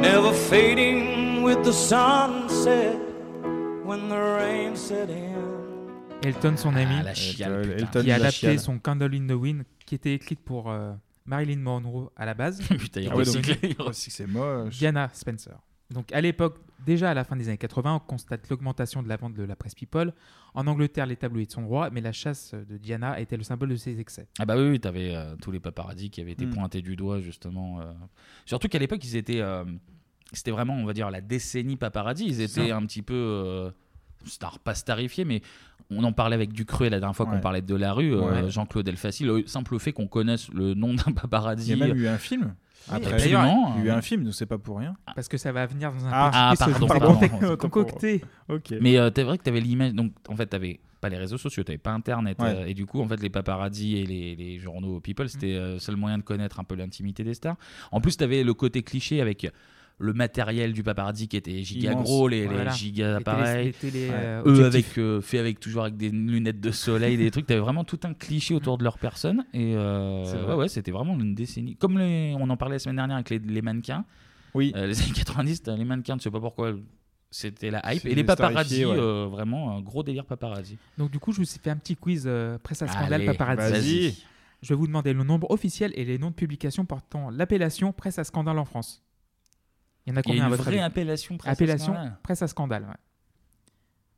never 0.00 0.32
fading 0.32 1.42
with 1.42 1.62
the 1.64 1.72
sunset 1.72 2.96
when 3.84 4.08
the 4.08 4.16
rain 4.16 4.76
set 4.76 5.10
in. 5.10 5.36
Elton, 6.22 6.56
son 6.56 6.74
ami, 6.76 6.96
Ah, 7.00 7.02
la 7.02 7.14
chiale, 7.14 7.62
putain. 7.62 7.78
Elton, 7.78 8.00
qui 8.02 8.06
la 8.08 8.14
a 8.14 8.16
adapté 8.16 8.32
chiale. 8.38 8.58
son 8.58 8.78
Candle 8.78 9.14
in 9.14 9.26
the 9.26 9.32
Wind, 9.32 9.64
qui 9.86 9.94
était 9.94 10.12
écrite 10.14 10.40
pour 10.40 10.70
euh, 10.70 10.92
Marilyn 11.24 11.60
Monroe 11.60 12.10
à 12.16 12.26
la 12.26 12.34
base. 12.34 12.60
Putain, 12.68 13.00
il 13.00 13.08
Ah 13.10 13.14
recycle, 13.16 13.56
c'est 13.92 14.26
moche. 14.26 14.76
Diana 14.78 15.08
Spencer. 15.12 15.54
Donc 15.90 16.12
à 16.12 16.20
l'époque, 16.20 16.58
déjà 16.84 17.10
à 17.10 17.14
la 17.14 17.24
fin 17.24 17.36
des 17.36 17.48
années 17.48 17.58
80, 17.58 17.94
on 17.94 17.98
constate 18.00 18.48
l'augmentation 18.50 19.02
de 19.02 19.08
la 19.08 19.16
vente 19.16 19.34
de 19.34 19.42
la 19.42 19.56
presse 19.56 19.74
People. 19.74 20.12
En 20.54 20.66
Angleterre, 20.66 21.06
les 21.06 21.16
tabloïds 21.16 21.50
sont 21.50 21.66
rois, 21.66 21.90
mais 21.90 22.00
la 22.00 22.12
chasse 22.12 22.54
de 22.54 22.76
Diana 22.76 23.20
était 23.20 23.36
le 23.36 23.42
symbole 23.42 23.68
de 23.70 23.76
ses 23.76 24.00
excès. 24.00 24.28
Ah 24.38 24.44
bah 24.46 24.56
oui, 24.56 24.68
oui 24.70 24.80
t'avais 24.80 25.14
euh, 25.14 25.36
tous 25.40 25.50
les 25.50 25.60
paparazzis 25.60 26.10
qui 26.10 26.20
avaient 26.20 26.32
été 26.32 26.46
Mm. 26.46 26.50
pointés 26.54 26.82
du 26.82 26.96
doigt 26.96 27.20
justement. 27.20 27.80
euh. 27.80 27.92
Surtout 28.46 28.68
qu'à 28.68 28.78
l'époque 28.78 29.04
ils 29.04 29.16
étaient, 29.16 29.40
euh, 29.40 29.64
c'était 30.32 30.50
vraiment 30.50 30.74
on 30.74 30.84
va 30.84 30.92
dire 30.92 31.10
la 31.10 31.20
décennie 31.20 31.76
paparazzi. 31.76 32.26
Ils 32.26 32.40
étaient 32.40 32.70
un 32.72 32.84
petit 32.86 33.02
peu, 33.02 33.72
star, 34.24 34.58
pas 34.58 34.74
starifiés, 34.74 35.24
mais 35.24 35.40
on 35.90 36.04
en 36.04 36.12
parlait 36.12 36.34
avec 36.36 36.52
Ducruet 36.52 36.88
la 36.90 37.00
dernière 37.00 37.16
fois 37.16 37.26
qu'on 37.26 37.40
parlait 37.40 37.62
de 37.62 37.74
la 37.74 37.92
rue. 37.92 38.14
Ouais. 38.14 38.48
Jean-Claude 38.50 38.86
Elfassi, 38.86 39.24
le 39.24 39.46
simple 39.46 39.78
fait 39.80 39.92
qu'on 39.92 40.06
connaisse 40.06 40.48
le 40.50 40.74
nom 40.74 40.94
d'un 40.94 41.12
paparazzi. 41.12 41.72
Il 41.72 41.78
y 41.78 41.82
a 41.82 41.86
même 41.86 41.96
eu 41.96 42.06
un 42.06 42.18
film. 42.18 42.54
Après, 42.88 43.12
absolument. 43.14 43.74
il 43.78 43.84
y 43.84 43.88
a 43.88 43.92
eu 43.92 43.96
un 43.96 44.00
film, 44.02 44.24
donc 44.24 44.34
c'est 44.34 44.46
pas 44.46 44.58
pour 44.58 44.78
rien. 44.78 44.96
Parce 45.14 45.28
que 45.28 45.36
ça 45.36 45.52
va 45.52 45.66
venir 45.66 45.92
dans 45.92 46.06
un 46.06 46.10
Ah, 46.12 46.30
Ah, 46.32 46.54
pardon, 46.58 46.86
pardon. 46.86 47.56
concocté-. 47.56 48.22
Mais 48.80 48.96
euh, 48.98 49.10
t'es 49.10 49.22
vrai 49.22 49.38
que 49.38 49.42
t'avais 49.42 49.60
l'image. 49.60 49.92
Donc 49.94 50.12
en 50.28 50.36
fait, 50.36 50.46
t'avais 50.46 50.80
pas 51.00 51.08
les 51.08 51.16
réseaux 51.18 51.38
sociaux, 51.38 51.62
t'avais 51.62 51.78
pas 51.78 51.92
Internet. 51.92 52.38
Ouais. 52.40 52.48
euh, 52.48 52.66
et 52.66 52.74
du 52.74 52.86
coup, 52.86 53.00
en 53.00 53.08
fait, 53.08 53.20
les 53.22 53.30
paparazzi 53.30 53.96
et 53.96 54.06
les, 54.06 54.34
les 54.36 54.58
journaux 54.58 55.00
People, 55.00 55.28
c'était 55.28 55.54
euh, 55.54 55.78
seul 55.78 55.96
moyen 55.96 56.18
de 56.18 56.22
connaître 56.22 56.58
un 56.60 56.64
peu 56.64 56.74
l'intimité 56.74 57.24
des 57.24 57.34
stars. 57.34 57.56
En 57.92 58.00
plus, 58.00 58.16
t'avais 58.16 58.42
le 58.44 58.54
côté 58.54 58.82
cliché 58.82 59.20
avec 59.20 59.46
le 60.02 60.12
matériel 60.14 60.72
du 60.72 60.82
paparazzi 60.82 61.28
qui 61.28 61.36
était 61.36 61.62
giga 61.62 61.92
Immense. 61.92 62.04
gros, 62.04 62.26
les, 62.26 62.40
les 62.40 62.46
Voilà. 62.46 62.70
giga 62.72 63.18
Les 63.18 63.24
télé- 63.24 63.30
appareils. 63.36 63.66
les 63.66 63.72
télé, 63.74 64.08
Ouais. 64.08 64.14
euh, 64.14 64.42
Eux 64.46 64.64
avec 64.64 64.96
euh, 64.98 65.20
fait 65.20 65.38
avec 65.38 65.60
toujours 65.60 65.82
avec 65.82 65.96
des 65.98 66.08
lunettes 66.08 66.58
de 66.60 66.70
soleil, 66.70 67.16
des 67.18 67.30
trucs. 67.30 67.46
T'avais 67.46 67.60
vraiment 67.60 67.84
tout 67.84 68.00
un 68.04 68.14
cliché 68.14 68.54
autour 68.54 68.78
de 68.78 68.84
leur 68.84 68.98
personne. 68.98 69.44
Et 69.52 69.74
euh, 69.76 70.22
vrai. 70.24 70.46
ouais, 70.54 70.54
ouais, 70.62 70.68
c'était 70.68 70.90
vraiment 70.90 71.14
une 71.18 71.34
décennie. 71.34 71.76
Comme 71.76 71.98
les- 71.98 72.34
on 72.40 72.48
en 72.48 72.56
parlait 72.56 72.76
la 72.76 72.78
semaine 72.78 72.96
dernière 72.96 73.16
avec 73.16 73.28
les, 73.30 73.60
mannequins. 73.62 74.04
Oui. 74.54 74.72
Euh, 74.74 74.86
les 74.86 75.00
années 75.02 75.12
90, 75.14 75.62
t'as 75.62 75.76
les 75.76 75.84
mannequins, 75.84 76.16
je 76.18 76.22
sais 76.22 76.30
pas 76.30 76.40
pourquoi. 76.40 76.72
C'était 77.30 77.70
la 77.70 77.80
hype. 77.94 78.06
Et 78.06 78.14
les 78.14 78.24
paparazzi, 78.24 78.84
ouais. 78.86 78.96
vraiment 79.28 79.76
un 79.76 79.80
gros 79.82 80.02
délire 80.02 80.24
paparazzi. 80.24 80.78
Donc 80.98 81.10
du 81.12 81.18
coup, 81.20 81.30
je 81.32 81.36
vous 81.36 81.44
ai 81.44 81.58
fait 81.62 81.70
un 81.70 81.76
petit 81.76 81.94
quiz 81.94 82.28
presse 82.62 82.82
à 82.82 82.88
scandale 82.88 83.24
paparazzi. 83.26 84.24
Je 84.62 84.68
vais 84.70 84.74
vous 84.74 84.86
demander 84.86 85.12
le 85.12 85.22
nombre 85.24 85.50
officiel 85.50 85.92
et 85.94 86.04
les 86.04 86.18
noms 86.18 86.30
de 86.30 86.34
publications 86.34 86.84
portant 86.84 87.30
l'appellation 87.30 87.92
presse 87.92 88.18
à 88.18 88.24
scandale 88.24 88.58
en 88.58 88.64
France. 88.64 89.02
Il 90.06 90.10
y 90.10 90.12
en 90.12 90.16
a 90.16 90.20
Il 90.24 90.28
y 90.28 90.30
a 90.30 90.32
combien 90.34 90.46
à 90.46 90.48
votre 90.48 90.62
vraie 90.62 90.74
avis 90.74 90.82
appellation 90.84 91.36
presse 91.36 91.60
à 91.60 91.78
scandale 91.78 92.18
presse 92.22 92.42
à 92.42 92.48
scandale. 92.48 92.82
ouais. 92.84 92.94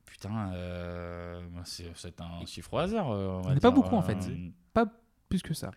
Putain, 0.06 0.52
euh, 0.52 1.40
bah, 1.52 1.62
c'est 1.64 1.90
c'est 1.96 2.20
un 2.20 2.44
chiffre 2.46 2.72
au 2.74 2.78
hasard. 2.78 3.10
euh, 3.10 3.28
on 3.28 3.40
Il 3.40 3.44
va 3.44 3.50
n'y 3.50 3.54
en 3.54 3.56
a 3.56 3.60
pas 3.60 3.70
beaucoup 3.70 3.96
en 3.96 4.02
fait. 4.02 4.16
euh, 4.28 4.50
Pas 4.72 4.86
plus 5.28 5.42
que 5.42 5.54
ça. 5.54 5.70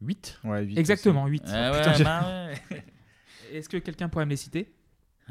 8 0.00 0.40
Ouais, 0.44 0.64
huit 0.64 0.76
Exactement, 0.78 1.24
aussi. 1.24 1.32
8. 1.32 1.42
Ah 1.46 1.70
ouais, 1.72 2.02
bah 2.04 2.46
ouais. 2.70 2.84
Est-ce 3.52 3.68
que 3.68 3.76
quelqu'un 3.76 4.08
pourrait 4.08 4.24
me 4.24 4.30
les 4.30 4.36
citer? 4.36 4.74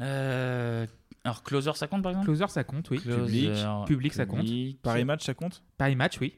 Euh, 0.00 0.86
alors, 1.24 1.42
Closer, 1.42 1.72
ça 1.74 1.86
compte 1.86 2.02
par 2.02 2.10
exemple? 2.12 2.26
Closer, 2.26 2.46
ça 2.48 2.64
compte, 2.64 2.88
oui. 2.90 2.98
Closer, 3.00 3.52
Public, 3.86 4.14
ça 4.14 4.24
compte. 4.24 4.40
Public. 4.40 4.80
Paris 4.80 5.04
Match, 5.04 5.24
ça 5.24 5.34
compte? 5.34 5.62
Paris 5.76 5.94
Match, 5.96 6.18
oui. 6.20 6.34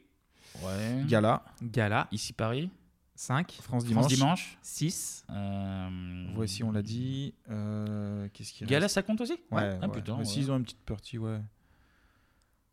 Ouais. 0.63 1.03
Gala. 1.07 1.43
Gala. 1.61 2.07
Ici 2.11 2.33
Paris. 2.33 2.69
5. 3.15 3.51
France 3.61 3.85
Dimanche. 3.85 4.07
Dimanche. 4.07 4.57
6. 4.61 5.25
Euh, 5.29 6.25
Voici, 6.35 6.63
on 6.63 6.71
l'a 6.71 6.81
dit. 6.81 7.33
Euh, 7.49 8.27
Qu'est-ce 8.33 8.53
qu'il 8.53 8.67
Gala, 8.67 8.87
ça 8.89 9.01
compte 9.03 9.21
aussi 9.21 9.33
Ouais. 9.51 9.77
Ah, 9.81 9.87
ouais. 9.87 9.91
putain, 9.93 10.19
Aussi, 10.19 10.39
ouais. 10.39 10.45
ils 10.45 10.51
ont 10.51 10.57
une 10.57 10.63
petite 10.63 10.81
partie, 10.85 11.17
ouais. 11.17 11.39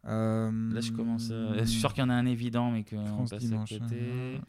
Euh, 0.04 0.72
Là, 0.72 0.80
je 0.80 0.90
commence 0.90 1.30
à. 1.30 1.58
Je 1.58 1.64
suis 1.64 1.78
sûr 1.78 1.92
qu'il 1.94 2.02
y 2.02 2.06
en 2.06 2.10
a 2.10 2.14
un 2.14 2.26
évident, 2.26 2.70
mais 2.72 2.82
qu'on 2.84 3.06
France 3.06 3.30
passe 3.30 3.44
Dimanche, 3.44 3.72
à 3.72 3.78
côté. 3.78 4.40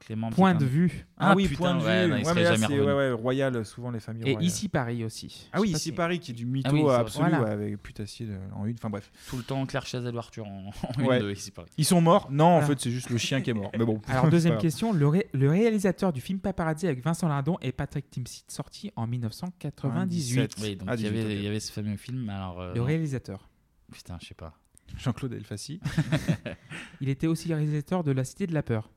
Clément. 0.00 0.30
Point 0.30 0.54
putain. 0.54 0.64
de 0.64 0.70
vue. 0.70 1.06
Ah, 1.18 1.34
oui, 1.36 1.46
putain, 1.46 1.56
point 1.58 1.74
de 1.74 1.80
vue. 1.80 1.86
ouais, 1.86 2.08
non, 2.08 2.16
il 2.16 2.18
Ouais, 2.18 2.24
serait 2.24 2.34
mais 2.34 2.42
là, 2.42 2.52
jamais 2.54 2.66
c'est 2.66 2.72
revenu. 2.72 2.86
ouais, 2.86 2.94
ouais, 2.96 3.12
Royal, 3.12 3.64
souvent 3.66 3.90
les 3.90 4.00
familles 4.00 4.22
Et 4.22 4.32
royales. 4.32 4.42
ici 4.44 4.68
Paris 4.70 5.04
aussi. 5.04 5.48
Ah 5.52 5.60
oui, 5.60 5.70
ici 5.70 5.92
Paris 5.92 6.18
qui 6.20 6.30
est 6.30 6.34
du 6.34 6.46
mytho 6.46 6.70
Ah 6.70 6.72
oui, 6.72 6.88
absolu 6.90 7.28
Voilà. 7.28 7.44
ouais, 7.44 7.50
avec 7.50 7.82
Putassier 7.82 8.26
de- 8.26 8.38
en 8.56 8.64
une. 8.66 8.74
Enfin 8.76 8.88
bref. 8.90 9.12
Tout 9.28 9.36
le 9.36 9.42
temps, 9.42 9.64
Claire 9.66 9.84
Chazal 9.86 10.14
ou 10.14 10.18
Arthur 10.18 10.46
en, 10.46 10.70
en 10.98 11.04
Ouais. 11.04 11.20
une 11.20 11.26
de 11.26 11.32
ici 11.32 11.50
Paris. 11.50 11.68
Ils 11.76 11.84
sont 11.84 12.00
morts 12.00 12.28
Non, 12.30 12.56
en 12.56 12.62
fait, 12.62 12.80
c'est 12.80 12.90
juste 12.90 13.10
le 13.10 13.18
chien 13.18 13.42
qui 13.42 13.50
est 13.50 13.54
mort. 13.54 13.70
Mais 13.78 13.84
bon. 13.84 14.00
Alors, 14.08 14.28
deuxième 14.30 14.56
question. 14.58 14.92
Le, 14.94 15.06
ré- 15.06 15.28
le 15.34 15.50
réalisateur 15.50 16.12
du 16.14 16.20
film 16.22 16.38
Paparazzi 16.40 16.86
avec 16.86 17.04
Vincent 17.04 17.28
Lindon 17.28 17.58
et 17.60 17.70
Patrick 17.70 18.08
Timsit, 18.10 18.44
sorti 18.48 18.90
en 18.96 19.06
1998. 19.06 20.54
Oui, 20.62 20.76
donc 20.76 20.88
Ah, 20.90 20.94
il, 20.96 21.00
y 21.00 21.02
18, 21.04 21.08
avait, 21.08 21.24
ok. 21.24 21.38
il 21.38 21.44
y 21.44 21.46
avait 21.46 21.60
ce 21.60 21.72
fameux 21.72 21.96
film. 21.96 22.28
Alors, 22.30 22.60
euh, 22.60 22.74
Le 22.74 22.80
réalisateur. 22.82 23.48
Putain, 23.92 24.16
je 24.20 24.28
sais 24.28 24.34
pas. 24.34 24.54
Jean-Claude 24.98 25.32
Elfassi. 25.34 25.80
Il 27.00 27.08
était 27.08 27.26
aussi 27.26 27.52
réalisateur 27.52 28.02
de 28.02 28.10
La 28.12 28.24
Cité 28.24 28.46
de 28.46 28.54
la 28.54 28.62
Peur. 28.62 28.90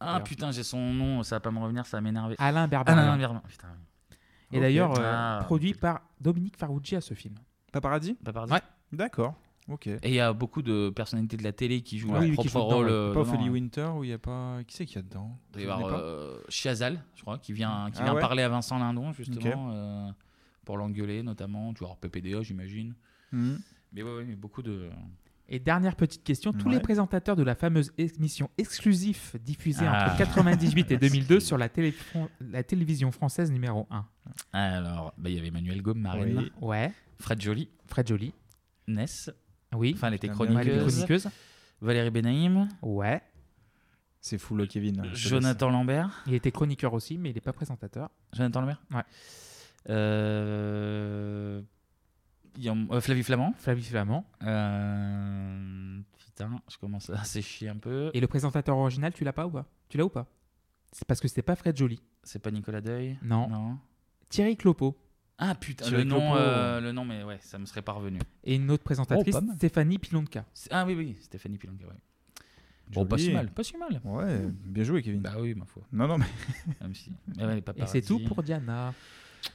Ah 0.00 0.14
Alors. 0.16 0.24
putain, 0.24 0.50
j'ai 0.52 0.62
son 0.62 0.92
nom, 0.92 1.22
ça 1.22 1.36
va 1.36 1.40
pas 1.40 1.50
me 1.50 1.58
revenir, 1.58 1.84
ça 1.86 1.96
va 1.96 2.00
m'énerver. 2.00 2.36
Alain 2.38 2.68
Berberian. 2.68 2.98
Alain 2.98 3.16
Berberian, 3.16 3.42
putain. 3.48 3.68
Et 4.52 4.60
d'ailleurs, 4.60 4.98
euh, 4.98 5.02
Ah, 5.40 5.42
produit 5.44 5.74
par 5.74 6.00
Dominique 6.20 6.56
Farrugia 6.56 6.98
à 6.98 7.00
ce 7.00 7.14
film. 7.14 7.34
Paparazzi 7.72 8.14
Paparazzi. 8.14 8.52
Ouais. 8.52 8.60
D'accord. 8.92 9.34
Ok. 9.68 9.86
Et 9.88 9.98
il 10.04 10.14
y 10.14 10.20
a 10.20 10.32
beaucoup 10.32 10.62
de 10.62 10.88
personnalités 10.88 11.36
de 11.36 11.42
la 11.42 11.52
télé 11.52 11.82
qui 11.82 11.98
jouent 11.98 12.08
Ouais, 12.12 12.20
leur 12.20 12.30
oui, 12.30 12.36
qui 12.38 12.48
propre 12.48 12.66
dedans, 12.68 12.76
rôle. 12.76 12.86
ouais. 12.86 12.92
euh, 12.92 13.12
Pas 13.12 13.20
dedans, 13.20 13.32
Ophélie 13.32 13.48
hein. 13.48 13.52
Winter 13.52 13.90
où 13.96 14.04
il 14.04 14.10
y 14.10 14.12
a 14.14 14.18
pas. 14.18 14.58
Qui 14.66 14.76
c'est 14.76 14.86
qu'il 14.86 14.96
y 14.96 14.98
a 15.00 15.02
dedans? 15.02 15.38
Il 15.50 15.52
doit 15.52 15.62
y 15.62 15.64
avoir 15.82 16.00
euh, 16.00 16.38
Chiazal, 16.48 17.04
je 17.14 17.20
crois, 17.20 17.36
qui 17.38 17.52
vient, 17.52 17.90
qui 17.92 17.98
Ah 18.00 18.04
vient 18.04 18.14
ouais 18.14 18.20
parler 18.20 18.42
à 18.42 18.48
Vincent 18.48 18.78
Lindon, 18.78 19.12
justement, 19.12 19.70
euh, 19.74 20.10
pour 20.64 20.78
l'engueuler, 20.78 21.22
notamment. 21.22 21.74
Tu 21.74 21.84
vois, 21.84 21.94
PPDA, 22.00 22.40
j'imagine. 22.42 22.94
Mhm. 23.32 23.58
Mais 23.92 24.02
ouais, 24.02 24.16
ouais, 24.16 24.24
mais 24.24 24.36
beaucoup 24.36 24.62
de. 24.62 24.88
Et 25.50 25.58
dernière 25.58 25.96
petite 25.96 26.24
question, 26.24 26.52
tous 26.52 26.66
Ouais. 26.68 26.74
les 26.74 26.80
présentateurs 26.80 27.34
de 27.34 27.42
la 27.42 27.54
fameuse 27.54 27.90
émission 27.96 28.50
exclusive 28.58 29.32
diffusée 29.42 29.86
Ah. 29.88 30.08
entre 30.08 30.18
98 30.18 30.90
et 30.92 30.96
2002 30.98 31.40
sur 31.40 31.56
la, 31.56 31.68
télé- 31.70 31.94
la 32.40 32.62
télévision 32.62 33.10
française 33.12 33.50
numéro 33.50 33.86
1. 33.90 34.04
Alors, 34.52 35.14
bah, 35.16 35.30
il 35.30 35.36
y 35.36 35.38
avait 35.38 35.48
Emmanuel 35.48 35.80
Gaume, 35.80 36.00
Marine, 36.00 36.38
Oui. 36.38 36.52
Ouais. 36.60 36.92
Fred 37.18 37.40
Joly, 37.40 37.68
Fred 37.86 38.06
Joly. 38.06 38.34
Ness, 38.88 39.30
Oui. 39.74 39.92
enfin, 39.94 40.08
elle 40.08 40.14
était 40.14 40.28
chroniqueuse, 40.28 40.92
chroniqueuses. 40.94 41.28
Valérie 41.80 42.10
Benaïm, 42.10 42.68
Ouais. 42.82 43.22
C'est 44.20 44.36
fou 44.38 44.54
le 44.56 44.66
Kevin. 44.66 45.00
laisse. 45.02 45.16
Jonathan 45.16 45.70
Lambert. 45.70 46.24
Il 46.26 46.34
était 46.34 46.50
chroniqueur 46.50 46.92
aussi, 46.92 47.16
mais 47.16 47.30
il 47.30 47.34
n'est 47.34 47.40
pas 47.40 47.52
présentateur. 47.54 48.10
Jonathan 48.34 48.60
Lambert 48.60 48.82
Ouais. 48.94 49.02
Euh... 49.88 51.62
il 52.56 52.64
y 52.64 52.68
a- 52.68 52.74
euh, 52.92 53.00
Flavie 53.00 53.22
Flamand. 53.22 53.52
Flavie 53.58 53.82
Flamand. 53.84 54.24
Euh, 54.42 56.00
Putain, 56.18 56.60
je 56.70 56.76
commence 56.78 57.10
à 57.10 57.24
sécher 57.24 57.68
un 57.68 57.76
peu. 57.76 58.10
Et 58.14 58.20
le 58.20 58.26
présentateur 58.26 58.76
original, 58.76 59.12
tu 59.12 59.24
l'as 59.24 59.32
pas 59.32 59.46
ou 59.46 59.50
pas? 59.50 59.66
Tu 59.88 59.98
l'as 59.98 60.04
ou 60.04 60.08
pas? 60.08 60.26
C'est 60.92 61.04
parce 61.06 61.20
que 61.20 61.28
c'était 61.28 61.42
pas 61.42 61.56
Fred 61.56 61.76
Joly. 61.76 62.00
C'est 62.22 62.38
pas 62.38 62.50
Nicolas 62.50 62.80
Deuil? 62.80 63.18
Non. 63.22 63.48
Non. 63.48 63.78
Thierry 64.28 64.56
Clopo. 64.56 64.96
Ah 65.38 65.54
putain, 65.54 65.84
Thierry 65.84 66.02
le 66.04 66.08
nom, 66.08 66.34
euh, 66.36 66.80
le 66.80 66.92
nom, 66.92 67.04
mais 67.04 67.22
ouais, 67.24 67.38
ça 67.40 67.58
me 67.58 67.66
serait 67.66 67.82
pas 67.82 67.92
revenu. 67.92 68.18
Et 68.44 68.56
une 68.56 68.70
autre 68.70 68.82
présentatrice, 68.84 69.36
Oh. 69.40 69.52
Stéphanie 69.56 69.98
Pilonka. 69.98 70.44
C'est- 70.52 70.68
Ah 70.72 70.84
oui, 70.86 70.94
oui, 70.94 71.16
Stéphanie 71.20 71.58
Pilonka, 71.58 71.86
ouais. 71.86 71.92
Bon, 72.92 73.04
pas 73.04 73.18
si 73.18 73.30
mal, 73.32 73.50
pas 73.50 73.62
si 73.62 73.76
mal. 73.76 74.00
Ouais, 74.04 74.40
bien 74.64 74.82
joué, 74.82 75.02
Kevin. 75.02 75.20
Bah 75.20 75.34
oui, 75.38 75.54
ma 75.54 75.66
foi. 75.66 75.82
Non, 75.92 76.08
non, 76.08 76.18
mais. 76.18 76.26
Même 76.80 76.94
si. 76.94 77.12
Mais 77.36 77.44
ouais, 77.44 77.54
les 77.56 77.82
Et 77.82 77.86
c'est 77.86 78.00
tout 78.02 78.18
pour 78.20 78.42
Diana. 78.42 78.94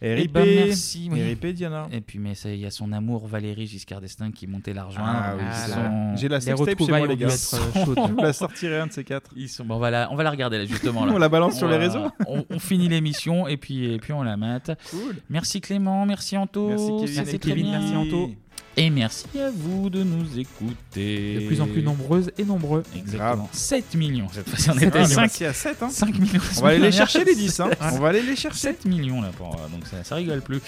Eh 0.01 0.15
RIP. 0.15 0.31
ben, 0.31 0.45
merci. 0.67 1.09
oui. 1.11 1.21
RIP, 1.21 1.45
Diana. 1.47 1.87
Et 1.91 2.01
puis, 2.01 2.19
mais 2.19 2.33
il 2.45 2.57
y 2.57 2.65
a 2.65 2.71
son 2.71 2.91
amour 2.91 3.27
Valérie 3.27 3.67
Giscard 3.67 4.01
d'Estaing 4.01 4.31
qui 4.31 4.47
montait 4.47 4.73
la 4.73 4.83
rejoindre. 4.85 5.11
Ah 5.13 5.35
oui. 5.37 6.17
J'ai 6.17 6.27
la 6.27 6.41
sextape 6.41 6.79
chez 6.79 6.87
moi, 6.87 7.07
les 7.07 7.17
gars. 7.17 7.27
être, 7.27 7.55
euh, 7.87 8.07
la 8.21 8.33
sortirait 8.33 8.79
un 8.79 8.87
de 8.87 8.91
ces 8.91 9.03
quatre. 9.03 9.31
Ils 9.35 9.49
sont... 9.49 9.63
bon, 9.63 9.75
on, 9.75 9.79
va 9.79 9.91
la... 9.91 10.11
on 10.11 10.15
va 10.15 10.23
la 10.23 10.31
regarder 10.31 10.57
là, 10.57 10.65
justement. 10.65 11.05
Là. 11.05 11.13
On 11.15 11.17
la 11.17 11.29
balance 11.29 11.57
sur 11.57 11.67
les 11.67 11.77
réseaux. 11.77 12.07
on, 12.27 12.45
on 12.49 12.59
finit 12.59 12.89
l'émission 12.89 13.47
et 13.47 13.57
puis, 13.57 13.93
et 13.93 13.97
puis 13.99 14.13
on 14.13 14.23
la 14.23 14.35
mate. 14.37 14.71
Cool. 14.89 15.17
Merci 15.29 15.61
Clément, 15.61 16.05
merci 16.05 16.37
Anto. 16.37 16.69
Merci 16.69 17.39
Kevin. 17.39 17.71
merci 17.71 17.95
Anto. 17.95 18.31
Et 18.75 18.89
merci 18.89 19.25
à 19.39 19.51
vous 19.51 19.89
de 19.89 20.03
nous 20.03 20.39
écouter. 20.39 21.39
De 21.41 21.47
plus 21.47 21.61
en 21.61 21.67
plus 21.67 21.83
nombreuses 21.83 22.31
et 22.37 22.43
nombreux. 22.43 22.83
Exactement. 22.95 23.47
7 23.51 23.95
millions 23.95 24.27
cette 24.31 24.49
fois-ci. 24.49 24.69
On 24.71 24.77
était 24.77 24.97
à 24.97 25.03
millions. 25.03 25.15
5, 25.15 25.31
C'est 25.31 25.45
à 25.45 25.53
7, 25.53 25.83
hein. 25.83 25.89
5 25.91 26.17
millions. 26.17 26.41
On 26.57 26.61
va 26.61 26.69
aller 26.69 26.79
les 26.79 26.91
chercher, 26.91 27.23
les 27.23 27.35
10, 27.35 27.59
hein. 27.59 27.69
On 27.93 27.99
va 27.99 28.09
aller 28.09 28.23
les 28.23 28.35
chercher. 28.35 28.59
7 28.59 28.85
millions 28.85 29.21
là, 29.21 29.29
pour, 29.37 29.53
euh, 29.55 29.67
donc 29.69 29.85
ça, 29.85 30.03
ça 30.03 30.15
rigole 30.15 30.41
plus. 30.41 30.59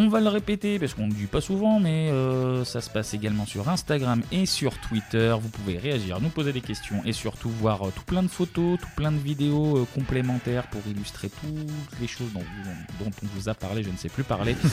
On 0.00 0.06
va 0.08 0.20
le 0.20 0.28
répéter 0.28 0.78
parce 0.78 0.94
qu'on 0.94 1.08
ne 1.08 1.12
le 1.12 1.16
dit 1.16 1.26
pas 1.26 1.40
souvent, 1.40 1.80
mais 1.80 2.08
euh, 2.12 2.64
ça 2.64 2.80
se 2.80 2.88
passe 2.88 3.14
également 3.14 3.46
sur 3.46 3.68
Instagram 3.68 4.22
et 4.30 4.46
sur 4.46 4.78
Twitter. 4.78 5.34
Vous 5.42 5.48
pouvez 5.48 5.76
réagir, 5.76 6.20
nous 6.20 6.28
poser 6.28 6.52
des 6.52 6.60
questions 6.60 7.02
et 7.04 7.12
surtout 7.12 7.50
voir 7.50 7.82
euh, 7.88 7.92
tout 7.92 8.04
plein 8.04 8.22
de 8.22 8.28
photos, 8.28 8.78
tout 8.78 8.86
plein 8.94 9.10
de 9.10 9.18
vidéos 9.18 9.76
euh, 9.78 9.86
complémentaires 9.96 10.68
pour 10.68 10.82
illustrer 10.88 11.28
toutes 11.30 12.00
les 12.00 12.06
choses 12.06 12.32
dont, 12.32 12.38
vous- 12.40 13.04
dont 13.04 13.10
on 13.24 13.26
vous 13.34 13.48
a 13.48 13.54
parlé, 13.54 13.82
je 13.82 13.90
ne 13.90 13.96
sais 13.96 14.08
plus 14.08 14.22
parler. 14.24 14.54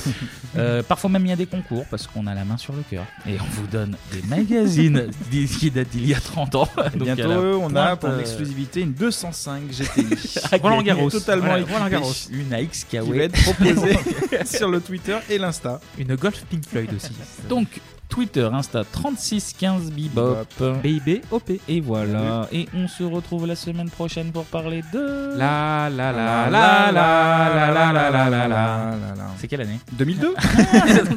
Euh, 0.58 0.82
parfois 0.84 1.10
même 1.10 1.26
il 1.26 1.30
y 1.30 1.34
a 1.34 1.36
des 1.36 1.48
concours 1.48 1.86
parce 1.92 2.08
qu'on 2.08 2.28
a 2.28 2.34
la 2.34 2.46
main 2.46 2.56
sur 2.56 2.72
le 2.74 2.82
cœur 2.90 3.04
et 3.28 3.34
on 3.42 3.44
vous 3.60 3.68
donne 3.68 3.98
des 4.14 4.22
magazines 4.22 5.10
qui 5.60 5.70
datent 5.70 5.90
d'il 5.90 6.08
y 6.08 6.14
a 6.14 6.20
30 6.22 6.56
ans. 6.56 6.70
Donc, 6.96 7.04
bientôt, 7.04 7.60
on 7.62 7.76
a 7.76 7.98
pour 7.98 8.10
euh, 8.10 8.18
l'exclusivité 8.20 8.82
une 8.82 8.94
205 8.94 9.64
GTI. 9.70 10.40
à 10.54 10.58
Roland. 10.58 10.82
Garros. 10.82 11.10
Totalement 11.10 11.44
Voilà, 11.48 11.60
équipée. 11.60 11.74
Roland 11.74 11.90
Garros. 11.90 12.14
Une 12.32 12.54
AX 12.54 12.86
qui 12.86 12.98
va 12.98 13.16
être 13.18 13.44
proposée 13.44 14.00
sur 14.46 14.70
le 14.70 14.80
Twitter 14.80 15.15
et 15.30 15.38
l'Insta. 15.38 15.80
Une 15.98 16.16
Golf 16.16 16.44
Pink 16.50 16.66
Floyd 16.66 16.90
aussi. 16.94 17.12
Donc, 17.50 17.82
Twitter, 18.10 18.48
Insta 18.54 18.84
3615 18.84 19.92
Bebop. 19.92 20.46
BIB 20.82 21.22
OP. 21.32 21.52
Et 21.68 21.82
voilà. 21.82 22.48
Et 22.52 22.68
on 22.74 22.88
se 22.88 23.04
retrouve 23.04 23.48
la 23.48 23.56
semaine 23.56 23.90
prochaine 23.90 24.32
pour 24.32 24.46
parler 24.46 24.84
de. 24.94 25.38
La 25.38 25.90
la 25.90 26.12
la 26.12 26.50
la 26.50 26.92
la 26.92 26.92
la 26.92 27.92
la 27.92 27.92
la 27.94 28.12
la 28.12 28.30
la 28.30 28.48
la. 28.48 28.96
C'est 29.38 29.48
quelle 29.48 29.62
année 29.62 29.80
2002 29.94 30.34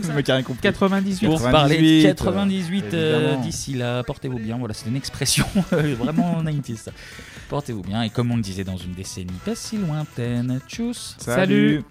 Le 0.09 0.15
mec 0.15 0.29
a 0.29 0.35
rien 0.35 0.43
compris. 0.43 0.63
98. 0.63 1.27
Pour 1.27 1.43
parler 1.43 1.77
de 1.77 2.09
98, 2.09 2.83
98 2.83 2.95
euh, 2.95 3.19
évidemment. 3.19 3.43
d'ici 3.43 3.75
là, 3.75 4.03
portez-vous 4.03 4.39
bien. 4.39 4.59
Voilà, 4.59 4.75
c'est 4.75 4.89
une 4.89 4.97
expression 4.97 5.47
euh, 5.73 5.95
vraiment 5.99 6.43
90s. 6.43 6.77
ça. 6.77 6.91
Portez-vous 7.49 7.83
bien. 7.83 8.03
Et 8.03 8.11
comme 8.11 8.31
on 8.33 8.37
le 8.37 8.43
disait 8.43 8.65
dans 8.65 8.77
une 8.77 8.93
décennie 8.93 9.39
pas 9.45 9.55
si 9.55 9.77
lointaine, 9.77 10.61
tchuss. 10.67 11.17
Salut. 11.19 11.85